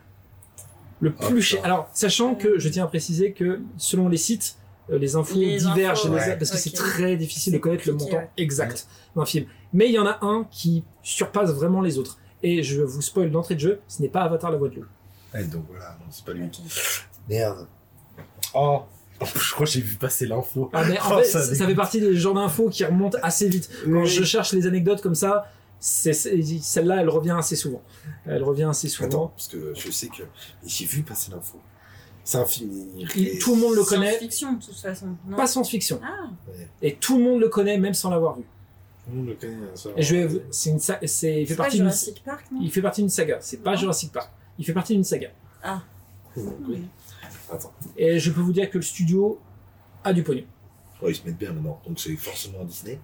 Le 1.01 1.13
Ah, 1.19 1.25
plus 1.27 1.41
cher. 1.41 1.59
putain. 1.59 1.65
Alors, 1.73 1.89
sachant 1.93 2.35
que 2.35 2.57
je 2.59 2.69
tiens 2.69 2.83
à 2.85 2.87
préciser 2.87 3.31
que 3.33 3.59
selon 3.77 4.07
les 4.07 4.17
sites, 4.17 4.55
les 4.89 5.15
infos 5.15 5.35
Les 5.39 5.57
divergent 5.57 6.05
infos, 6.05 6.15
les- 6.15 6.21
ouais. 6.21 6.37
parce 6.37 6.51
que 6.51 6.57
c'est 6.57 6.71
très 6.73 7.15
difficile 7.17 7.53
de 7.53 7.57
connaître 7.57 7.83
le 7.87 7.93
montant 7.93 8.17
ouais. 8.17 8.29
exact 8.37 8.87
d'un 9.15 9.25
film. 9.25 9.45
Mais 9.73 9.87
il 9.87 9.93
y 9.93 9.99
en 9.99 10.05
a 10.05 10.19
un 10.21 10.45
qui 10.51 10.83
surpasse 11.03 11.51
vraiment 11.51 11.81
les 11.81 11.97
autres. 11.97 12.17
Et 12.43 12.61
je 12.63 12.81
vous 12.81 13.01
spoil 13.01 13.31
d'entrée 13.31 13.55
de 13.55 13.59
jeu, 13.59 13.79
ce 13.87 14.01
n'est 14.01 14.09
pas 14.09 14.21
Avatar 14.21 14.51
la 14.51 14.57
voix 14.57 14.69
de 14.69 14.75
l'eau. 14.75 14.85
Donc 15.51 15.65
voilà, 15.69 15.97
c'est 16.11 16.23
pas 16.23 16.33
lui. 16.33 16.45
Ok. 16.45 16.59
Merde. 17.27 17.67
Oh, 18.53 18.83
je 19.21 19.53
crois 19.53 19.65
que 19.65 19.71
j'ai 19.71 19.81
vu 19.81 19.95
passer 19.95 20.27
l'info. 20.27 20.69
Ah, 20.73 20.83
mais 20.85 20.99
en 20.99 21.15
Oh, 21.15 21.17
fait, 21.19 21.25
ça 21.25 21.65
fait 21.67 21.75
partie 21.75 21.99
des 21.99 22.15
genres 22.15 22.35
d'infos 22.35 22.69
qui 22.69 22.85
remontent 22.85 23.17
assez 23.23 23.49
vite. 23.49 23.69
Quand 23.85 23.91
Oui. 24.01 24.07
je 24.07 24.23
cherche 24.23 24.53
les 24.53 24.67
anecdotes 24.67 25.01
comme 25.01 25.15
ça, 25.15 25.49
celle-là, 25.79 27.01
elle 27.01 27.09
revient 27.09 27.35
assez 27.37 27.55
souvent. 27.55 27.81
Elle 28.25 28.43
revient 28.43 28.63
assez 28.63 28.87
souvent. 28.89 29.07
Attends, 29.09 29.27
parce 29.35 29.47
que 29.47 29.73
je 29.75 29.91
sais 29.91 30.07
que 30.07 30.23
j'ai 30.65 30.85
vu 30.85 31.03
passer 31.03 31.31
l'info. 31.31 31.59
C'est 32.25 32.37
un 32.39 32.45
film. 32.45 32.71
Il- 33.15 33.37
tout 33.39 33.53
le 33.55 33.61
monde 33.61 33.75
le 33.75 33.83
connaît, 33.83 34.17
Science-fiction, 34.17 34.53
de 34.53 34.63
toute 34.65 34.75
façon. 34.75 35.15
Non. 35.27 35.37
pas 35.37 35.45
science-fiction. 35.47 36.01
Ah, 36.03 36.29
Et 36.81 36.95
tout 36.95 37.17
le 37.19 37.23
monde 37.23 37.39
le 37.39 37.47
connaît 37.49 37.77
même 37.77 37.93
sans 37.93 38.09
l'avoir 38.09 38.35
vu. 38.35 38.43
Tout 39.05 39.11
le 39.11 39.17
monde 39.17 39.27
le 39.27 39.35
connaît. 39.35 39.57
Ça. 39.75 39.89
Et 39.95 40.01
je 40.01 40.15
vais, 40.15 40.41
c'est 40.51 40.71
une, 40.71 40.79
sa- 40.79 40.99
c'est, 41.05 41.41
il 41.41 41.45
fait 41.45 41.53
c'est 41.53 41.55
pas 41.55 41.63
partie 41.63 41.77
d'une, 41.77 41.85
Jurassic 41.85 42.23
Park, 42.25 42.45
non 42.51 42.59
il 42.63 42.71
fait 42.71 42.81
partie 42.81 43.01
d'une 43.01 43.09
saga. 43.09 43.37
C'est 43.41 43.57
pas. 43.63 43.75
Jurassic 43.75 44.11
Park. 44.11 44.31
Il 44.57 44.65
fait 44.65 44.73
partie 44.73 44.93
d'une 44.93 45.03
saga. 45.03 45.29
Oui. 46.35 46.81
Attends. 47.51 47.71
Et 47.95 48.19
je 48.19 48.31
peux 48.31 48.41
vous 48.41 48.51
dire 48.53 48.69
que 48.69 48.77
le 48.79 48.83
studio 48.83 49.39
a 50.03 50.11
du 50.11 50.23
pognon. 50.23 50.43
Ouais, 51.01 51.11
ils 51.11 51.15
se 51.15 51.23
mettent 51.25 51.37
bien 51.37 51.53
maintenant. 51.53 51.79
Donc 51.87 51.99
c'est 51.99 52.15
forcément 52.15 52.63
Disney. 52.63 52.99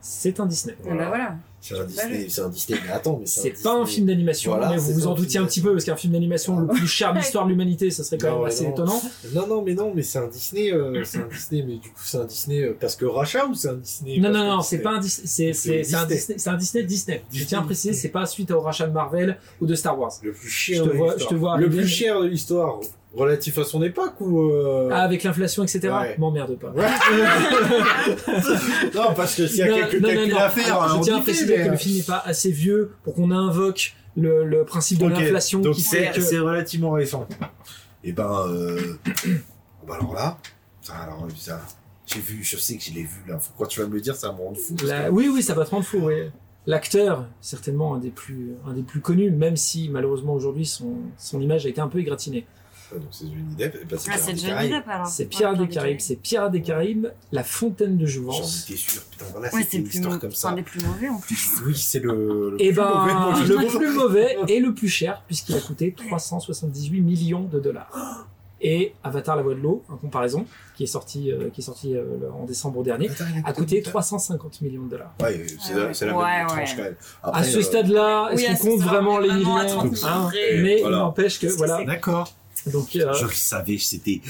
C'est 0.00 0.40
un 0.40 0.46
Disney. 0.46 0.74
Et 0.84 0.88
bah 0.94 1.08
voilà. 1.08 1.36
C'est 1.62 1.78
un 1.78 1.84
Disney, 1.84 2.26
c'est 2.30 2.40
un 2.40 2.48
Disney, 2.48 2.78
mais 2.86 2.90
attends, 2.90 3.18
mais 3.20 3.26
c'est 3.26 3.54
C'est 3.54 3.62
pas 3.62 3.74
un 3.74 3.84
film 3.84 4.06
d'animation, 4.06 4.52
Voilà, 4.52 4.70
mais 4.70 4.78
vous 4.78 4.94
vous 4.94 5.06
en 5.06 5.14
doutiez 5.14 5.38
un 5.40 5.44
petit 5.44 5.60
peu, 5.60 5.72
parce 5.72 5.84
qu'un 5.84 5.94
film 5.94 6.14
d'animation 6.14 6.58
le 6.58 6.66
plus 6.68 6.86
cher 6.86 7.12
de 7.12 7.18
l'histoire 7.18 7.44
de 7.44 7.50
l'humanité, 7.50 7.90
ça 7.90 8.02
serait 8.02 8.16
quand 8.16 8.30
Non, 8.30 8.38
même 8.38 8.46
assez 8.46 8.64
non. 8.64 8.70
étonnant. 8.70 9.02
Non, 9.34 9.46
non, 9.46 9.62
mais 9.62 9.74
non, 9.74 9.92
mais 9.94 10.02
c'est 10.02 10.18
un 10.20 10.28
Disney, 10.28 10.72
euh, 10.72 11.04
c'est 11.04 11.18
un 11.18 11.26
Disney, 11.30 11.62
mais 11.66 11.74
du 11.74 11.90
coup, 11.90 12.00
c'est 12.02 12.16
un 12.16 12.24
Disney 12.24 12.62
euh, 12.62 12.74
parce 12.80 12.96
que 12.96 13.04
rachat 13.04 13.44
ou 13.46 13.54
c'est 13.54 13.68
un 13.68 13.74
Disney 13.74 14.16
Non, 14.18 14.30
non, 14.32 14.46
non, 14.56 14.62
c'est 14.62 14.78
pas 14.78 14.92
un 14.92 15.00
Disney, 15.00 15.26
c'est, 15.26 15.52
c'est, 15.52 15.82
C'est 15.82 15.84
c'est 15.84 15.96
un 15.96 16.06
Disney. 16.06 16.16
Disney, 16.16 16.38
c'est 16.38 16.48
un 16.50 16.56
Disney 16.56 16.84
Disney. 16.84 17.22
Je 17.30 17.44
tiens 17.44 17.58
à 17.58 17.62
préciser, 17.62 17.92
c'est 17.92 18.08
pas 18.08 18.24
suite 18.24 18.50
au 18.52 18.60
rachat 18.62 18.86
de 18.86 18.92
Marvel 18.94 19.36
ou 19.60 19.66
de 19.66 19.74
Star 19.74 19.98
Wars. 19.98 20.12
Le 20.22 20.32
plus 20.32 20.48
cher 20.48 20.78
Je 20.82 20.88
te 20.88 20.94
de 20.94 20.96
vois- 20.96 21.06
l'histoire. 21.14 21.28
je 21.30 21.34
te 21.34 21.38
vois 21.38 21.58
Le 21.58 21.68
plus 21.68 21.86
cher 21.86 22.20
de 22.22 22.26
l'histoire, 22.26 22.80
relatif 23.14 23.58
à 23.58 23.64
son 23.64 23.82
époque 23.82 24.20
ou. 24.20 24.50
euh, 24.50 24.88
Ah, 24.92 25.02
avec 25.02 25.22
l'inflation, 25.24 25.62
etc. 25.64 25.88
Ouais. 25.90 26.14
M'emmerde 26.18 26.56
pas. 26.58 26.70
Ouais. 26.70 26.86
non, 28.94 29.14
parce 29.14 29.34
que 29.36 29.46
s'il 29.46 29.58
y 29.58 29.62
a 29.62 29.68
Non, 29.68 29.76
quelques 29.76 30.02
non, 30.02 30.08
calculs 30.08 30.32
non. 30.32 30.38
à 30.38 30.48
faire, 30.50 30.80
Alors, 30.80 30.98
je 30.98 31.02
tiens 31.02 31.18
à 31.18 31.20
préciser 31.20 31.56
mais, 31.56 31.62
que 31.64 31.68
euh, 31.68 31.72
le 31.72 31.76
film 31.76 31.96
n'est 31.96 32.02
pas 32.02 32.22
assez 32.24 32.50
vieux 32.50 32.92
pour 33.02 33.14
qu'on 33.14 33.30
invoque 33.30 33.94
le, 34.16 34.44
le 34.44 34.64
principe 34.64 34.98
de 34.98 35.06
l'inflation 35.06 35.60
donc 35.60 35.76
c'est 35.76 36.10
que... 36.12 36.20
c'est 36.20 36.38
relativement 36.38 36.90
récent. 36.92 37.26
Et 38.04 38.12
ben, 38.12 38.46
euh... 38.48 38.94
bah 39.86 39.96
alors 40.00 40.14
là, 40.14 40.38
ça, 40.82 40.94
alors 40.94 41.26
ça, 41.36 41.60
j'ai 42.06 42.20
vu, 42.20 42.42
je 42.42 42.56
sais 42.56 42.76
que 42.76 42.82
je 42.84 42.92
l'ai 42.92 43.02
vu 43.02 43.22
là. 43.28 43.38
Quand 43.58 43.66
tu 43.66 43.80
vas 43.80 43.86
me 43.86 43.94
le 43.94 44.00
dire, 44.00 44.14
ça 44.16 44.32
me 44.32 44.38
rend 44.38 44.54
fou. 44.54 44.74
parce 44.74 44.88
La- 44.88 45.04
que- 45.06 45.10
Oui, 45.10 45.30
oui, 45.32 45.42
ça 45.42 45.54
va 45.54 45.64
te 45.64 45.70
rendre 45.70 45.84
fou. 45.84 45.98
oui. 46.02 46.30
L'acteur, 46.66 47.26
certainement 47.40 47.94
un 47.94 47.98
des 47.98 48.10
plus, 48.10 48.52
un 48.66 48.74
des 48.74 48.82
plus 48.82 49.00
connus, 49.00 49.30
même 49.30 49.56
si 49.56 49.88
malheureusement 49.88 50.34
aujourd'hui 50.34 50.66
son, 50.66 50.94
son 51.16 51.40
image 51.40 51.64
a 51.66 51.70
été 51.70 51.80
un 51.80 51.88
peu 51.88 51.98
égratinée. 51.98 52.46
Ah, 52.92 52.98
donc 52.98 53.08
c'est 53.10 53.24
Johnny 53.26 53.54
Depp. 53.56 53.74
et 53.74 53.84
ben, 53.84 53.98
Ah, 53.98 54.02
Pirates 54.02 54.20
c'est 54.20 54.32
des 54.32 54.38
Johnny 54.38 54.50
Caraïbes. 54.52 54.72
Depp 54.72 54.88
alors. 54.88 55.06
C'est 55.06 55.24
Pirates 55.26 55.58
des 55.58 55.68
Caraïbes, 55.68 56.00
c'est 56.00 56.16
Pirates 56.16 56.52
des 56.52 56.62
Caraïbes, 56.62 57.06
La 57.32 57.44
Fontaine 57.44 57.96
de 57.96 58.06
J'en 58.06 58.12
Jouvence. 58.12 58.64
étais 58.68 58.76
sûr. 58.78 59.02
Putain, 59.10 59.24
voilà, 59.32 59.54
Ouais, 59.54 59.62
c'est 59.68 59.76
une 59.78 59.84
le 59.84 59.88
plus 59.88 59.98
histoire 59.98 60.18
comme 60.18 60.30
c'est 60.32 60.46
un 60.46 60.50
ça. 60.50 60.56
des 60.56 60.62
plus 60.62 60.84
mauvais 60.84 61.08
en 61.08 61.18
plus. 61.18 61.48
Oui, 61.66 61.76
c'est 61.76 62.00
le. 62.00 62.50
le 62.50 62.62
Et 62.62 62.72
plus 62.72 62.80
mauvais 62.82 63.12
ben, 63.12 63.32
pour 63.32 63.60
le 63.60 63.66
plus 63.78 63.90
mauvais 63.94 64.36
et 64.48 64.60
le 64.60 64.74
plus 64.74 64.88
cher, 64.88 65.22
puisqu'il 65.26 65.54
a 65.56 65.60
coûté 65.60 65.92
378 65.92 67.00
millions 67.00 67.44
de 67.44 67.60
dollars. 67.60 68.26
Et 68.62 68.92
Avatar 69.02 69.36
la 69.36 69.42
voix 69.42 69.54
de 69.54 69.60
l'eau, 69.60 69.82
en 69.88 69.96
comparaison, 69.96 70.44
qui 70.76 70.82
est 70.84 70.86
sorti, 70.86 71.32
euh, 71.32 71.48
qui 71.48 71.62
est 71.62 71.64
sorti 71.64 71.96
euh, 71.96 72.04
en 72.38 72.44
décembre 72.44 72.82
dernier, 72.82 73.08
a 73.46 73.54
coûté 73.54 73.80
350 73.80 74.60
millions 74.60 74.82
de 74.84 74.90
dollars. 74.90 75.14
Ouais, 75.18 75.46
c'est 75.58 75.72
la, 75.74 75.94
c'est 75.94 76.04
la 76.04 76.14
Ouais, 76.14 76.24
même 76.26 76.42
ouais. 76.42 76.52
tranche 76.52 76.76
quand 76.76 76.82
même. 76.82 76.94
À 77.22 77.28
Après, 77.28 77.44
ce 77.44 77.56
euh, 77.56 77.62
stade-là, 77.62 78.28
est-ce 78.32 78.36
Oui, 78.42 78.46
qu'on 78.48 78.52
à 78.52 78.58
compte 78.76 78.80
vraiment 78.86 79.18
les 79.18 79.30
à 79.30 79.34
millions 79.34 79.66
30 79.66 79.96
000 79.96 80.12
hein 80.12 80.26
près. 80.28 80.58
Mais 80.60 80.80
Voilà. 80.82 80.96
il 80.96 81.00
n'empêche 81.00 81.40
que 81.40 81.46
voilà. 81.56 81.78
c'est- 81.78 81.84
D'accord. 81.86 82.30
Donc, 82.66 82.96
euh, 82.96 83.12
Je 83.14 83.26
savais, 83.34 83.78
c'était. 83.78 84.20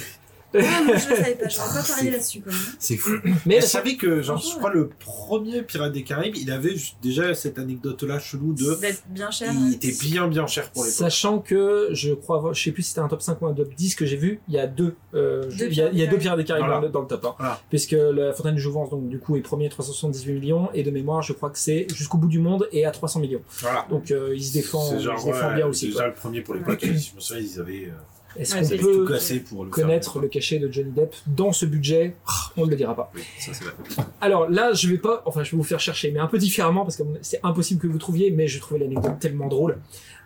Ouais, 0.53 0.63
moi, 0.85 0.97
je 0.97 1.03
savais 1.03 1.37
pas, 1.37 1.49
j'aurais 1.49 1.69
pas 1.69 1.81
C'est- 1.85 1.93
parié 1.95 2.11
là-dessus 2.11 2.41
quand 2.41 2.51
même. 2.51 2.61
C'est 2.81 2.97
fou. 2.97 3.13
mais 3.47 3.61
je 3.61 3.67
savais 3.67 3.95
que, 3.95 4.21
genre, 4.21 4.37
je 4.37 4.57
crois, 4.59 4.73
le 4.73 4.89
premier 4.89 5.63
Pirate 5.63 5.93
des 5.93 6.03
Caraïbes, 6.03 6.35
il 6.37 6.51
avait 6.51 6.75
déjà 7.01 7.33
cette 7.37 7.61
anecdote-là 7.61 8.19
chelou 8.19 8.53
de. 8.55 8.75
D'être 8.81 9.05
bien 9.11 9.31
cher. 9.31 9.53
Il 9.55 9.75
était 9.75 9.93
bien, 9.93 10.27
bien 10.27 10.49
cher 10.49 10.69
pour 10.73 10.85
les 10.85 10.91
Sachant 10.91 11.39
que 11.39 11.91
je 11.93 12.13
crois, 12.15 12.39
avoir- 12.39 12.53
je 12.53 12.61
sais 12.65 12.73
plus 12.73 12.83
si 12.83 12.89
c'était 12.89 13.01
un 13.01 13.07
top 13.07 13.23
5 13.23 13.41
ou 13.43 13.47
un 13.47 13.55
top 13.55 13.73
10 13.77 13.95
que 13.95 14.05
j'ai 14.05 14.17
vu, 14.17 14.41
il 14.49 14.55
y 14.55 14.59
a 14.59 14.67
deux, 14.67 14.97
euh, 15.15 15.45
Deux 15.57 15.67
il 15.69 15.75
y 15.75 15.83
a, 15.83 15.89
il 15.93 15.99
y 15.99 16.03
a 16.03 16.09
deux 16.09 16.19
Pirates 16.19 16.39
des 16.39 16.45
Caraïbes 16.45 16.67
Voilà. 16.67 16.89
dans, 16.89 16.99
le, 16.99 17.05
le 17.05 17.09
top. 17.09 17.25
hein. 17.27 17.35
Voilà. 17.39 17.61
Puisque 17.71 17.93
la 17.93 18.33
Fontaine 18.33 18.57
de 18.57 18.61
Jouvence, 18.61 18.91
donc 18.91 19.09
du 19.09 19.21
coup, 19.21 19.37
est 19.37 19.43
premier 19.43 19.69
378 19.69 20.33
millions, 20.33 20.69
et 20.75 20.83
de 20.83 20.91
mémoire, 20.91 21.23
je 21.23 21.33
crois 21.33 21.51
que 21.51 21.61
c'est 21.61 21.87
jusqu'au 21.95 22.19
bout 22.19 22.27
du 22.27 22.41
monde 22.41 22.69
et 22.73 22.85
à 22.87 22.91
300 22.91 23.21
millions. 23.21 23.43
Voilà. 23.61 23.87
Donc 23.89 24.11
euh, 24.11 24.33
il 24.35 24.43
se 24.43 24.53
défend, 24.53 24.81
C'est 24.85 24.97
il 24.97 25.01
genre, 25.03 25.21
se 25.21 25.27
défend 25.27 25.49
ouais, 25.51 25.55
bien 25.55 25.67
aussi. 25.69 25.87
Déjà 25.87 25.99
quoi. 25.99 26.07
le 26.09 26.15
premier 26.15 26.41
pour 26.41 26.55
l'époque, 26.55 26.81
je 26.83 26.89
me 27.15 27.21
souviens, 27.21 27.41
ils 27.41 27.61
avaient, 27.61 27.85
euh, 27.87 27.93
Est-ce 28.37 28.55
Ouais, 28.55 28.79
qu'on 28.79 28.85
peut 28.85 29.13
cassé 29.13 29.41
pour 29.41 29.65
le 29.65 29.71
faire. 29.73 29.85
connaître 29.85 30.19
le 30.21 30.29
cachet 30.29 30.59
de 30.59 30.71
Johnny 30.71 30.93
Depp 30.93 31.15
dans 31.27 31.53
ce 31.53 31.67
budget 31.67 32.17
On 32.57 32.65
ne 32.65 32.71
le 32.71 32.77
dira 32.77 32.95
pas. 32.95 33.11
Oui, 33.15 33.23
ça 33.39 33.53
c'est 33.53 33.65
vrai. 33.65 33.75
Alors 34.21 34.49
là, 34.49 34.73
je 34.73 34.89
vais 34.89 34.99
pas, 34.99 35.23
enfin, 35.27 35.43
je 35.43 35.51
vais 35.51 35.57
vous 35.57 35.65
faire 35.65 35.81
chercher, 35.81 36.11
mais 36.13 36.21
un 36.21 36.27
peu 36.29 36.39
différemment 36.39 36.85
parce 36.85 36.97
que 36.97 37.03
c'est 37.23 37.41
impossible 37.43 37.81
que 37.81 37.87
vous 37.89 37.99
trouviez, 37.99 38.31
mais 38.31 38.47
je 38.47 38.61
trouvais 38.61 38.81
l'anecdote 38.81 39.19
tellement 39.19 39.49
drôle. 39.49 39.79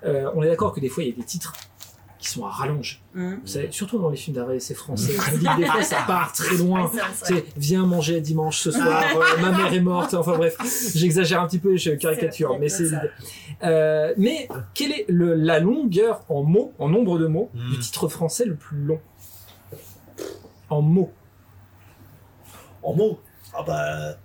Euh, 0.05 0.29
on 0.35 0.43
est 0.43 0.49
d'accord 0.49 0.73
que 0.75 0.81
des 0.81 0.89
fois, 0.91 1.03
il 1.03 1.11
y 1.11 1.13
a 1.13 1.17
des 1.17 1.25
titres 1.25 1.55
qui 2.25 2.31
sont 2.31 2.47
à 2.47 2.49
rallonge. 2.51 3.03
Vous 3.15 3.37
savez, 3.45 3.69
surtout 3.71 3.99
dans 3.99 4.09
les 4.09 4.17
films 4.17 4.37
d'arrêt, 4.37 4.59
c'est 4.59 4.75
français. 4.75 5.13
Des 5.59 5.67
fois, 5.67 5.83
ça 5.83 5.99
part 6.07 6.33
très 6.33 6.57
loin. 6.57 6.91
C'est. 7.23 7.35
C'est 7.35 7.45
viens 7.59 7.85
manger 7.85 8.21
dimanche 8.23 8.59
ce 8.61 8.71
soir, 8.71 9.03
euh, 9.17 9.43
ma 9.43 9.51
mère 9.51 9.73
est 9.73 9.81
morte. 9.81 10.15
Enfin 10.15 10.37
bref, 10.37 10.57
j'exagère 10.95 11.43
un 11.43 11.47
petit 11.47 11.59
peu, 11.59 11.77
je 11.77 11.91
caricature, 11.91 12.57
mais 12.59 12.69
c'est. 12.71 12.89
Euh, 13.63 14.15
mais 14.17 14.49
quelle 14.73 14.93
est 14.93 15.05
le- 15.09 15.35
la 15.35 15.61
longueur 15.61 16.23
en 16.31 16.43
mots, 16.43 16.73
en 16.79 16.89
nombre 16.89 17.19
de 17.19 17.27
mots, 17.27 17.51
du 17.55 17.79
titre 17.79 18.09
français 18.09 18.47
le 18.47 18.55
plus 18.57 18.79
long? 18.79 19.01
En 20.71 20.81
mots. 20.81 21.13
En 22.83 22.95
mots? 22.95 23.21
Ah 23.53 23.63
bah. 23.67 24.17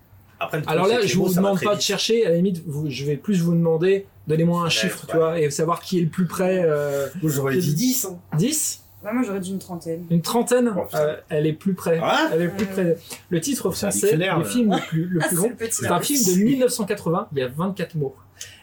Après, 0.42 0.58
le 0.58 0.64
truc, 0.64 0.74
Alors 0.74 0.88
là, 0.88 1.02
je 1.06 1.18
mots, 1.18 1.26
vous 1.26 1.34
demande 1.36 1.60
pas 1.62 1.76
de 1.76 1.82
chercher, 1.82 2.26
à 2.26 2.30
la 2.30 2.36
limite, 2.38 2.64
vous- 2.66 2.90
je 2.90 3.04
vais 3.04 3.18
plus 3.18 3.42
vous 3.42 3.54
demander, 3.54 4.08
donnez-moi 4.30 4.64
un 4.64 4.70
chiffre, 4.70 5.06
tu 5.10 5.18
vois, 5.18 5.40
et 5.42 5.50
savoir 5.52 5.82
qui 5.82 5.98
est 6.00 6.04
le 6.04 6.08
plus 6.10 6.26
près. 6.26 6.64
Euh, 6.64 7.08
j'aurais 7.24 7.58
dit 7.58 7.74
10. 7.74 8.06
Hein. 8.06 8.20
10 8.38 8.84
Ouais, 9.02 9.14
moi 9.14 9.24
j'aurais 9.26 9.40
dit 9.40 9.52
une 9.52 9.60
trentaine. 9.60 10.06
Une 10.10 10.22
trentaine 10.22 10.74
Oh. 10.78 10.82
Euh, 10.94 11.16
Elle 11.30 11.48
est 11.48 11.54
plus 11.54 11.74
près. 11.74 12.00
Ah 12.04 12.30
Elle 12.34 12.42
est 12.44 12.48
plus 12.50 12.66
près. 12.66 12.98
Le 13.30 13.40
titre 13.42 13.72
C'est 13.74 13.86
un 13.86 13.92
français, 13.92 14.16
là. 14.18 14.44
film 14.44 14.74
le 14.76 14.88
plus, 14.88 15.06
le 15.06 15.20
plus 15.22 15.38
long, 15.38 15.52
C'est 15.72 15.88
un 15.88 16.02
film 16.02 16.20
de 16.26 16.44
1980, 16.44 17.28
il 17.32 17.38
y 17.40 17.42
a 17.42 17.48
24 17.48 17.96
mots. 17.96 18.14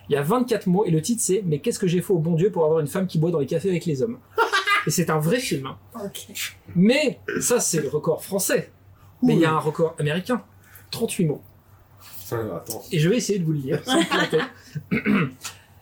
Il 0.09 0.13
y 0.13 0.17
a 0.17 0.23
24 0.23 0.67
mots 0.67 0.85
et 0.85 0.91
le 0.91 1.01
titre 1.01 1.23
c'est 1.25 1.43
Mais 1.47 1.59
qu'est-ce 1.61 1.79
que 1.79 1.87
j'ai 1.87 2.03
fait 2.03 2.13
au 2.13 2.19
bon 2.19 2.35
Dieu 2.35 2.51
pour 2.53 2.65
avoir 2.65 2.81
une 2.81 2.87
femme 2.87 3.07
qui 3.07 3.19
boit 3.19 3.31
dans 3.31 3.39
les 3.41 3.47
cafés 3.47 3.71
avec 3.71 3.87
les 3.87 4.03
hommes? 4.03 4.19
Et 4.87 4.91
c'est 4.91 5.09
un 5.09 5.19
vrai 5.19 5.41
film. 5.41 5.67
hein. 5.67 6.11
Mais 6.77 7.19
ça 7.41 7.59
c'est 7.59 7.81
le 7.81 7.89
record 7.89 8.23
français. 8.23 8.71
Mais 9.23 9.33
il 9.35 9.41
y 9.41 9.45
a 9.47 9.53
un 9.53 9.59
record 9.59 9.97
américain. 9.99 10.43
38 10.91 11.25
mots. 11.25 11.43
Attends. 12.31 12.83
Et 12.93 12.99
je 12.99 13.09
vais 13.09 13.17
essayer 13.17 13.39
de 13.39 13.45
vous 13.45 13.53
le 13.53 13.59
lire 13.61 13.81
sans. 13.87 14.01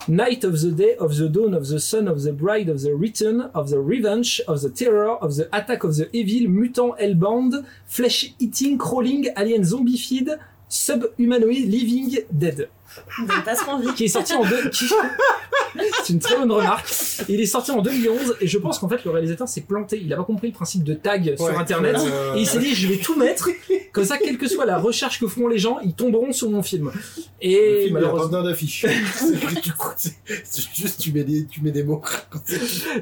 Night 0.07 0.45
of 0.45 0.61
the 0.61 0.71
day, 0.71 0.97
of 0.97 1.17
the 1.17 1.31
dawn, 1.31 1.55
of 1.55 1.67
the 1.67 1.81
sun, 1.81 2.09
of 2.09 2.23
the 2.23 2.33
bride, 2.33 2.69
of 2.69 2.83
the 2.83 2.95
return, 2.95 3.41
of 3.55 3.71
the 3.71 3.81
revenge, 3.81 4.39
of 4.47 4.61
the 4.61 4.69
terror, 4.69 5.13
of 5.17 5.35
the 5.37 5.49
attack 5.57 5.83
of 5.83 5.97
the 5.97 6.15
evil, 6.15 6.51
mutant 6.51 6.99
hellbound, 6.99 7.65
flesh 7.87 8.35
eating, 8.39 8.77
crawling, 8.77 9.29
alien 9.35 9.63
zombified, 9.63 10.39
subhumanoid, 10.69 11.71
living 11.71 12.19
dead. 12.37 12.69
Pas. 13.26 13.92
Qui 13.97 14.05
est 14.05 14.09
sorti 14.09 14.34
en 14.34 14.45
deux. 14.45 14.70
qui- 14.70 14.84
C'est 16.05 16.12
une 16.12 16.18
très 16.20 16.36
bonne 16.36 16.51
remarque. 16.53 16.86
Il 17.28 17.40
est 17.40 17.47
sorti 17.47 17.70
en 17.70 17.82
2011 17.82 18.36
et 18.40 18.47
je 18.47 18.59
pense 18.59 18.78
qu'en 18.78 18.88
fait 18.88 19.05
le 19.05 19.11
réalisateur 19.11 19.49
s'est 19.49 19.62
planté. 19.62 20.01
Il 20.05 20.12
a 20.12 20.16
pas 20.16 20.24
compris 20.24 20.49
le 20.49 20.53
principe 20.55 20.84
de 20.84 20.95
tag 20.95 21.36
sur 21.36 21.59
internet. 21.59 21.97
Euh, 21.99 22.34
Et 22.36 22.40
il 22.40 22.47
s'est 22.47 22.59
dit, 22.59 22.74
je 22.74 22.86
vais 22.88 22.97
tout 22.99 23.16
mettre, 23.16 23.49
comme 23.92 24.05
ça, 24.05 24.16
quelle 24.18 24.38
que 24.38 24.47
soit 24.49 24.66
la 24.66 24.78
recherche 24.78 25.18
que 25.20 25.26
feront 25.26 25.49
les 25.49 25.59
gens, 25.59 25.78
ils 25.82 25.95
tomberont 25.95 26.32
sur 26.32 26.49
mon 26.51 26.62
film. 26.62 26.90
le 26.95 27.20
Et 27.40 27.84
film, 27.84 27.97
a 27.97 28.01
pas 28.01 28.07
malheureusement. 28.07 28.42
d'affiche. 28.42 28.86
C'est 30.45 30.64
juste 30.74 31.01
tu 31.01 31.12
mets 31.12 31.24
des, 31.24 31.47
tu 31.47 31.61
mets 31.62 31.70
des 31.70 31.82
mots. 31.82 32.03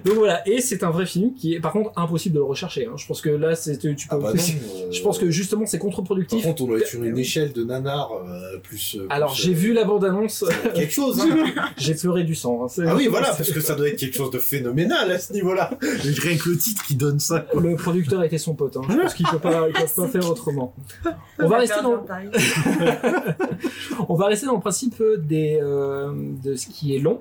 Donc 0.04 0.14
voilà, 0.14 0.46
et 0.48 0.60
c'est 0.60 0.82
un 0.82 0.90
vrai 0.90 1.06
film 1.06 1.34
qui 1.34 1.54
est 1.54 1.60
par 1.60 1.72
contre 1.72 1.92
impossible 1.96 2.34
de 2.34 2.40
le 2.40 2.44
rechercher. 2.44 2.86
hein. 2.86 2.92
Je 2.96 3.06
pense 3.06 3.20
que 3.20 3.28
là, 3.30 3.54
c'est 3.54 3.78
tu 3.78 3.86
peux. 3.88 3.96
Ah 4.10 4.16
bah 4.18 4.32
non. 4.34 4.40
euh, 4.42 4.86
Je 4.92 5.02
pense 5.02 5.18
que 5.18 5.30
justement, 5.30 5.66
c'est 5.66 5.78
Par 5.78 5.86
contre-productif. 5.86 6.42
contre, 6.42 6.62
on 6.62 6.66
doit 6.66 6.78
être 6.78 6.86
sur 6.86 7.02
une 7.02 7.18
échelle 7.18 7.52
de 7.52 7.64
nanar 7.64 8.10
euh, 8.12 8.58
plus. 8.62 8.96
euh, 8.98 9.06
Alors 9.10 9.32
plus, 9.32 9.42
j'ai 9.42 9.50
euh, 9.52 9.54
vu 9.54 9.72
la 9.72 9.81
bande-annonce, 9.84 10.44
quelque 10.74 10.92
chose. 10.92 11.20
Hein. 11.20 11.44
j'ai 11.76 11.94
pleuré 11.94 12.24
du 12.24 12.34
sang. 12.34 12.64
hein. 12.66 12.82
Ah 12.86 12.94
oui, 12.96 13.06
voilà, 13.08 13.28
parce 13.36 13.50
que 13.50 13.60
ça 13.60 13.74
doit 13.74 13.88
être 13.88 13.98
quelque 13.98 14.16
chose 14.16 14.30
de 14.30 14.38
phénoménal 14.38 15.10
à 15.10 15.18
ce 15.18 15.32
niveau-là. 15.32 15.70
Rien 15.80 16.36
que 16.36 16.48
le 16.50 16.56
titre 16.56 16.84
qui 16.84 16.94
donne 16.94 17.18
ça. 17.20 17.40
quoi. 17.40 17.60
Le 17.60 17.76
producteur 17.76 18.22
était 18.22 18.38
son 18.38 18.54
pote. 18.54 18.76
Hein. 18.76 18.82
Je 18.88 18.96
pense 18.96 19.14
qu'il 19.14 19.26
peut 19.26 19.38
pas, 19.38 19.68
il 19.68 19.74
peut 19.74 20.02
pas 20.02 20.08
faire 20.08 20.30
autrement. 20.30 20.74
On 21.38 21.48
va 21.48 21.58
rester 21.58 21.82
dans, 21.82 22.04
on 24.08 24.14
va 24.14 24.26
rester 24.26 24.46
dans 24.46 24.54
le 24.54 24.60
principe 24.60 25.02
des, 25.18 25.58
euh, 25.62 26.12
de 26.42 26.54
ce 26.56 26.66
qui 26.68 26.94
est 26.94 26.98
long 26.98 27.20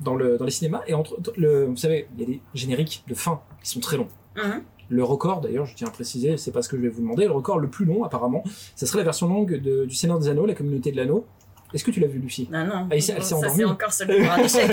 dans, 0.00 0.14
le, 0.14 0.38
dans 0.38 0.44
les 0.44 0.50
cinémas. 0.50 0.82
Et 0.86 0.94
entre 0.94 1.16
le, 1.36 1.66
vous 1.66 1.76
savez, 1.76 2.08
il 2.16 2.20
y 2.20 2.24
a 2.24 2.26
des 2.26 2.40
génériques 2.54 3.04
de 3.08 3.14
fin 3.14 3.40
qui 3.62 3.70
sont 3.70 3.80
très 3.80 3.96
longs. 3.96 4.08
Mhm. 4.36 4.62
Le 4.92 5.04
record, 5.04 5.40
d'ailleurs, 5.40 5.66
je 5.66 5.76
tiens 5.76 5.86
à 5.86 5.90
préciser, 5.90 6.36
c'est 6.36 6.50
pas 6.50 6.62
ce 6.62 6.68
que 6.68 6.76
je 6.76 6.82
vais 6.82 6.88
vous 6.88 7.00
demander, 7.00 7.24
le 7.24 7.30
record 7.30 7.60
le 7.60 7.68
plus 7.68 7.84
long, 7.84 8.02
apparemment, 8.02 8.42
ça 8.74 8.86
serait 8.86 8.98
la 8.98 9.04
version 9.04 9.28
longue 9.28 9.60
de, 9.60 9.84
du 9.84 9.94
Seigneur 9.94 10.18
des 10.18 10.28
Anneaux, 10.28 10.46
la 10.46 10.54
communauté 10.54 10.90
de 10.90 10.96
l'anneau. 10.96 11.26
Est-ce 11.72 11.84
que 11.84 11.90
tu 11.92 12.00
l'as 12.00 12.06
vu, 12.08 12.18
Lucie? 12.18 12.48
Non, 12.50 12.64
non. 12.64 12.88
Ah, 12.90 12.96
il 12.96 13.02
s'est- 13.02 13.12
elle 13.16 13.22
s'est 13.22 13.30
ça, 13.30 13.36
endormie. 13.36 13.56
c'est 13.58 13.64
encore 13.64 13.92
celui 13.92 14.22
pour 14.22 14.32
un 14.32 14.38
échec. 14.38 14.70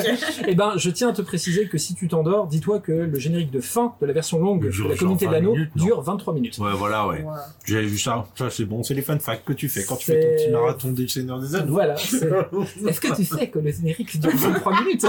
Eh 0.47 0.55
ben, 0.55 0.73
je 0.77 0.89
tiens 0.89 1.09
à 1.09 1.13
te 1.13 1.21
préciser 1.21 1.67
que 1.67 1.77
si 1.77 1.93
tu 1.95 2.07
t'endors, 2.07 2.47
dis-toi 2.47 2.79
que 2.79 2.91
le 2.91 3.19
générique 3.19 3.51
de 3.51 3.59
fin 3.61 3.93
de 4.01 4.05
la 4.07 4.13
version 4.13 4.39
longue 4.39 4.65
de 4.65 4.69
dure 4.71 4.87
la 4.89 4.95
communauté 4.95 5.25
de 5.25 5.31
20 5.31 5.37
l'anneau 5.37 5.55
non 5.57 5.65
dure 5.75 6.01
23 6.01 6.33
minutes. 6.33 6.57
Ouais, 6.57 6.71
voilà, 6.73 7.07
ouais. 7.07 7.21
Voilà. 7.21 7.45
J'avais 7.65 7.85
vu 7.85 7.97
ça. 7.99 8.25
Ça, 8.35 8.49
c'est 8.49 8.65
bon. 8.65 8.81
C'est 8.83 8.93
les 8.95 9.01
fun 9.01 9.19
facts 9.19 9.45
que 9.45 9.53
tu 9.53 9.69
fais 9.69 9.83
quand 9.83 9.95
tu 9.95 10.05
fais 10.07 10.19
ton 10.19 10.35
petit 10.43 10.49
marathon 10.51 10.91
des 10.91 11.07
Seigneurs 11.07 11.39
des 11.39 11.53
Anneaux. 11.55 11.73
Voilà. 11.73 11.95
c'est- 11.97 12.17
Est-ce 12.87 12.99
que 13.01 13.15
tu 13.15 13.25
sais 13.25 13.49
que 13.49 13.59
le 13.59 13.71
générique 13.71 14.19
dure 14.19 14.31
23 14.35 14.81
minutes 14.83 15.05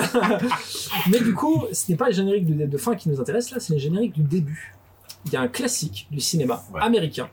Mais 1.11 1.21
du 1.21 1.35
coup, 1.35 1.65
ce 1.73 1.91
n'est 1.91 1.97
pas 1.97 2.09
le 2.09 2.15
générique 2.15 2.47
de, 2.57 2.67
de 2.67 2.79
fin 2.79 2.95
qui 2.97 3.09
nous 3.09 3.21
intéresse 3.21 3.51
là, 3.51 3.61
c'est 3.61 3.73
le 3.73 3.79
générique 3.79 4.13
du 4.13 4.23
début. 4.23 4.75
Il 5.27 5.33
y 5.33 5.37
a 5.37 5.41
un 5.41 5.49
classique 5.49 6.07
du 6.11 6.21
cinéma 6.21 6.63
Ouais. 6.73 6.81
américain 6.81 7.29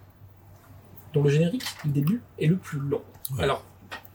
dont 1.14 1.24
le 1.24 1.30
générique 1.30 1.64
du 1.84 1.92
début 1.92 2.22
est 2.40 2.48
le 2.48 2.58
plus 2.58 2.80
long. 2.80 3.02
Ouais. 3.38 3.44
Alors, 3.44 3.64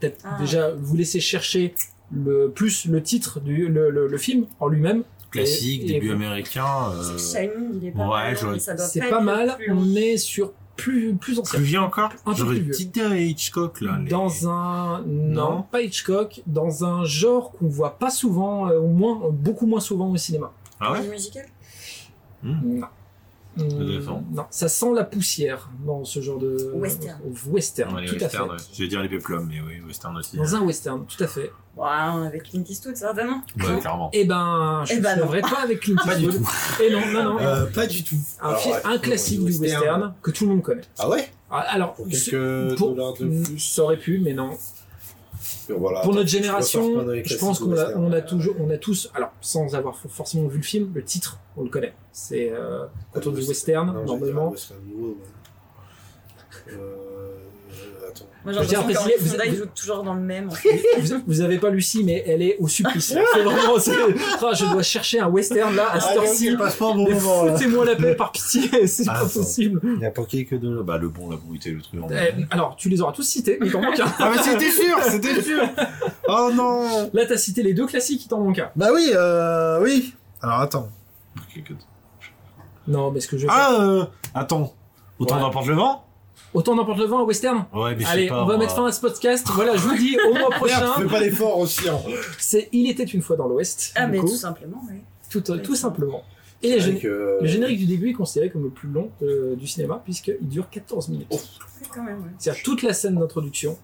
peut-être 0.01 0.19
Ah. 0.25 0.37
déjà 0.39 0.71
vous 0.71 0.95
laissez 0.97 1.19
chercher 1.21 1.73
le 2.13 2.49
plus 2.53 2.85
le 2.87 3.01
titre 3.01 3.39
du 3.39 3.67
le, 3.69 3.89
le- 3.89 4.07
le 4.07 4.17
film 4.17 4.45
en 4.59 4.67
lui-même. 4.67 5.03
Classique, 5.31 5.83
Et- 5.83 5.91
et- 5.91 5.93
début 5.93 6.11
américain. 6.11 6.65
euh, 6.93 7.17
Shining, 7.17 7.79
il 7.81 7.87
est 7.87 7.91
pas 7.91 7.99
ouais, 8.09 8.33
mal, 8.43 8.59
C'est 8.79 9.09
pas 9.09 9.21
mal. 9.21 9.57
On 9.69 9.95
est 9.95 10.17
sur 10.17 10.51
plus, 10.75 11.13
plus 11.15 11.39
ancien. 11.39 11.57
Plus 11.59 11.65
vieux 11.67 11.79
encore 11.79 12.09
Un 12.25 12.31
peu 12.31 12.37
J'aurais 12.37 12.55
plus 12.55 12.63
vieux. 12.63 12.71
petite 12.71 12.97
Hitchcock, 12.97 13.79
là. 13.79 13.97
les- 14.03 14.09
Dans 14.09 14.49
un 14.49 15.03
non, 15.07 15.51
Non. 15.51 15.61
pas 15.71 15.81
Hitchcock, 15.83 16.41
dans 16.47 16.83
un 16.83 17.05
genre 17.05 17.51
qu'on 17.53 17.67
voit 17.69 17.97
pas 17.97 18.09
souvent, 18.09 18.67
euh, 18.67 18.79
au 18.79 18.87
moins 18.87 19.21
beaucoup 19.31 19.67
moins 19.67 19.79
souvent 19.79 20.09
au 20.11 20.17
cinéma. 20.17 20.51
Ah 20.81 20.91
ouais 20.91 21.07
musical? 21.07 21.45
Non. 22.43 22.81
Hum, 23.59 23.67
défend. 23.85 24.23
non, 24.31 24.45
ça 24.49 24.69
sent 24.69 24.93
la 24.95 25.03
poussière 25.03 25.69
dans 25.85 26.05
ce 26.05 26.21
genre 26.21 26.39
de 26.39 26.71
Western. 26.73 27.19
Western, 27.47 27.93
Ouais, 27.95 28.01
les 28.03 28.07
tout 28.07 28.15
à 28.23 28.43
ouais. 28.43 28.57
fait. 28.57 28.65
Je 28.73 28.83
vais 28.83 28.87
dire 28.87 29.01
les 29.01 29.09
peplums, 29.09 29.45
mais 29.47 29.59
oui, 29.59 29.81
western 29.85 30.15
aussi. 30.17 30.37
Dans 30.37 30.55
un 30.55 30.61
western, 30.61 31.05
tout 31.05 31.21
à 31.21 31.27
fait. 31.27 31.51
Ouais, 31.75 31.87
avec 32.27 32.43
Clint 32.43 32.63
Eastwood, 32.67 32.95
certainement. 32.95 33.41
Ouais, 33.59 33.79
clairement. 33.79 34.09
Eh 34.13 34.23
ben, 34.25 34.83
je 34.85 34.93
Eh 34.93 34.97
ne 34.97 35.01
ben 35.01 35.15
non. 35.19 35.27
ferai 35.27 35.41
pas 35.41 35.61
avec 35.63 35.79
Clint 35.81 35.95
Pas 36.05 36.15
du 36.15 36.27
tout. 36.27 36.49
Et 36.81 36.91
non, 36.91 37.01
non, 37.11 37.23
non. 37.33 37.39
Euh, 37.39 37.65
pas 37.67 37.87
du 37.87 38.03
tout. 38.03 38.15
un, 38.41 38.47
Alors, 38.49 38.59
film- 38.59 38.75
ouais, 38.75 38.81
un 38.85 38.97
classique 38.97 39.39
du 39.39 39.45
western. 39.51 39.81
western 39.81 40.13
que 40.21 40.31
tout 40.31 40.45
le 40.45 40.49
monde 40.51 40.61
connaît. 40.63 40.81
Ah 40.97 41.09
ouais? 41.09 41.29
Ah, 41.49 41.59
Alors, 41.71 41.93
Pour 41.93 42.07
quelques 42.07 42.75
pour- 42.77 42.95
dollars 42.95 43.13
de 43.19 43.25
plus. 43.43 43.59
ça 43.59 43.83
aurait 43.83 43.97
pu, 43.97 44.19
mais 44.19 44.33
non. 44.33 44.51
Voilà, 45.69 46.01
Pour 46.01 46.13
notre 46.13 46.29
génération, 46.29 47.05
je 47.23 47.37
pense 47.37 47.59
qu'on 47.59 47.71
a, 47.71 47.75
western. 47.75 48.03
on 48.03 48.11
a 48.11 48.21
toujours, 48.21 48.55
on 48.59 48.69
a 48.69 48.77
tous, 48.77 49.09
alors 49.13 49.31
sans 49.41 49.73
avoir 49.75 49.95
for- 49.97 50.11
forcément 50.11 50.47
vu 50.47 50.57
le 50.57 50.63
film, 50.63 50.91
le 50.93 51.03
titre, 51.03 51.37
on 51.57 51.63
le 51.63 51.69
connaît. 51.69 51.93
C'est 52.11 52.51
euh, 52.51 52.85
quand 53.13 53.25
on 53.27 53.31
dit 53.31 53.47
western, 53.47 54.03
normalement. 54.05 54.49
western 54.49 54.79
nouveau, 54.85 55.17
ouais. 56.67 56.73
Euh, 56.73 56.95
attends. 58.21 58.27
Moi, 58.43 58.53
j'ai 58.53 58.59
l'impression 58.75 58.83
préciser, 59.03 59.13
qu'Henri 59.17 59.29
Fonda, 59.29 59.43
vous- 59.45 59.51
il 59.51 59.57
joue 59.57 59.65
toujours 59.75 60.03
dans 60.03 60.13
le 60.15 60.21
même. 60.21 60.47
en 60.47 60.51
fait. 60.51 60.81
vous, 60.99 61.15
vous 61.27 61.41
avez 61.41 61.57
pas 61.59 61.69
Lucie, 61.69 62.03
mais 62.03 62.23
elle 62.25 62.41
est 62.41 62.57
au 62.59 62.67
supplice. 62.67 63.15
C'est 63.33 63.41
vraiment, 63.43 63.77
c'est- 63.79 63.91
Ah, 64.41 64.51
je 64.53 64.65
dois 64.65 64.81
chercher 64.81 65.19
un 65.19 65.27
western 65.27 65.75
là 65.75 65.91
à 65.91 65.99
cette 65.99 66.17
heure-ci. 66.17 66.55
passe 66.57 66.75
pas 66.75 66.91
un 66.91 66.95
bon 66.95 67.11
moment 67.11 67.43
là. 67.45 67.53
Foutez-moi 67.55 67.85
la 67.85 67.95
paix 67.95 68.15
par 68.15 68.31
pitié, 68.31 68.61
c'est 68.87 69.03
Ah, 69.07 69.13
pas 69.21 69.27
ça. 69.27 69.39
possible. 69.39 69.79
Il 69.83 69.97
n'y 69.99 70.05
a 70.05 70.11
pas 70.11 70.23
que 70.25 70.55
de 70.55 70.81
Bah, 70.81 70.97
le 70.97 71.09
bon, 71.09 71.29
la 71.29 71.37
brutalité, 71.37 71.71
le 71.71 71.81
truc. 71.81 72.01
Eh, 72.11 72.45
alors, 72.51 72.75
tu 72.75 72.89
les 72.89 73.01
auras 73.01 73.11
tous 73.11 73.23
cités, 73.23 73.57
mais 73.61 73.67
il 73.67 73.71
t'en 73.71 73.81
manque 73.81 73.99
un. 73.99 74.11
Ah 74.19 74.31
mais 74.35 74.41
c'était 74.41 74.71
sûr, 74.71 74.97
c'était 75.03 75.41
sûr. 75.43 75.61
Oh 76.27 76.49
non. 76.53 77.09
Là, 77.13 77.25
t'as 77.27 77.37
cité 77.37 77.61
les 77.63 77.73
deux 77.73 77.85
classiques, 77.85 78.25
il 78.25 78.27
t'en 78.27 78.39
manque 78.39 78.57
un. 78.59 78.69
Bah 78.75 78.89
oui, 78.93 79.11
euh, 79.13 79.79
oui. 79.83 80.15
Alors 80.41 80.59
attends. 80.61 80.89
Non, 82.87 83.11
mais 83.11 83.19
ce 83.19 83.27
que 83.27 83.37
je. 83.37 83.47
Ah, 83.49 83.73
euh, 83.79 84.05
attends. 84.33 84.73
Autant 85.19 85.35
Ouais. 85.35 85.41
n'importe 85.41 85.67
le 85.67 85.75
vent 85.75 86.03
Autant 86.53 86.75
n'importe 86.75 86.99
le 86.99 87.05
vent, 87.05 87.19
un 87.19 87.23
western 87.23 87.65
Ouais, 87.73 87.95
mais 87.95 88.03
Allez, 88.05 88.27
pas, 88.27 88.43
on 88.43 88.45
va 88.45 88.55
moi. 88.55 88.57
mettre 88.65 88.75
fin 88.75 88.85
à 88.85 88.91
ce 88.91 88.99
podcast. 88.99 89.47
Voilà, 89.53 89.75
je 89.77 89.81
vous 89.87 89.95
dis, 89.95 90.17
au 90.29 90.33
mois 90.37 90.49
prochain, 90.51 90.93
fais 90.97 91.05
pas 91.05 91.19
l'effort 91.21 91.57
aussi. 91.59 91.87
Hein. 91.87 91.97
c'est 92.37 92.67
Il 92.73 92.89
était 92.89 93.03
une 93.03 93.21
fois 93.21 93.35
dans 93.37 93.47
l'Ouest. 93.47 93.93
Ah, 93.95 94.07
mais 94.07 94.17
coup. 94.19 94.27
tout 94.27 94.35
simplement, 94.35 94.81
oui. 94.89 94.97
tout, 95.29 95.41
tout 95.41 95.75
simplement. 95.75 96.23
Et 96.63 96.77
le, 96.79 96.99
que- 96.99 97.37
le 97.41 97.47
générique 97.47 97.79
du 97.79 97.85
début 97.85 98.09
est 98.09 98.13
considéré 98.13 98.49
comme 98.51 98.63
le 98.63 98.69
plus 98.69 98.89
long 98.89 99.09
euh, 99.23 99.55
du 99.55 99.65
cinéma, 99.65 100.01
puisqu'il 100.03 100.47
dure 100.47 100.69
14 100.69 101.07
minutes. 101.09 101.27
Ouais. 101.31 101.39
C'est-à-dire 102.37 102.61
toute 102.63 102.83
la 102.83 102.93
scène 102.93 103.15
d'introduction, 103.15 103.77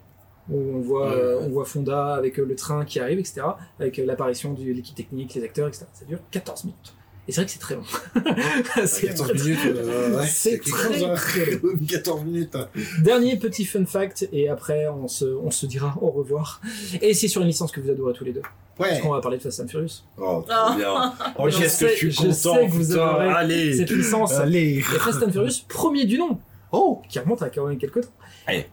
où 0.49 0.57
on 0.75 0.79
voit, 0.81 1.07
Ouais, 1.09 1.15
euh, 1.15 1.39
on 1.41 1.49
voit 1.49 1.65
Fonda 1.65 2.13
avec 2.13 2.39
euh, 2.39 2.45
le 2.45 2.55
train 2.55 2.85
qui 2.85 2.99
arrive, 2.99 3.17
etc., 3.17 3.41
avec 3.79 3.97
euh, 3.97 4.05
l'apparition 4.05 4.53
de 4.53 4.61
l'équipe 4.63 4.95
technique, 4.95 5.33
les 5.33 5.43
acteurs, 5.43 5.67
etc. 5.67 5.85
Ça 5.93 6.05
dure 6.05 6.19
14 6.31 6.65
minutes. 6.65 6.93
Et 7.27 7.33
c'est 7.33 7.41
vrai 7.41 7.45
que 7.45 7.51
c'est 7.51 7.59
très 7.59 7.75
long. 7.75 7.83
c'est 8.85 9.07
14 9.07 9.27
très- 9.29 9.33
minutes, 9.43 9.59
euh, 9.65 10.17
ouais, 10.17 10.25
c'est 10.27 10.59
très, 10.59 11.03
hein. 11.03 11.13
très 11.15 11.51
long. 11.55 11.77
14 11.87 12.23
minutes. 12.23 12.55
hein. 12.55 12.67
Dernier 13.03 13.37
petit 13.37 13.65
fun 13.65 13.85
fact, 13.85 14.27
et 14.31 14.47
après 14.49 14.87
on 14.87 15.07
se, 15.09 15.25
on 15.25 15.51
se 15.51 15.65
dira 15.65 15.97
au 16.01 16.09
revoir. 16.09 16.61
Et 17.01 17.13
c'est 17.13 17.27
sur 17.27 17.41
une 17.41 17.47
licence 17.47 17.71
que 17.71 17.81
vous 17.81 17.89
adorez 17.89 18.13
tous 18.13 18.23
les 18.23 18.31
deux. 18.31 18.41
Ouais. 18.79 18.89
Parce 18.89 19.01
qu'on 19.01 19.11
va 19.11 19.19
parler 19.21 19.37
de 19.37 19.43
Fast 19.43 19.59
and 19.59 19.67
Furious. 19.67 20.03
Oh, 20.17 20.45
Oh. 20.47 20.51
trop 20.51 20.75
bien. 20.77 21.13
Oh, 21.37 21.49
Je 21.49 21.57
qu'est-ce 21.57 21.79
que 21.83 21.87
sais- 21.89 21.93
je 21.95 21.97
suis 21.97 22.11
je 22.11 22.17
content. 22.17 22.33
sais 22.33 22.65
que 22.67 22.71
vous 22.71 22.91
adorez 22.93 23.27
Allez. 23.29 23.73
Cette 23.75 23.89
licence, 23.91 24.33
Allez 24.33 24.77
et 24.77 24.81
Fast 24.81 25.21
and 25.23 25.31
Furious, 25.31 25.63
premier 25.67 26.05
du 26.05 26.17
nom, 26.17 26.39
Oh 26.71 27.01
qui 27.09 27.17
remonte 27.19 27.41
à 27.41 27.49
quand 27.49 27.65
même 27.65 27.77
quelques 27.77 28.01
temps. 28.01 28.09
Allez, 28.49 28.65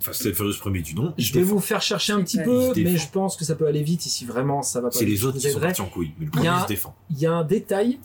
Fast 0.00 0.26
and 0.26 0.32
Furious 0.34 0.58
premier 0.58 0.80
du 0.80 0.94
nom. 0.94 1.12
Je 1.18 1.32
vais 1.34 1.42
vous 1.42 1.60
faire 1.60 1.82
chercher 1.82 2.14
un 2.14 2.22
petit 2.22 2.38
peu, 2.42 2.72
mais 2.76 2.96
je 2.96 3.10
pense 3.10 3.36
que 3.36 3.44
ça 3.44 3.54
peut 3.54 3.66
aller 3.66 3.82
vite 3.82 4.06
ici. 4.06 4.24
Vraiment, 4.24 4.62
ça 4.62 4.80
va 4.80 4.88
pas. 4.88 4.96
C'est 4.96 5.04
les 5.04 5.22
autres 5.24 5.38
qui 5.38 5.50
sont 5.50 5.60
partis 5.60 5.82
en 5.82 5.86
couille. 5.86 6.12
Mais 6.18 6.24
le 6.26 6.30
Il 6.34 6.42
y 6.44 6.46
a- 6.46 6.50
premier 6.52 6.62
se 6.62 6.68
défend. 6.68 6.94
Il 7.10 7.18
y 7.18 7.26
a 7.26 7.32
un 7.32 7.44
détail 7.44 8.00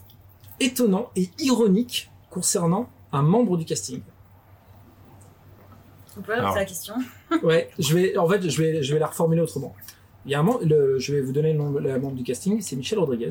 étonnant 0.60 1.10
et 1.16 1.30
ironique 1.40 2.12
concernant 2.30 2.90
un 3.14 3.22
membre 3.22 3.58
du 3.58 3.64
casting. 3.66 4.02
On 6.18 6.22
peut 6.22 6.34
Alors. 6.34 6.56
la 6.56 6.66
question 6.66 6.94
Ouais, 7.42 7.70
je 7.80 7.94
vais, 7.96 8.18
en 8.18 8.28
fait, 8.28 8.50
je 8.50 8.62
vais, 8.62 8.84
je 8.84 8.94
vais 8.94 9.00
la 9.00 9.08
reformuler 9.08 9.42
autrement. 9.42 9.74
Il 10.26 10.32
y 10.32 10.36
a 10.36 10.40
un 10.40 10.44
membre, 10.44 10.64
le- 10.66 11.00
je 11.00 11.14
vais 11.16 11.22
vous 11.22 11.32
donner 11.32 11.54
le 11.54 11.58
nom, 11.58 11.72
le 11.72 12.00
membre 12.00 12.16
du 12.16 12.24
casting, 12.24 12.60
c'est 12.62 12.76
Michel 12.76 13.00
Rodriguez. 13.00 13.30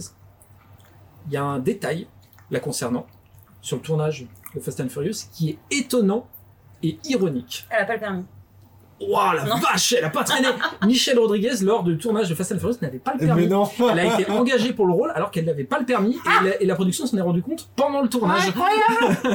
Il 1.27 1.35
y 1.35 1.37
a 1.37 1.45
un 1.45 1.59
détail 1.59 2.07
la 2.51 2.59
concernant 2.59 3.07
sur 3.61 3.77
le 3.77 3.83
tournage 3.83 4.27
de 4.55 4.61
Fast 4.61 4.81
and 4.81 4.89
Furious 4.89 5.27
qui 5.31 5.51
est 5.51 5.59
étonnant 5.71 6.27
et 6.83 6.99
ironique. 7.05 7.67
Elle 7.71 7.83
a 7.83 7.85
pas 7.87 7.95
le 7.95 8.01
permis. 8.01 8.25
Waouh, 9.01 9.35
la 9.37 9.45
Non. 9.45 9.57
vache, 9.57 9.95
elle 9.97 10.05
a 10.05 10.11
pas 10.11 10.25
traîné. 10.25 10.49
Michel 10.87 11.19
Rodriguez, 11.19 11.53
lors 11.63 11.83
du 11.83 11.97
tournage 11.97 12.29
de 12.29 12.35
Fast 12.35 12.53
and 12.53 12.59
Furious, 12.59 12.77
n'avait 12.83 12.99
pas 12.99 13.15
le 13.19 13.25
permis. 13.27 13.43
Mais 13.43 13.49
non. 13.49 13.69
Elle 13.93 13.99
a 13.99 14.21
été 14.21 14.31
engagée 14.31 14.73
pour 14.73 14.87
le 14.87 14.93
rôle 14.93 15.11
alors 15.15 15.31
qu'elle 15.31 15.47
n'avait 15.47 15.65
pas 15.65 15.79
le 15.79 15.87
permis 15.87 16.17
et 16.17 16.45
la, 16.45 16.63
et 16.63 16.67
la 16.67 16.75
production 16.75 17.07
s'en 17.07 17.17
est 17.17 17.23
rendu 17.23 17.43
compte 17.43 17.69
pendant 17.77 18.03
le 18.03 18.09
tournage. 18.09 18.43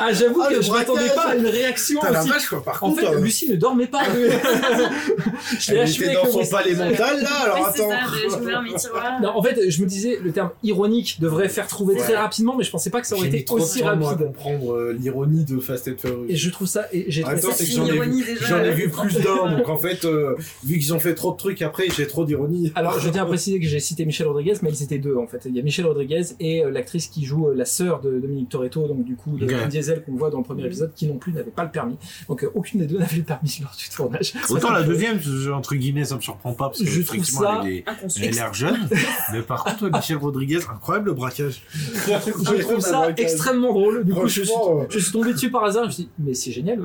ah, 0.00 0.12
j'avoue 0.12 0.42
Ah, 0.44 0.52
que 0.52 0.62
je 0.62 0.70
m'attendais 0.72 1.08
pas 1.14 1.28
à 1.30 1.34
une 1.36 1.46
réaction 1.46 2.00
Putain, 2.00 2.12
la 2.12 2.20
aussi. 2.20 2.28
vache, 2.30 2.46
quoi. 2.48 2.62
Par 2.64 2.82
En 2.82 2.88
contre, 2.90 3.00
fait, 3.00 3.06
euh, 3.08 3.20
Lucie 3.20 3.50
ne 3.50 3.56
dormait 3.56 3.86
pas. 3.86 4.02
je 4.14 5.72
l'ai 5.72 5.76
elle 5.78 5.82
achevé 5.82 6.14
dans 6.14 6.30
son 6.30 6.46
palais 6.50 6.74
mental, 6.74 7.22
là, 7.22 7.30
alors 7.44 7.66
attends. 7.68 7.90
ça. 8.78 8.90
Non, 9.22 9.36
en 9.36 9.42
fait, 9.42 9.70
je 9.70 9.82
me 9.82 9.86
disais, 9.86 10.18
le 10.22 10.32
terme 10.32 10.50
ironique 10.62 11.18
devrait 11.20 11.48
faire 11.48 11.66
trouver 11.66 11.96
très 11.96 12.16
rapidement, 12.16 12.54
mais 12.56 12.64
je 12.64 12.70
pensais 12.70 12.90
pas 12.90 13.00
que 13.00 13.06
ça 13.06 13.16
aurait 13.16 13.28
été 13.28 13.44
aussi 13.52 13.82
rapide. 13.82 14.18
comprendre 14.18 14.74
euh, 14.74 14.96
l'ironie 14.98 15.44
de 15.44 15.58
Fast 15.60 15.88
and 15.88 15.92
Furious. 15.98 16.26
Et 16.28 16.36
je 16.36 16.50
trouve 16.50 16.66
ça, 16.68 16.86
et 16.92 17.06
j'ai 17.08 17.22
En 17.24 17.28
trouvé 17.36 17.42
ça 17.42 17.52
j'en 18.64 18.70
ai 18.70 18.74
vu, 18.74 18.88
plus 18.90 19.14
d'un, 19.16 19.50
donc 19.56 19.68
en 19.68 19.76
fait, 19.76 20.04
euh, 20.04 20.36
vu 20.64 20.78
qu'ils 20.78 20.92
ont 20.94 21.00
fait 21.00 21.14
trop 21.14 21.32
de 21.32 21.36
trucs 21.36 21.62
après, 21.62 21.84
j'ai 21.94 22.06
trop 22.06 22.24
d'ironie. 22.24 22.72
Alors, 22.74 22.98
je 22.98 23.08
tiens 23.08 23.22
à 23.22 23.26
préciser 23.26 23.58
que 23.60 23.66
j'ai 23.66 23.80
cité 23.80 24.04
Michel 24.04 24.26
Rodriguez, 24.26 24.54
mais 24.62 24.70
ils 24.70 24.82
étaient 24.82 24.98
deux 24.98 25.16
en 25.16 25.26
fait. 25.26 25.42
Il 25.46 25.54
y 25.56 25.60
a 25.60 25.62
Michel 25.62 25.86
Rodriguez 25.86 26.22
et 26.40 26.64
euh, 26.64 26.70
l'actrice 26.70 27.06
qui 27.08 27.24
joue 27.24 27.48
euh, 27.48 27.54
la 27.54 27.64
sœur 27.64 28.00
de 28.00 28.18
Dominique 28.18 28.48
Toretto, 28.48 28.86
donc 28.88 29.04
du 29.04 29.16
coup 29.16 29.36
de 29.36 29.44
Ok. 29.44 29.52
Vin 29.52 29.66
Diesel 29.68 30.02
qu'on 30.04 30.16
voit 30.16 30.30
dans 30.30 30.38
le 30.38 30.44
premier 30.44 30.64
épisode, 30.66 30.92
qui 30.94 31.06
non 31.06 31.16
plus 31.18 31.32
n'avait 31.32 31.50
pas 31.50 31.64
le 31.64 31.70
permis. 31.70 31.96
Donc 32.28 32.44
euh, 32.44 32.50
aucune 32.54 32.80
des 32.80 32.86
deux 32.86 32.98
n'avait 32.98 33.16
le 33.16 33.22
permis 33.22 33.58
lors 33.62 33.74
du 33.76 33.88
tournage. 33.88 34.32
Autant 34.50 34.72
la 34.72 34.82
deuxième, 34.82 35.18
entre 35.54 35.74
guillemets, 35.74 36.04
ça 36.04 36.16
me 36.16 36.20
surprend 36.20 36.52
pas 36.54 36.68
parce 36.68 36.80
que 36.80 36.86
Je 36.86 37.02
trouve 37.02 37.24
ça- 37.24 37.60
elle, 37.64 37.70
est- 37.72 37.84
elle 38.20 38.28
a 38.28 38.30
l'air 38.30 38.54
jeune. 38.54 38.88
mais 39.32 39.42
par 39.42 39.64
contre, 39.64 39.90
Michel 39.90 40.16
Rodriguez, 40.16 40.60
incroyable 40.72 41.06
le 41.06 41.14
braquage. 41.14 41.62
Je 42.06 42.60
trouve 42.62 42.80
ça 42.80 43.08
extrêmement 43.16 43.72
drôle. 43.72 44.04
Du 44.04 44.12
coup, 44.14 44.26
je 44.28 44.42
suis, 44.42 44.50
je 44.90 44.98
suis 44.98 45.12
tombé 45.12 45.32
dessus 45.32 45.50
par 45.50 45.64
hasard. 45.64 45.84
Je 45.84 45.88
me 45.88 45.92
suis 45.92 46.02
dit, 46.04 46.10
mais 46.18 46.34
c'est 46.34 46.52
génial, 46.52 46.80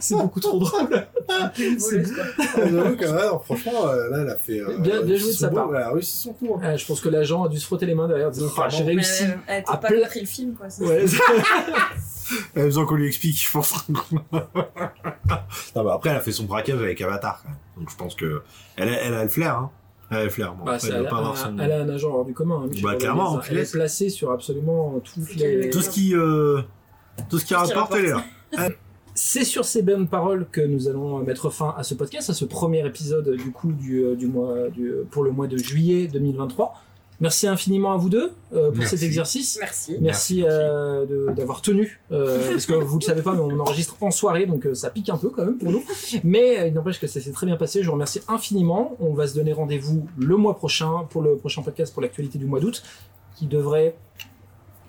c'est 0.00 0.14
beaucoup 0.16 0.40
trop 0.40 0.58
drôle. 0.62 1.06
Ah, 1.28 1.52
j'avoue 1.56 2.96
que, 2.96 3.04
ouais, 3.04 3.26
non, 3.28 3.38
franchement, 3.40 3.86
euh, 3.88 4.08
là, 4.10 4.18
elle 4.22 4.28
a 4.30 4.36
fait. 4.36 4.60
euh, 4.60 4.76
Bien- 4.78 5.02
bien 5.02 5.16
joué 5.16 5.28
de 5.28 5.32
son 5.32 5.40
sa 5.40 5.48
beau- 5.48 5.56
part. 5.56 5.68
Elle 5.74 5.82
a 5.82 5.90
réussi 5.92 6.18
son 6.18 6.32
coup. 6.32 6.54
hein. 6.56 6.60
Ah, 6.64 6.76
je 6.76 6.84
pense 6.86 7.00
que 7.00 7.08
l'agent 7.08 7.44
a 7.44 7.48
dû 7.48 7.58
se 7.58 7.66
frotter 7.66 7.86
les 7.86 7.94
mains 7.94 8.08
derrière. 8.08 8.28
en 8.28 8.30
disant, 8.30 8.46
Donc, 8.46 8.54
Ah, 8.58 8.68
j'ai. 8.68 8.84
Mais 8.84 8.92
réussi. 8.94 9.24
elle 9.24 9.38
elle 9.46 9.64
a 9.66 9.72
à 9.72 9.76
pas 9.76 9.88
pla- 9.88 10.00
compris 10.02 10.20
le 10.20 10.26
film, 10.26 10.54
quoi. 10.54 10.66
Ouais, 10.86 11.04
Elle 12.54 12.62
a 12.62 12.64
besoin 12.64 12.86
qu'on 12.86 12.94
lui 12.94 13.06
explique, 13.08 13.42
je 13.42 13.50
pense. 13.50 13.74
non, 14.32 15.84
bah 15.84 15.92
après, 15.94 16.10
elle 16.10 16.16
a 16.16 16.20
fait 16.20 16.32
son 16.32 16.44
braquage 16.44 16.76
avec 16.80 17.00
Avatar. 17.00 17.42
quand 17.42 17.48
même. 17.50 17.58
Donc 17.78 17.90
je 17.90 17.96
pense 17.96 18.14
que 18.14 18.42
elle 18.76 18.88
a, 18.88 19.02
elle 19.02 19.14
a 19.14 19.22
le 19.24 19.28
flair. 19.28 19.56
Hein. 19.58 19.70
Elle 20.10 20.16
a 20.18 20.24
le 20.24 20.30
flair. 20.30 20.54
Bon, 20.54 20.64
Bah, 20.64 20.72
après, 20.74 20.80
c'est- 20.86 20.88
elle 20.88 20.94
elle, 20.96 21.00
doit 21.02 21.10
pas 21.10 21.16
a, 21.16 21.18
avoir 21.20 21.36
son... 21.36 21.58
elle 21.58 21.72
a 21.72 21.80
un 21.80 21.88
agent 21.88 22.10
hors 22.10 22.24
du 22.24 22.32
commun. 22.32 22.62
hein, 22.64 22.66
Michel 22.68 22.82
Bah, 22.82 22.90
Rodriguez. 22.92 23.04
clairement, 23.12 23.40
Elle 23.50 23.58
est 23.58 23.72
placée 23.72 24.08
sur 24.08 24.30
absolument 24.30 25.00
toutes 25.04 25.34
les. 25.36 25.70
Tout 25.70 25.78
Tout 25.78 25.84
ce 25.84 25.90
qui, 25.90 26.14
euh, 26.14 26.60
tout 26.60 26.62
ce 27.18 27.22
qui 27.22 27.28
Tout 27.28 27.38
ce 27.38 27.44
qui 27.44 27.54
rapporte, 27.54 27.94
elle 27.96 28.04
est 28.06 28.10
là. 28.10 28.24
C'est 29.14 29.44
sur 29.44 29.64
ces 29.64 29.82
bonnes 29.82 30.08
paroles 30.08 30.46
que 30.50 30.60
nous 30.60 30.88
allons 30.88 31.18
mettre 31.18 31.50
fin 31.50 31.74
à 31.76 31.82
ce 31.82 31.94
podcast, 31.94 32.30
à 32.30 32.34
ce 32.34 32.44
premier 32.44 32.86
épisode 32.86 33.30
du 33.36 33.50
coup 33.50 33.72
du, 33.72 34.02
euh, 34.04 34.14
du 34.16 34.26
mois 34.26 34.68
du, 34.70 34.90
pour 35.10 35.22
le 35.22 35.30
mois 35.30 35.46
de 35.48 35.58
juillet 35.58 36.06
2023. 36.08 36.74
Merci 37.20 37.46
infiniment 37.46 37.92
à 37.92 37.98
vous 37.98 38.08
deux 38.08 38.32
euh, 38.52 38.68
pour 38.70 38.78
Merci. 38.78 38.96
cet 38.96 39.06
exercice. 39.06 39.58
Merci. 39.60 39.96
Merci, 40.00 40.34
Merci. 40.40 40.44
euh, 40.48 41.32
d'avoir 41.34 41.60
tenu, 41.62 42.00
euh, 42.10 42.50
parce 42.50 42.66
que 42.66 42.72
vous 42.72 42.98
le 42.98 43.04
savez 43.04 43.22
pas, 43.22 43.32
mais 43.34 43.40
on 43.40 43.60
enregistre 43.60 43.94
en 44.00 44.10
soirée, 44.10 44.46
donc 44.46 44.66
euh, 44.66 44.74
ça 44.74 44.90
pique 44.90 45.08
un 45.08 45.16
peu 45.18 45.28
quand 45.28 45.44
même 45.44 45.56
pour 45.58 45.70
nous. 45.70 45.84
Mais 46.24 46.58
euh, 46.58 46.66
il 46.66 46.74
n'empêche 46.74 46.98
que 46.98 47.06
ça 47.06 47.20
s'est 47.20 47.30
très 47.30 47.46
bien 47.46 47.56
passé. 47.56 47.80
Je 47.82 47.86
vous 47.86 47.92
remercie 47.92 48.22
infiniment. 48.26 48.96
On 48.98 49.12
va 49.14 49.28
se 49.28 49.34
donner 49.36 49.52
rendez-vous 49.52 50.04
le 50.18 50.36
mois 50.36 50.56
prochain 50.56 51.06
pour 51.10 51.22
le 51.22 51.36
prochain 51.36 51.62
podcast 51.62 51.92
pour 51.92 52.02
l'actualité 52.02 52.38
du 52.38 52.46
mois 52.46 52.58
d'août, 52.58 52.82
qui 53.36 53.46
devrait 53.46 53.94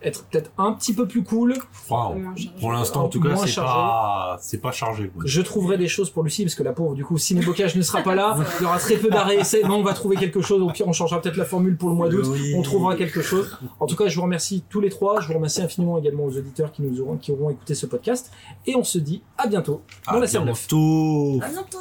être 0.03 0.25
peut-être 0.25 0.51
un 0.57 0.73
petit 0.73 0.93
peu 0.93 1.07
plus 1.07 1.23
cool. 1.23 1.53
Wow. 1.89 2.15
Pour 2.59 2.71
l'instant, 2.71 3.05
en 3.05 3.09
tout 3.09 3.19
cas, 3.21 3.35
c'est 3.35 3.55
pas, 3.55 4.37
c'est 4.41 4.61
pas 4.61 4.71
chargé. 4.71 5.07
quoi. 5.09 5.23
Je 5.25 5.41
trouverai 5.41 5.77
des 5.77 5.87
choses 5.87 6.09
pour 6.09 6.23
Lucie 6.23 6.43
parce 6.43 6.55
que 6.55 6.63
la 6.63 6.73
pauvre 6.73 6.95
du 6.95 7.03
coup 7.05 7.17
Ciné 7.17 7.41
Bocage 7.41 7.75
ne 7.75 7.81
sera 7.81 8.01
pas 8.01 8.15
là. 8.15 8.37
Il 8.59 8.63
y 8.63 8.65
aura 8.65 8.77
très 8.79 8.95
peu 8.97 9.09
d'arrêts 9.09 9.37
essais. 9.37 9.61
Non, 9.63 9.75
on 9.77 9.83
va 9.83 9.93
trouver 9.93 10.15
quelque 10.17 10.41
chose. 10.41 10.61
Au 10.61 10.69
pire, 10.69 10.87
on 10.87 10.93
changera 10.93 11.21
peut-être 11.21 11.37
la 11.37 11.45
formule 11.45 11.77
pour 11.77 11.89
le 11.89 11.95
mois 11.95 12.09
d'août. 12.09 12.25
Oui. 12.29 12.53
On 12.57 12.61
trouvera 12.61 12.95
quelque 12.95 13.21
chose. 13.21 13.57
En 13.79 13.85
tout 13.87 13.95
cas, 13.95 14.07
je 14.07 14.15
vous 14.15 14.21
remercie 14.23 14.63
tous 14.69 14.81
les 14.81 14.89
trois. 14.89 15.21
Je 15.21 15.27
vous 15.27 15.33
remercie 15.33 15.61
infiniment 15.61 15.97
également 15.97 16.25
aux 16.25 16.37
auditeurs 16.37 16.71
qui 16.71 16.81
nous 16.81 17.01
auront 17.01 17.17
qui 17.17 17.31
auront 17.31 17.49
écouté 17.49 17.75
ce 17.75 17.85
podcast. 17.85 18.31
Et 18.65 18.75
on 18.75 18.83
se 18.83 18.97
dit 18.97 19.21
à 19.37 19.47
bientôt 19.47 19.81
dans 20.07 20.17
À 20.17 20.19
la 20.19 20.27
salle 20.27 20.45
9. 20.45 20.67
bientôt. 20.67 21.39
À 21.43 21.49
bientôt. 21.49 21.77